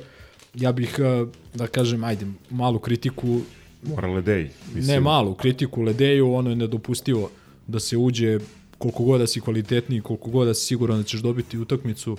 Ja 0.59 0.71
bih, 0.71 0.99
eh, 0.99 1.25
da 1.53 1.67
kažem, 1.67 2.03
ajde, 2.03 2.25
malu 2.49 2.79
kritiku 2.79 3.41
Mora 3.83 4.07
Ledej. 4.07 4.49
Mislim. 4.73 4.85
Ne 4.85 4.99
malu 4.99 5.33
kritiku 5.35 5.81
Ledeju, 5.81 6.33
ono 6.33 6.49
je 6.49 6.55
nedopustivo 6.55 7.29
da 7.67 7.79
se 7.79 7.97
uđe 7.97 8.39
koliko 8.77 9.03
god 9.03 9.19
da 9.19 9.27
si 9.27 9.41
kvalitetniji, 9.41 10.01
koliko 10.01 10.29
god 10.29 10.47
da 10.47 10.53
si 10.53 10.65
siguran 10.65 10.97
da 10.97 11.03
ćeš 11.03 11.21
dobiti 11.21 11.57
utakmicu. 11.57 12.17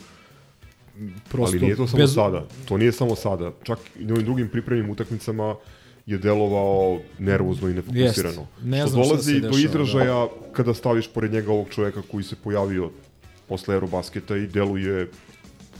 Prosto, 1.29 1.57
Ali 1.57 1.61
nije 1.61 1.77
to 1.77 1.87
samo 1.87 1.99
bez... 1.99 2.15
sada. 2.15 2.47
To 2.65 2.77
nije 2.77 2.93
samo 2.93 3.17
sada. 3.17 3.53
Čak 3.63 3.79
i 4.01 4.05
na 4.05 4.15
ovim 4.15 4.25
drugim 4.25 4.49
pripremnim 4.49 4.91
utakmicama 4.91 5.55
je 6.07 6.19
delovao 6.19 7.01
nervozno 7.19 7.69
i 7.69 7.75
nefokusirano. 7.75 8.47
Ne 8.65 8.81
što 8.81 8.89
znam 8.89 9.05
šta 9.05 9.09
dolazi 9.09 9.41
do 9.41 9.49
dešava, 9.49 9.65
izražaja 9.65 10.27
kada 10.53 10.75
staviš 10.75 11.09
pored 11.09 11.33
njega 11.33 11.53
ovog 11.53 11.67
čoveka 11.71 12.03
koji 12.11 12.25
se 12.25 12.37
pojavio 12.37 12.91
posle 13.49 13.75
Eurobasketa 13.75 14.37
i 14.37 14.47
deluje 14.47 15.11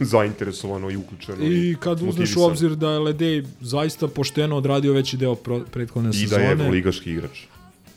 zainteresovano 0.01 0.91
i 0.91 0.97
uključeno. 0.97 1.45
I 1.45 1.77
kad 1.81 2.03
uzmeš 2.03 2.37
u 2.37 2.43
obzir 2.43 2.77
da 2.77 2.91
je 2.91 2.99
Ledej 2.99 3.45
zaista 3.61 4.09
pošteno 4.09 4.57
odradio 4.57 4.93
veći 4.93 5.17
deo 5.17 5.35
pro, 5.35 5.61
prethodne 5.73 6.11
I 6.11 6.13
da 6.13 6.19
sezone. 6.19 6.45
je 6.45 6.51
evroligaški 6.51 7.11
igrač. 7.11 7.41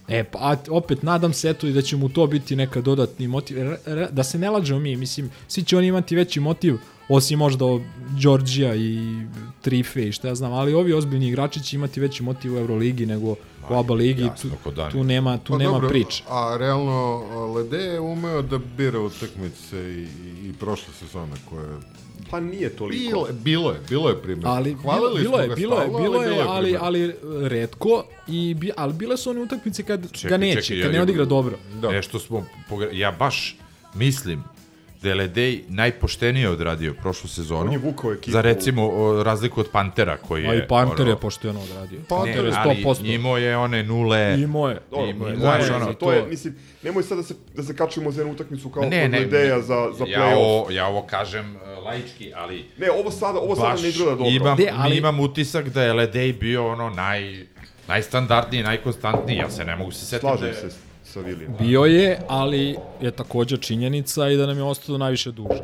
E, 0.08 0.24
pa 0.24 0.40
a, 0.42 0.56
opet 0.70 1.04
nadam 1.04 1.34
se 1.34 1.50
eto 1.50 1.68
i 1.68 1.74
da 1.74 1.82
će 1.82 1.98
mu 1.98 2.10
to 2.10 2.28
biti 2.28 2.56
neka 2.56 2.82
dodatni 2.82 3.28
motiv. 3.28 3.58
Re, 3.58 3.78
re, 3.86 4.08
da 4.12 4.24
se 4.24 4.40
ne 4.40 4.50
lađemo 4.50 4.80
mi, 4.80 4.96
mislim, 4.96 5.30
svi 5.48 5.64
će 5.64 5.78
oni 5.78 5.88
imati 5.88 6.16
veći 6.16 6.40
motiv, 6.40 6.78
osim 7.10 7.40
možda 7.40 7.66
Đorđija 8.22 8.76
i 8.76 9.00
Trife 9.62 10.08
i 10.08 10.12
šta 10.12 10.28
ja 10.28 10.36
znam, 10.36 10.54
ali 10.54 10.74
ovi 10.74 10.94
ozbiljni 10.94 11.28
igrači 11.28 11.64
će 11.64 11.76
imati 11.76 12.00
veći 12.00 12.24
motiv 12.24 12.56
u 12.56 12.58
Euroligi 12.58 13.06
nego 13.06 13.36
u 13.70 13.74
ABA 13.74 13.94
ligi, 13.94 14.22
jasno, 14.24 14.50
tu, 14.64 14.72
tu 14.92 15.04
nema, 15.04 15.38
tu 15.38 15.54
Pa 15.54 15.58
nema 15.58 15.72
dobro, 15.72 15.90
priče. 15.90 16.24
A 16.30 16.56
realno, 16.60 17.24
Lede 17.48 17.78
je 17.78 18.00
umeo 18.00 18.42
da 18.42 18.58
bira 18.58 19.00
utakmice 19.00 19.78
i, 19.78 20.08
i, 20.44 20.54
prošle 20.54 20.94
sezone 20.94 21.32
koje... 21.50 21.70
Pa 22.32 22.40
nije 22.40 22.70
toliko. 22.70 23.00
Bilo, 23.00 23.28
je- 23.28 23.34
bilo 23.34 23.72
je, 23.72 23.80
bilo 23.90 24.10
je 24.10 24.22
primjer. 24.22 24.48
Ali 24.48 24.74
Hvalili 24.74 25.22
bilo, 25.22 25.22
bilo 25.22 25.34
smo 25.34 25.42
je, 25.42 25.48
ga 25.48 25.56
bilo 25.56 25.76
je, 25.76 25.88
bilo 25.90 26.24
je, 26.24 26.30
bilo 26.30 26.46
ali, 26.48 26.62
primjer. 26.64 26.80
ali 26.82 27.16
redko 27.42 28.04
i 28.28 28.54
bi, 28.54 28.72
ali 28.78 28.94
bile 28.94 29.18
su 29.18 29.30
one 29.30 29.42
utakmice 29.42 29.84
kad 29.84 30.12
Čekaj, 30.12 30.30
ga 30.30 30.38
neće, 30.38 30.62
čekaj, 30.62 30.82
kad 30.82 30.92
ja- 30.92 30.98
ne 30.98 31.02
odigra 31.02 31.26
dobro. 31.26 31.58
Da. 31.74 31.92
Nešto 31.92 32.20
smo, 32.20 32.46
ja 32.92 33.12
baš 33.12 33.58
mislim 33.94 34.44
da 35.02 35.10
je 35.10 35.16
Ledej 35.16 35.64
najpoštenije 35.68 36.50
odradio 36.50 36.94
prošlu 36.94 37.30
sezonu. 37.30 37.62
On 37.62 37.72
je 37.72 37.78
vukao 37.78 38.14
ekipu. 38.14 38.32
Za 38.32 38.42
recimo 38.42 38.90
o, 38.90 39.24
razliku 39.24 39.60
od 39.60 39.70
Pantera 39.70 40.18
koji 40.18 40.44
je... 40.44 40.50
A 40.50 40.56
i 40.56 40.68
Panter 40.68 41.08
je 41.08 41.16
pošteno 41.16 41.62
odradio. 41.62 42.00
Ne, 42.00 42.06
Panter 42.06 42.46
je 42.46 42.52
ali 42.56 42.84
100%. 42.84 43.14
imao 43.16 43.38
je 43.38 43.58
one 43.58 43.84
nule. 43.84 44.36
Imao 44.40 44.70
je. 44.70 44.80
Dobro, 44.92 45.06
Imao 45.08 45.28
je, 45.28 45.34
to 45.34 45.40
znaš, 45.40 45.68
je, 45.68 45.76
ono, 45.76 45.94
to 45.94 46.12
je, 46.12 46.26
mislim, 46.26 46.56
nemoj 46.84 47.04
sad 47.04 47.18
da 47.18 47.24
se, 47.24 47.36
da 47.56 47.64
se 47.64 47.76
kačimo 47.76 48.12
za 48.12 48.22
jednu 48.22 48.34
utakmicu 48.34 48.70
kao 48.70 48.84
ne, 48.84 49.02
kod 49.02 49.12
ne, 49.12 49.22
ideja 49.22 49.62
za, 49.62 49.88
za 49.98 50.06
ja 50.08 50.20
play-off. 50.20 50.36
ovo, 50.38 50.72
ja 50.72 50.88
ovo 50.88 51.02
kažem 51.02 51.56
uh, 51.56 51.86
laički, 51.86 52.34
ali 52.36 52.66
Ne, 52.78 52.92
ovo 52.92 53.12
sada, 53.12 53.40
ovo 53.40 53.56
sada 53.56 53.82
ne 53.82 53.90
izgleda 53.90 54.12
dobro. 54.12 54.26
imam, 54.28 54.58
De, 54.58 54.72
ali- 54.76 54.98
imam 54.98 55.20
utisak 55.20 55.70
da 55.70 55.84
je 55.84 55.94
Ledej 55.94 56.34
bio 56.34 56.68
ono 56.68 56.90
naj, 56.90 57.46
najstandardniji, 57.88 58.64
najkonstantniji, 58.64 59.38
ja 59.38 59.50
se 59.50 59.66
ne 59.66 59.76
mogu 59.76 59.92
se 59.92 60.06
setiti 60.06 60.26
da 60.32 60.38
Slažem 60.38 60.48
je... 60.48 60.72
se 60.72 60.91
sa 61.14 61.20
Vilijem. 61.20 61.56
Bio 61.60 61.82
je, 61.86 62.20
ali 62.28 62.76
je 63.02 63.12
takođe 63.12 63.58
činjenica 63.58 64.30
i 64.30 64.38
da 64.38 64.46
nam 64.46 64.58
je 64.58 64.64
ostao 64.64 64.98
najviše 64.98 65.32
duže. 65.32 65.64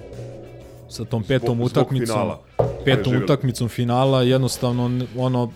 Sa 0.90 1.06
tom 1.06 1.24
petom 1.24 1.56
zbog 1.56 1.66
utakmicom, 1.66 2.08
finala. 2.08 2.42
petom 2.86 3.04
Preživjeli. 3.04 3.24
utakmicom 3.24 3.70
finala, 3.70 4.22
jednostavno 4.24 5.06
ono 5.18 5.52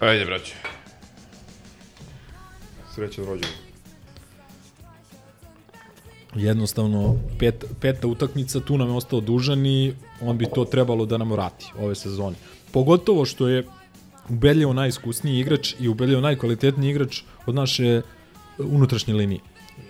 Ajde, 0.00 0.24
braće. 0.24 0.54
Srećan 2.94 3.24
rođendan. 3.24 3.50
jednostavno 6.34 7.16
pet, 7.38 7.64
peta 7.80 8.06
utakmica, 8.06 8.60
tu 8.60 8.78
nam 8.78 8.88
je 8.88 8.94
ostao 8.94 9.20
dužan 9.20 9.66
i 9.66 9.94
on 10.20 10.38
bi 10.38 10.46
to 10.54 10.64
trebalo 10.64 11.06
da 11.06 11.18
nam 11.18 11.32
vrati 11.32 11.72
ove 11.78 11.94
sezone. 11.94 12.36
Pogotovo 12.72 13.24
što 13.24 13.48
je 13.48 13.64
ubedljivo 14.28 14.72
najiskusniji 14.72 15.40
igrač 15.40 15.74
i 15.80 15.88
ubedljivo 15.88 16.20
najkvalitetniji 16.20 16.90
igrač 16.90 17.22
od 17.46 17.54
naše 17.54 18.02
unutrašnje 18.64 19.14
linije 19.14 19.40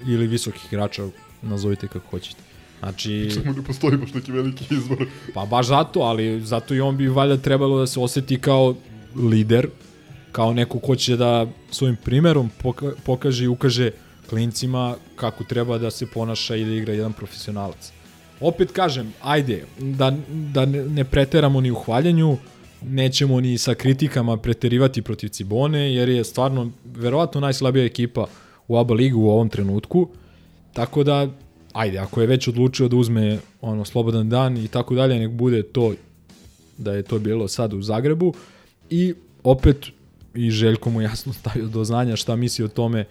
ili 0.07 0.27
visokih 0.27 0.65
igrača, 0.73 1.09
nazovite 1.43 1.89
kako 1.89 2.11
hoćete. 2.11 2.43
Znači, 2.79 3.31
Samo 3.31 3.53
ne 3.53 3.63
postoji 3.63 3.97
baš 3.97 4.15
neki 4.15 4.33
veliki 4.33 4.75
izbor. 4.75 5.07
Pa 5.35 5.45
baš 5.45 5.67
zato, 5.67 6.01
ali 6.01 6.41
zato 6.41 6.75
i 6.75 6.81
on 6.81 6.97
bi 6.97 7.09
valjda 7.09 7.37
trebalo 7.37 7.79
da 7.79 7.87
se 7.87 8.01
oseti 8.01 8.41
kao 8.41 8.75
lider, 9.17 9.69
kao 10.33 10.53
neko 10.53 10.79
ko 10.79 10.97
će 10.97 11.17
da 11.17 11.47
svojim 11.71 11.97
primerom 12.05 12.51
poka 12.63 12.93
pokaže 13.05 13.45
i 13.45 13.49
ukaže 13.49 13.91
klincima 14.29 14.97
kako 15.17 15.45
treba 15.45 15.79
da 15.79 15.91
se 15.91 16.07
ponaša 16.07 16.57
i 16.57 16.65
da 16.65 16.73
igra 16.73 16.93
jedan 16.93 17.13
profesionalac. 17.13 17.93
Opet 18.41 18.73
kažem, 18.73 19.13
ajde, 19.23 19.65
da, 19.79 20.17
da 20.29 20.67
ne 20.67 21.05
preteramo 21.05 21.61
ni 21.61 21.71
u 21.71 21.75
hvaljanju, 21.75 22.37
nećemo 22.83 23.41
ni 23.41 23.59
sa 23.59 23.75
kritikama 23.75 24.37
preterivati 24.37 25.03
protiv 25.03 25.29
Cibone, 25.29 25.95
jer 25.95 26.09
je 26.09 26.25
stvarno 26.25 26.71
verovatno 26.85 27.41
najslabija 27.41 27.85
ekipa 27.85 28.27
u 28.71 28.77
ABA 28.77 28.95
ligu 28.95 29.21
u 29.21 29.31
ovom 29.31 29.49
trenutku, 29.49 30.09
tako 30.73 31.05
da 31.05 31.29
ajde, 31.73 31.99
ako 31.99 32.21
je 32.21 32.27
već 32.27 32.49
odlučio 32.49 32.89
da 32.89 32.97
uzme 32.97 33.39
ono 33.61 33.85
slobodan 33.85 34.29
dan 34.29 34.57
i 34.57 34.69
tako 34.69 34.95
dalje, 34.95 35.19
nek 35.19 35.31
bude 35.31 35.63
to 35.63 35.95
da 36.79 36.93
je 36.93 37.03
to 37.03 37.19
bilo 37.19 37.49
sad 37.49 37.73
u 37.73 37.83
Zagrebu 37.83 38.35
i 38.91 39.15
opet 39.45 39.87
i 40.35 40.51
Željko 40.51 40.91
mu 40.91 41.03
jasno 41.03 41.33
stavio 41.41 41.67
do 41.67 41.85
znanja 41.85 42.17
šta 42.17 42.37
misli 42.37 42.65
o 42.65 42.69
tome 42.69 43.05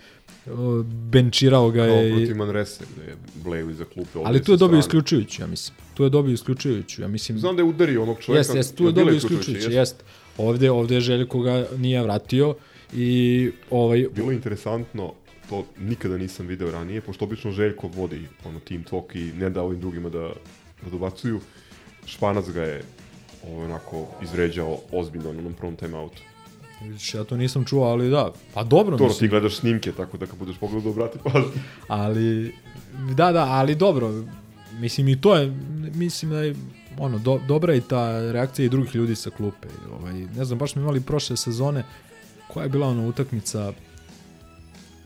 o, 0.47 0.83
benčirao 1.11 1.69
ga 1.71 1.85
Kao 1.85 1.95
je 1.95 2.09
i- 2.09 2.15
protiv 2.15 2.35
Manrese, 2.35 2.83
gde 2.95 3.05
je 3.05 3.15
Bleju 3.43 3.69
iza 3.69 3.85
klupe. 3.85 4.19
ali 4.23 4.43
tu 4.43 4.51
je 4.51 4.57
dobio 4.57 4.79
isključujuću, 4.79 5.41
ja 5.41 5.47
mislim. 5.47 5.77
Tu 5.93 6.03
je 6.03 6.09
dobio 6.09 6.33
isključujuću, 6.33 7.01
ja 7.01 7.07
mislim. 7.07 7.39
Znam 7.39 7.55
da 7.55 7.61
je 7.61 7.65
udario 7.65 8.03
onog 8.03 8.17
čoveka. 8.19 8.39
Jeste, 8.39 8.57
jeste, 8.57 8.75
tu 8.75 8.85
je 8.85 8.91
dobio 8.91 9.15
isključujuću, 9.15 9.71
jeste. 9.71 10.03
Ovde, 10.37 10.71
ovde 10.71 10.95
je 10.95 11.01
Željko 11.01 11.39
ga 11.39 11.67
nije 11.77 12.03
vratio 12.03 12.55
i 12.93 13.09
ovaj, 13.71 14.05
Bilo 14.15 14.31
je 14.31 14.35
interesantno, 14.35 15.13
to 15.49 15.65
nikada 15.79 16.17
nisam 16.17 16.47
video 16.47 16.71
ranije, 16.71 17.01
pošto 17.01 17.25
obično 17.25 17.51
Željko 17.51 17.87
vodi 17.87 18.27
ono 18.45 18.59
team 18.59 18.83
talk 18.83 19.15
i 19.15 19.31
ne 19.33 19.49
da 19.49 19.61
ovim 19.61 19.79
drugima 19.79 20.09
da, 20.09 20.29
da 20.83 20.89
dobacuju. 20.91 21.39
Španac 22.05 22.49
ga 22.49 22.63
je 22.63 22.83
ovo, 23.47 23.65
onako 23.65 24.07
izređao 24.23 24.77
ozbiljno 24.91 25.33
na 25.33 25.39
onom 25.39 25.53
prvom 25.53 25.75
timeoutu. 25.75 26.21
vidiš, 26.81 27.13
ja 27.13 27.23
to 27.23 27.37
nisam 27.37 27.65
čuo, 27.65 27.83
ali 27.83 28.09
da, 28.09 28.31
pa 28.53 28.63
dobro 28.63 28.97
To 28.97 29.09
ti 29.09 29.27
gledaš 29.27 29.55
snimke, 29.55 29.91
tako 29.91 30.17
da 30.17 30.25
kad 30.25 30.39
budeš 30.39 30.57
pogledao, 30.57 30.91
obrati 30.91 31.19
pažnju. 31.23 31.51
Ali, 31.87 32.55
da, 33.15 33.31
da, 33.31 33.45
ali 33.45 33.75
dobro, 33.75 34.23
mislim 34.79 35.07
i 35.07 35.21
to 35.21 35.35
je, 35.35 35.53
mislim 35.93 36.31
da 36.31 36.41
je, 36.41 36.55
ono, 36.97 37.17
do, 37.17 37.39
dobra 37.47 37.73
je 37.73 37.81
ta 37.81 38.31
reakcija 38.31 38.65
i 38.65 38.69
drugih 38.69 38.95
ljudi 38.95 39.15
sa 39.15 39.29
klupe. 39.29 39.67
Ovaj, 39.99 40.13
ne 40.13 40.45
znam, 40.45 40.59
baš 40.59 40.71
smo 40.71 40.81
imali 40.81 41.01
prošle 41.01 41.37
sezone, 41.37 41.83
koja 42.47 42.63
je 42.63 42.69
bila 42.69 42.87
ona 42.87 43.07
utakmica 43.07 43.73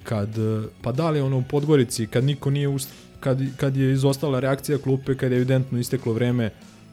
kad, 0.03 0.37
eh, 0.37 0.67
pa 0.81 0.91
da 0.91 1.09
li 1.09 1.21
ono 1.21 1.37
u 1.37 1.43
Podgorici, 1.49 2.07
kad 2.07 2.23
niko 2.23 2.49
nije, 2.49 2.67
ust, 2.67 2.89
kad, 3.19 3.39
kad 3.57 3.77
je 3.77 3.91
izostala 3.93 4.39
reakcija 4.39 4.77
klupe, 4.77 5.17
kad 5.17 5.31
je 5.31 5.35
evidentno 5.35 5.79
isteklo 5.79 6.13
vreme, 6.13 6.49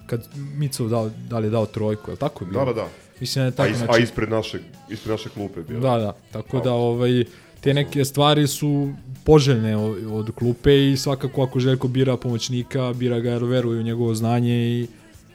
kad 0.07 0.29
Micov 0.35 0.89
dao, 0.89 1.11
da 1.29 1.39
li 1.39 1.47
je 1.47 1.51
dao 1.51 1.67
trojku, 1.67 2.11
je 2.11 2.13
li 2.13 2.19
tako 2.19 2.45
je 2.45 2.51
bilo? 2.51 2.65
Da, 2.65 2.73
da, 2.73 2.81
da. 2.81 2.89
Mislim 3.21 3.43
da 3.43 3.47
je 3.47 3.49
A, 3.49 3.57
tako, 3.57 3.71
is, 3.71 3.79
znači, 3.79 4.01
a 4.01 4.03
ispred, 4.03 4.31
našeg, 4.31 4.61
ispred 4.89 5.11
naše 5.11 5.29
klupe 5.29 5.63
bilo. 5.63 5.81
Da, 5.81 5.99
da, 5.99 6.13
tako 6.33 6.61
da 6.61 6.73
ovaj, 6.73 7.25
te 7.61 7.75
neke 7.75 8.05
stvari 8.05 8.47
su 8.47 8.93
poželjne 9.25 9.77
od, 9.77 10.31
klupe 10.35 10.91
i 10.91 10.97
svakako 10.97 11.43
ako 11.43 11.61
Željko 11.61 11.89
bira 11.89 12.17
pomoćnika, 12.17 12.93
bira 12.93 13.21
ga 13.21 13.31
jer 13.31 13.45
veruje 13.45 13.81
u 13.81 13.83
njegovo 13.83 14.15
znanje 14.15 14.55
i 14.55 14.87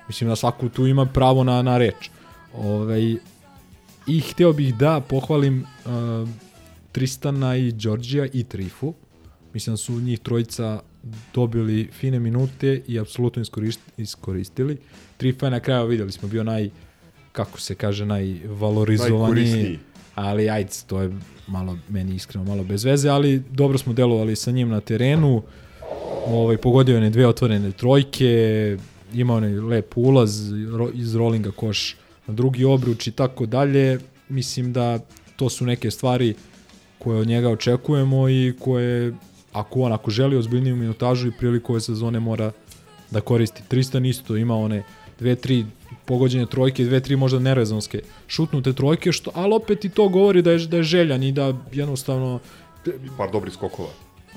mislim 0.08 0.30
da 0.30 0.36
svako 0.36 0.70
tu 0.70 0.88
ima 0.88 1.06
pravo 1.06 1.44
na, 1.44 1.62
na 1.62 1.78
reč. 1.78 2.10
Ovaj, 2.54 3.16
I 4.08 4.20
hteo 4.20 4.54
bih 4.54 4.76
da 4.76 5.02
pohvalim 5.10 5.66
uh, 5.86 6.30
Tristana 6.96 7.56
i 7.56 7.72
Đorđija 7.72 8.28
i 8.34 8.44
Trifu. 8.44 8.94
Mislim 9.54 9.74
da 9.74 9.78
su 9.78 10.02
njih 10.02 10.20
trojica 10.20 10.80
dobili 11.34 11.90
fine 11.92 12.20
minute 12.20 12.82
i 12.88 13.00
apsolutno 13.00 13.44
iskoristili. 13.98 14.78
Trifa 15.18 15.46
je 15.46 15.52
na 15.52 15.60
kraju, 15.60 15.88
vidjeli 15.88 16.12
smo, 16.12 16.28
bio 16.28 16.44
naj, 16.44 16.70
kako 17.32 17.60
se 17.60 17.76
kaže, 17.76 18.06
najvalorizovaniji. 18.06 19.80
Ali 20.16 20.50
ajde, 20.50 20.72
to 20.88 21.02
je 21.02 21.12
malo, 21.48 21.78
meni 21.90 22.16
iskreno, 22.16 22.46
malo 22.46 22.64
bez 22.64 22.84
veze, 22.84 23.10
ali 23.10 23.44
dobro 23.52 23.78
smo 23.78 23.94
delovali 23.94 24.36
sa 24.36 24.52
njim 24.52 24.70
na 24.70 24.82
terenu. 24.82 25.42
Ovaj, 26.28 26.58
pogodio 26.58 26.98
je 26.98 27.10
dve 27.10 27.28
otvorene 27.28 27.72
trojke, 27.72 28.78
imao 29.14 29.40
je 29.40 29.62
lep 29.62 29.98
ulaz 29.98 30.52
iz 30.94 31.16
rolinga 31.16 31.52
koš 31.52 31.96
na 32.28 32.34
drugi 32.34 32.66
obruč 32.66 33.08
i 33.08 33.12
tako 33.12 33.46
dalje. 33.46 34.00
Mislim 34.30 34.74
da 34.74 35.00
to 35.36 35.50
su 35.50 35.66
neke 35.66 35.92
stvari 35.92 36.34
koje 37.06 37.19
od 37.19 37.27
njega 37.27 37.49
očekujemo 37.49 38.30
i 38.30 38.53
koje 38.60 39.14
ako 39.53 39.82
on 39.82 39.94
ako 39.94 40.11
želi 40.11 40.38
ozbiljniju 40.38 40.76
minutažu 40.76 41.27
i 41.27 41.32
priliku 41.32 41.73
ove 41.73 41.82
sezone 41.82 42.19
mora 42.19 42.52
da 43.11 43.22
koristi. 43.22 43.61
Tristan 43.68 44.06
isto 44.06 44.36
ima 44.38 44.56
one 44.56 44.84
dve, 45.19 45.36
tri 45.36 45.65
pogođene 46.06 46.45
trojke, 46.45 46.84
dve, 46.84 46.99
tri 46.99 47.15
možda 47.15 47.40
nerezonske 47.40 48.02
šutnute 48.27 48.73
trojke, 48.73 49.11
što, 49.11 49.32
ali 49.34 49.53
opet 49.53 49.86
i 49.86 49.90
to 49.90 50.07
govori 50.10 50.41
da 50.41 50.52
je, 50.52 50.65
da 50.68 50.77
je 50.77 50.84
željan 50.84 51.23
i 51.23 51.32
da 51.32 51.53
jednostavno 51.72 52.40
par 53.18 53.32
dobrih 53.32 53.53
skokova, 53.53 53.90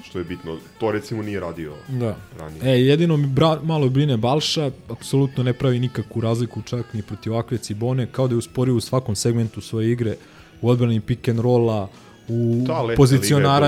što 0.05 0.19
je 0.19 0.25
bitno. 0.25 0.57
To 0.81 0.93
recimo 0.93 1.23
nije 1.23 1.41
radio 1.41 1.73
Da. 1.89 2.17
ranije. 2.39 2.63
E, 2.65 2.81
jedino 2.85 3.17
mi 3.17 3.27
bra, 3.27 3.59
malo 3.63 3.89
brine 3.89 4.17
Balša, 4.17 4.71
apsolutno 4.89 5.43
ne 5.43 5.53
pravi 5.53 5.79
nikakvu 5.79 6.21
razliku 6.21 6.63
čak 6.63 6.95
ni 6.95 7.03
protiv 7.03 7.33
ovakve 7.33 7.59
Cibone, 7.59 8.07
kao 8.13 8.29
da 8.29 8.35
je 8.35 8.39
usporio 8.39 8.77
u 8.77 8.81
svakom 8.81 9.17
segmentu 9.17 9.61
svoje 9.61 9.93
igre, 9.93 10.17
u 10.61 10.69
odbrani 10.69 11.01
pick 11.01 11.29
and 11.29 11.41
rolla, 11.41 11.89
u 12.29 12.65
Ta 12.67 12.85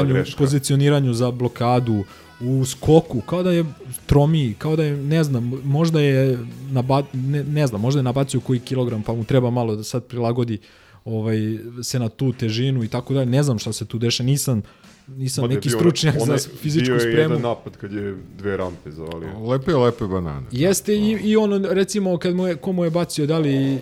greška. 0.04 0.38
pozicioniranju 0.38 1.12
za 1.14 1.30
blokadu, 1.30 2.04
u 2.40 2.64
skoku, 2.64 3.20
kao 3.20 3.42
da 3.42 3.50
je 3.50 3.64
tromi, 4.06 4.54
kao 4.58 4.76
da 4.76 4.84
je, 4.84 4.96
ne 4.96 5.24
znam, 5.24 5.60
možda 5.64 6.00
je, 6.00 6.38
naba, 6.70 7.02
ne, 7.12 7.44
ne 7.44 7.66
znam, 7.66 7.80
možda 7.80 7.98
je 7.98 8.04
nabacio 8.04 8.40
koji 8.40 8.60
kilogram, 8.60 9.02
pa 9.02 9.12
mu 9.12 9.24
treba 9.24 9.50
malo 9.50 9.76
da 9.76 9.82
sad 9.84 10.04
prilagodi 10.04 10.58
ovaj, 11.04 11.36
se 11.82 11.98
na 11.98 12.08
tu 12.08 12.32
težinu 12.32 12.84
i 12.84 12.88
tako 12.88 13.14
dalje. 13.14 13.26
Ne 13.26 13.42
znam 13.42 13.58
šta 13.58 13.72
se 13.72 13.84
tu 13.84 13.98
deša, 13.98 14.22
nisam, 14.22 14.62
nisam 15.08 15.42
Mada 15.44 15.54
neki 15.54 15.68
bio- 15.68 15.78
stručnjak 15.78 16.14
onaj- 16.16 16.38
za 16.38 16.48
fizičku 16.56 16.84
Bio 16.86 16.94
je 16.94 17.00
spremu. 17.00 17.18
jedan 17.20 17.42
napad 17.42 17.76
kad 17.76 17.92
je 17.92 18.16
dve 18.38 18.56
rampe 18.56 18.90
zavalio. 18.90 19.38
Lepe, 19.40 19.74
lepe 19.74 20.04
banane. 20.04 20.46
Jeste 20.52 20.94
i, 20.94 21.10
i 21.12 21.36
ono, 21.36 21.58
recimo, 21.70 22.18
kad 22.18 22.34
mu 22.34 22.46
je, 22.46 22.56
ko 22.56 22.72
mu 22.72 22.84
je 22.84 22.90
bacio, 22.90 23.26
da 23.26 23.38
li 23.38 23.78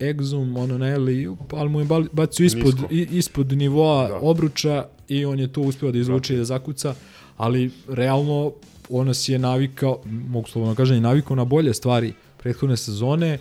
Exum, 0.00 0.56
ono 0.56 0.78
na 0.78 0.88
Eli, 0.88 1.28
ali 1.50 1.68
mu 1.68 1.80
je 1.80 1.86
bacio 2.12 2.46
ispod, 2.46 2.74
i, 2.90 3.08
ispod 3.10 3.52
nivoa 3.52 4.08
Da. 4.08 4.18
obruča 4.22 4.86
i 5.08 5.24
on 5.24 5.40
je 5.40 5.52
to 5.52 5.60
uspeo 5.60 5.92
da 5.92 5.98
izvuče 5.98 6.34
i 6.34 6.36
da 6.36 6.44
zakuca, 6.44 6.94
ali 7.36 7.70
realno 7.88 8.52
on 8.88 9.06
nas 9.06 9.28
je 9.28 9.38
navikao, 9.38 10.00
mogu 10.04 10.48
slobodno 10.48 10.74
kažem, 10.74 10.96
i 10.96 11.00
navikao 11.00 11.36
na 11.36 11.44
bolje 11.44 11.74
stvari 11.74 12.12
prethodne 12.38 12.76
sezone 12.76 13.38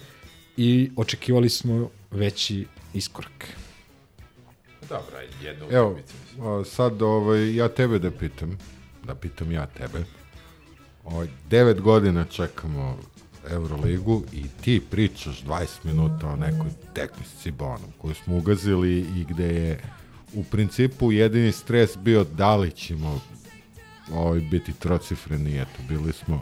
i 0.57 0.89
očekivali 0.95 1.49
smo 1.49 1.89
veći 2.11 2.65
iskorak. 2.93 3.47
Dobra, 4.89 5.21
jedna 5.43 5.65
Evo, 5.71 5.99
a, 6.41 6.63
sad 6.65 7.01
ovaj, 7.01 7.55
ja 7.55 7.67
tebe 7.67 7.99
da 7.99 8.11
pitam, 8.11 8.57
da 9.03 9.15
pitam 9.15 9.51
ja 9.51 9.65
tebe. 9.65 10.03
Ovaj, 11.03 11.27
devet 11.49 11.81
godina 11.81 12.25
čekamo 12.25 12.97
Euroligu 13.49 14.23
i 14.33 14.43
ti 14.61 14.81
pričaš 14.91 15.43
20 15.43 15.67
minuta 15.83 16.27
o 16.27 16.35
nekoj 16.35 16.69
tekmi 16.93 17.25
s 17.25 17.41
Cibonom 17.41 17.91
koju 17.97 18.15
smo 18.15 18.37
ugazili 18.37 18.99
i 18.99 19.25
gde 19.29 19.47
je 19.47 19.79
u 20.33 20.43
principu 20.43 21.11
jedini 21.11 21.51
stres 21.51 21.97
bio 21.97 22.23
da 22.23 22.55
li 22.55 22.71
ćemo 22.71 23.21
ovaj, 24.13 24.39
biti 24.39 24.73
trocifreni, 24.73 25.61
eto, 25.61 25.79
bili 25.89 26.13
smo 26.13 26.41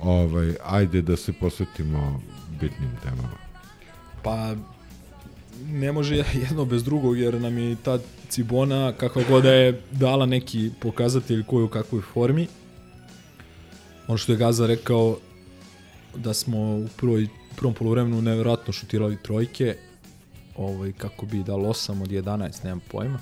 ovaj, 0.00 0.54
ajde 0.64 1.02
da 1.02 1.16
se 1.16 1.32
posvetimo 1.32 2.20
bitnim 2.60 2.90
temama. 3.02 3.38
Pa 4.22 4.54
ne 5.66 5.92
može 5.92 6.16
jedno 6.48 6.64
bez 6.64 6.84
drugog 6.84 7.18
jer 7.18 7.40
nam 7.40 7.58
je 7.58 7.76
ta 7.76 7.98
Cibona 8.28 8.92
kakva 8.92 9.22
god 9.28 9.42
da 9.42 9.52
je 9.52 9.82
dala 9.90 10.26
neki 10.26 10.70
pokazatelj 10.80 11.44
koji 11.44 11.60
je 11.60 11.64
u 11.64 11.68
kakvoj 11.68 12.02
formi. 12.02 12.46
Ono 14.08 14.18
što 14.18 14.32
je 14.32 14.38
Gaza 14.38 14.66
rekao 14.66 15.18
da 16.16 16.34
smo 16.34 16.58
u 16.58 16.86
prvoj, 16.96 17.28
prvom 17.56 17.74
polovremenu 17.74 18.22
nevjerojatno 18.22 18.72
šutirali 18.72 19.22
trojke 19.22 19.76
ovaj, 20.56 20.92
kako 20.92 21.26
bi 21.26 21.42
dal 21.42 21.58
8 21.58 22.02
od 22.02 22.08
11, 22.08 22.64
nemam 22.64 22.80
pojma. 22.90 23.18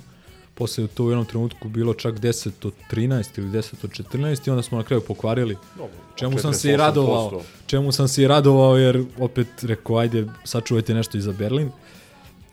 Posle 0.54 0.84
je 0.84 0.88
to 0.88 1.04
u 1.04 1.10
jednom 1.10 1.26
trenutku 1.26 1.68
bilo 1.68 1.94
čak 1.94 2.14
10 2.14 2.66
od 2.66 2.74
13 2.90 3.38
ili 3.38 3.48
10 3.48 3.74
od 3.84 3.90
14 3.90 4.48
i 4.48 4.50
onda 4.50 4.62
smo 4.62 4.78
na 4.78 4.84
kraju 4.84 5.00
pokvarili. 5.00 5.56
Dobro, 5.76 5.96
Čemu 6.14 6.38
sam 6.38 6.54
se 6.54 6.70
i 6.70 6.72
48%. 6.72 6.76
radovao, 6.78 7.42
čemu 7.66 7.92
sam 7.92 8.08
se 8.08 8.22
i 8.22 8.28
radovao 8.28 8.76
jer 8.76 9.04
opet 9.18 9.48
rekao 9.62 9.96
ajde 9.96 10.26
sačuvajte 10.44 10.94
nešto 10.94 11.18
i 11.18 11.20
za 11.20 11.32
Berlin. 11.32 11.70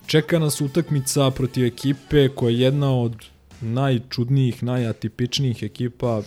Čeka 0.06 0.40
nas 0.40 0.62
utakmica 0.62 1.32
protiv 1.32 1.66
ekipe 1.66 2.30
koja 2.30 2.52
je 2.52 2.60
jedna 2.60 3.00
od 3.00 3.26
najčudnijih, 3.62 4.64
najatipičnijih 4.64 5.64
ekipa 5.64 6.22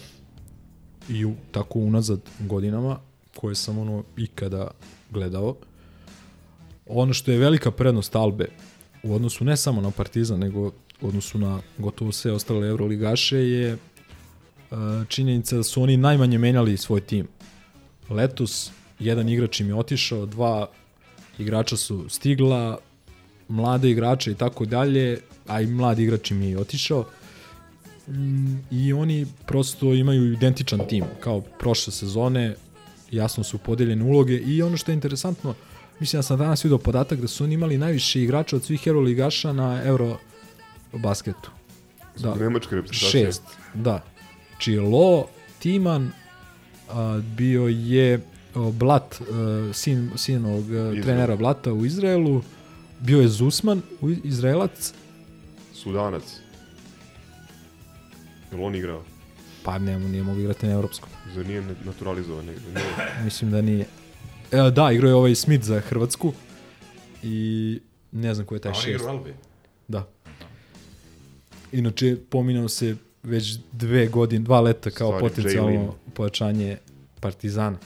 i 1.09 1.25
u, 1.25 1.35
tako 1.53 1.79
unazad 1.79 2.21
godinama 2.41 2.99
koje 3.37 3.55
sam 3.55 3.79
ono 3.79 4.05
ikada 4.17 4.71
gledao. 5.11 5.57
Ono 6.87 7.13
što 7.13 7.31
je 7.31 7.39
velika 7.39 7.71
prednost 7.71 8.17
Albe 8.17 8.49
u 9.03 9.15
odnosu 9.15 9.45
ne 9.45 9.57
samo 9.57 9.81
na 9.81 9.91
Partizan, 9.91 10.39
nego 10.39 10.73
u 11.01 11.09
odnosu 11.09 11.39
na 11.39 11.61
gotovo 11.79 12.13
sve 12.13 12.33
ostale 12.33 12.69
Euroligaše 12.69 13.39
je 13.39 13.69
e, 13.73 13.77
činjenica 15.09 15.57
da 15.57 15.63
su 15.63 15.83
oni 15.83 15.97
najmanje 15.97 16.39
menjali 16.39 16.77
svoj 16.77 17.01
tim. 17.01 17.29
Letos 18.11 18.71
jedan 18.99 19.29
igrač 19.29 19.61
im 19.61 19.69
je 19.69 19.75
otišao, 19.75 20.27
dva 20.27 20.69
igrača 21.39 21.77
su 21.77 22.09
stigla, 22.09 22.79
mlade 23.49 23.91
igrače 23.91 24.31
i 24.31 24.35
tako 24.35 24.65
dalje, 24.65 25.21
a 25.47 25.61
i 25.61 25.67
mladi 25.67 26.03
igrač 26.03 26.31
im 26.31 26.43
je 26.43 26.59
otišao. 26.59 27.05
Mm, 28.09 28.57
I 28.71 28.93
oni 28.93 29.27
prosto 29.47 29.95
imaju 29.95 30.33
identičan 30.33 30.81
tim, 30.89 31.05
kao 31.21 31.41
prošle 31.41 31.93
sezone, 31.93 32.55
jasno 33.11 33.45
su 33.45 33.59
podeljene 33.59 34.05
uloge 34.05 34.37
i 34.39 34.63
ono 34.63 34.77
što 34.77 34.91
je 34.91 34.95
interesantno, 34.95 35.55
mislim 36.01 36.19
da 36.19 36.23
sam 36.23 36.39
danas 36.39 36.65
vidio 36.65 36.79
podatak 36.79 37.21
da 37.21 37.29
su 37.29 37.45
oni 37.45 37.55
imali 37.55 37.79
najviše 37.79 38.23
igrača 38.23 38.57
od 38.57 38.65
svih 38.65 38.87
Euroligaša 38.87 39.53
na 39.53 39.83
Euro 39.85 40.19
basketu. 40.93 41.51
Da, 42.19 42.35
Nemačke 42.35 42.75
reprezentacije. 42.75 43.27
Šest, 43.27 43.43
da. 43.75 44.05
Čilo, 44.59 45.27
Timan, 45.59 46.11
a, 46.89 47.21
bio 47.37 47.69
je 47.69 48.21
o, 48.55 48.73
Blat, 48.73 49.21
a, 49.21 49.71
sin, 49.73 50.11
sin 50.17 50.45
ovog 50.45 50.65
a, 50.65 51.03
trenera 51.03 51.37
Blata 51.37 51.73
u 51.73 51.87
Izraelu, 51.87 52.43
bio 53.01 53.21
je 53.21 53.29
Zusman, 53.29 53.83
Izraelac, 54.25 54.93
Sudanac. 55.75 56.23
Jel 58.53 58.65
on 58.65 58.75
igrao? 58.75 59.05
Pa 59.67 59.79
ne, 59.79 59.99
nije 59.99 60.23
mogu 60.23 60.41
igrati 60.41 60.67
na 60.67 60.73
evropskom. 60.73 61.09
Zar 61.35 61.47
nije 61.47 61.63
naturalizovan 61.85 62.45
negdje? 62.45 62.69
Nije. 62.69 63.25
Mislim 63.25 63.51
da 63.51 63.63
nije. 63.63 63.87
E, 64.53 64.71
da, 64.71 64.93
igrao 64.93 65.09
je 65.09 65.15
ovaj 65.15 65.35
Smith 65.35 65.65
za 65.65 65.81
Hrvatsku 65.81 66.33
i 67.23 67.81
ne 68.13 68.35
znam 68.35 68.47
ko 68.47 68.55
je 68.55 68.61
taj 68.61 68.73
A 68.73 68.75
on 68.75 68.81
šest. 68.81 69.05
u 69.05 69.09
Albi? 69.09 69.35
Da. 69.89 70.09
Inače, 71.73 72.17
pominao 72.31 72.69
se 72.69 72.97
već 73.23 73.59
dve 73.73 74.07
godine, 74.07 74.45
dva 74.45 74.61
leta 74.61 74.91
kao 74.91 75.09
Stvari, 75.09 75.29
potencijalno 75.29 75.95
pojačanje 76.15 76.77
Partizana. 77.21 77.79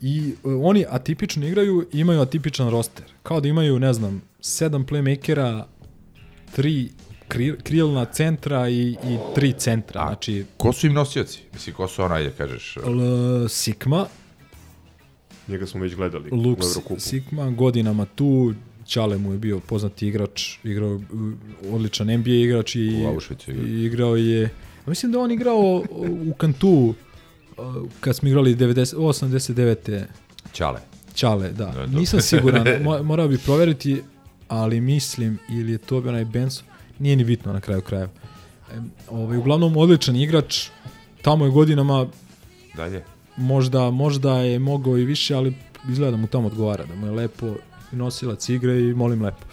I 0.00 0.34
e, 0.44 0.48
oni 0.48 0.84
atipično 0.88 1.46
igraju 1.46 1.88
imaju 1.92 2.20
atipičan 2.20 2.70
roster. 2.70 3.04
Kao 3.22 3.40
da 3.40 3.48
imaju, 3.48 3.78
ne 3.78 3.92
znam, 3.92 4.22
sedam 4.40 4.86
playmakera, 4.86 5.64
tri 6.56 6.90
kri, 7.28 7.56
krilna 7.62 8.04
centra 8.04 8.68
i, 8.68 8.88
i 8.90 9.18
tri 9.34 9.52
centra. 9.52 10.06
Znači, 10.06 10.44
Ko 10.56 10.72
su 10.72 10.86
im 10.86 10.92
nosioci? 10.92 11.40
Mislim, 11.52 11.74
ko 11.74 11.88
su 11.88 12.02
onaj, 12.02 12.24
da 12.24 12.30
kažeš... 12.30 12.76
L, 12.76 13.48
Sigma, 13.48 14.06
Njega 15.48 15.66
smo 15.66 15.80
već 15.80 15.94
gledali 15.94 16.30
u 16.30 16.36
Lux 16.36 16.76
Eurokupu. 16.76 17.00
Sigma 17.00 17.50
godinama 17.50 18.04
tu, 18.04 18.54
Čale 18.86 19.18
mu 19.18 19.32
je 19.32 19.38
bio 19.38 19.60
poznati 19.60 20.08
igrač, 20.08 20.58
igrao 20.64 20.94
uh, 20.94 21.02
odličan 21.72 22.06
NBA 22.06 22.30
igrač 22.30 22.74
i, 22.74 23.06
U 23.06 23.20
i 23.52 23.84
igrao 23.84 24.16
je, 24.16 24.50
a 24.86 24.90
mislim 24.90 25.12
da 25.12 25.20
on 25.20 25.30
igrao 25.30 25.84
u 26.26 26.34
Kantu 26.38 26.68
uh, 26.68 26.94
kad 28.00 28.16
smo 28.16 28.28
igrali 28.28 28.56
90, 28.56 28.96
89. 28.96 30.04
Čale. 30.52 30.80
Čale, 31.14 31.52
da. 31.52 31.64
Da, 31.64 31.86
da. 31.86 31.98
Nisam 31.98 32.20
siguran, 32.20 32.66
mo, 32.84 33.02
morao 33.02 33.28
bi 33.28 33.38
proveriti, 33.38 34.02
ali 34.48 34.80
mislim, 34.80 35.38
ili 35.50 35.72
je 35.72 35.78
to 35.78 36.00
bio 36.00 36.08
onaj 36.08 36.24
Benson, 36.24 36.66
nije 36.98 37.16
ni 37.16 37.24
bitno 37.24 37.52
na 37.52 37.60
kraju 37.60 37.80
krajeva. 37.82 38.10
E, 38.72 38.80
ovaj, 39.10 39.36
uglavnom, 39.36 39.76
odličan 39.76 40.16
igrač, 40.16 40.68
tamo 41.22 41.44
je 41.44 41.50
godinama 41.50 42.06
Dalje. 42.76 43.04
možda, 43.36 43.90
možda 43.90 44.38
je 44.38 44.58
mogao 44.58 44.98
i 44.98 45.04
više, 45.04 45.34
ali 45.34 45.54
izgleda 45.90 46.10
da 46.10 46.16
mu 46.16 46.26
tamo 46.26 46.46
odgovara, 46.46 46.84
da 46.86 46.94
mu 46.94 47.06
je 47.06 47.12
lepo 47.12 47.54
nosilac 47.92 48.48
igre 48.48 48.80
i 48.80 48.94
molim 48.94 49.22
lepo. 49.22 49.46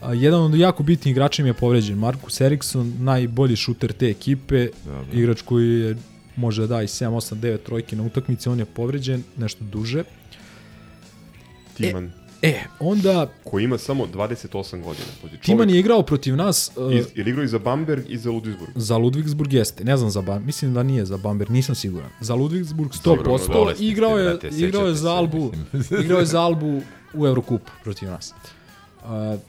A, 0.00 0.14
jedan 0.14 0.40
od 0.42 0.54
jako 0.54 0.82
bitnih 0.82 1.12
igrača 1.12 1.42
im 1.42 1.46
je 1.46 1.54
povređen. 1.54 1.98
Markus 1.98 2.40
Eriksson, 2.40 2.92
najbolji 2.98 3.56
šuter 3.56 3.92
te 3.92 4.06
ekipe, 4.06 4.68
Dobro. 4.84 5.04
igrač 5.12 5.42
koji 5.42 5.80
je 5.80 5.96
može 6.36 6.62
da 6.62 6.66
da 6.66 6.82
i 6.82 6.86
7, 6.86 7.06
8, 7.06 7.34
9 7.34 7.58
trojke 7.62 7.96
na 7.96 8.02
utakmici, 8.02 8.48
on 8.48 8.58
je 8.58 8.64
povređen 8.64 9.22
nešto 9.36 9.64
duže. 9.64 10.02
Timan. 11.76 12.04
E, 12.04 12.10
onda 12.80 13.30
Koji 13.44 13.64
ima 13.64 13.78
samo 13.78 14.06
28 14.06 14.82
godina. 14.82 15.06
Pazi, 15.22 15.36
Timan 15.36 15.58
čovjek- 15.58 15.74
je 15.74 15.80
igrao 15.80 16.02
protiv 16.02 16.36
nas 16.36 16.70
uh, 16.76 16.94
Iz, 16.94 17.06
jer 17.14 17.28
igrao 17.28 17.44
i 17.44 17.48
za 17.48 17.58
Bamberg 17.58 18.04
i 18.08 18.18
za 18.18 18.30
Ludwigsburg. 18.30 18.70
za 18.74 18.96
Ludwigsburg 18.96 19.52
jeste, 19.54 19.84
ne 19.84 19.96
znam 19.96 20.10
za 20.10 20.20
Bamberg, 20.20 20.46
mislim 20.46 20.74
da 20.74 20.82
nije 20.82 21.04
za 21.04 21.16
Bamberg, 21.16 21.50
nisam 21.50 21.74
siguran. 21.74 22.10
Za 22.20 22.34
Ludwigsburg 22.34 22.88
100%, 22.88 23.04
Dobro, 23.04 23.38
ste, 23.38 23.84
igrao 23.84 24.18
je, 24.18 24.30
brate, 24.30 24.48
igrao 24.48 24.86
je 24.86 24.94
za 24.94 25.14
Albu, 25.14 25.52
igrao 26.04 26.20
je 26.20 26.26
za 26.26 26.40
Albu 26.40 26.80
u 27.14 27.26
Eurokupu 27.26 27.70
protiv 27.84 28.08
nas. 28.08 28.34
Uh, 29.04 29.40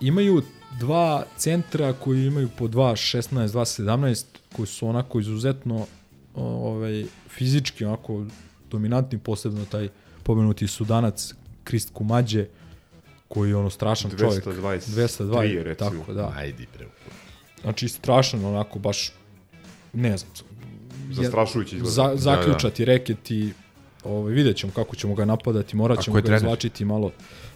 imaju 0.00 0.42
dva 0.78 1.24
centra 1.36 1.92
koji 1.92 2.26
imaju 2.26 2.48
po 2.58 2.68
2.16, 2.68 3.48
2.17, 3.48 4.24
koji 4.56 4.66
su 4.66 4.88
onako 4.88 5.20
izuzetno 5.20 5.86
ovaj, 6.34 7.04
fizički 7.28 7.84
onako 7.84 8.24
dominantni, 8.70 9.18
posebno 9.18 9.64
taj 9.64 9.88
pomenuti 10.22 10.66
sudanac 10.66 11.34
Krist 11.64 11.90
Kumađe, 11.92 12.46
koji 13.28 13.48
je 13.48 13.56
ono 13.56 13.70
strašan 13.70 14.10
čovjek. 14.18 14.44
223 14.44 14.80
220, 14.88 15.62
recimo. 15.62 15.90
tako 15.90 16.12
da. 16.12 16.32
Ajde, 16.36 16.66
bre. 16.76 16.86
Znači 17.62 17.88
strašan 17.88 18.44
onako 18.44 18.78
baš 18.78 19.12
ne 19.92 20.16
znam. 20.16 20.30
Zastrašujući 21.10 21.76
izgleda. 21.76 21.92
Za, 21.92 22.08
Da, 22.08 22.16
zaključati 22.16 22.84
reketi 22.84 23.52
ovaj 24.04 24.32
vidjet 24.32 24.56
ćemo 24.56 24.72
kako 24.72 24.96
ćemo 24.96 25.14
ga 25.14 25.24
napadati, 25.24 25.76
morat 25.76 26.02
ćemo 26.02 26.14
ga 26.14 26.22
trener? 26.22 26.42
izvlačiti 26.42 26.84
malo. 26.84 27.10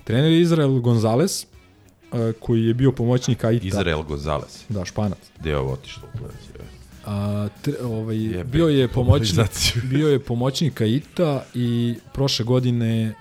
Trener 0.04 0.32
je 0.32 0.40
Izrael 0.40 0.80
Gonzales, 0.80 1.42
eh, 1.42 2.32
koji 2.40 2.64
je 2.64 2.74
bio 2.74 2.92
pomoćnik 2.92 3.44
Aita. 3.44 3.66
Izrael 3.66 4.02
Gonzales. 4.02 4.64
Da, 4.68 4.84
španac. 4.84 5.18
Gde 5.40 5.50
je 5.50 5.58
ovo 5.58 5.72
otišlo? 5.72 6.02
A, 7.06 7.48
tre, 7.62 7.74
ovaj, 7.82 8.24
Jebe, 8.24 8.44
bio 8.44 8.68
je 8.68 8.88
pomoćnik, 8.88 9.50
bio 9.84 10.08
je 10.08 10.18
pomoćnik 10.18 10.80
Aita 10.80 11.44
i 11.54 11.94
prošle 12.12 12.44
godine 12.44 13.14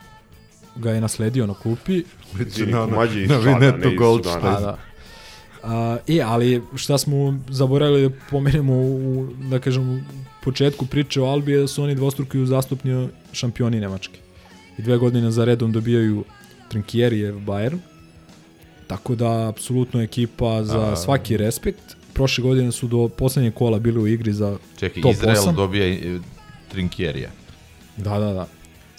ga 0.75 0.91
je 0.91 1.01
nasledio 1.01 1.47
na 1.47 1.53
klupi. 1.53 2.03
Izvini, 2.47 2.71
Na- 2.71 2.85
na- 2.85 2.95
na 3.27 3.37
Vinetu 3.37 3.77
ne 3.79 3.93
iz 3.93 3.97
Goldstein. 3.97 4.35
Sudana. 4.35 4.57
A, 4.57 4.61
da. 4.61 4.77
A, 5.63 5.97
e, 6.07 6.21
ali 6.21 6.61
šta 6.75 6.97
smo 6.97 7.39
zaboravili 7.49 8.09
da 8.09 8.15
pomenemo 8.29 8.73
u, 8.73 9.27
da 9.49 9.59
kažem, 9.59 9.89
u 9.89 9.99
početku 10.43 10.85
priče 10.85 11.21
o 11.21 11.25
Albi 11.25 11.51
je 11.51 11.59
da 11.59 11.67
su 11.67 11.83
oni 11.83 11.95
dvostruki 11.95 12.45
zastupni 12.45 13.07
šampioni 13.31 13.79
Nemačke. 13.79 14.19
I 14.77 14.81
dve 14.81 14.97
godine 14.97 15.31
za 15.31 15.45
redom 15.45 15.71
dobijaju 15.71 16.23
Trinkjerijev 16.67 17.35
Bayern. 17.35 17.77
Tako 18.87 19.15
da, 19.15 19.47
apsolutno 19.49 20.01
ekipa 20.01 20.63
za 20.63 20.91
A. 20.91 20.95
svaki 20.95 21.37
respekt. 21.37 21.81
Prošle 22.13 22.41
godine 22.41 22.71
su 22.71 22.87
do 22.87 23.07
poslednjeg 23.07 23.53
kola 23.53 23.79
bili 23.79 23.99
u 23.99 24.07
igri 24.07 24.33
za 24.33 24.57
Čekaj, 24.79 25.01
top 25.01 25.11
Izrael 25.13 25.35
8. 25.37 25.55
dobija 25.55 25.87
e, 25.87 26.19
Trinkjerija. 26.71 27.29
Da, 27.97 28.19
da, 28.19 28.33
da. 28.33 28.47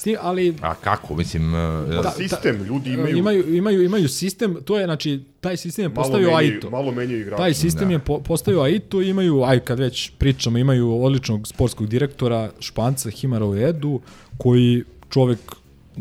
S 0.05 0.07
tim, 0.07 0.17
ali 0.21 0.55
A 0.63 0.75
kako? 0.75 1.17
Mislim, 1.17 1.55
e, 1.55 1.97
Pa 1.97 2.03
Da, 2.03 2.11
sistem, 2.11 2.63
ljudi 2.63 2.93
imaju, 2.93 3.17
imaju, 3.17 3.39
imaju, 3.39 3.57
imaju, 3.57 3.83
imaju 3.83 4.09
sistem, 4.09 4.57
to 4.65 4.79
je, 4.79 4.85
znači, 4.85 5.21
taj 5.41 5.57
sistem 5.57 5.85
je 5.85 5.89
malo 5.89 6.03
postavio 6.03 6.27
menjaju, 6.29 6.55
Aito. 6.55 6.71
malo 6.71 6.93
menjaju 6.93 7.21
igrače. 7.21 7.43
Taj 7.43 7.55
sistem 7.55 7.89
Da. 7.89 7.95
je 7.95 7.99
po, 7.99 8.21
postavio 8.21 8.61
Aito, 8.61 9.03
imaju, 9.03 9.43
aj 9.43 9.61
kad 9.61 9.79
već 9.79 10.11
pričamo, 10.19 10.59
imaju 10.59 11.03
odličnog 11.05 11.49
sportskog 11.49 11.87
direktora, 11.87 12.51
Španca, 12.61 13.11
Himara 13.11 13.69
Edu, 13.69 14.01
koji 14.39 14.85
čovek, 15.11 15.39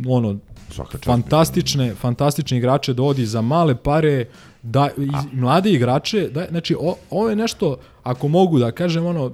ono, 0.07 0.37
Svaka 0.69 0.97
fantastične, 1.05 1.95
fantastične 1.95 2.57
igrače 2.57 2.93
dovodi 2.93 3.25
za 3.25 3.41
male 3.41 3.75
pare, 3.75 4.25
da, 4.61 4.89
i, 4.97 5.35
mlade 5.35 5.71
igrače, 5.71 6.27
da, 6.27 6.45
znači, 6.49 6.75
o, 6.79 6.95
ovo 7.09 7.29
je 7.29 7.35
nešto, 7.35 7.77
ako 8.03 8.27
mogu 8.27 8.59
da 8.59 8.71
kažem, 8.71 9.05
ono, 9.05 9.31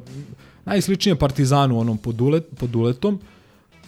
najsličnije 0.66 1.16
Partizanu, 1.16 1.80
onom 1.80 1.98
pod, 1.98 2.22
ulet, 2.22 2.44
pod 2.60 2.76
uletom, 2.76 3.20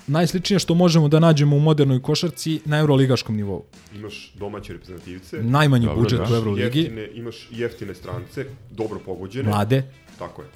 najsličnije 0.08 0.60
što 0.60 0.74
možemo 0.74 1.08
da 1.08 1.20
nađemo 1.20 1.56
u 1.56 1.60
modernoj 1.60 2.02
košarci 2.02 2.62
na 2.66 2.78
euroligaškom 2.78 3.36
nivou. 3.36 3.64
Imaš 3.96 4.32
domaće 4.36 4.74
reprezentativce, 4.74 5.38
Najmanji 5.38 5.86
Dobro, 5.86 6.02
budžet 6.02 6.20
da. 6.20 6.26
u 6.26 6.36
Euroligi, 6.36 6.80
jeftine, 6.80 7.08
imaš 7.14 7.48
jeftine 7.52 7.96
strance, 7.96 8.46
dobro 8.72 9.00
pogođene. 9.00 9.50
mlade, 9.50 9.84
Tako 10.20 10.42
je. 10.42 10.48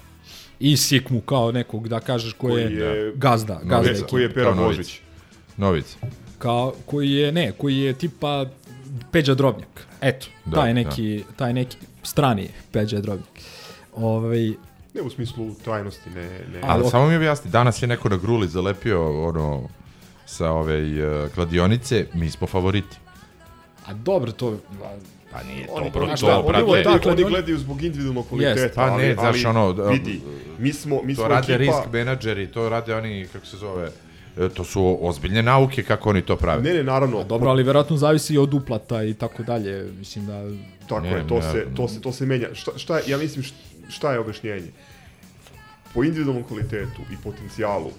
i 0.60 0.78
Sikmu 0.78 1.22
kao 1.22 1.52
nekog, 1.52 1.88
da 1.88 2.00
kažeš, 2.00 2.34
ko 2.34 2.48
Koji 2.48 2.62
je, 2.64 2.72
je- 2.72 3.14
gazda, 3.16 3.60
gazda 3.64 3.82
Ne, 3.84 3.92
ekipe. 3.92 4.08
koji 4.08 4.24
je 4.24 4.34
Pera. 4.34 4.52
Božić. 4.54 5.00
Novic. 5.58 5.98
kao 6.38 6.74
koji 6.86 7.12
je 7.12 7.32
ne, 7.32 7.52
koji 7.52 7.78
je 7.78 7.94
tipa 7.94 8.46
Peđa 9.12 9.34
Drobnjak. 9.34 9.88
Eto, 10.02 10.28
Da, 10.46 10.52
da, 10.52 10.58
taj 10.58 10.74
neki 10.74 11.24
taj 11.36 11.54
neki 11.54 11.78
strani 12.04 12.50
Peđa 12.72 13.00
Drobnjak. 13.00 13.30
Ovaj 13.94 14.54
Ne 14.96 15.02
u 15.02 15.10
smislu 15.10 15.56
trajnosti, 15.56 16.10
ne... 16.10 16.24
ne. 16.24 16.60
Ali 16.64 16.84
ok. 16.84 16.92
samo 16.92 17.08
mi 17.08 17.16
objasni, 17.16 17.52
danas 17.52 17.82
je 17.82 17.88
neko 17.88 18.10
na 18.10 18.18
gruli 18.18 18.48
zalepio 18.48 19.24
ono 19.24 19.70
sa 20.26 20.52
ove 20.52 20.78
uh, 21.24 21.30
kladionice, 21.30 22.06
mi 22.14 22.30
smo 22.30 22.48
favoriti. 22.48 22.98
a 23.86 23.94
dobro 23.94 24.32
to 24.32 24.58
Pa 25.32 25.44
nije 25.44 25.68
Oni, 25.70 25.86
dobro, 25.86 26.04
oni, 26.04 26.16
to, 26.18 26.28
oni 26.30 26.44
brate. 26.44 26.64
vole 26.64 26.74
gledaju, 26.74 26.98
tako, 26.98 27.10
oni 27.10 27.24
oni- 27.24 27.32
gledaju 27.32 27.58
zbog 27.58 27.82
individualnog 27.82 28.28
kvaliteta, 28.28 28.62
Jest. 28.62 28.76
Pa 28.76 28.82
ali, 28.84 29.04
ne, 29.04 29.14
znaš, 29.14 29.46
ono, 29.46 29.74
da, 29.74 29.84
vidi, 29.84 30.22
mi 30.60 30.74
smo, 30.74 31.02
mi 31.04 31.16
To 31.16 31.22
smo 31.22 31.28
rade 31.30 31.54
ekipa, 31.54 31.58
risk 31.72 31.94
menadžeri, 31.94 32.48
to 32.48 32.70
rade 32.70 32.96
oni, 32.96 33.28
kako 33.34 33.46
se 33.46 33.58
zove, 33.58 33.90
e, 34.38 34.50
to 34.50 34.64
su 34.64 34.98
ozbiljne 35.02 35.44
nauke 35.44 35.84
kako 35.84 36.10
oni 36.10 36.22
to 36.22 36.36
prave. 36.36 36.62
Ne, 36.64 36.74
ne, 36.74 36.84
naravno. 36.84 37.24
dobro, 37.24 37.50
ali 37.50 37.64
verovatno 37.64 37.98
zavisi 37.98 38.34
i 38.34 38.38
od 38.38 38.54
uplata 38.54 39.04
i 39.04 39.14
tako 39.14 39.44
dalje. 39.44 39.92
Mislim 39.92 40.26
da 40.26 40.44
Tako 40.88 41.02
Ne, 41.02 41.10
je, 41.10 41.28
to, 41.28 41.36
ne, 41.36 41.42
se, 41.42 41.66
to, 41.76 41.88
se, 41.88 42.02
to 42.02 42.12
se 42.12 42.26
menja. 42.26 42.48
Šta, 42.54 42.72
šta 42.76 42.98
je, 42.98 43.04
ja 43.08 43.18
mislim, 43.18 43.44
št- 43.44 43.54
šta 43.90 44.14
je 44.14 44.20
objašnjenje? 44.20 44.72
Po 45.94 46.04
individualnom 46.04 46.44
kvalitetu 46.44 47.02
i 47.12 47.16
potencijalu, 47.24 47.92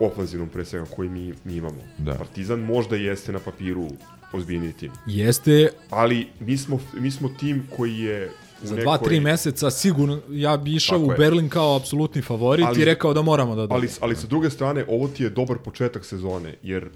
ofanzivnom 0.00 0.48
pre 0.48 0.64
svega, 0.64 0.86
koji 0.96 1.08
mi, 1.08 1.34
mi 1.44 1.56
imamo, 1.56 1.80
Da. 1.98 2.14
Partizan 2.14 2.60
možda 2.60 2.96
jeste 2.96 3.32
na 3.32 3.38
papiru 3.38 3.88
ozbiljniji 4.32 4.72
tim. 4.72 4.92
jeste 5.06 5.68
Ali 5.90 6.28
mi 6.40 6.56
smo, 6.56 6.80
mi 6.94 7.10
smo 7.10 7.28
tim 7.28 7.66
koji 7.76 7.98
je 7.98 8.30
u 8.62 8.66
za 8.66 8.74
nekoj, 8.74 8.84
dva, 8.84 8.98
tri 8.98 9.20
meseca 9.20 9.70
sigurno 9.70 10.20
ja 10.30 10.56
bi 10.56 10.74
išao 10.74 10.98
Tako 10.98 11.08
u 11.08 11.12
je. 11.12 11.18
Berlin 11.18 11.48
kao 11.48 11.76
apsolutni 11.76 12.22
favorit 12.22 12.66
Ali- 12.66 12.82
i 12.82 12.84
rekao 12.84 13.14
da 13.14 13.22
moramo 13.22 13.54
da 13.54 13.60
Ali, 13.60 13.68
dobijemo. 13.68 13.96
ali 14.00 14.16
sa 14.16 14.26
druge 14.26 14.50
strane, 14.50 14.84
ovo 14.88 15.08
ti 15.08 15.22
je 15.22 15.30
dobar 15.30 15.58
početak 15.58 16.04
sezone, 16.04 16.54
jer 16.62 16.84
uh, 16.84 16.90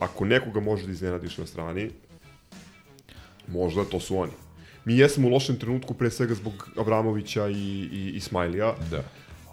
ako 0.00 0.24
nekoga 0.24 0.60
može 0.60 0.86
da 0.86 0.92
iznenadiš 0.92 1.38
na 1.38 1.46
strani, 1.46 1.90
možda 3.48 3.84
to 3.84 4.00
su 4.00 4.16
oni. 4.18 4.32
Mi 4.84 4.96
jesmo 4.98 5.28
u 5.28 5.30
lošem 5.30 5.56
trenutku 5.56 5.94
pre 5.94 6.10
svega 6.10 6.34
zbog 6.34 6.68
Abramovića 6.78 7.48
i, 7.48 7.88
i 7.92 8.12
Ismailija, 8.14 8.74
Da. 8.90 9.02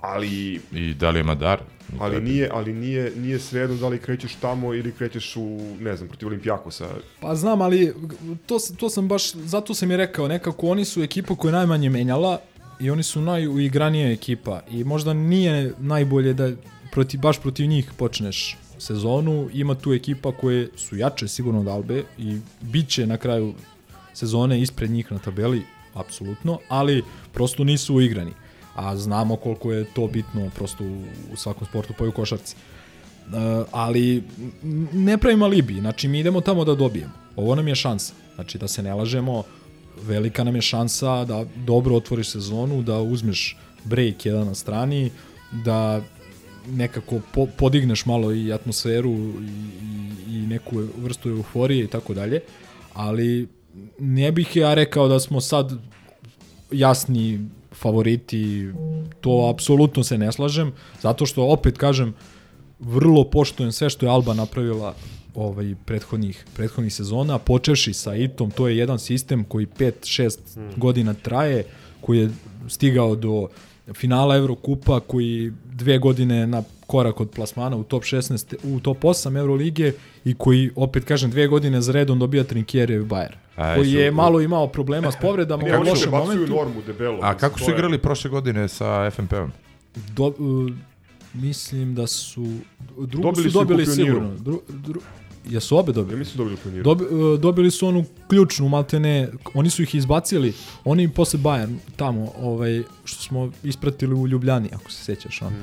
ali 0.01 0.59
I 0.71 0.93
da 0.93 1.09
li 1.09 1.19
je 1.19 1.23
Madar? 1.23 1.59
ali 1.99 2.21
nije 2.21 2.49
ali 2.53 2.73
nije 2.73 3.11
nije 3.15 3.39
svejedno 3.39 3.75
da 3.75 3.87
li 3.87 3.99
krećeš 3.99 4.35
tamo 4.35 4.73
ili 4.73 4.91
krećeš 4.91 5.35
u 5.35 5.59
ne 5.79 5.95
znam 5.97 6.07
protiv 6.09 6.27
Olimpijakosa. 6.27 6.87
Pa 7.19 7.35
znam, 7.35 7.61
ali 7.61 7.93
to, 8.45 8.57
to 8.79 8.89
sam 8.89 9.07
baš, 9.07 9.33
zato 9.33 9.73
sam 9.73 9.91
i 9.91 9.97
rekao, 9.97 10.27
nekako 10.27 10.67
oni 10.67 10.85
su 10.85 11.03
ekipa 11.03 11.35
koja 11.35 11.49
je 11.49 11.53
najmanje 11.53 11.89
menjala 11.89 12.39
i 12.79 12.89
oni 12.89 13.03
su 13.03 13.21
najuigranija 13.21 14.11
ekipa 14.11 14.61
i 14.71 14.83
možda 14.83 15.13
nije 15.13 15.73
najbolje 15.79 16.33
da 16.33 16.51
protiv, 16.91 17.19
baš 17.19 17.41
protiv 17.41 17.67
njih 17.67 17.91
počneš 17.97 18.57
sezonu, 18.77 19.49
ima 19.53 19.75
tu 19.75 19.93
ekipa 19.93 20.31
koje 20.31 20.69
su 20.75 20.97
jače 20.97 21.27
sigurno 21.27 21.59
od 21.59 21.67
Albe 21.67 22.03
i 22.17 22.37
bit 22.61 22.89
će 22.89 23.07
na 23.07 23.17
kraju 23.17 23.53
sezone 24.17 24.61
ispred 24.61 24.91
njih 24.91 25.11
na 25.11 25.19
tabeli, 25.19 25.61
apsolutno, 25.93 26.59
ali 26.69 27.03
prosto 27.33 27.63
nisu 27.63 27.95
uigrani. 27.95 28.31
A 28.75 28.95
znamo 28.95 29.35
koliko 29.35 29.71
je 29.71 29.85
to 29.93 30.07
bitno 30.07 30.49
prosto 30.55 30.83
u, 31.33 31.35
svakom 31.35 31.67
sportu, 31.67 31.93
pa 31.97 32.05
i 32.05 32.07
u 32.07 32.11
košarci. 32.11 32.55
Uh, 32.55 33.33
ali 33.71 34.23
ne 34.93 35.17
pravim 35.17 35.43
alibi, 35.43 35.79
znači 35.79 36.07
mi 36.07 36.19
idemo 36.19 36.41
tamo 36.41 36.65
da 36.65 36.75
dobijemo. 36.75 37.13
Ovo 37.35 37.55
nam 37.55 37.67
je 37.67 37.75
šansa. 37.75 38.13
Znači 38.35 38.57
da 38.57 38.67
se 38.67 38.83
ne 38.83 38.93
lažemo, 38.93 39.43
velika 40.01 40.43
nam 40.43 40.55
je 40.55 40.61
šansa 40.61 41.25
da 41.25 41.45
dobro 41.55 41.95
otvoriš 41.95 42.29
sezonu, 42.29 42.81
da 42.81 42.99
uzmeš 42.99 43.57
break 43.83 44.25
jedan 44.25 44.47
na 44.47 44.55
strani, 44.55 45.11
da 45.51 46.01
nekako 46.67 47.21
po, 47.33 47.45
podigneš 47.57 48.05
malo 48.05 48.33
i 48.33 48.53
atmosferu 48.53 49.11
i, 49.11 49.35
i, 50.29 50.37
i 50.37 50.47
neku 50.47 50.83
vrstu 50.97 51.29
euforije 51.29 51.83
i 51.83 51.87
tako 51.87 52.13
dalje, 52.13 52.41
ali 52.93 53.47
ne 53.99 54.31
bih 54.31 54.55
ja 54.55 54.73
rekao 54.73 55.07
da 55.07 55.19
smo 55.19 55.41
sad 55.41 55.73
jasni 56.71 57.39
favoriti, 57.71 58.71
to 59.21 59.49
apsolutno 59.53 60.03
se 60.03 60.17
ne 60.17 60.31
slažem, 60.31 60.73
zato 61.01 61.25
što 61.25 61.47
opet 61.47 61.77
kažem, 61.77 62.13
vrlo 62.79 63.23
poštujem 63.23 63.71
sve 63.71 63.89
što 63.89 64.05
je 64.05 64.09
Alba 64.09 64.33
napravila 64.33 64.95
ovaj 65.35 65.75
prethodnih 65.85 66.45
prethodnih 66.55 66.93
sezona, 66.93 67.37
počevši 67.37 67.93
sa 67.93 68.15
ITom, 68.15 68.51
to 68.51 68.67
je 68.67 68.77
jedan 68.77 68.99
sistem 68.99 69.43
koji 69.43 69.65
5-6 69.65 70.37
godina 70.77 71.13
traje, 71.13 71.63
koji 72.01 72.19
je 72.19 72.29
stigao 72.67 73.15
do 73.15 73.47
finala 73.93 74.35
Evrokupa 74.35 74.99
koji 74.99 75.51
dve 75.65 75.97
godine 75.97 76.47
na 76.47 76.63
korak 76.87 77.21
od 77.21 77.29
plasmana 77.29 77.77
u 77.77 77.83
top 77.83 78.03
16, 78.03 78.55
u 78.63 78.79
top 78.79 79.03
8 79.03 79.37
Eurolige 79.37 79.93
i 80.25 80.33
koji, 80.33 80.71
opet 80.75 81.03
kažem, 81.03 81.31
dve 81.31 81.47
godine 81.47 81.81
za 81.81 81.91
redom 81.91 82.19
dobija 82.19 82.43
Trinkjerijev 82.43 83.03
Bayer. 83.03 83.33
A, 83.33 83.46
koji 83.57 83.91
je 83.91 84.11
malo 84.11 84.41
imao 84.41 84.67
problema 84.67 85.11
s 85.11 85.15
povredama 85.21 85.63
u 85.63 85.83
lošem 85.89 86.11
momentu. 86.11 86.53
normu 86.53 86.81
debelo. 86.85 87.19
A 87.21 87.37
kako 87.37 87.59
su 87.59 87.71
igrali 87.71 87.97
prošle 87.97 88.29
godine 88.29 88.67
sa 88.67 89.11
FNP-om? 89.11 89.51
Do, 89.95 90.25
uh, 90.25 90.71
mislim 91.33 91.95
da 91.95 92.07
su 92.07 92.47
drugu 92.97 93.23
Dobili 93.23 93.51
su 93.51 93.59
dobili 93.59 93.85
sigurno. 93.85 94.35
Dru, 94.35 94.61
dru, 94.69 95.01
jesu 95.49 95.77
obe 95.77 95.91
dobili? 95.91 96.15
Ja 96.15 96.19
mislim 96.19 96.37
da 96.37 96.43
dobili 96.43 96.57
Pioniru. 96.63 96.83
Dobi, 96.83 97.03
uh, 97.05 97.39
dobili 97.39 97.71
su 97.71 97.87
onu 97.87 98.05
ključnu, 98.29 98.69
maltene, 98.69 99.29
oni 99.53 99.69
su 99.69 99.83
ih 99.83 99.95
izbacili, 99.95 100.53
oni 100.83 101.03
im 101.03 101.11
posle 101.11 101.39
Bayern 101.39 101.75
tamo, 101.95 102.31
ovaj, 102.41 102.83
što 103.05 103.23
smo 103.23 103.51
ispratili 103.63 104.15
u 104.15 104.27
Ljubljani, 104.27 104.69
ako 104.73 104.91
se 104.91 105.03
sećaš. 105.03 105.41
On. 105.41 105.53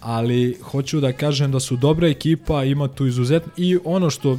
Ali 0.00 0.58
hoću 0.62 1.00
da 1.00 1.12
kažem 1.12 1.52
da 1.52 1.60
su 1.60 1.76
dobra 1.76 2.08
ekipa, 2.08 2.64
ima 2.64 2.88
tu 2.88 3.06
izuzetno, 3.06 3.52
i 3.56 3.78
ono 3.84 4.10
što 4.10 4.38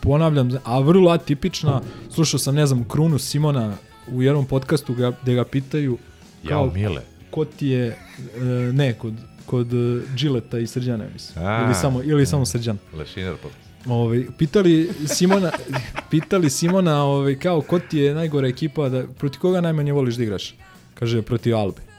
ponavljam, 0.00 0.50
a 0.64 0.78
vrlo 0.78 1.10
atipična, 1.10 1.80
slušao 2.10 2.40
sam, 2.40 2.54
ne 2.54 2.66
znam, 2.66 2.88
Krunu 2.88 3.18
Simona 3.18 3.74
u 4.12 4.22
jednom 4.22 4.46
podcastu 4.46 4.94
ga, 4.94 5.12
gde 5.22 5.34
ga 5.34 5.44
pitaju 5.44 5.98
Jao, 6.42 6.70
Mile. 6.70 7.02
ko 7.30 7.44
ti 7.44 7.66
je, 7.66 7.86
e, 7.86 8.42
ne, 8.72 8.92
kod, 8.92 9.12
kod 9.46 9.72
e, 9.72 10.00
Đileta 10.16 10.58
i 10.58 10.66
Srđana, 10.66 11.04
mislim. 11.12 11.46
A, 11.46 11.64
ili 11.64 11.74
samo, 11.74 12.02
ili 12.02 12.26
samo 12.26 12.46
Srđan. 12.46 12.78
Lešinar 12.94 13.34
podcast. 13.36 13.72
Ovaj 13.86 14.24
pitali 14.38 14.90
Simona 15.06 15.50
pitali 16.10 16.50
Simona 16.50 17.02
ovaj 17.04 17.38
kao 17.38 17.60
ko 17.60 17.78
ti 17.78 17.98
je 17.98 18.14
najgora 18.14 18.48
ekipa 18.48 18.88
da 18.88 19.06
proti 19.18 19.38
koga 19.38 19.60
najmanje 19.60 19.92
voliš 19.92 20.14
da 20.14 20.22
igraš? 20.22 20.54
Kaže 20.94 21.22
protiv 21.22 21.56
Albe. 21.56 21.91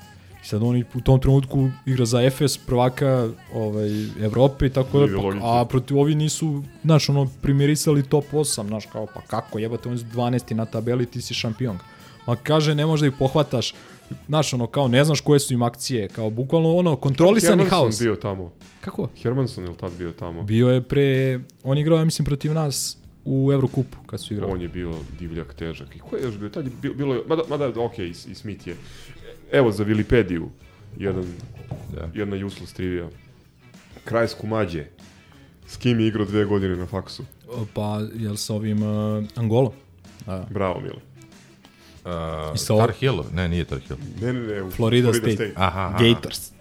I 0.43 0.45
sad 0.45 0.63
oni 0.63 0.83
u 0.93 1.01
tom 1.01 1.19
trenutku 1.19 1.69
igra 1.85 2.05
za 2.05 2.21
Efes, 2.23 2.57
prvaka 2.57 3.29
ovaj, 3.53 3.89
Evrope 4.21 4.65
i 4.65 4.69
tako 4.69 4.99
da, 4.99 5.07
pa, 5.41 5.59
a 5.61 5.65
protiv 5.65 5.99
ovi 5.99 6.15
nisu, 6.15 6.63
znaš, 6.83 7.09
ono, 7.09 7.29
primirisali 7.41 8.03
top 8.03 8.25
8, 8.31 8.67
znaš, 8.67 8.85
kao, 8.85 9.07
pa 9.13 9.21
kako, 9.21 9.59
jebate, 9.59 9.89
oni 9.89 9.97
su 9.97 10.05
12 10.05 10.53
na 10.53 10.65
tabeli, 10.65 11.05
ti 11.05 11.21
si 11.21 11.33
šampion. 11.33 11.77
Ma 12.27 12.35
kaže, 12.35 12.75
ne 12.75 12.85
možeš 12.85 13.01
da 13.01 13.07
ih 13.07 13.13
pohvataš, 13.19 13.73
znaš, 14.27 14.53
ono, 14.53 14.67
kao, 14.67 14.87
ne 14.87 15.03
znaš 15.03 15.21
koje 15.21 15.39
su 15.39 15.53
im 15.53 15.61
akcije, 15.61 16.07
kao, 16.07 16.29
bukvalno, 16.29 16.75
ono, 16.75 16.95
kontrolisani 16.95 17.63
Hermanson 17.63 17.79
haos. 17.79 17.99
bio 17.99 18.15
tamo. 18.15 18.51
Kako? 18.81 19.09
Hermanson 19.21 19.63
je 19.63 19.69
li 19.69 19.77
tad 19.77 19.91
bio 19.97 20.11
tamo? 20.11 20.43
Bio 20.43 20.69
je 20.69 20.81
pre, 20.81 21.39
on 21.63 21.77
je 21.77 21.81
igrao, 21.81 21.97
ja 21.97 22.05
mislim, 22.05 22.25
protiv 22.25 22.53
nas 22.53 22.97
u 23.25 23.51
Evrokupu, 23.53 23.97
kad 24.05 24.21
su 24.21 24.33
igrali. 24.33 24.51
On 24.51 24.61
je 24.61 24.67
bio 24.67 24.93
divljak, 25.19 25.53
težak. 25.53 25.95
I 25.95 25.99
ko 25.99 26.15
je 26.15 26.23
još 26.23 26.37
bio? 26.37 26.49
Tad 26.49 26.65
je 26.65 26.71
bilo, 26.81 26.95
bilo 26.95 27.23
mada, 27.27 27.41
mada 27.49 27.81
ok, 27.81 27.99
i, 27.99 28.09
i 28.09 28.35
Smith 28.35 28.67
je. 28.67 28.75
Evo 29.53 29.71
za 29.71 29.83
Vilipediju, 29.83 30.49
jedan, 30.97 31.25
Da. 31.95 32.09
jedna 32.13 32.45
useless 32.45 32.73
trivia. 32.73 33.07
Kraj 34.03 34.27
Skumađe. 34.27 34.85
S 35.67 35.77
kim 35.77 35.99
je 35.99 36.07
igrao 36.07 36.25
dve 36.25 36.45
godine 36.45 36.75
na 36.75 36.85
faksu? 36.85 37.23
Pa, 37.73 38.01
jel 38.15 38.35
sa 38.35 38.53
ovim 38.53 38.83
uh, 38.83 39.23
Angolom? 39.35 39.71
Da. 40.25 40.47
Bravo, 40.49 40.79
Mile. 40.81 40.95
Uh, 40.95 42.57
sa 42.57 42.77
Tar 42.77 42.91
Hill? 42.91 43.23
Ne, 43.33 43.49
nije 43.49 43.65
Tar 43.65 43.79
Hill. 43.79 43.99
Ne, 44.21 44.33
ne, 44.33 44.39
ne. 44.41 44.63
u 44.63 44.71
Florida, 44.71 45.13
State. 45.13 45.53
Aha, 45.55 45.81
aha. 45.81 45.97
Gators. 45.99 46.51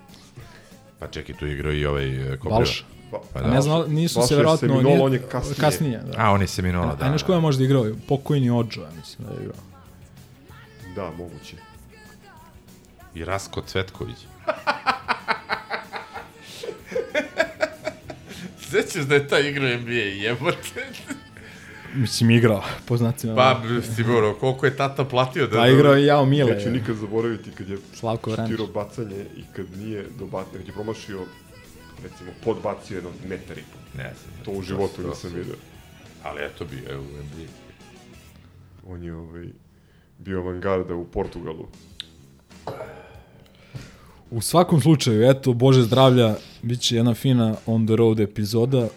Pa 0.99 1.07
čekaj, 1.07 1.35
tu 1.37 1.47
igrao 1.47 1.73
i 1.73 1.87
ovaj... 1.87 2.37
ko 2.39 2.49
Balša. 2.49 2.85
bio? 2.85 2.93
Pa, 3.11 3.19
Pa 3.33 3.39
A 3.39 3.43
da. 3.43 3.51
ne 3.51 3.61
znam, 3.63 3.93
nisu 3.95 4.19
Balša 4.19 4.29
se 4.29 4.35
je 4.35 4.39
verovatno... 4.39 4.69
Seminole, 4.69 4.85
nije- 4.85 5.03
on 5.03 5.13
je 5.13 5.23
kasnije. 5.23 5.57
Kasnije, 5.57 5.99
da. 5.99 6.13
A, 6.19 6.31
on 6.31 6.41
je 6.41 6.47
Seminola, 6.47 6.95
da. 6.97 7.05
A 7.05 7.09
znaš 7.09 7.23
ko 7.23 7.33
je 7.33 7.41
možda 7.41 7.65
igrao? 7.65 7.87
Pokojni 8.09 8.51
Ođo, 8.51 8.81
ja 8.81 8.91
mislim 8.97 9.29
da 9.29 9.35
je 9.35 9.41
igrao. 9.41 9.63
Da, 10.97 11.11
moguće. 11.17 11.57
I 13.15 13.25
Rasko 13.25 13.63
Cvetković. 13.63 14.17
Sećaš 18.71 19.05
da 19.05 19.15
je 19.15 19.29
ta 19.29 19.39
igra 19.39 19.77
NBA, 19.77 19.93
jebote? 19.93 20.87
Mislim, 21.95 22.31
igrao, 22.31 22.65
po 22.87 22.97
znacima. 22.97 23.35
Pa, 23.35 23.63
sigurno, 23.97 24.35
koliko 24.35 24.67
je 24.67 24.77
tata 24.77 25.05
platio 25.05 25.47
da... 25.47 25.57
Pa 25.57 25.69
igrao 25.69 25.95
je 25.95 26.07
Jao 26.07 26.27
Mile. 26.27 26.55
Neću 26.55 26.71
nikad 26.71 26.97
zaboraviti 26.97 27.51
kad 27.51 27.69
je 27.69 27.79
Slavko 27.95 28.31
šutirao 28.31 28.67
bacanje 28.67 29.27
i 29.37 29.43
kad 29.57 29.67
nije 29.79 30.07
dobatio, 30.19 30.59
kad 30.59 30.67
je 30.67 30.73
promašio, 30.73 31.21
recimo, 32.03 32.31
podbacio 32.45 32.95
jedno 32.95 33.11
metar 33.29 33.59
i 33.59 33.63
po. 33.63 33.99
Ne 33.99 34.15
znam. 34.23 34.45
To 34.45 34.51
u 34.51 34.63
životu 34.63 35.09
nisam 35.09 35.33
vidio. 35.35 35.55
Ali 36.23 36.45
eto 36.45 36.65
bi, 36.65 36.85
evo, 36.91 37.03
u 37.03 37.07
NBA. 37.07 37.47
On 38.87 39.03
je 39.03 39.15
ovaj, 39.15 39.47
bio 40.19 40.41
avangarda 40.41 40.95
u 40.95 41.05
Portugalu. 41.05 41.69
U 44.35 44.41
svakom 44.41 44.81
slučaju, 44.81 45.31
eto, 45.31 45.53
Bože 45.53 45.83
zdravlja, 45.83 46.35
bit 46.63 46.81
će 46.81 46.97
jedna 46.97 47.15
fina 47.15 47.55
on 47.67 47.87
the 47.87 47.97
road 47.97 48.21
epizoda 48.21 48.89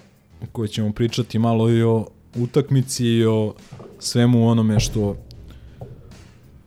u 0.41 0.45
kojoj 0.51 0.67
ćemo 0.67 0.93
pričati 0.93 1.39
malo 1.39 1.69
i 1.69 1.83
o 1.83 2.07
utakmici 2.35 3.05
i 3.05 3.25
o 3.25 3.53
svemu 3.99 4.47
onome 4.47 4.79
što 4.79 5.15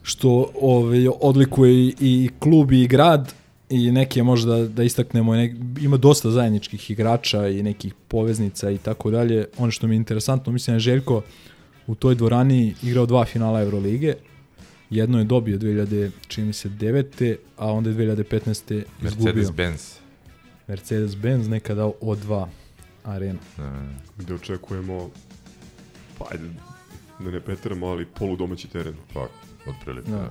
što 0.03 0.51
ovaj, 0.61 1.09
odlikuje 1.21 1.73
i, 1.73 1.95
i 2.01 2.31
klub 2.39 2.73
i 2.73 2.87
grad 2.87 3.33
i 3.69 3.91
neke 3.93 4.23
možda 4.23 4.69
da 4.69 4.83
istaknemo, 4.83 5.37
nek, 5.37 5.53
ima 5.81 5.97
dosta 5.97 6.31
zajedničkih 6.31 6.91
igrača 6.91 7.49
i 7.49 7.63
nekih 7.63 7.95
poveznica 8.09 8.71
i 8.71 8.79
tako 8.79 9.11
dalje. 9.11 9.47
Ono 9.59 9.71
što 9.71 9.87
mi 9.87 9.95
je 9.95 9.97
interesantno, 9.97 10.53
mislim 10.53 10.73
da 10.73 10.77
je 10.77 10.81
Željko 10.81 11.23
u 11.87 11.95
toj 11.95 12.15
dvorani 12.15 12.75
igrao 12.83 13.07
dva 13.07 13.25
finala 13.25 13.63
Eurolige. 13.63 14.15
Jedno 14.91 15.19
je 15.19 15.25
dobio 15.25 15.59
2000, 15.59 16.11
čini 16.29 16.47
mi 16.47 16.53
se, 16.53 16.69
9. 16.69 17.37
a 17.57 17.73
onda 17.73 17.91
je 17.91 17.97
2015. 17.97 18.83
izgubio. 19.03 19.33
Mercedes-Benz. 19.35 19.99
Mercedes-Benz 20.69 21.49
nekada 21.49 21.85
O2 21.85 22.47
arena. 23.05 23.39
Gde 24.17 24.35
očekujemo, 24.35 25.11
pa 26.19 26.25
ajde, 26.31 26.45
da 27.19 27.31
ne 27.31 27.41
preteramo, 27.41 27.87
ali 27.87 28.07
poludomaći 28.07 28.69
teren. 28.69 28.95
Pa, 29.15 29.27
otprilike. 29.71 30.11
Da. 30.11 30.31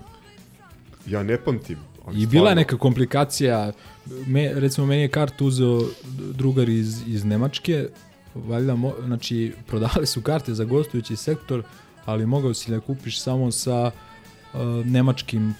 Ja 1.05 1.23
ne 1.23 1.37
pamtim. 1.37 1.77
ali 2.05 2.21
I 2.21 2.25
bila 2.25 2.49
je 2.49 2.53
stvarno, 2.53 2.59
neka 2.59 2.77
komplikacija, 2.77 3.71
me, 4.27 4.53
recimo 4.53 4.87
meni 4.87 5.01
je 5.01 5.07
kartu 5.07 5.45
uzeo 5.45 5.81
drugar 6.33 6.69
iz, 6.69 7.01
iz 7.07 7.25
Nemačke, 7.25 7.89
valjda, 8.35 8.75
mo, 8.75 8.93
znači 9.05 9.53
prodavali 9.67 10.07
su 10.07 10.21
karte 10.21 10.53
za 10.53 10.63
gostujući 10.63 11.15
sektor, 11.15 11.63
ali 12.05 12.25
mogao 12.25 12.53
si 12.53 12.71
da 12.71 12.79
kupiš 12.79 13.21
samo 13.21 13.51
sa 13.51 13.81
uh, 13.81 14.06
nemačkim 14.85 15.53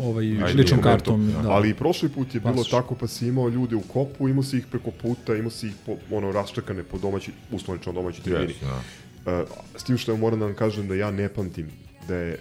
ovaj, 0.00 0.26
Ajde, 0.26 0.54
ličnom 0.54 0.82
kartom. 0.82 1.32
Da. 1.42 1.50
Ali 1.50 1.70
i 1.70 1.74
prošli 1.74 2.08
put 2.08 2.34
je 2.34 2.40
bilo 2.40 2.54
Pasoš. 2.54 2.70
tako, 2.70 2.94
pa 2.94 3.06
si 3.06 3.28
imao 3.28 3.48
ljude 3.48 3.76
u 3.76 3.80
kopu, 3.80 4.28
imao 4.28 4.42
si 4.42 4.58
ih 4.58 4.66
preko 4.66 4.90
puta, 4.90 5.36
imao 5.36 5.50
si 5.50 5.66
ih 5.66 5.74
po, 5.86 5.96
ono, 6.10 6.32
raščekane 6.32 6.82
po 6.82 6.98
domaći, 6.98 7.32
uslovnično 7.50 7.92
domaći 7.92 8.22
tribini. 8.22 8.54
Yes, 8.62 8.82
da. 9.24 9.42
Uh, 9.42 9.48
s 9.76 9.84
tim 9.84 9.98
što 9.98 10.16
moram 10.16 10.38
da 10.38 10.46
vam 10.46 10.54
kažem 10.54 10.88
da 10.88 10.94
ja 10.94 11.10
ne 11.10 11.28
pamtim 11.28 11.68
da 12.08 12.16
je 12.16 12.38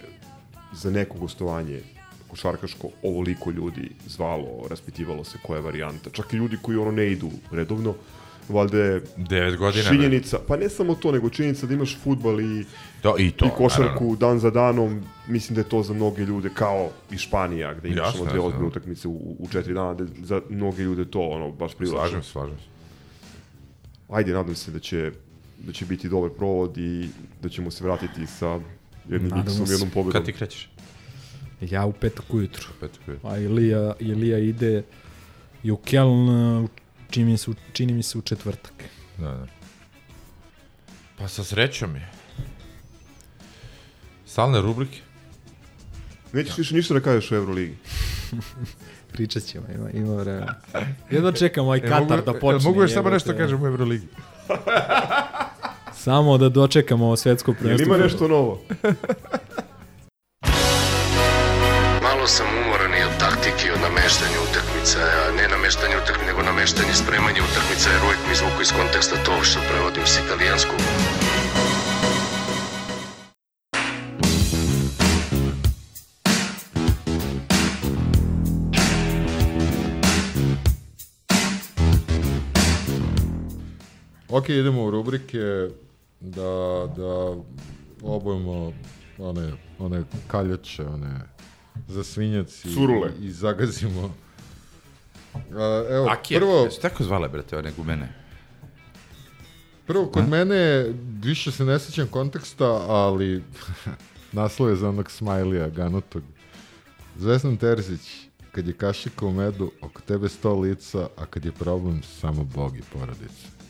za 0.74 0.92
neko 0.92 1.18
gostovanje 1.18 1.80
košarkaško 2.28 2.90
ovoliko 3.04 3.52
ljudi 3.52 3.92
zvalo, 4.08 4.68
raspitivalo 4.70 5.24
se 5.24 5.38
koja 5.44 5.58
je 5.58 5.64
varijanta. 5.64 6.10
Čak 6.10 6.34
i 6.34 6.38
ljudi 6.38 6.58
koji 6.62 6.78
ono 6.78 6.92
ne 6.92 7.12
idu 7.12 7.30
redovno, 7.52 7.96
valjda 8.50 8.78
je 8.78 9.02
Devet 9.18 9.58
godina, 9.58 9.90
činjenica, 9.90 10.40
pa 10.48 10.58
ne 10.58 10.70
samo 10.70 10.96
to, 10.96 11.12
nego 11.12 11.30
činjenica 11.30 11.68
da 11.68 11.74
imaš 11.74 11.98
futbal 12.04 12.42
i, 12.42 12.66
To, 13.02 13.16
i 13.20 13.32
to, 13.32 13.46
i 13.46 13.50
košarku 13.58 14.04
naravno. 14.04 14.16
dan 14.16 14.40
za 14.40 14.50
danom, 14.50 15.04
mislim 15.28 15.56
da 15.56 15.62
je 15.62 15.70
to 15.70 15.84
za 15.84 15.94
mnoge 15.94 16.26
ljude 16.26 16.50
kao 16.54 16.90
i 17.12 17.18
Španija, 17.18 17.74
gde 17.74 17.90
imaš 17.90 18.16
ono 18.16 18.32
dve 18.32 18.40
ozbiljne 18.40 18.62
da. 18.62 18.68
utakmice 18.68 19.08
u, 19.08 19.36
u 19.40 19.48
četiri 19.52 19.74
dana, 19.74 19.94
da 19.94 20.06
za 20.24 20.42
mnoge 20.50 20.84
ljude 20.84 21.06
to 21.06 21.20
ono 21.20 21.52
baš 21.52 21.74
privlačno. 21.76 22.08
Slažem 22.08 22.24
se, 22.24 22.32
slažem 22.32 22.58
se. 22.58 22.64
Ajde, 24.10 24.34
nadam 24.34 24.56
se 24.56 24.72
da 24.72 24.80
će, 24.80 25.12
da 25.60 25.72
će 25.72 25.86
biti 25.86 26.10
dobar 26.10 26.30
provod 26.30 26.78
i 26.78 27.10
da 27.42 27.50
ćemo 27.50 27.72
se 27.72 27.84
vratiti 27.84 28.28
sa 28.28 28.60
jednim 29.10 29.32
miksom, 29.36 29.68
se. 29.68 29.74
jednom 29.74 29.90
pobedom. 29.90 30.12
Kad 30.12 30.26
ti 30.26 30.34
krećeš? 30.34 30.70
Ja 31.62 31.86
u 31.86 31.94
petak 31.94 32.34
ujutru. 32.34 32.68
Petak 32.80 33.02
ujutru. 33.08 33.30
A 33.30 33.38
Ilija, 33.38 33.94
Ilija 34.00 34.38
ide 34.38 34.84
i 35.64 35.72
u 35.72 35.78
Keln, 35.78 36.30
uh, 36.30 36.70
čini 37.10 37.32
mi 37.32 37.38
se, 37.38 37.52
čini 37.74 37.94
mi 37.94 38.04
se 38.04 38.18
u 38.18 38.22
četvrtak. 38.22 38.74
Da, 39.18 39.32
da. 39.32 39.48
Pa 41.18 41.28
sa 41.28 41.44
srećom 41.44 41.96
je. 41.96 42.21
Stalne 44.32 44.62
rubrike. 44.62 45.00
Nećeš 46.34 46.58
više 46.58 46.76
ništa 46.76 46.94
da 46.94 47.00
kažeš 47.00 47.32
o 47.32 47.36
Euroligi. 47.36 47.76
Pričat 49.14 49.44
ćemo, 49.44 49.66
ima, 49.76 49.90
ima 49.90 50.16
vremena. 50.16 50.56
Jedva 51.10 51.32
čekam 51.32 51.66
ovaj 51.66 51.80
E, 51.80 51.82
Katar 51.82 52.22
da 52.24 52.32
e, 52.32 52.40
počne. 52.40 52.70
Mogu 52.70 52.82
još 52.82 52.94
samo 52.94 53.10
nešto 53.10 53.38
kažem 53.38 53.64
u 53.64 53.68
Euroligi. 53.68 54.08
Samo 56.06 56.38
da 56.38 56.50
dočekamo 56.50 57.06
ovo 57.06 57.16
svetsko 57.16 57.52
Jel 57.52 57.60
prvenstvo. 57.60 57.96
ima 57.96 58.04
nešto 58.04 58.28
novo? 58.28 58.62
Malo 62.08 62.28
sam 62.28 62.46
umoran 62.66 62.92
i 62.94 63.04
od 63.04 63.18
taktike 63.20 63.68
i 63.68 63.76
od 63.76 63.82
nameštanja 63.82 64.38
utakmica, 64.50 65.00
a 65.00 65.32
ne 65.38 65.48
nameštanje 65.48 65.96
utakmica, 66.04 66.26
nego 66.28 66.42
nameštanje 66.42 66.94
spremanja 66.94 67.42
utakmica, 67.52 67.90
jer 67.90 68.02
uvijek 68.06 68.20
mi 68.28 68.34
izvuku 68.34 68.62
iz 68.62 68.72
konteksta 68.80 69.16
to 69.26 69.44
što 69.44 69.60
prevodim 69.70 70.04
s 70.06 70.20
italijanskog. 70.26 70.80
Ok, 84.32 84.50
idemo 84.50 84.86
u 84.86 84.92
rubrike 84.92 85.70
da, 86.20 86.88
da 86.98 87.36
obojimo 88.04 88.74
one, 89.18 89.54
one 89.80 90.04
kaljače, 90.28 90.86
one 90.86 91.20
za 91.88 92.04
svinjac 92.04 92.66
i, 92.66 92.74
Curule. 92.74 93.12
i 93.20 93.32
zagazimo. 93.32 94.14
A, 95.34 95.86
evo, 95.90 96.08
Akije, 96.10 96.40
prvo, 96.40 96.64
jesu 96.64 96.82
tako 96.82 97.04
zvale, 97.04 97.30
brate, 97.30 97.58
one 97.58 97.72
gumene? 97.78 98.22
prvo 99.86 100.06
kod 100.06 100.30
mene 100.30 100.86
više 101.22 101.52
se 101.52 101.66
ne 101.66 101.80
sjećam 101.80 102.08
konteksta, 102.08 102.66
ali 102.88 103.44
naslov 104.32 104.70
je 104.70 104.76
za 104.76 104.90
onog 104.90 105.12
smajlija 105.12 105.70
ganutog. 105.70 106.24
Zvezdan 107.18 107.58
Terzić, 107.58 108.02
kad 108.52 108.68
je 108.68 108.74
kašika 108.74 109.26
u 109.26 109.32
medu, 109.32 109.72
oko 109.82 110.02
tebe 110.02 110.30
sto 110.30 110.56
lica, 110.56 111.08
a 111.18 111.26
kad 111.26 111.46
je 111.46 111.52
problem, 111.52 112.04
samo 112.04 112.44
Bog 112.44 112.78
i 112.78 112.82
porodica. 112.94 113.61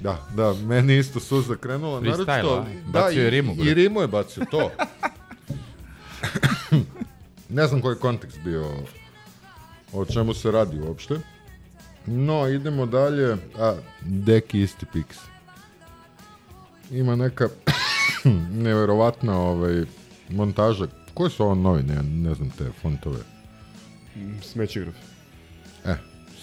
Da, 0.00 0.26
da, 0.32 0.54
meni 0.56 0.96
isto 0.96 1.20
suza 1.20 1.56
krenula. 1.56 2.00
Freestyle, 2.00 2.50
a? 2.50 2.64
Da, 2.86 2.92
Bacio 2.92 3.18
je 3.18 3.26
i- 3.26 3.30
rimu, 3.30 3.52
I 3.52 3.56
bre. 3.56 3.74
rimu 3.74 4.00
je 4.00 4.08
bacio, 4.08 4.46
to. 4.46 4.70
ne 7.50 7.66
znam 7.66 7.80
koji 7.80 7.92
je 7.92 7.98
kontekst 7.98 8.38
bio, 8.40 8.66
o 9.92 10.04
čemu 10.04 10.34
se 10.34 10.50
radi 10.50 10.80
uopšte. 10.80 11.20
No, 12.06 12.48
idemo 12.48 12.86
dalje. 12.86 13.36
A, 13.58 13.76
deki 14.00 14.60
isti 14.60 14.86
piks. 14.86 15.18
Ima 16.90 17.16
neka 17.16 17.48
neverovatna 18.56 19.40
ovaj, 19.40 19.84
montaža. 20.28 20.86
Koje 21.14 21.30
su 21.30 21.44
ovo 21.44 21.54
novine? 21.54 22.02
Ne 22.02 22.34
znam 22.34 22.50
te 22.50 22.70
fontove. 22.82 23.18
Smećigraf. 24.42 24.94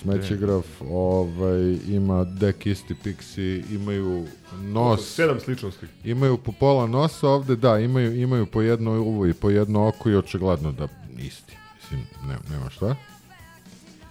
Smećigraf, 0.01 0.65
ovaj, 0.89 1.77
ima 1.87 2.23
dek 2.23 2.65
isti 2.65 2.95
piksi, 2.95 3.63
imaju 3.71 4.25
nos. 4.61 5.15
Sedam 5.15 5.39
sličnosti. 5.39 5.85
Imaju 6.03 6.37
po 6.37 6.51
pola 6.51 6.87
nosa 6.87 7.27
ovde, 7.29 7.55
da, 7.55 7.79
imaju, 7.79 8.21
imaju 8.21 8.45
po 8.45 8.61
jedno 8.61 8.91
uvo 9.01 9.25
i 9.25 9.33
po 9.33 9.49
jedno 9.49 9.87
oko 9.87 10.09
i 10.09 10.15
očigledno 10.15 10.71
da 10.71 10.87
isti. 11.17 11.57
Mislim, 11.75 12.01
ne, 12.27 12.35
nema 12.49 12.69
šta. 12.69 12.95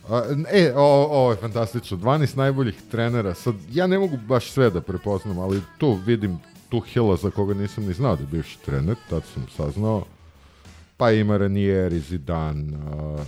A, 0.09 0.23
e, 0.51 0.73
o- 0.77 0.81
ovo 1.11 1.31
je 1.31 1.37
fantastično. 1.37 1.97
12 1.97 2.37
najboljih 2.37 2.75
trenera. 2.91 3.35
Sad, 3.35 3.55
ja 3.73 3.87
ne 3.87 3.99
mogu 3.99 4.17
baš 4.19 4.51
sve 4.51 4.71
da 4.71 4.81
prepoznam, 4.81 5.39
ali 5.39 5.61
tu 5.79 5.99
vidim 6.07 6.39
tu 6.69 6.81
Hila 6.81 7.17
za 7.17 7.31
koga 7.31 7.55
nisam 7.55 7.85
ni 7.87 7.93
znao 7.95 8.17
da 8.17 8.23
je 8.23 8.29
bivši 8.29 8.59
trener, 8.67 8.97
tad 9.11 9.23
sam 9.35 9.47
saznao. 9.57 10.05
Pa 10.97 11.11
ima 11.11 11.37
Ranieri, 11.37 12.01
Zidane, 12.01 12.77
a, 12.77 13.25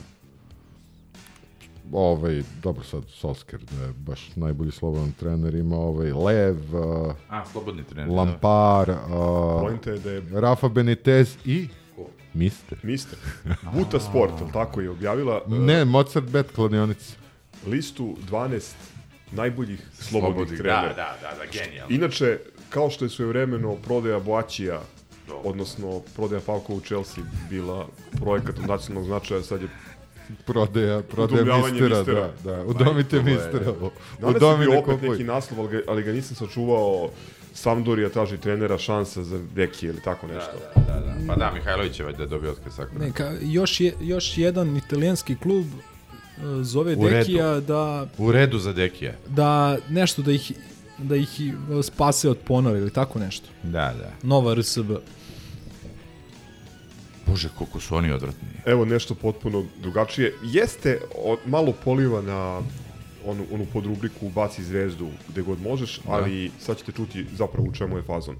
ovaj, 1.93 2.43
dobro 2.62 2.85
sad 2.85 3.02
Solskjaer 3.09 3.62
da 3.65 3.85
je 3.85 3.93
baš 3.94 4.31
najbolji 4.36 4.70
slobodan 4.70 5.12
trener, 5.12 5.55
ima 5.55 5.77
ovaj 5.77 6.12
Lev, 6.12 6.77
a, 6.77 7.15
A, 7.28 7.44
slobodni 7.47 7.85
trener, 7.85 8.10
Lampar, 8.10 8.90
a, 8.90 8.97
Poenta 9.60 9.90
je 9.90 9.98
da 9.98 10.10
je- 10.10 10.23
Rafa 10.32 10.69
Benitez 10.69 11.36
i 11.44 11.69
Mister. 12.35 12.78
Mister. 12.82 13.19
Buta 13.74 14.01
Sport, 14.01 14.32
jel 14.40 14.48
tako 14.52 14.81
je 14.81 14.90
objavila 14.90 15.40
e, 15.47 15.51
Ne, 15.51 15.85
Mozart 15.85 16.27
Bet 16.27 16.47
kladionica. 16.52 17.16
listu 17.66 18.16
12 18.23 18.73
najboljih 19.32 19.81
slobodnih 19.93 20.35
Slobodnih, 20.35 20.59
trenera. 20.59 20.82
da, 20.82 20.94
da, 20.94 21.16
da, 21.23 21.36
da, 21.36 21.44
genijalno. 21.55 21.94
Inače, 21.94 22.39
kao 22.69 22.90
što 22.90 23.05
je 23.05 23.09
svojevremeno 23.09 23.74
prodaja 23.77 24.19
Boačija, 24.20 24.81
odnosno 25.44 26.01
prodaja 26.16 26.40
Falkova 26.40 26.78
u 26.78 26.82
Chelsea 26.82 27.24
bila 27.51 27.86
projekat 28.12 28.59
od 28.59 28.69
nacionalnog 28.69 29.06
značaja, 29.06 29.43
sad 29.43 29.62
je 29.62 29.69
Prodaja, 30.47 31.03
prodaja 31.03 31.45
mistera, 31.45 31.97
mistera. 31.99 32.31
da, 32.45 32.57
da. 32.57 32.65
Udomite 32.65 33.17
Majko 33.17 33.31
mistera, 33.31 33.73
Danas 34.21 34.61
je 34.61 34.67
bio 34.67 34.79
opet 34.79 35.03
neki 35.03 35.25
naslov, 35.25 35.61
ali 35.61 35.69
ga, 35.69 35.81
ali 35.89 36.03
ga 36.03 36.13
nisam 36.13 36.37
sačuvao. 36.37 37.11
Sampdoria 37.55 38.09
traži 38.09 38.39
trenera 38.39 38.79
šansa 38.79 39.23
za 39.23 39.41
Deki 39.55 39.87
ili 39.87 40.03
tako 40.03 40.27
nešto. 40.27 40.53
Da, 40.77 40.93
da, 40.93 41.01
da. 41.01 41.15
Pa 41.27 41.35
da, 41.35 41.51
Mihajlović 41.55 41.99
je 41.99 42.05
valjda 42.05 42.27
dobio 42.27 42.51
otkaz 42.51 42.81
ako 42.81 42.99
Ne, 42.99 43.13
ka, 43.13 43.33
još, 43.43 43.81
je, 43.81 43.95
još 44.01 44.39
jedan 44.39 44.77
italijanski 44.77 45.37
klub 45.37 45.65
e, 45.67 46.63
zove 46.63 46.97
U 46.97 47.09
redu. 47.09 47.19
Dekija 47.19 47.61
da, 47.61 48.07
U 48.19 48.33
redu 48.33 48.59
za 48.59 48.73
Dekija. 48.73 49.13
da 49.29 49.77
nešto 49.89 50.23
da 50.23 50.33
ih 50.33 50.53
da 50.99 51.17
ih 51.17 51.29
e, 51.41 51.83
spase 51.83 52.31
od 52.31 52.39
ponora 52.39 52.79
ili 52.79 52.91
tako 52.91 53.19
nešto. 53.19 53.49
Da, 53.63 53.95
da. 53.99 54.13
Nova 54.23 54.55
RSB. 54.55 54.91
Bože, 57.31 57.49
koliko 57.59 57.81
su 57.81 57.97
oni 57.97 58.13
odvratni. 58.13 58.49
Evo 58.67 58.85
nešto 58.85 59.15
potpuno 59.15 59.65
drugačije. 59.83 60.35
Jeste 60.43 61.01
o, 61.17 61.37
malo 61.47 61.73
poliva 61.85 62.23
na 62.23 62.63
onu, 63.25 63.45
onu 63.53 63.67
podrubriku 63.73 64.29
Baci 64.29 64.65
zvezdu 64.65 65.09
gde 65.29 65.43
god 65.43 65.63
možeš, 65.63 66.01
ali 66.07 66.51
sad 66.61 66.79
ćete 66.79 66.93
čuti 66.93 67.27
zapravo 67.37 67.69
u 67.69 67.73
čemu 67.73 67.97
je 67.97 68.03
fazon. 68.03 68.37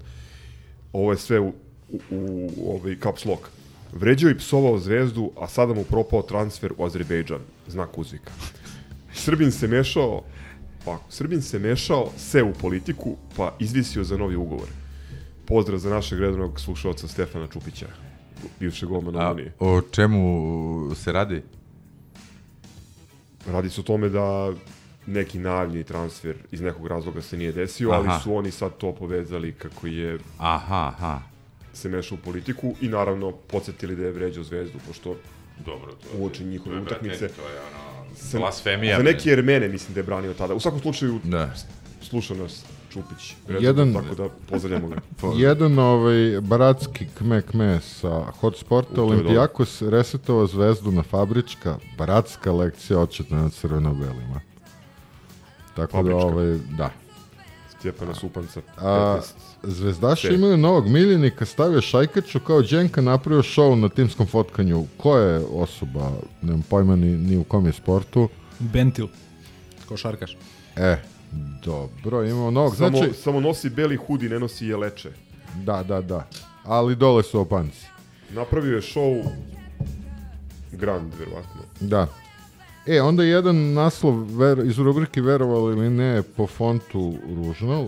Ovo 0.93 1.11
je 1.11 1.17
sve 1.17 1.39
u, 1.39 1.53
u, 1.89 2.49
u 2.57 2.75
ovaj 2.75 2.95
caps 3.03 3.25
lock. 3.25 3.43
Vređao 3.93 4.29
i 4.29 4.37
psovao 4.37 4.79
zvezdu, 4.79 5.31
a 5.41 5.47
sada 5.47 5.73
mu 5.73 5.83
propao 5.83 6.21
transfer 6.21 6.73
u 6.77 6.85
Azerbejdžan. 6.85 7.41
Znak 7.67 7.97
uzvika. 7.97 8.31
Srbin 9.13 9.51
se 9.51 9.67
mešao 9.67 10.23
pa, 10.85 10.99
Srbin 11.09 11.41
se 11.41 11.59
mešao 11.59 12.09
se 12.17 12.43
u 12.43 12.53
politiku, 12.53 13.17
pa 13.37 13.55
izvisio 13.59 14.03
za 14.03 14.17
novi 14.17 14.35
ugovor. 14.35 14.67
Pozdrav 15.45 15.79
za 15.79 15.89
našeg 15.89 16.19
redovnog 16.19 16.59
slušalca 16.59 17.07
Stefana 17.07 17.47
Čupića, 17.47 17.87
bivšeg 18.59 18.89
golmana 18.89 19.19
A 19.21 19.31
Unije. 19.31 19.53
o 19.59 19.81
čemu 19.83 20.51
se 20.95 21.11
radi? 21.11 21.41
Radi 23.47 23.69
se 23.69 23.81
o 23.81 23.83
tome 23.83 24.09
da 24.09 24.53
neki 25.07 25.39
najavljeni 25.39 25.83
transfer 25.83 26.37
iz 26.51 26.61
nekog 26.61 26.87
razloga 26.87 27.21
se 27.21 27.37
nije 27.37 27.51
desio, 27.51 27.89
ali 27.91 28.07
Aha. 28.07 28.19
su 28.19 28.35
oni 28.35 28.51
sad 28.51 28.77
to 28.77 28.91
povezali 28.91 29.51
kako 29.53 29.87
je 29.87 30.19
Aha, 30.37 30.87
aha. 30.87 31.19
se 31.73 31.89
mešao 31.89 32.15
u 32.15 32.23
politiku 32.23 32.75
i 32.81 32.87
naravno 32.87 33.31
podsjetili 33.31 33.95
da 33.95 34.03
je 34.03 34.11
vređao 34.11 34.43
zvezdu, 34.43 34.79
pošto 34.87 35.15
Dobro, 35.65 35.91
to 35.93 36.17
uoči 36.17 36.43
njihove 36.45 36.69
to 36.69 36.75
je, 36.75 36.81
brate, 36.81 36.95
utakmice. 36.95 37.27
to 37.27 37.41
je 37.41 37.59
ono, 37.61 38.39
blasfemija, 38.39 38.97
Za 38.97 39.03
neki 39.03 39.31
Ermene 39.31 39.67
mislim 39.67 39.93
da 39.93 39.99
je 39.99 40.03
branio 40.03 40.33
tada. 40.33 40.53
U 40.53 40.59
svakom 40.59 40.79
slučaju, 40.81 41.19
Da. 41.23 41.53
sluša 42.01 42.33
nas 42.33 42.65
Čupić. 42.89 43.35
Jedan- 43.59 43.93
Tako 43.93 44.15
da 44.15 44.29
pozdravljamo 44.49 44.87
ga. 44.87 45.01
Jedan 45.47 45.79
ovaj 45.79 46.41
baratski 46.41 47.05
kme 47.07 47.41
kme 47.41 47.79
sa 47.81 48.09
hotsporta 48.31 48.95
to 48.95 49.01
je 49.01 49.07
Olimpijakos 49.07 49.81
resetovao 49.81 50.47
zvezdu 50.47 50.91
na 50.91 51.03
fabrička, 51.03 51.77
baratska 51.97 52.51
lekcija 52.51 52.99
očetna 52.99 53.41
na 53.41 53.49
crveno-belima. 53.49 54.41
Tako 55.75 55.91
Fabrička. 55.91 56.19
da, 56.19 56.25
ovaj, 56.25 56.57
da. 56.69 56.89
Stjepana 57.79 58.15
Supanca. 58.15 58.61
A, 58.77 59.17
15. 59.17 59.21
zvezdaši 59.63 60.27
C. 60.27 60.33
imaju 60.33 60.57
novog 60.57 60.87
miljenika, 60.87 61.45
stavio 61.45 61.81
Šajkaču 61.81 62.39
kao 62.39 62.61
Đenka 62.61 63.01
napravio 63.01 63.41
show 63.41 63.75
na 63.75 63.89
timskom 63.89 64.27
fotkanju. 64.27 64.85
Ko 64.97 65.17
je 65.17 65.41
osoba, 65.51 66.11
nemam 66.41 66.61
pojma 66.61 66.95
ni, 66.95 67.17
ni 67.17 67.37
u 67.37 67.43
kom 67.43 67.65
je 67.65 67.73
sportu. 67.73 68.29
Bentil. 68.59 69.07
Košarkaš. 69.85 70.37
E, 70.75 70.97
dobro, 71.65 72.23
imamo 72.23 72.51
novog. 72.51 72.75
Samo, 72.75 72.97
Znači, 72.97 73.13
samo 73.13 73.39
nosi 73.39 73.69
beli 73.69 73.95
hudi, 73.95 74.29
ne 74.29 74.39
nosi 74.39 74.65
jeleče. 74.65 75.09
da, 75.63 75.83
da, 75.83 76.01
da. 76.01 76.27
Ali 76.63 76.95
dole 76.95 77.23
su 77.23 77.39
opanci. 77.39 77.85
Napravio 78.29 78.75
je 78.75 78.81
show 78.81 79.23
Grand, 80.71 81.13
verovatno. 81.19 81.61
Da. 81.79 82.07
E, 82.87 83.01
onda 83.01 83.23
jedan 83.23 83.73
naslov 83.73 84.37
ver, 84.37 84.59
iz 84.65 84.77
rubrike 84.79 85.21
Verovali 85.21 85.77
ili 85.77 85.89
ne 85.89 86.21
po 86.37 86.47
fontu 86.47 87.13
Ružnal. 87.35 87.87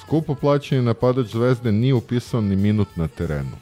Skupo 0.00 0.34
plaćeni 0.34 0.82
napadač 0.82 1.26
zvezde 1.26 1.72
nije 1.72 1.94
upisao 1.94 2.40
ni 2.40 2.56
minut 2.56 2.88
na 2.96 3.08
terenu. 3.08 3.56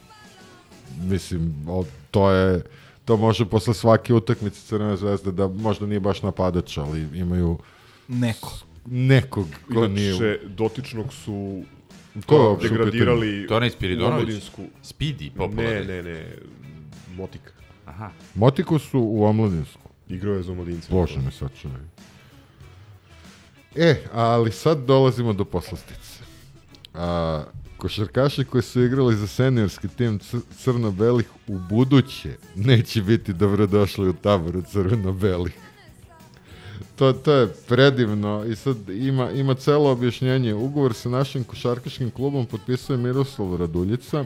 Mislim, 1.01 1.55
o, 1.67 1.85
to 2.11 2.31
je 2.31 2.61
to 3.05 3.17
može 3.17 3.45
posle 3.45 3.73
svake 3.73 4.13
utakmice 4.13 4.61
Crvene 4.67 4.97
zvezde 4.97 5.31
da 5.31 5.47
možda 5.47 5.85
nije 5.85 5.99
baš 5.99 6.21
napadač, 6.21 6.77
ali 6.77 7.07
imaju 7.13 7.57
Neko. 8.07 8.53
Nekog 8.85 9.47
ko 9.73 9.87
nije... 9.87 10.09
Inače, 10.09 10.39
dotičnog 10.47 11.13
su 11.13 11.63
Ko 12.25 12.35
je 12.35 12.41
uopšte 12.41 12.69
degradirali? 12.69 13.45
To 13.47 13.55
onaj 13.55 13.69
Spiridonović? 13.69 14.13
omladinsku. 14.15 14.61
Speedy, 14.83 15.23
Ne, 15.23 15.31
popularni. 15.31 15.87
ne, 15.87 16.03
ne. 16.03 16.35
Motika. 17.15 17.51
Aha. 17.85 18.11
Motiku 18.35 18.79
su 18.79 18.99
u 19.01 19.23
omladinsku. 19.23 19.79
Igrao 20.09 20.33
je 20.33 20.43
za 20.43 20.51
omladince. 20.51 20.87
Bože 20.91 21.19
me 21.19 21.31
sad 21.31 21.49
čuvaj. 21.61 21.81
E, 23.75 23.95
ali 24.13 24.51
sad 24.51 24.77
dolazimo 24.79 25.33
do 25.33 25.45
poslastice. 25.45 26.19
A, 26.93 27.43
košarkaši 27.77 28.43
koji 28.43 28.61
su 28.63 28.83
igrali 28.83 29.15
za 29.15 29.27
seniorski 29.27 29.87
tim 29.87 30.19
cr- 30.19 30.41
crno-belih 30.57 31.25
u 31.47 31.59
buduće 31.59 32.29
neće 32.55 33.01
biti 33.01 33.33
dobrodošli 33.33 34.09
u 34.09 34.13
taboru 34.13 34.61
crveno-belih. 34.63 35.53
To, 36.95 37.13
to 37.13 37.31
je 37.31 37.47
predivno 37.67 38.45
i 38.45 38.55
sad 38.55 38.89
ima, 38.89 39.31
ima 39.31 39.53
celo 39.53 39.91
objašnjenje. 39.91 40.53
Ugovor 40.53 40.93
sa 40.93 41.09
našim 41.09 41.43
košarkaškim 41.43 42.11
klubom 42.11 42.45
potpisuje 42.45 42.97
Miroslav 42.97 43.55
Raduljica. 43.55 44.25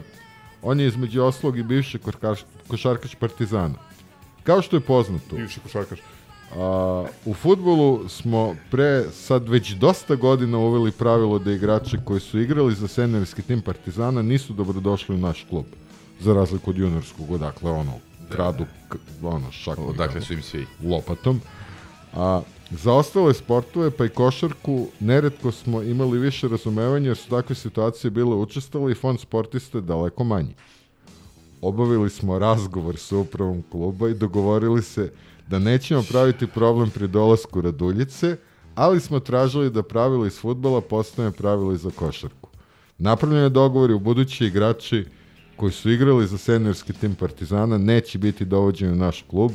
On 0.62 0.80
je 0.80 0.86
između 0.86 1.22
oslog 1.22 1.58
i 1.58 1.62
bivši 1.62 1.98
košarkaš, 1.98 2.44
košarkaš 2.68 3.14
Partizana. 3.14 3.74
Kao 4.42 4.62
što 4.62 4.76
je 4.76 4.80
poznato, 4.80 5.36
Bivši 5.36 5.60
košarkaš. 5.60 5.98
A, 6.56 7.04
u 7.24 7.34
futbolu 7.34 8.08
smo 8.08 8.54
pre 8.70 9.04
sad 9.12 9.48
već 9.48 9.70
dosta 9.70 10.14
godina 10.14 10.58
uveli 10.58 10.92
pravilo 10.92 11.38
da 11.38 11.52
igrači 11.52 11.98
koji 12.04 12.20
su 12.20 12.40
igrali 12.40 12.74
za 12.74 12.88
seniorski 12.88 13.42
tim 13.42 13.60
Partizana 13.60 14.22
nisu 14.22 14.52
dobrodošli 14.52 15.14
u 15.14 15.18
naš 15.18 15.46
klub. 15.50 15.64
Za 16.20 16.34
razliku 16.34 16.70
od 16.70 16.78
juniorskog, 16.78 17.30
odakle 17.30 17.70
ono, 17.70 17.92
kradu, 18.28 18.64
k- 18.88 18.96
ono, 19.22 19.52
šakom. 19.52 19.86
Odakle 19.88 20.20
su 20.20 20.32
im 20.32 20.42
svi. 20.42 20.66
Lopatom. 20.84 21.40
A 22.14 22.42
za 22.70 22.92
ostale 22.92 23.34
sportove, 23.34 23.90
pa 23.90 24.04
i 24.04 24.08
košarku, 24.08 24.86
neretko 25.00 25.52
smo 25.52 25.82
imali 25.82 26.18
više 26.18 26.48
razumevanja 26.48 27.06
jer 27.06 27.16
su 27.16 27.28
takve 27.28 27.54
situacije 27.54 28.10
bile 28.10 28.36
učestale 28.36 28.92
i 28.92 28.94
fond 28.94 29.20
sportista 29.20 29.78
je 29.78 29.82
daleko 29.82 30.24
manji. 30.24 30.54
Obavili 31.62 32.10
smo 32.10 32.38
razgovor 32.38 32.96
sa 32.96 33.16
upravom 33.16 33.62
kluba 33.70 34.08
i 34.08 34.14
dogovorili 34.14 34.82
se 34.82 35.12
da 35.48 35.58
nećemo 35.58 36.02
praviti 36.10 36.46
problem 36.46 36.90
pri 36.90 37.08
dolasku 37.08 37.60
Raduljice, 37.60 38.36
ali 38.74 39.00
smo 39.00 39.20
tražili 39.20 39.70
da 39.70 39.82
pravila 39.82 40.26
iz 40.26 40.38
futbala 40.40 40.80
postane 40.80 41.30
pravila 41.30 41.74
i 41.74 41.76
za 41.76 41.90
košarku. 41.90 42.48
Napravljen 42.98 43.42
je 43.42 43.48
dogovor 43.48 43.90
i 43.90 43.94
u 43.94 43.98
budući 43.98 44.46
igrači 44.46 45.04
koji 45.56 45.72
su 45.72 45.90
igrali 45.90 46.26
za 46.26 46.38
seniorski 46.38 46.92
tim 46.92 47.14
Partizana 47.14 47.78
neće 47.78 48.18
biti 48.18 48.44
dovođeni 48.44 48.92
u 48.92 48.96
naš 48.96 49.24
klub. 49.30 49.52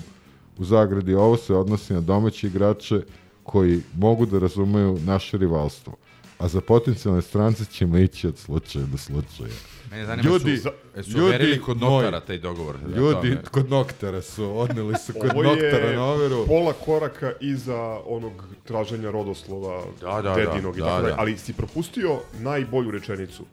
U 0.58 0.66
zagradi 0.66 1.14
ovo 1.16 1.38
se 1.38 1.54
odnosi 1.54 1.94
na 1.94 2.02
domaće 2.02 2.48
igrače 2.48 3.02
koji 3.44 3.82
mogu 3.94 4.26
da 4.26 4.40
razumeju 4.40 5.00
naše 5.00 5.38
rivalstvo. 5.38 5.94
A 6.40 6.48
za 6.48 6.62
potencijalne 6.62 7.22
strance 7.22 7.66
ćemo 7.66 7.98
ići 7.98 8.28
od 8.28 8.38
slučaja 8.38 8.86
do 8.86 8.98
slučaja. 8.98 9.50
Mene 9.92 10.06
zanima, 10.06 10.40
su- 10.40 10.50
jesu 10.98 11.18
overili 11.18 11.62
kod 11.62 11.78
notara 11.78 12.12
moji, 12.12 12.22
taj 12.22 12.38
dogovor? 12.40 12.78
Da, 12.80 12.96
Ljudi 12.98 13.30
tome. 13.30 13.42
kod 13.44 13.70
noktara 13.70 14.22
su, 14.22 14.58
odneli 14.60 14.96
su 14.98 15.14
kod 15.14 15.30
Ovo 15.32 15.44
noktara 15.44 15.96
na 15.96 16.04
overu. 16.06 16.46
pola 16.46 16.74
koraka 16.76 17.34
iza 17.42 17.78
onog 18.06 18.34
traženja 18.64 19.12
rodoslova 19.12 19.84
Da, 20.02 20.22
da, 20.22 20.36
dedinog 20.36 20.76
da, 20.76 20.80
i 20.80 20.82
tako 20.82 21.02
da, 21.02 21.08
da. 21.08 21.16
Ali 21.18 21.38
si 21.38 21.54
propustio 21.54 22.10
najbolju 22.36 22.92
rečenicu. 22.92 23.44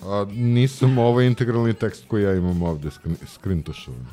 A, 0.00 0.26
nisam 0.30 0.98
ovaj 0.98 1.26
integralni 1.26 1.74
tekst 1.74 2.04
koji 2.08 2.22
ja 2.22 2.34
imam 2.34 2.62
ovde 2.62 2.88
skrin- 2.90 3.26
skrintošovan. 3.28 4.06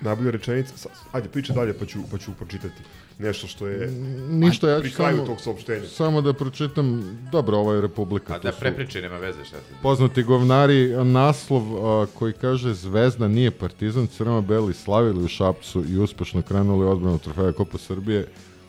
Najbolja 0.00 0.30
rečenica, 0.30 0.88
ajde 1.12 1.28
pričaj 1.28 1.56
dalje 1.56 1.78
pa 1.78 1.86
ću, 1.86 1.98
pa 2.10 2.18
ću 2.18 2.32
pročitati. 2.38 2.82
Nešto 3.18 3.46
što 3.46 3.66
je 3.66 3.90
Ništa, 4.28 4.70
ja 4.70 4.80
pri 4.80 4.90
kraju 4.90 5.16
samo, 5.16 5.26
tog 5.26 5.40
saopštenja. 5.40 5.86
samo 5.88 6.20
da 6.20 6.32
pročitam, 6.32 7.18
dobro, 7.32 7.56
ovo 7.56 7.72
je 7.74 7.80
Republika. 7.80 8.34
A 8.34 8.38
da 8.38 8.52
su 8.52 8.60
prepričaj, 8.60 9.02
nema 9.02 9.18
veze 9.18 9.44
šta 9.44 9.56
ti. 9.56 9.74
Poznati 9.82 10.22
govnari, 10.22 11.04
naslov 11.04 11.62
a, 11.62 12.06
koji 12.14 12.32
kaže 12.32 12.74
Zvezda 12.74 13.28
nije 13.28 13.50
partizan, 13.50 14.06
crno-beli 14.06 14.74
slavili 14.74 15.24
u 15.24 15.28
Šapcu 15.28 15.84
i 15.88 15.98
uspešno 15.98 16.42
krenuli 16.42 16.86
odbranu 16.86 17.18
trofeja 17.18 17.52
Kopa 17.52 17.78
Srbije. 17.78 18.26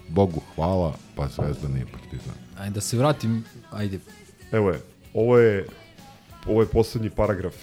Bogu 0.08 0.42
hvala, 0.56 0.94
pa 1.16 1.28
Zvezda 1.28 1.68
nije 1.68 1.86
partizan. 1.86 2.36
Ajde 2.60 2.74
da 2.74 2.82
se 2.82 2.98
vratim, 2.98 3.44
ajde. 3.72 4.00
Evo 4.52 4.70
je, 4.70 4.80
ovo 5.14 5.38
je, 5.38 5.66
ovo 6.46 6.62
je 6.62 6.68
poslednji 6.68 7.10
paragraf 7.10 7.56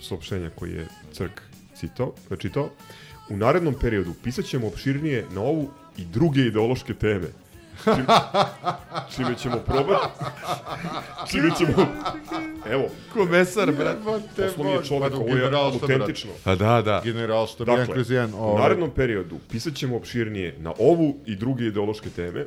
saopštenja 0.00 0.50
koji 0.50 0.72
je 0.72 0.86
Crk 1.12 1.47
citao, 1.80 2.12
čitao. 2.38 2.70
U 3.30 3.36
narednom 3.36 3.74
periodu 3.80 4.14
pisat 4.24 4.44
ćemo 4.44 4.66
opširnije 4.66 5.26
na 5.34 5.40
ovu 5.40 5.70
i 5.96 6.04
druge 6.04 6.40
ideološke 6.40 6.94
teme. 6.94 7.26
Čim, 7.84 8.06
čime 9.16 9.34
ćemo 9.38 9.56
probati... 9.66 10.06
Čime 11.30 11.50
ćemo... 11.58 11.86
Evo. 12.70 12.84
Komesar, 13.12 13.72
brate. 13.72 14.22
Poslovni 14.36 14.72
je 14.72 14.84
čovek, 14.84 15.14
ovo 15.14 15.36
je 15.36 15.56
autentično. 15.56 16.30
A 16.44 16.54
da, 16.54 16.82
da. 16.82 17.00
General 17.04 17.46
što 17.46 17.64
Dakle, 17.64 17.94
kroz 17.94 18.10
jedan. 18.10 18.34
u 18.34 18.38
ovaj, 18.38 18.62
narednom 18.62 18.90
periodu 18.90 19.36
pisat 19.50 19.74
ćemo 19.74 19.96
opširnije 19.96 20.54
na 20.58 20.72
ovu 20.78 21.16
i 21.26 21.36
druge 21.36 21.64
ideološke 21.64 22.10
teme, 22.10 22.46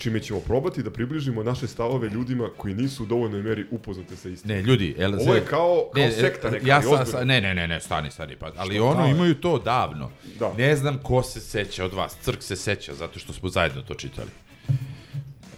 čime 0.00 0.20
ćemo 0.20 0.40
probati 0.40 0.82
da 0.82 0.90
približimo 0.90 1.42
naše 1.42 1.66
stavove 1.66 2.08
ljudima 2.08 2.48
koji 2.56 2.74
nisu 2.74 3.02
u 3.02 3.06
dovoljnoj 3.06 3.42
meri 3.42 3.66
upoznate 3.70 4.16
sa 4.16 4.28
istinom. 4.28 4.56
Ne, 4.56 4.62
ljudi, 4.62 4.94
el, 4.98 5.14
Ovo 5.14 5.34
je 5.34 5.40
kao, 5.40 5.90
kao 5.94 6.02
ne, 6.02 6.12
sekta 6.12 6.50
neka, 6.50 6.66
ja 6.66 6.82
ali 6.86 7.06
sa, 7.06 7.24
ne, 7.24 7.40
ne, 7.40 7.54
ne, 7.54 7.68
ne, 7.68 7.80
stani, 7.80 8.10
stani, 8.10 8.36
pa, 8.36 8.50
ali 8.56 8.74
Što 8.74 8.86
ono 8.86 9.06
imaju 9.06 9.34
to 9.34 9.58
davno. 9.58 10.10
Da. 10.38 10.52
Ne 10.58 10.76
znam 10.76 10.98
ko 11.02 11.22
se 11.22 11.40
seća 11.40 11.84
od 11.84 11.92
vas, 11.92 12.16
Crk 12.22 12.42
se 12.42 12.56
seća, 12.56 12.94
zato 12.94 13.18
što 13.18 13.32
smo 13.32 13.48
zajedno 13.48 13.82
to 13.82 13.94
čitali. 13.94 14.30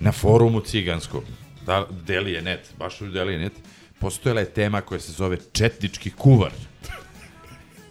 Na 0.00 0.12
forumu 0.12 0.60
ciganskom, 0.60 1.20
da, 1.66 1.86
Delije 2.06 2.42
net, 2.42 2.74
baš 2.78 3.00
u 3.00 3.06
Delije 3.06 3.38
net, 3.38 3.52
postojala 3.98 4.40
je 4.40 4.50
tema 4.50 4.80
koja 4.80 5.00
se 5.00 5.12
zove 5.12 5.38
Četnički 5.52 6.10
kuvar. 6.10 6.52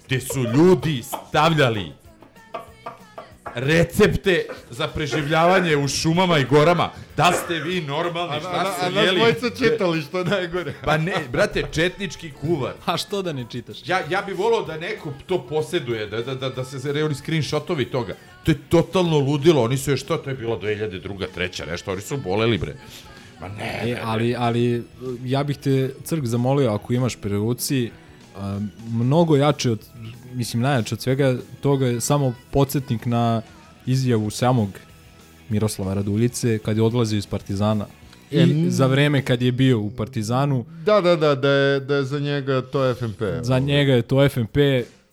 Gde 0.06 0.20
su 0.20 0.44
ljudi 0.44 1.04
stavljali 1.04 2.01
recepte 3.56 4.46
za 4.70 4.88
preživljavanje 4.88 5.78
u 5.78 5.88
šumama 5.88 6.38
i 6.38 6.46
gorama. 6.46 6.90
Da 7.18 7.32
ste 7.32 7.60
vi 7.60 7.82
normalni, 7.82 8.40
šta 8.40 8.74
ste 8.78 8.86
A 8.86 9.04
jeli? 9.04 9.20
nas 9.20 9.38
dvojica 9.38 9.58
čitali, 9.58 10.02
što 10.02 10.24
najgore. 10.24 10.74
Pa 10.84 10.98
ne, 10.98 11.14
brate, 11.32 11.64
četnički 11.72 12.32
kuvar. 12.32 12.74
A 12.86 12.98
što 12.98 13.22
da 13.22 13.34
ne 13.34 13.46
čitaš? 13.50 13.78
Ja, 13.86 14.02
ja 14.10 14.22
bi 14.22 14.34
volao 14.34 14.62
da 14.62 14.78
neko 14.78 15.14
to 15.26 15.48
posjeduje, 15.48 16.08
da, 16.08 16.22
da, 16.22 16.36
da, 16.36 16.50
da 16.50 16.66
se 16.66 16.80
zare 16.80 17.04
oni 17.04 17.16
screenshotovi 17.16 17.86
toga. 17.86 18.14
To 18.44 18.52
je 18.52 18.58
totalno 18.70 19.20
ludilo, 19.20 19.64
oni 19.64 19.78
su 19.78 19.92
još 19.92 20.04
to, 20.04 20.18
to 20.18 20.30
je 20.30 20.36
bilo 20.36 20.60
2002. 20.60 21.26
treća, 21.34 21.66
nešto, 21.66 21.92
oni 21.92 22.02
su 22.02 22.18
boleli, 22.18 22.58
bre. 22.58 22.76
Ma 23.42 23.48
ne, 23.48 23.80
E, 23.82 23.86
bre, 23.86 24.02
ali, 24.04 24.36
ali 24.36 24.84
ja 25.26 25.44
bih 25.44 25.58
te, 25.58 25.94
Crk, 26.04 26.26
zamolio 26.26 26.74
ako 26.74 26.94
imaš 26.94 27.16
pri 27.16 27.32
ruci, 27.34 27.92
a, 28.38 28.60
mnogo 28.92 29.36
jače 29.36 29.72
od, 29.72 29.80
mislim 30.32 30.62
najjače 30.62 30.96
od 30.96 31.02
svega 31.02 31.38
toga 31.62 31.88
je 31.88 32.02
samo 32.02 32.34
podsjetnik 32.52 33.06
na 33.06 33.42
izjavu 33.86 34.30
samog 34.30 34.70
Miroslava 35.50 35.94
Raduljice 35.94 36.60
kad 36.60 36.78
je 36.78 36.84
odlazio 36.84 37.18
iz 37.18 37.26
Partizana. 37.26 37.86
I 38.32 38.38
E, 38.38 38.48
za 38.68 38.86
vreme 38.88 39.22
kad 39.22 39.42
je 39.42 39.52
bio 39.52 39.80
u 39.80 39.92
Partizanu, 39.92 40.66
Da, 40.86 41.02
da, 41.02 41.16
da, 41.16 41.36
da 41.36 41.50
je, 41.50 41.80
da 41.80 41.96
je 41.96 42.04
za 42.04 42.20
njega 42.20 42.62
to 42.64 42.94
FNP. 42.94 43.22
za 43.42 43.60
njega 43.60 43.94
je 43.94 44.02
to 44.02 44.30
FNP 44.30 44.58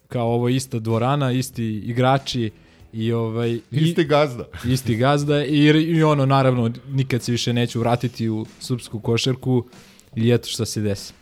kao 0.09 0.27
ovo 0.29 0.49
ista 0.49 0.79
dvorana, 0.79 1.33
isti 1.33 1.65
igrači 1.65 2.51
i 2.93 3.13
ovaj 3.13 3.51
i- 3.51 3.63
Isti 3.73 4.05
gazda. 4.05 4.45
isti 4.67 4.97
gazda 4.97 5.45
i, 5.45 5.59
i 5.67 6.03
ono 6.03 6.27
naravno 6.27 6.71
nikad 6.89 7.23
se 7.23 7.33
više 7.33 7.53
neće 7.53 7.79
vratiti 7.79 8.29
u 8.29 8.47
srpsku 8.61 9.01
košarku 9.01 9.65
i 10.17 10.31
eto 10.31 10.49
šta 10.49 10.65
se 10.67 10.81
desi. 10.81 11.13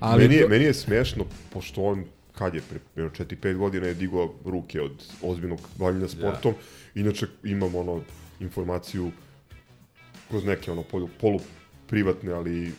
Ali 0.00 0.22
meni, 0.22 0.34
je, 0.34 0.48
meni 0.48 0.64
je 0.64 0.74
smešno, 0.74 1.24
pošto 1.52 1.82
on, 1.82 2.04
kad 2.38 2.54
je, 2.54 2.60
pre 2.70 2.78
jedno 2.96 3.10
4-5 3.10 3.56
godina 3.56 3.86
je 3.86 3.94
digao 3.94 4.34
ruke 4.44 4.80
od 4.80 5.04
ozbiljnog 5.22 5.58
bavljenja 5.78 6.08
sportom, 6.08 6.54
inače 6.94 7.26
imam 7.44 7.74
ono 7.74 8.00
informaciju 8.40 9.10
kroz 10.30 10.44
neke 10.44 10.72
ono 10.72 10.82
polu, 10.82 11.08
polu 11.20 11.40
privatne, 11.86 12.32
ali 12.32 12.72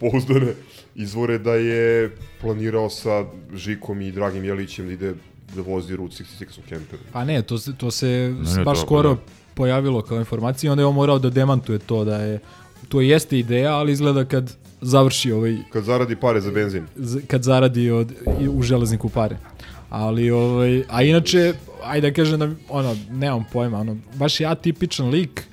pouzdane 0.00 0.52
izvore 0.94 1.38
da 1.38 1.54
je 1.54 2.10
planirao 2.40 2.90
sa 2.90 3.24
Žikom 3.54 4.00
i 4.02 4.12
Dragim 4.12 4.44
Jelićem 4.44 4.86
da 4.86 4.92
ide 4.92 5.14
da 5.56 5.62
vozi 5.62 5.96
Route 5.96 6.24
66 6.40 6.58
u 6.58 6.62
kemperu. 6.68 7.02
Pa 7.12 7.24
ne, 7.24 7.42
to 7.42 7.58
se, 7.58 7.76
to 7.76 7.90
se 7.90 8.34
ne, 8.56 8.64
baš 8.64 8.78
to- 8.78 8.86
skoro 8.86 9.14
da. 9.14 9.20
pojavilo 9.54 10.02
kao 10.02 10.18
informacija 10.18 10.68
i 10.68 10.70
onda 10.70 10.82
je 10.82 10.86
on 10.86 10.94
morao 10.94 11.18
da 11.18 11.30
demantuje 11.30 11.78
to 11.78 12.04
da 12.04 12.16
je 12.16 12.38
to 12.88 13.00
jeste 13.00 13.38
ideja, 13.38 13.74
ali 13.76 13.92
izgleda 13.92 14.24
kad 14.24 14.56
završi 14.80 15.32
ovaj 15.32 15.56
Kad 15.72 15.84
zaradi 15.84 16.16
pare 16.16 16.40
za 16.40 16.50
benzin. 16.50 16.86
kad 17.26 17.42
zaradi 17.42 17.90
od, 17.90 18.12
u 18.50 18.62
železniku 18.62 19.08
pare. 19.08 19.36
Ali, 19.90 20.30
ovaj, 20.30 20.82
a 20.88 21.02
inače, 21.02 21.54
ajde 21.84 22.10
da 22.10 22.14
kažem 22.14 22.38
da, 22.38 22.50
ono, 22.68 22.96
nemam 23.10 23.44
pojma, 23.52 23.78
ono, 23.78 23.96
baš 24.14 24.40
je 24.40 24.46
atipičan 24.46 25.08
lik 25.08 25.44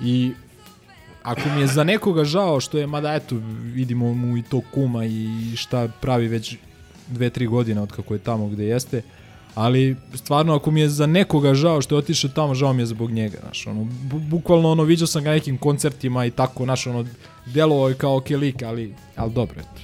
i 0.00 0.32
ako 1.22 1.40
mi 1.54 1.60
je 1.60 1.66
za 1.66 1.84
nekoga 1.84 2.24
žao 2.24 2.60
što 2.60 2.78
je, 2.78 2.86
mada 2.86 3.14
eto, 3.14 3.36
vidimo 3.62 4.14
mu 4.14 4.36
i 4.36 4.42
to 4.42 4.60
kuma 4.74 5.04
i 5.04 5.28
šta 5.56 5.88
pravi 6.00 6.28
već 6.28 6.56
dve, 7.08 7.30
tri 7.30 7.46
godine 7.46 7.80
od 7.80 7.92
kako 7.92 8.14
je 8.14 8.18
tamo 8.18 8.48
gde 8.48 8.64
jeste, 8.64 9.02
ali 9.54 9.96
stvarno 10.14 10.54
ako 10.54 10.70
mi 10.70 10.80
je 10.80 10.88
za 10.88 11.06
nekoga 11.06 11.54
žao 11.54 11.80
što 11.80 11.94
je 11.94 11.98
otišao 11.98 12.30
tamo, 12.30 12.54
žao 12.54 12.72
mi 12.72 12.82
je 12.82 12.86
zbog 12.86 13.10
njega, 13.10 13.38
znaš, 13.42 13.66
ono, 13.66 13.84
bu, 13.84 14.18
bukvalno 14.18 14.70
ono, 14.70 14.82
viđao 14.82 15.06
sam 15.06 15.22
ga 15.24 15.30
na 15.30 15.34
nekim 15.34 15.58
koncertima 15.58 16.26
i 16.26 16.30
tako, 16.30 16.64
znaš, 16.64 16.86
ono, 16.86 17.04
delovao 17.46 17.88
je 17.88 17.94
kao 17.94 18.16
ok 18.16 18.30
lik, 18.30 18.62
ali, 18.62 18.94
ali 19.16 19.32
dobro, 19.32 19.54
eto. 19.58 19.80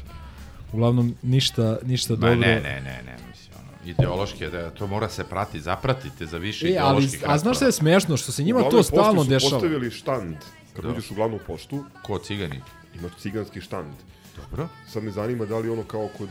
Uglavnom, 0.73 1.15
ništa, 1.23 1.78
ništa 1.82 2.12
Ma 2.12 2.16
dobro. 2.19 2.35
ne, 2.37 2.47
ne, 2.55 2.81
ne, 2.81 3.03
ne, 3.03 3.16
mislim, 3.28 3.55
ono, 3.57 3.91
ideološki, 3.91 4.47
da 4.47 4.70
to 4.70 4.87
mora 4.87 5.09
se 5.09 5.24
prati, 5.24 5.61
zapratite 5.61 6.27
za 6.27 6.39
više 6.39 6.66
E, 6.66 6.77
ali, 6.78 6.97
ideoloških 6.97 7.23
a 7.27 7.39
znaš 7.39 7.57
šta 7.57 7.66
je 7.66 7.73
smešno? 7.73 8.16
Što 8.16 8.32
se 8.32 8.43
njima 8.43 8.61
U 8.61 8.70
to 8.70 8.82
stalno 8.82 9.24
dešava. 9.24 9.51
postavili 9.51 9.91
štand. 9.91 10.37
Kad 10.73 10.85
Da. 10.85 10.91
uđeš 10.91 11.11
u 11.11 11.15
glavnu 11.15 11.39
poštu, 11.47 11.85
Ko 12.03 12.19
cigani? 12.19 12.61
imaš 12.95 13.12
ciganski 13.15 13.61
štand. 13.61 13.95
Dobro. 14.37 14.69
Sad 14.89 15.03
me 15.03 15.11
zanima 15.11 15.45
da 15.45 15.59
li 15.59 15.69
ono 15.69 15.82
kao 15.82 16.09
kod 16.19 16.28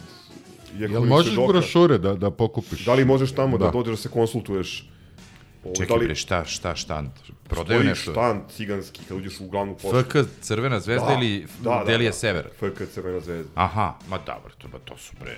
Jel 0.78 1.06
možeš 1.06 1.36
brošure 1.38 1.98
da, 1.98 2.14
da 2.14 2.32
pokupiš? 2.32 2.86
Da 2.86 2.94
li 2.94 3.06
možeš 3.06 3.32
tamo 3.32 3.58
da, 3.58 3.66
Da. 3.66 3.72
dođeš 3.72 3.92
da 3.92 3.98
se 3.98 4.10
konsultuješ? 4.10 4.90
Ovo, 5.64 5.76
Čekaj, 5.76 5.88
da 5.88 5.96
li 5.96 6.06
bre, 6.06 6.16
šta, 6.16 6.46
šta 6.46 6.76
štand? 6.76 7.10
Prodaju 7.44 7.80
stoji 7.80 7.90
nešto? 7.90 8.12
štand 8.12 8.42
ciganski 8.50 9.02
kad 9.04 9.18
uđeš 9.18 9.40
u 9.40 9.48
glavnu 9.48 9.76
poštu? 9.76 10.02
FK 10.02 10.16
Crvena 10.42 10.80
zvezda 10.80 11.14
ili 11.14 11.48
Delija 11.86 12.14
Sever? 12.14 12.48
FK 12.54 12.94
Crvena 12.94 13.20
zvezda. 13.20 13.52
Aha, 13.56 13.94
ma 14.08 14.18
dobro, 14.18 14.52
to, 14.58 14.68
ba, 14.68 14.80
to 14.80 14.98
su 14.98 15.14
bre... 15.22 15.38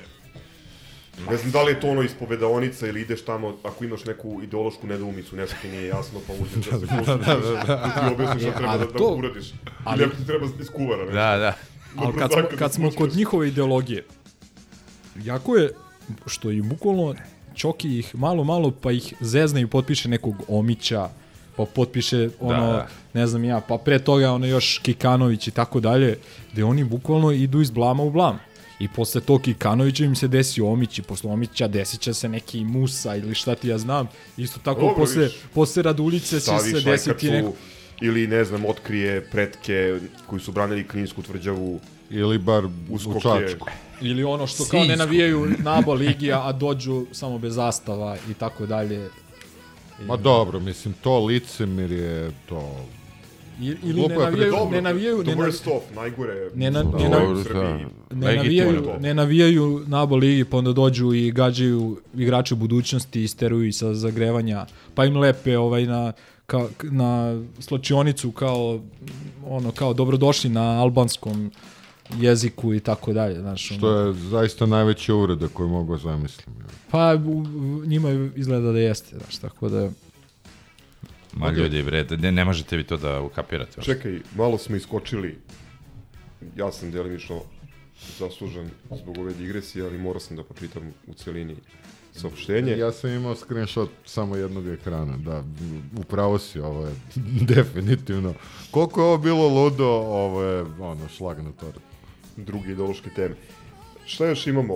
Ne 1.30 1.38
znam 1.38 1.52
da 1.52 1.64
li 1.64 1.72
je 1.72 1.80
to 1.80 1.88
ono 1.88 2.02
ispovedaonica 2.02 2.88
ili 2.88 3.02
ideš 3.02 3.22
tamo, 3.22 3.58
ako 3.64 3.84
imaš 3.84 4.06
neku 4.06 4.40
ideološku 4.44 4.88
nedoumicu, 4.88 5.36
nešto 5.36 5.56
ti 5.62 5.68
nije 5.70 5.88
jasno, 5.88 6.20
pa 6.28 6.34
uđeš 6.34 6.66
da 6.66 6.80
se 6.80 6.86
Da, 6.86 6.96
konsultuješ, 6.96 7.28
da, 7.46 7.52
da, 7.56 7.66
da. 7.66 7.76
da 7.78 8.08
ti 8.08 8.14
objasniš 8.14 8.44
šta 8.44 8.54
treba 8.54 8.78
da, 8.78 8.86
da 8.86 8.94
to- 8.94 9.16
uradiš. 9.16 9.52
ali- 9.84 9.98
Ili 9.98 10.06
ako 10.06 10.16
ti 10.16 10.28
treba 10.28 10.46
iz 10.60 10.70
kuvara, 10.70 11.02
nešto. 11.02 11.14
Da, 11.14 11.38
da. 11.38 11.54
Ali 11.98 12.14
kad 12.14 12.32
smo, 12.32 12.42
kad 12.50 12.60
da 12.60 12.70
smo 12.70 12.92
kod 12.92 13.16
njihove 13.16 13.48
ideologije, 13.48 14.06
jako 15.18 15.56
je, 15.58 15.70
što 16.26 16.52
i 16.52 16.62
bukvalno 16.62 17.16
Čoki 17.56 18.00
ih 18.00 18.16
malo, 18.16 18.44
malo 18.44 18.72
pa 18.72 18.92
ih 18.92 19.14
zezne 19.20 19.62
i 19.62 19.68
potpiše 19.68 20.10
nekog 20.10 20.36
Omića, 20.48 21.10
pa 21.58 21.66
potpiše 21.66 22.30
ono, 22.40 22.72
da. 22.74 22.88
ne 23.14 23.28
znam 23.28 23.44
ja, 23.44 23.62
pa 23.68 23.78
pre 23.78 24.00
toga 24.00 24.32
ono 24.32 24.46
još 24.46 24.80
Kikanović 24.84 25.48
i 25.48 25.52
tako 25.52 25.80
dalje, 25.80 26.18
gde 26.54 26.64
oni 26.64 26.84
bukvalno 26.84 27.32
idu 27.32 27.62
iz 27.62 27.72
blama 27.72 28.04
u 28.04 28.12
blam. 28.12 28.40
I 28.80 28.88
posle 28.88 29.22
tog 29.22 29.42
Kikanovića 29.42 30.04
im 30.06 30.16
se 30.16 30.28
desi 30.28 30.62
Omić 30.62 31.00
i 31.00 31.02
posle 31.02 31.32
Omića 31.32 31.68
desit 31.68 32.02
će 32.02 32.14
se 32.14 32.30
neki 32.30 32.66
Musa 32.66 33.16
ili 33.16 33.36
šta 33.36 33.56
ti 33.56 33.68
ja 33.68 33.78
znam. 33.78 34.08
Isto 34.38 34.60
tako 34.64 34.82
Dobro, 34.82 34.96
posle, 34.96 35.22
vidiš. 35.22 35.38
posle 35.54 35.84
Raduljice 35.84 36.40
će 36.40 36.58
se 36.60 36.82
desiti 36.86 37.32
neko... 37.32 37.54
ili 38.02 38.28
ne 38.28 38.46
znam, 38.46 38.66
otkrije 38.66 39.22
pretke 39.22 40.00
koji 40.28 40.42
su 40.42 40.52
branili 40.52 40.88
Kninsku 40.88 41.22
tvrđavu. 41.22 41.80
Ili 42.12 42.38
bar 42.38 42.66
u 42.90 43.20
Čačku. 43.22 43.68
Ili 44.02 44.24
ono 44.24 44.48
što 44.48 44.64
kao 44.66 44.84
ne 44.84 44.96
navijaju 44.96 45.48
na 45.60 45.78
aba 45.78 45.94
ligi, 45.94 46.32
a 46.34 46.52
dođu 46.52 47.06
samo 47.12 47.38
bez 47.38 47.54
zastava 47.56 48.18
i 48.30 48.34
tako 48.34 48.66
dalje. 48.66 49.10
Ma 50.02 50.18
dobro, 50.18 50.60
mislim, 50.60 50.94
to 50.94 51.20
licemir 51.20 51.92
je 51.92 52.32
to... 52.46 52.76
I- 53.62 53.76
Ili 53.84 54.02
ne 54.02 54.16
navijaju, 54.16 54.52
Dobro, 54.52 54.70
ne 54.72 54.82
navijaju, 54.82 55.24
ne, 55.24 55.36
nav, 55.36 55.46
worst 55.46 55.70
of, 55.70 55.84
najgore. 55.96 56.50
Ne 56.56 56.72
na- 56.72 56.84
ne 56.84 57.10
da 57.10 57.20
na- 57.20 57.44
Srbiji. 57.44 57.86
ne 58.12 58.36
navijaju, 58.36 58.90
ne 59.00 59.14
navijaju 59.14 59.84
na 59.88 60.04
aba 60.04 60.16
ligi, 60.16 60.46
pa 60.46 60.58
onda 60.58 60.74
dođu 60.74 61.14
i 61.14 61.32
gađaju 61.32 61.98
igrače 62.16 62.56
budućnosti, 62.56 63.24
isteruju 63.24 63.68
ih 63.68 63.76
sa 63.76 63.94
zagrevanja, 63.94 64.66
pa 64.96 65.06
im 65.06 65.18
lepe 65.18 65.58
ovaj 65.58 65.86
na 65.86 66.12
ka, 66.46 66.60
na 66.82 67.40
slačionicu 67.60 68.32
kao 68.32 68.80
ono 69.48 69.72
kao 69.72 69.94
dobrodošli 69.94 70.50
na 70.50 70.82
albanskom 70.82 71.52
jeziku 72.20 72.74
i 72.74 72.80
tako 72.80 73.14
dalje, 73.14 73.40
znaš. 73.40 73.72
ono. 73.72 73.78
Što 73.78 74.00
je 74.00 74.14
zaista 74.14 74.66
najveća 74.66 75.14
uvreda 75.14 75.48
koju 75.48 75.70
mogu 75.70 75.98
zamislim. 75.98 76.56
Pa 76.92 77.16
u, 77.26 77.38
u, 77.40 77.86
njima 77.86 78.30
izgleda 78.36 78.72
da 78.72 78.80
jeste, 78.80 79.18
znaš, 79.18 79.38
tako 79.38 79.70
da 79.70 79.90
Ma 81.34 81.52
ljudi, 81.52 81.84
bre, 81.84 82.06
ne, 82.18 82.32
ne 82.32 82.46
možete 82.46 82.78
vi 82.78 82.84
to 82.84 82.98
da 82.98 83.22
ukapirate. 83.22 83.82
Čekaj, 83.82 84.20
malo 84.36 84.58
smo 84.58 84.76
iskočili. 84.76 85.38
Ja 86.56 86.72
sam 86.72 86.92
delimično 86.92 87.42
zaslužan 88.20 88.70
zbog 89.02 89.18
ove 89.18 89.34
digresije, 89.34 89.86
ali 89.86 89.98
morao 89.98 90.20
sam 90.20 90.38
da 90.38 90.44
počitam 90.44 90.94
u 91.08 91.14
celini 91.14 91.56
saopštenje. 92.14 92.78
Ja 92.78 92.92
sam 92.92 93.10
imao 93.10 93.36
screenshot 93.36 93.90
samo 94.06 94.36
jednog 94.36 94.68
ekrana, 94.68 95.18
da, 95.18 95.44
upravo 95.98 96.40
si, 96.40 96.60
ovo 96.60 96.86
je 96.86 96.96
definitivno. 97.56 98.34
Koliko 98.72 99.02
je 99.02 99.06
ovo 99.06 99.18
bilo 99.18 99.48
ludo, 99.48 99.88
ovo 99.90 100.44
je, 100.44 100.62
ono, 100.80 101.08
šlag 101.08 101.40
na 101.40 101.52
tortu. 101.52 101.91
Druge 102.38 102.72
ideološke 102.72 103.10
teme. 103.10 103.36
Šta 104.06 104.26
još 104.26 104.48
imamo? 104.48 104.76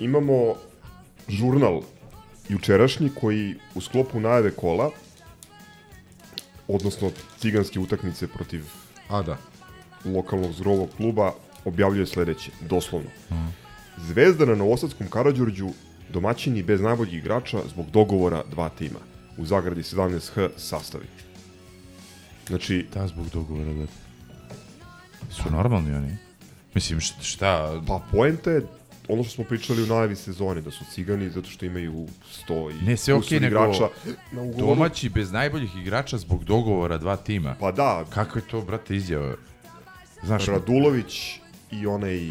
Imamo 0.00 0.54
žurnal 1.28 1.82
jučerašnji 2.48 3.10
koji 3.20 3.54
u 3.74 3.80
sklopu 3.80 4.20
najave 4.20 4.50
kola, 4.50 4.90
odnosno 6.68 7.10
ciganske 7.38 7.80
utakmice 7.80 8.28
protiv 8.28 8.64
A 9.08 9.22
da. 9.22 9.36
lokalnog 10.04 10.52
zrovog 10.52 10.88
kluba, 10.96 11.32
objavljuje 11.64 12.06
sledeće, 12.06 12.50
doslovno. 12.60 13.10
Zvezda 13.98 14.44
na 14.44 14.54
Novosadskom 14.54 15.06
Karadžorđu 15.08 15.68
domaćini 16.12 16.62
bez 16.62 16.80
najboljih 16.80 17.14
igrača 17.14 17.58
zbog 17.68 17.90
dogovora 17.90 18.42
dva 18.50 18.68
tima. 18.68 18.98
U 19.38 19.44
zagradi 19.46 19.82
17H 19.82 20.48
sastavi. 20.56 21.06
Znači, 22.48 22.86
Da, 22.94 23.06
zbog 23.08 23.28
dogovora, 23.32 23.72
da. 23.72 23.86
Su 25.30 25.50
normalni 25.50 25.94
oni? 25.94 26.16
Mislim, 26.74 27.00
št- 27.00 27.22
šta... 27.22 27.80
Pa 27.86 28.00
poenta 28.12 28.50
je 28.50 28.62
ono 29.08 29.24
što 29.24 29.32
smo 29.32 29.44
pričali 29.44 29.82
u 29.82 29.86
najavi 29.86 30.16
sezone, 30.16 30.60
da 30.60 30.70
su 30.70 30.84
cigani 30.92 31.30
zato 31.30 31.48
što 31.48 31.66
imaju 31.66 32.06
100 32.48 32.70
i 32.72 32.84
Ne, 32.84 32.96
sve 32.96 33.14
okej, 33.14 33.40
nego 33.40 33.46
igrača 33.56 33.88
na 34.32 34.42
ugovoru. 34.42 34.66
domaći 34.66 35.08
bez 35.08 35.32
najboljih 35.32 35.76
igrača 35.76 36.18
zbog 36.18 36.44
dogovora 36.44 36.98
dva 36.98 37.16
tima. 37.16 37.56
Pa 37.60 37.72
da, 37.72 38.04
Kako 38.10 38.38
je 38.38 38.42
to, 38.42 38.60
brate, 38.60 38.96
izjava? 38.96 39.34
Znaš, 40.22 40.46
Radulović 40.46 41.40
i 41.70 41.86
onaj 41.86 42.30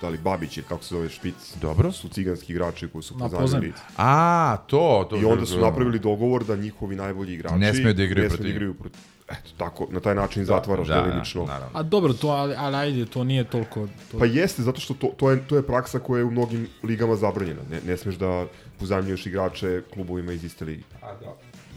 da 0.00 0.08
li 0.08 0.18
Babić 0.18 0.56
ili 0.56 0.66
kako 0.68 0.84
se 0.84 0.94
zove 0.94 1.08
Špic. 1.08 1.34
Dobro. 1.60 1.92
Su 1.92 2.08
ciganski 2.08 2.52
igrači 2.52 2.88
koji 2.88 3.02
su 3.02 3.18
pozajmili. 3.30 3.72
A, 3.96 4.56
to, 4.66 5.06
to. 5.10 5.16
I 5.16 5.24
onda 5.24 5.46
su 5.46 5.60
napravili 5.60 5.98
dogovor 5.98 6.44
da 6.44 6.56
njihovi 6.56 6.96
najbolji 6.96 7.34
igrači 7.34 7.54
Ne 7.54 7.74
smeju 7.74 7.94
da 7.94 8.02
igraju 8.02 8.28
protiv 8.28 8.44
da 8.44 8.50
igraju 8.50 8.74
protiv. 8.74 9.00
Eto, 9.28 9.50
tako, 9.56 9.86
na 9.90 10.00
taj 10.00 10.14
način 10.14 10.44
zatvaraš 10.44 10.88
da, 10.88 11.02
delimično. 11.02 11.44
naravno. 11.44 11.78
A 11.78 11.82
dobro, 11.82 12.12
to, 12.12 12.28
ali, 12.28 12.54
ali 12.58 12.76
ajde, 12.76 13.06
to 13.06 13.24
nije 13.24 13.44
toliko... 13.44 13.88
To, 14.12 14.18
Pa 14.18 14.24
jeste, 14.24 14.62
zato 14.62 14.80
što 14.80 14.94
to, 14.94 15.06
to, 15.16 15.30
je, 15.30 15.48
to 15.48 15.56
je 15.56 15.62
praksa 15.62 15.98
koja 15.98 16.18
je 16.18 16.24
u 16.24 16.30
mnogim 16.30 16.68
ligama 16.82 17.16
zabranjena. 17.16 17.60
Ne, 17.70 17.80
ne 17.86 17.96
smeš 17.96 18.14
da 18.14 18.46
pozajmljuješ 18.78 19.26
igrače 19.26 19.82
klubovima 19.94 20.32
iz 20.32 20.44
iste 20.44 20.64
ligi. 20.64 20.82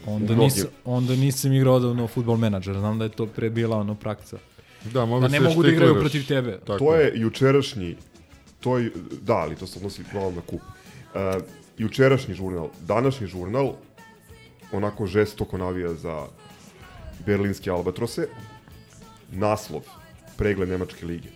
onda, 0.06 0.34
mnogi- 0.34 0.44
nisam, 0.44 0.66
onda 0.84 1.16
nisam 1.16 1.52
igrao 1.52 1.74
odavno 1.74 2.06
futbol 2.06 2.36
menadžer, 2.36 2.74
znam 2.78 2.98
da 2.98 3.04
je 3.04 3.10
to 3.10 3.26
pre 3.26 3.50
bila 3.50 3.76
ono 3.76 3.94
praksa. 3.94 4.38
Da, 4.92 5.04
mogu 5.04 5.20
Da 5.20 5.28
ne 5.28 5.40
mogu 5.40 5.62
da 5.62 5.68
igraju 5.70 6.00
protiv 6.00 6.26
tebe. 6.26 6.58
Tako. 6.58 6.78
To 6.78 6.94
je 6.94 7.12
jučerašnji, 7.14 7.96
to 8.60 8.78
je, 8.78 8.90
da, 9.22 9.34
ali 9.36 9.56
to 9.56 9.66
se 9.66 9.78
odnosi 9.78 10.02
malo 10.14 10.30
na 10.30 10.40
kup. 10.40 10.60
Uh, 10.60 11.42
jučerašnji 11.78 12.34
žurnal, 12.34 12.68
današnji 12.80 13.26
žurnal, 13.26 13.72
onako 14.72 15.06
žestoko 15.06 15.58
navija 15.58 15.94
za 15.94 16.26
berlinske 17.26 17.70
Albatrose, 17.70 18.28
naslov, 19.30 19.82
pregled 20.36 20.68
Nemačke 20.68 21.06
lige. 21.06 21.28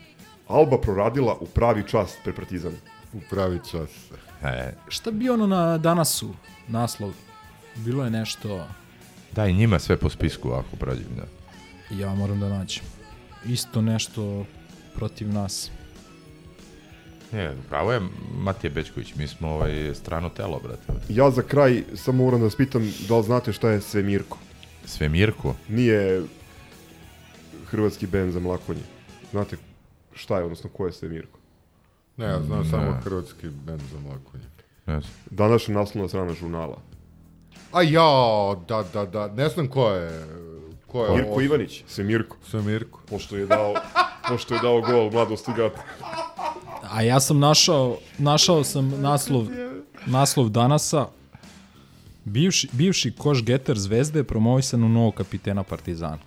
Alba 0.49 0.79
proradila 0.79 1.37
u 1.41 1.47
pravi 1.47 1.83
čas 1.89 2.17
pre 2.25 2.33
Partizana. 2.33 2.77
U 3.13 3.21
pravi 3.31 3.59
čas. 3.71 3.91
E, 4.43 4.75
Šta 4.89 5.11
bi 5.11 5.31
ono 5.31 5.47
na 5.47 5.79
danasu, 5.79 6.35
naslov? 6.69 7.13
Bilo 7.77 8.05
je 8.05 8.11
nešto... 8.11 8.67
daj 9.33 9.53
njima 9.53 9.79
sve 9.79 9.97
po 9.97 10.11
spisku 10.11 10.53
ako 10.53 10.77
prođem, 10.77 11.07
da. 11.17 11.25
Ja 11.97 12.15
moram 12.15 12.41
da 12.41 12.49
nađem. 12.49 12.85
Isto 13.47 13.81
nešto 13.83 14.47
protiv 14.95 15.29
nas. 15.33 15.71
Ne, 17.33 17.55
pravo 17.69 17.93
je 17.93 18.01
Matija 18.35 18.71
Bečković, 18.71 19.15
mi 19.15 19.27
smo 19.29 19.49
ovaj 19.51 19.95
strano 19.95 20.29
telo, 20.29 20.61
brate. 20.65 20.83
Ja 21.09 21.31
za 21.31 21.43
kraj 21.43 21.83
samo 21.95 22.25
moram 22.25 22.41
da 22.41 22.45
vas 22.45 22.57
pitam 22.57 22.93
da 23.09 23.17
li 23.17 23.23
znate 23.25 23.53
šta 23.53 23.71
je 23.71 23.81
Svemirko? 23.81 24.39
Svemirko? 24.85 25.55
Nije 25.69 26.23
hrvatski 27.67 28.07
bend 28.07 28.33
za 28.33 28.41
mlakonje. 28.41 28.83
Znate 29.31 29.57
šta 30.15 30.39
je, 30.39 30.45
odnosno 30.45 30.71
ko 30.71 30.87
je 30.87 30.93
Svemirko? 30.93 31.39
Ne, 32.17 32.25
ja 32.27 32.43
znam 32.43 32.65
samo 32.65 32.83
Ne. 32.91 33.01
hrvatski 33.05 33.49
bend 33.49 33.81
za 33.93 33.99
mlakonje. 34.01 34.45
Ne 34.87 35.01
znam. 35.01 35.13
Današnja 35.31 35.75
naslovna 35.75 36.09
strana 36.09 36.33
žurnala. 36.33 36.79
A 37.73 37.83
ja, 37.83 38.11
da, 38.69 38.85
da, 38.93 39.07
da, 39.07 39.29
ne 39.29 39.49
znam 39.49 39.69
ko 39.69 39.89
je... 39.91 40.27
Ko 40.87 41.05
je 41.05 41.15
Mirko 41.17 41.31
ovo? 41.31 41.41
Ivanić, 41.41 41.85
Svemirko. 41.89 42.37
Svemirko. 42.51 43.01
Pošto 43.09 43.37
je 43.37 43.47
dao, 43.47 43.75
pošto 44.29 44.55
je 44.55 44.61
dao 44.61 44.81
gol 44.81 45.11
mladosti 45.11 45.51
gata. 45.57 45.83
A 46.91 47.03
ja 47.03 47.21
sam 47.21 47.39
našao, 47.39 47.99
našao 48.19 48.65
sam 48.65 48.93
naslov, 49.01 49.47
naslov 50.07 50.49
danasa. 50.49 51.07
Bivši, 52.25 52.69
bivši 52.73 53.13
koš 53.13 53.45
getter 53.45 53.79
zvezde 53.79 54.25
promovisan 54.25 54.85
u 54.85 54.89
novog 54.89 55.15
kapitena 55.15 55.63
Partizana. 55.63 56.19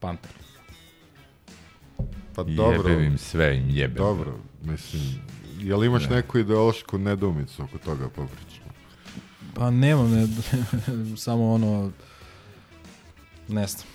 Panter. 0.00 0.30
Pa 2.34 2.42
dobro. 2.42 2.88
Jebem 2.88 3.04
im 3.04 3.18
sve, 3.18 3.56
im 3.56 3.70
jebem. 3.70 3.96
Dobro, 3.96 4.38
mislim, 4.62 5.02
jel 5.60 5.84
imaš 5.84 6.08
neku 6.08 6.38
ideološku 6.38 6.98
nedumicu 6.98 7.62
oko 7.62 7.78
toga 7.78 8.08
popričamo? 8.08 8.72
Pa 9.54 9.70
nemam, 9.70 10.10
ne, 10.10 10.26
samo 11.16 11.52
ono, 11.52 11.90
ne 13.48 13.66
znam. 13.66 13.86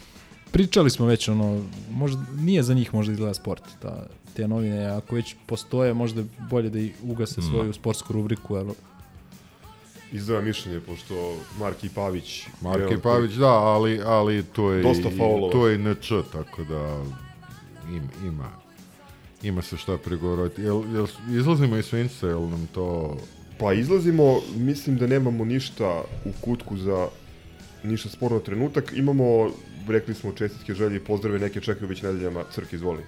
Pričali 0.52 0.90
smo 0.90 1.06
već 1.06 1.30
ono, 1.30 1.64
možda, 1.92 2.26
nije 2.36 2.64
za 2.64 2.74
njih 2.74 2.94
možda 2.94 3.14
izgleda 3.14 3.34
sport, 3.34 3.64
ta, 3.82 4.08
te 4.34 4.48
novine, 4.48 4.86
ako 4.86 5.16
već 5.16 5.36
postoje, 5.46 5.94
možda 5.94 6.22
je 6.22 6.28
bolje 6.50 6.70
da 6.70 6.80
i 6.80 6.92
ugase 7.04 7.42
svoju 7.42 7.74
sportsku 7.74 8.14
rubriku, 8.14 8.56
ali 8.56 8.74
Izdava 10.12 10.42
mišljenje, 10.42 10.80
pošto 10.80 11.36
Marki 11.60 11.90
Pavić... 11.90 12.48
Marki 12.62 12.98
Pavić, 13.04 13.32
da, 13.32 13.52
ali, 13.52 14.02
ali 14.06 14.44
tu 14.44 14.64
je, 14.64 14.84
Dosta 14.84 15.10
faulova. 15.18 15.52
tu 15.52 15.68
je 15.68 15.76
i 15.76 15.78
NČ, 15.78 16.12
tako 16.32 16.64
da 16.64 17.04
im, 17.90 18.10
ima, 18.26 18.50
ima 19.44 19.62
se 19.62 19.78
šta 19.78 19.98
pregovoriti. 19.98 20.62
Jel, 20.62 20.84
jel 20.94 21.08
izlazimo 21.32 21.78
iz 21.78 21.86
Svinca, 21.86 22.28
jel 22.28 22.50
nam 22.50 22.68
to... 22.74 23.18
Pa 23.60 23.74
izlazimo, 23.74 24.42
mislim 24.56 24.98
da 24.98 25.08
nemamo 25.08 25.46
ništa 25.46 26.04
u 26.26 26.32
kutku 26.42 26.78
za 26.78 27.08
ništa 27.84 28.10
sporno 28.10 28.40
trenutak. 28.40 28.94
Imamo, 28.96 29.52
rekli 29.88 30.14
smo 30.14 30.32
čestitke 30.32 30.74
želje 30.74 30.96
i 30.96 31.04
pozdrave, 31.04 31.40
neke 31.40 31.62
čekaju 31.62 31.88
već 31.88 32.02
nedeljama, 32.02 32.44
crk 32.52 32.74
izvoli. 32.74 33.04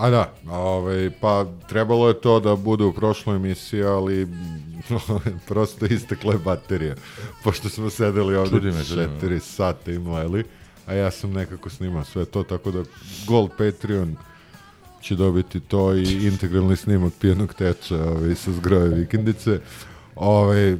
A 0.00 0.10
da, 0.10 0.32
ovaj, 0.50 1.10
pa 1.20 1.46
trebalo 1.68 2.08
je 2.08 2.20
to 2.20 2.40
da 2.40 2.56
bude 2.56 2.84
u 2.84 2.92
prošloj 2.92 3.36
emisiji, 3.36 3.82
ali 3.82 4.28
prosto 5.48 5.86
istekle 5.86 6.38
baterije. 6.44 6.94
Pošto 7.44 7.68
smo 7.68 7.90
sedeli 7.90 8.36
ovde 8.36 8.50
Čudi 8.50 8.66
me, 8.66 8.84
čudi 8.84 9.00
me. 9.00 9.06
četiri 9.06 9.40
sata 9.40 9.92
i 9.92 9.98
mleli, 9.98 10.44
a 10.86 10.94
ja 10.94 11.10
sam 11.10 11.32
nekako 11.32 11.70
snimao 11.70 12.04
sve 12.04 12.24
to, 12.24 12.42
tako 12.42 12.70
da 12.70 12.82
Gold 13.26 13.50
Patreon 13.58 14.16
će 15.02 15.14
dobiti 15.16 15.60
to 15.60 15.94
i 15.94 16.26
integralni 16.26 16.76
snimak 16.76 17.12
pijenog 17.20 17.54
teča 17.54 18.04
ovaj, 18.04 18.34
sa 18.34 18.52
zgroje 18.52 18.88
vikendice. 18.88 19.60
Ovaj, 20.16 20.76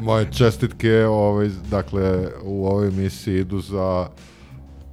moje 0.00 0.32
čestitke 0.32 1.06
ovaj, 1.06 1.50
dakle, 1.70 2.28
u 2.42 2.66
ovoj 2.66 2.88
emisiji 2.88 3.40
idu 3.40 3.60
za 3.60 4.08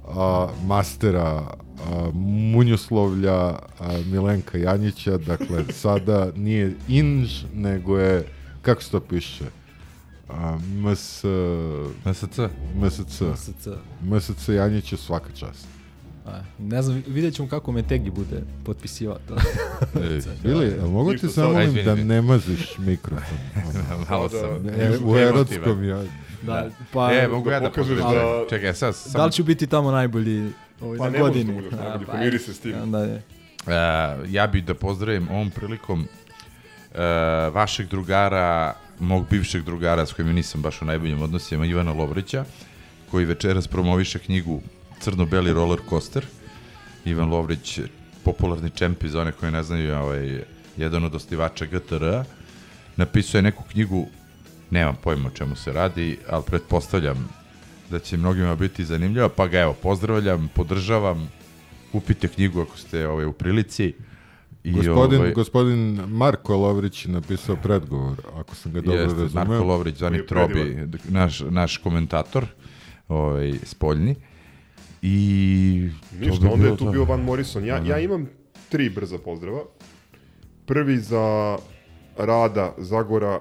a, 0.08 0.48
mastera 0.66 1.54
a, 1.80 2.10
Munjoslovlja 2.52 3.34
a, 3.34 3.58
Milenka 4.06 4.58
Janjića, 4.58 5.16
dakle 5.18 5.64
sada 5.74 6.30
nije 6.36 6.74
Inž, 6.88 7.30
nego 7.54 7.98
je, 7.98 8.24
kako 8.62 8.82
se 8.82 8.90
to 8.90 9.00
piše? 9.00 9.44
A, 10.28 10.58
MS... 10.74 11.24
MSC. 12.04 12.38
MSC. 12.76 13.20
MSC. 13.22 13.68
MSC 14.02 14.48
Janjić 14.48 14.92
je 14.92 14.98
svaka 14.98 15.30
čast. 15.30 15.66
A, 16.26 16.30
ne 16.60 16.82
znam, 16.82 17.02
vidjet 17.06 17.34
ćemo 17.34 17.48
kako 17.48 17.72
me 17.72 17.82
Tegi 17.82 18.10
bude 18.10 18.42
potpisivao 18.64 19.18
to. 19.18 19.34
E, 19.96 20.20
Bili, 20.42 20.74
a 20.74 20.86
mogu 20.96 21.12
ti 21.12 21.28
samo 21.28 21.52
molim 21.52 21.74
da 21.76 21.94
ne 21.94 22.22
maziš 22.22 22.78
mikrofon? 22.78 23.38
Malo 24.10 24.28
Da, 24.28 24.38
sam. 24.38 24.62
da, 24.62 24.72
E, 24.74 24.98
u 24.98 25.16
erotskom 25.18 25.84
ja. 25.84 26.02
Da, 26.42 26.70
pa, 26.92 27.12
E, 27.12 27.28
mogu 27.28 27.50
ja 27.50 27.60
da 27.60 27.70
pozdravim. 27.70 28.04
da- 28.04 28.44
Čekaj, 28.50 28.74
sad, 28.74 28.88
da 28.88 28.92
samo 28.92 29.24
li 29.26 29.32
ću 29.32 29.44
biti 29.44 29.66
tamo 29.66 29.90
najbolji 29.90 30.50
ovaj, 30.80 30.98
Pa 30.98 31.04
na 31.04 31.10
ne 31.10 31.18
možeš 31.18 31.34
godini? 31.34 31.52
da 31.52 31.60
budeš 31.60 31.78
najbolji, 31.78 32.08
A, 32.08 32.12
pomiri 32.12 32.38
se 32.38 32.54
s 32.54 32.60
tim. 32.60 32.82
Onda 32.82 32.98
je. 32.98 33.14
Uh, 33.14 34.32
ja 34.32 34.46
bih 34.46 34.64
da 34.64 34.74
pozdravim 34.74 35.28
ovom 35.28 35.50
prilikom 35.50 36.00
uh, 36.00 36.98
vašeg 37.54 37.86
drugara, 37.88 38.74
mog 38.98 39.26
bivšeg 39.30 39.62
drugara 39.62 40.06
s 40.06 40.12
kojim 40.12 40.32
nisam 40.34 40.62
baš 40.62 40.82
u 40.82 40.84
najboljim 40.84 41.22
odnosima, 41.22 41.66
Ivana 41.66 41.92
Lovrića, 41.92 42.44
koji 43.10 43.24
večeras 43.24 43.68
promoviše 43.68 44.18
knjigu 44.18 44.62
Crno-beli 45.00 45.52
roller 45.52 45.78
coaster. 45.88 46.26
Ivan 47.04 47.28
Lovrić, 47.28 47.80
popularni 48.24 48.70
čempi 48.70 49.08
za 49.08 49.20
one 49.20 49.32
koji 49.32 49.52
ne 49.52 49.62
znaju, 49.62 49.94
ovaj, 49.96 50.42
jedan 50.76 51.04
od 51.04 51.14
osnivača 51.14 51.64
GTR, 51.64 52.22
napisao 52.96 53.38
je 53.38 53.42
neku 53.42 53.64
knjigu, 53.72 54.06
nemam 54.70 54.96
pojma 55.02 55.28
o 55.28 55.36
čemu 55.36 55.56
se 55.56 55.72
radi, 55.72 56.18
ali 56.28 56.42
pretpostavljam 56.46 57.28
da 57.90 57.98
će 57.98 58.16
mnogima 58.16 58.56
biti 58.56 58.84
zanimljiva, 58.84 59.28
pa 59.28 59.46
ga 59.46 59.58
evo, 59.58 59.72
pozdravljam, 59.82 60.48
podržavam, 60.54 61.30
kupite 61.92 62.28
knjigu 62.28 62.60
ako 62.60 62.78
ste 62.78 63.08
ovaj, 63.08 63.24
u 63.26 63.32
prilici. 63.32 63.94
I, 64.64 64.72
Gospodin, 64.72 65.18
ovaj, 65.18 65.32
gospodin 65.32 66.00
Marko 66.08 66.56
Lovrić 66.56 67.06
je 67.06 67.12
napisao 67.12 67.56
predgovor, 67.56 68.20
ako 68.34 68.54
sam 68.54 68.72
ga 68.72 68.80
dobro 68.80 69.02
jeste, 69.02 69.20
razumeo. 69.20 69.44
Marko 69.44 69.64
Lovrić, 69.64 70.00
je 70.00 70.26
Trobi, 70.26 70.86
naš, 71.08 71.40
naš 71.40 71.76
komentator, 71.76 72.46
ovaj, 73.08 73.54
spoljni. 73.62 74.14
I... 75.02 75.88
Ništa, 76.20 76.40
bi 76.40 76.46
onda 76.46 76.56
bilo 76.56 76.68
je 76.68 76.76
tu 76.76 76.84
to. 76.84 76.90
bio 76.90 77.04
Van 77.04 77.20
Morrison. 77.20 77.64
Ja, 77.64 77.78
ja 77.86 77.98
imam 77.98 78.28
tri 78.68 78.90
brza 78.90 79.18
pozdrava. 79.18 79.60
Prvi 80.66 80.98
za 80.98 81.58
Rada 82.16 82.74
Zagora, 82.78 83.40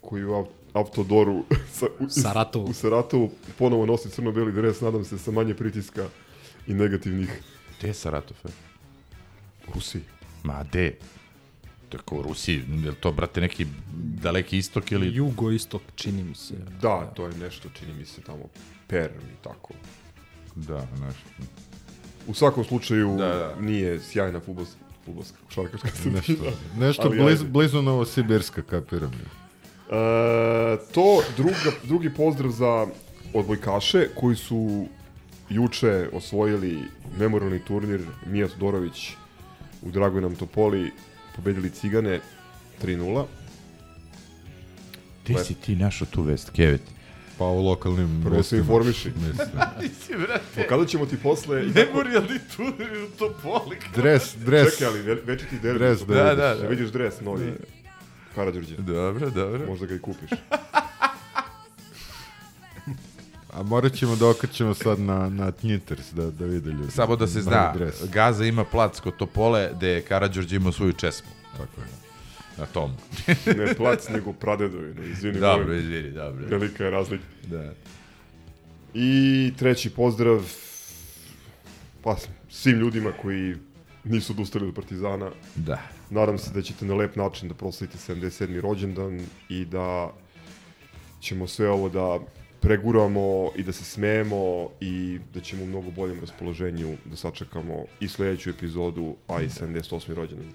koji 0.00 0.24
u 0.24 0.30
au- 0.30 0.46
Autodoru 0.74 1.44
sa, 1.72 1.86
u, 2.00 2.08
Saratovu. 2.10 2.64
u 2.64 2.72
Saratovu 2.74 3.30
ponovo 3.58 3.86
nosi 3.86 4.10
crno-beli 4.10 4.52
dres, 4.52 4.80
nadam 4.80 5.04
se, 5.04 5.18
sa 5.18 5.30
manje 5.30 5.54
pritiska 5.54 6.06
i 6.66 6.74
negativnih 6.74 7.42
Gde 7.78 7.88
je 7.88 7.94
Saratov? 7.94 8.36
e? 8.44 8.48
Rusi. 9.74 10.00
Ma, 10.42 10.64
de? 10.64 10.94
Tako, 11.88 12.16
u 12.16 12.22
Rusiji, 12.22 12.56
je 12.74 12.90
li 12.90 12.96
to, 12.96 13.12
brate, 13.12 13.40
neki 13.40 13.66
daleki 13.94 14.58
istok 14.58 14.92
ili... 14.92 15.14
Jugoistok, 15.14 15.82
čini 15.94 16.24
mi 16.24 16.34
se. 16.34 16.54
Da, 16.82 17.06
to 17.06 17.26
je 17.26 17.32
nešto, 17.34 17.68
čini 17.70 17.94
mi 17.94 18.04
se, 18.04 18.20
tamo 18.20 18.44
Perm 18.86 19.14
i 19.14 19.44
tako. 19.44 19.74
Da, 20.54 20.86
znaš. 20.96 21.14
U 22.26 22.34
svakom 22.34 22.64
slučaju 22.64 23.16
Da, 23.18 23.28
da. 23.28 23.56
nije 23.60 24.00
sjajna 24.00 24.40
futbol, 24.40 24.64
futbolska 25.04 25.38
košarkaška 25.46 25.88
Nešto, 25.88 26.22
sredina. 26.22 26.50
nešto 26.78 27.08
bliz, 27.10 27.42
blizu 27.42 27.82
Novosibirska, 27.82 28.62
kapiram. 28.62 29.12
E, 29.84 29.94
to 30.92 31.22
druga, 31.36 31.54
drugi 31.82 32.10
pozdrav 32.10 32.50
za 32.50 32.86
odbojkaše 33.34 34.08
koji 34.14 34.36
su 34.36 34.86
juče 35.50 36.08
osvojili 36.12 36.78
memorialni 37.18 37.60
turnir 37.60 38.00
Mija 38.26 38.48
Todorović 38.48 39.10
u 39.82 39.90
Dragojnam 39.90 40.34
Topoli, 40.36 40.90
pobedili 41.36 41.70
Cigane 41.70 42.20
3-0. 42.82 43.24
Gde 45.24 45.38
si 45.38 45.54
ti 45.54 45.76
našao 45.76 46.06
tu 46.06 46.22
vest, 46.22 46.50
Kevet? 46.50 46.80
Pa 47.38 47.44
u 47.44 47.62
lokalnim 47.62 48.20
Prvo 48.22 48.34
se 48.34 48.56
vestima, 48.56 48.60
informiši. 48.60 49.08
mislim. 49.28 49.48
Nisi, 49.82 50.12
brate. 50.16 50.62
Pokazat 50.62 50.88
ćemo 50.88 51.06
ti 51.06 51.16
posle... 51.16 51.62
Memorialni 51.64 52.38
turnir 52.56 52.92
u 53.04 53.18
Topoli. 53.18 53.76
Dres, 53.94 54.34
dres. 54.36 54.72
Čekaj, 54.72 54.86
ali 54.86 55.02
ve- 55.02 55.14
večiti 55.14 55.58
derbi. 55.58 55.78
Dres, 55.78 55.98
Da, 56.00 56.14
da, 56.14 56.54
Da, 56.54 56.68
vidiš. 56.68 56.88
da, 56.88 56.98
Da 56.98 57.08
da. 57.50 57.83
Karadžorđe. 58.34 58.76
Dobro, 58.76 59.30
dobro. 59.30 59.66
Možda 59.66 59.86
ga 59.86 59.94
i 59.94 59.98
kupiš. 59.98 60.30
A 63.54 63.62
morat 63.62 63.92
ćemo 63.92 64.16
da 64.16 64.28
okačemo 64.28 64.74
sad 64.74 65.00
na, 65.00 65.28
na 65.28 65.50
Tnjiters 65.50 66.12
da, 66.12 66.30
da 66.30 66.44
vide 66.44 66.70
ljudi. 66.70 66.90
Samo 66.90 67.16
da 67.16 67.26
se 67.26 67.42
zna, 67.42 67.72
dres. 67.74 67.94
Gaza 68.12 68.44
ima 68.44 68.64
plac 68.64 69.00
kod 69.00 69.16
Topole, 69.16 69.70
gde 69.76 69.88
je 69.88 70.02
Karadžorđ 70.02 70.52
imao 70.52 70.72
svoju 70.72 70.92
česmu. 70.92 71.30
Tako 71.52 71.80
je. 71.80 71.86
Na 72.58 72.66
tom. 72.66 72.92
Ne 73.58 73.74
plac, 73.74 74.08
nego 74.08 74.32
pradedovi. 74.32 74.94
Ne, 74.94 75.10
izvini, 75.10 75.40
dobro, 75.40 75.66
molim. 75.66 75.80
izvini, 75.80 76.10
dobro. 76.10 76.46
Velika 76.48 76.84
je 76.84 76.90
razlika. 76.90 77.24
Da. 77.46 77.72
I 78.94 79.52
treći 79.58 79.90
pozdrav 79.90 80.42
pa 82.02 82.16
svim 82.50 82.78
ljudima 82.78 83.12
koji 83.22 83.54
nisu 84.04 84.32
odustali 84.32 84.68
od 84.68 84.74
Partizana. 84.74 85.30
Da. 85.54 85.78
Nadam 86.10 86.38
se 86.38 86.50
da 86.50 86.62
ćete 86.62 86.84
na 86.84 86.94
lep 86.94 87.16
način 87.16 87.48
da 87.48 87.54
proslavite 87.54 87.98
77. 87.98 88.60
rođendan 88.60 89.20
i 89.48 89.64
da 89.64 90.10
ćemo 91.20 91.46
sve 91.46 91.70
ovo 91.70 91.88
da 91.88 92.18
preguramo 92.60 93.50
i 93.56 93.62
da 93.62 93.72
se 93.72 93.84
smejemo 93.84 94.68
i 94.80 95.18
da 95.34 95.40
ćemo 95.40 95.64
u 95.64 95.66
mnogo 95.66 95.90
boljem 95.90 96.20
raspoloženju 96.20 96.96
da 97.04 97.16
sačekamo 97.16 97.84
i 98.00 98.08
sledeću 98.08 98.50
epizodu, 98.50 99.16
a 99.28 99.42
i 99.42 99.48
78. 99.48 100.14
rođendan. 100.14 100.52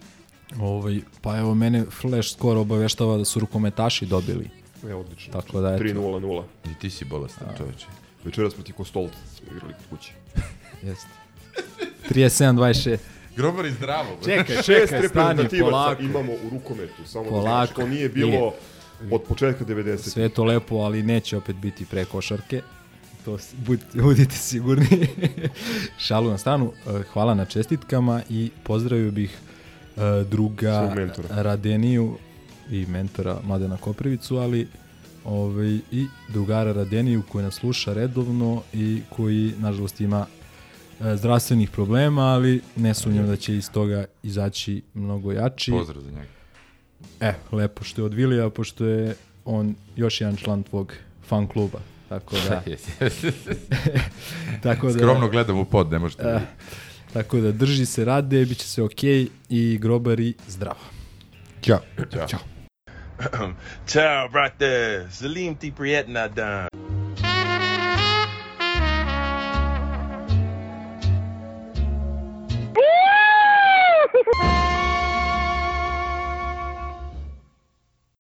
Ovaj, 0.60 1.00
pa 1.22 1.38
evo, 1.38 1.56
mene 1.56 1.86
Flash 2.02 2.34
skoro 2.34 2.62
obaveštava 2.62 3.18
da 3.18 3.26
su 3.26 3.40
rukometaši 3.40 4.06
dobili. 4.06 4.50
E, 4.90 4.94
odlično. 4.94 5.34
Tako 5.34 5.62
da, 5.62 5.76
eto. 5.76 5.84
3-0-0. 5.84 6.44
I 6.66 6.80
ti 6.82 6.90
si 6.90 7.06
bolestan, 7.06 7.48
čoveče. 7.58 7.86
Večeras 8.24 8.54
protiv 8.54 8.76
Kostolca 8.76 9.18
smo 9.36 9.48
igrali 9.52 9.74
kod 9.74 9.98
kuće. 10.00 10.12
Jeste. 10.84 11.10
37-26. 12.10 12.98
Grobari 13.36 13.72
zdravo. 13.72 14.18
Čekaj, 14.26 14.56
Šest 14.56 14.66
čekaj, 14.66 14.88
stani, 14.88 15.02
reprezentativaca 15.02 15.72
polako. 15.72 16.02
imamo 16.02 16.32
u 16.34 16.50
rukometu, 16.52 17.06
samo 17.06 17.24
da 17.24 17.30
Polako. 17.30 17.48
znaš, 17.48 17.70
to 17.72 17.88
nije 17.88 18.10
bilo 18.10 18.54
od 19.12 19.22
početka 19.24 19.66
90. 19.66 19.98
Sve 20.00 20.30
to 20.30 20.44
lepo, 20.44 20.76
ali 20.76 21.04
neće 21.04 21.38
opet 21.38 21.56
biti 21.56 21.86
pre 21.86 22.06
košarke. 22.06 22.62
To 23.26 23.38
s- 23.38 23.54
bud, 23.58 23.80
budite 23.96 24.36
sigurni. 24.36 25.08
Šalu 25.98 26.30
na 26.30 26.38
stranu. 26.38 26.72
E, 26.90 27.04
Hvala 27.04 27.34
na 27.34 27.46
čestitkama 27.46 28.22
i 28.30 28.50
pozdravio 28.64 29.12
bih 29.12 29.38
e, 29.98 30.02
druga. 30.24 30.96
Radeniju 31.30 32.18
i 32.72 32.86
mentora 32.86 33.40
Mladena 33.44 33.78
Koprivicu, 33.78 34.38
ali 34.38 34.68
ovaj, 35.26 35.80
i 35.92 36.06
drugara 36.30 36.72
Radeniju 36.72 37.22
koji 37.30 37.44
nas 37.44 37.54
sluša 37.54 37.94
redovno 37.94 38.62
i 38.74 39.02
koji, 39.10 39.54
nažalost, 39.58 40.02
ima 40.02 40.26
zdravstvenih 41.16 41.70
problema, 41.70 42.22
ali 42.24 42.62
ne 42.76 42.94
sumnjam 42.94 43.28
da 43.28 43.36
će 43.36 43.56
iz 43.56 43.72
toga 43.72 44.06
izaći 44.24 44.82
mnogo 44.94 45.32
jači. 45.32 45.72
Pozdrav 45.72 46.02
za 46.04 46.12
njega. 46.12 46.28
E, 47.20 47.34
lepo 47.52 47.84
što 47.84 48.02
je 48.02 48.06
od 48.06 48.14
Vilija, 48.14 48.50
pošto 48.50 48.86
je 48.86 49.16
on 49.46 49.76
još 49.96 50.22
jedan 50.22 50.36
član 50.36 50.64
tvog 50.64 50.94
fan 51.28 51.48
kluba. 51.48 51.80
Tako 52.10 52.36
da... 52.50 52.62
tako 54.64 54.88
da 54.88 54.94
Skromno 54.94 55.30
gledam 55.30 55.58
u 55.60 55.66
pod, 55.66 55.92
ne 55.92 56.00
možete 56.00 56.24
Eh, 56.24 56.26
vidjeti. 56.26 56.52
tako 57.14 57.38
da 57.38 57.52
drži 57.52 57.86
se 57.86 58.06
rade, 58.06 58.46
bit 58.46 58.58
će 58.58 58.68
se 58.68 58.84
okej 58.84 59.28
i 59.50 59.78
grobari 59.78 60.34
zdravo. 60.48 60.80
Ćao. 61.62 61.80
Ćao. 62.28 62.40
Ciao, 63.88 64.30
brate. 64.30 64.68
Salim 65.12 65.56
ti 65.56 65.72
prijetna 65.78 66.28
dan. 66.28 66.68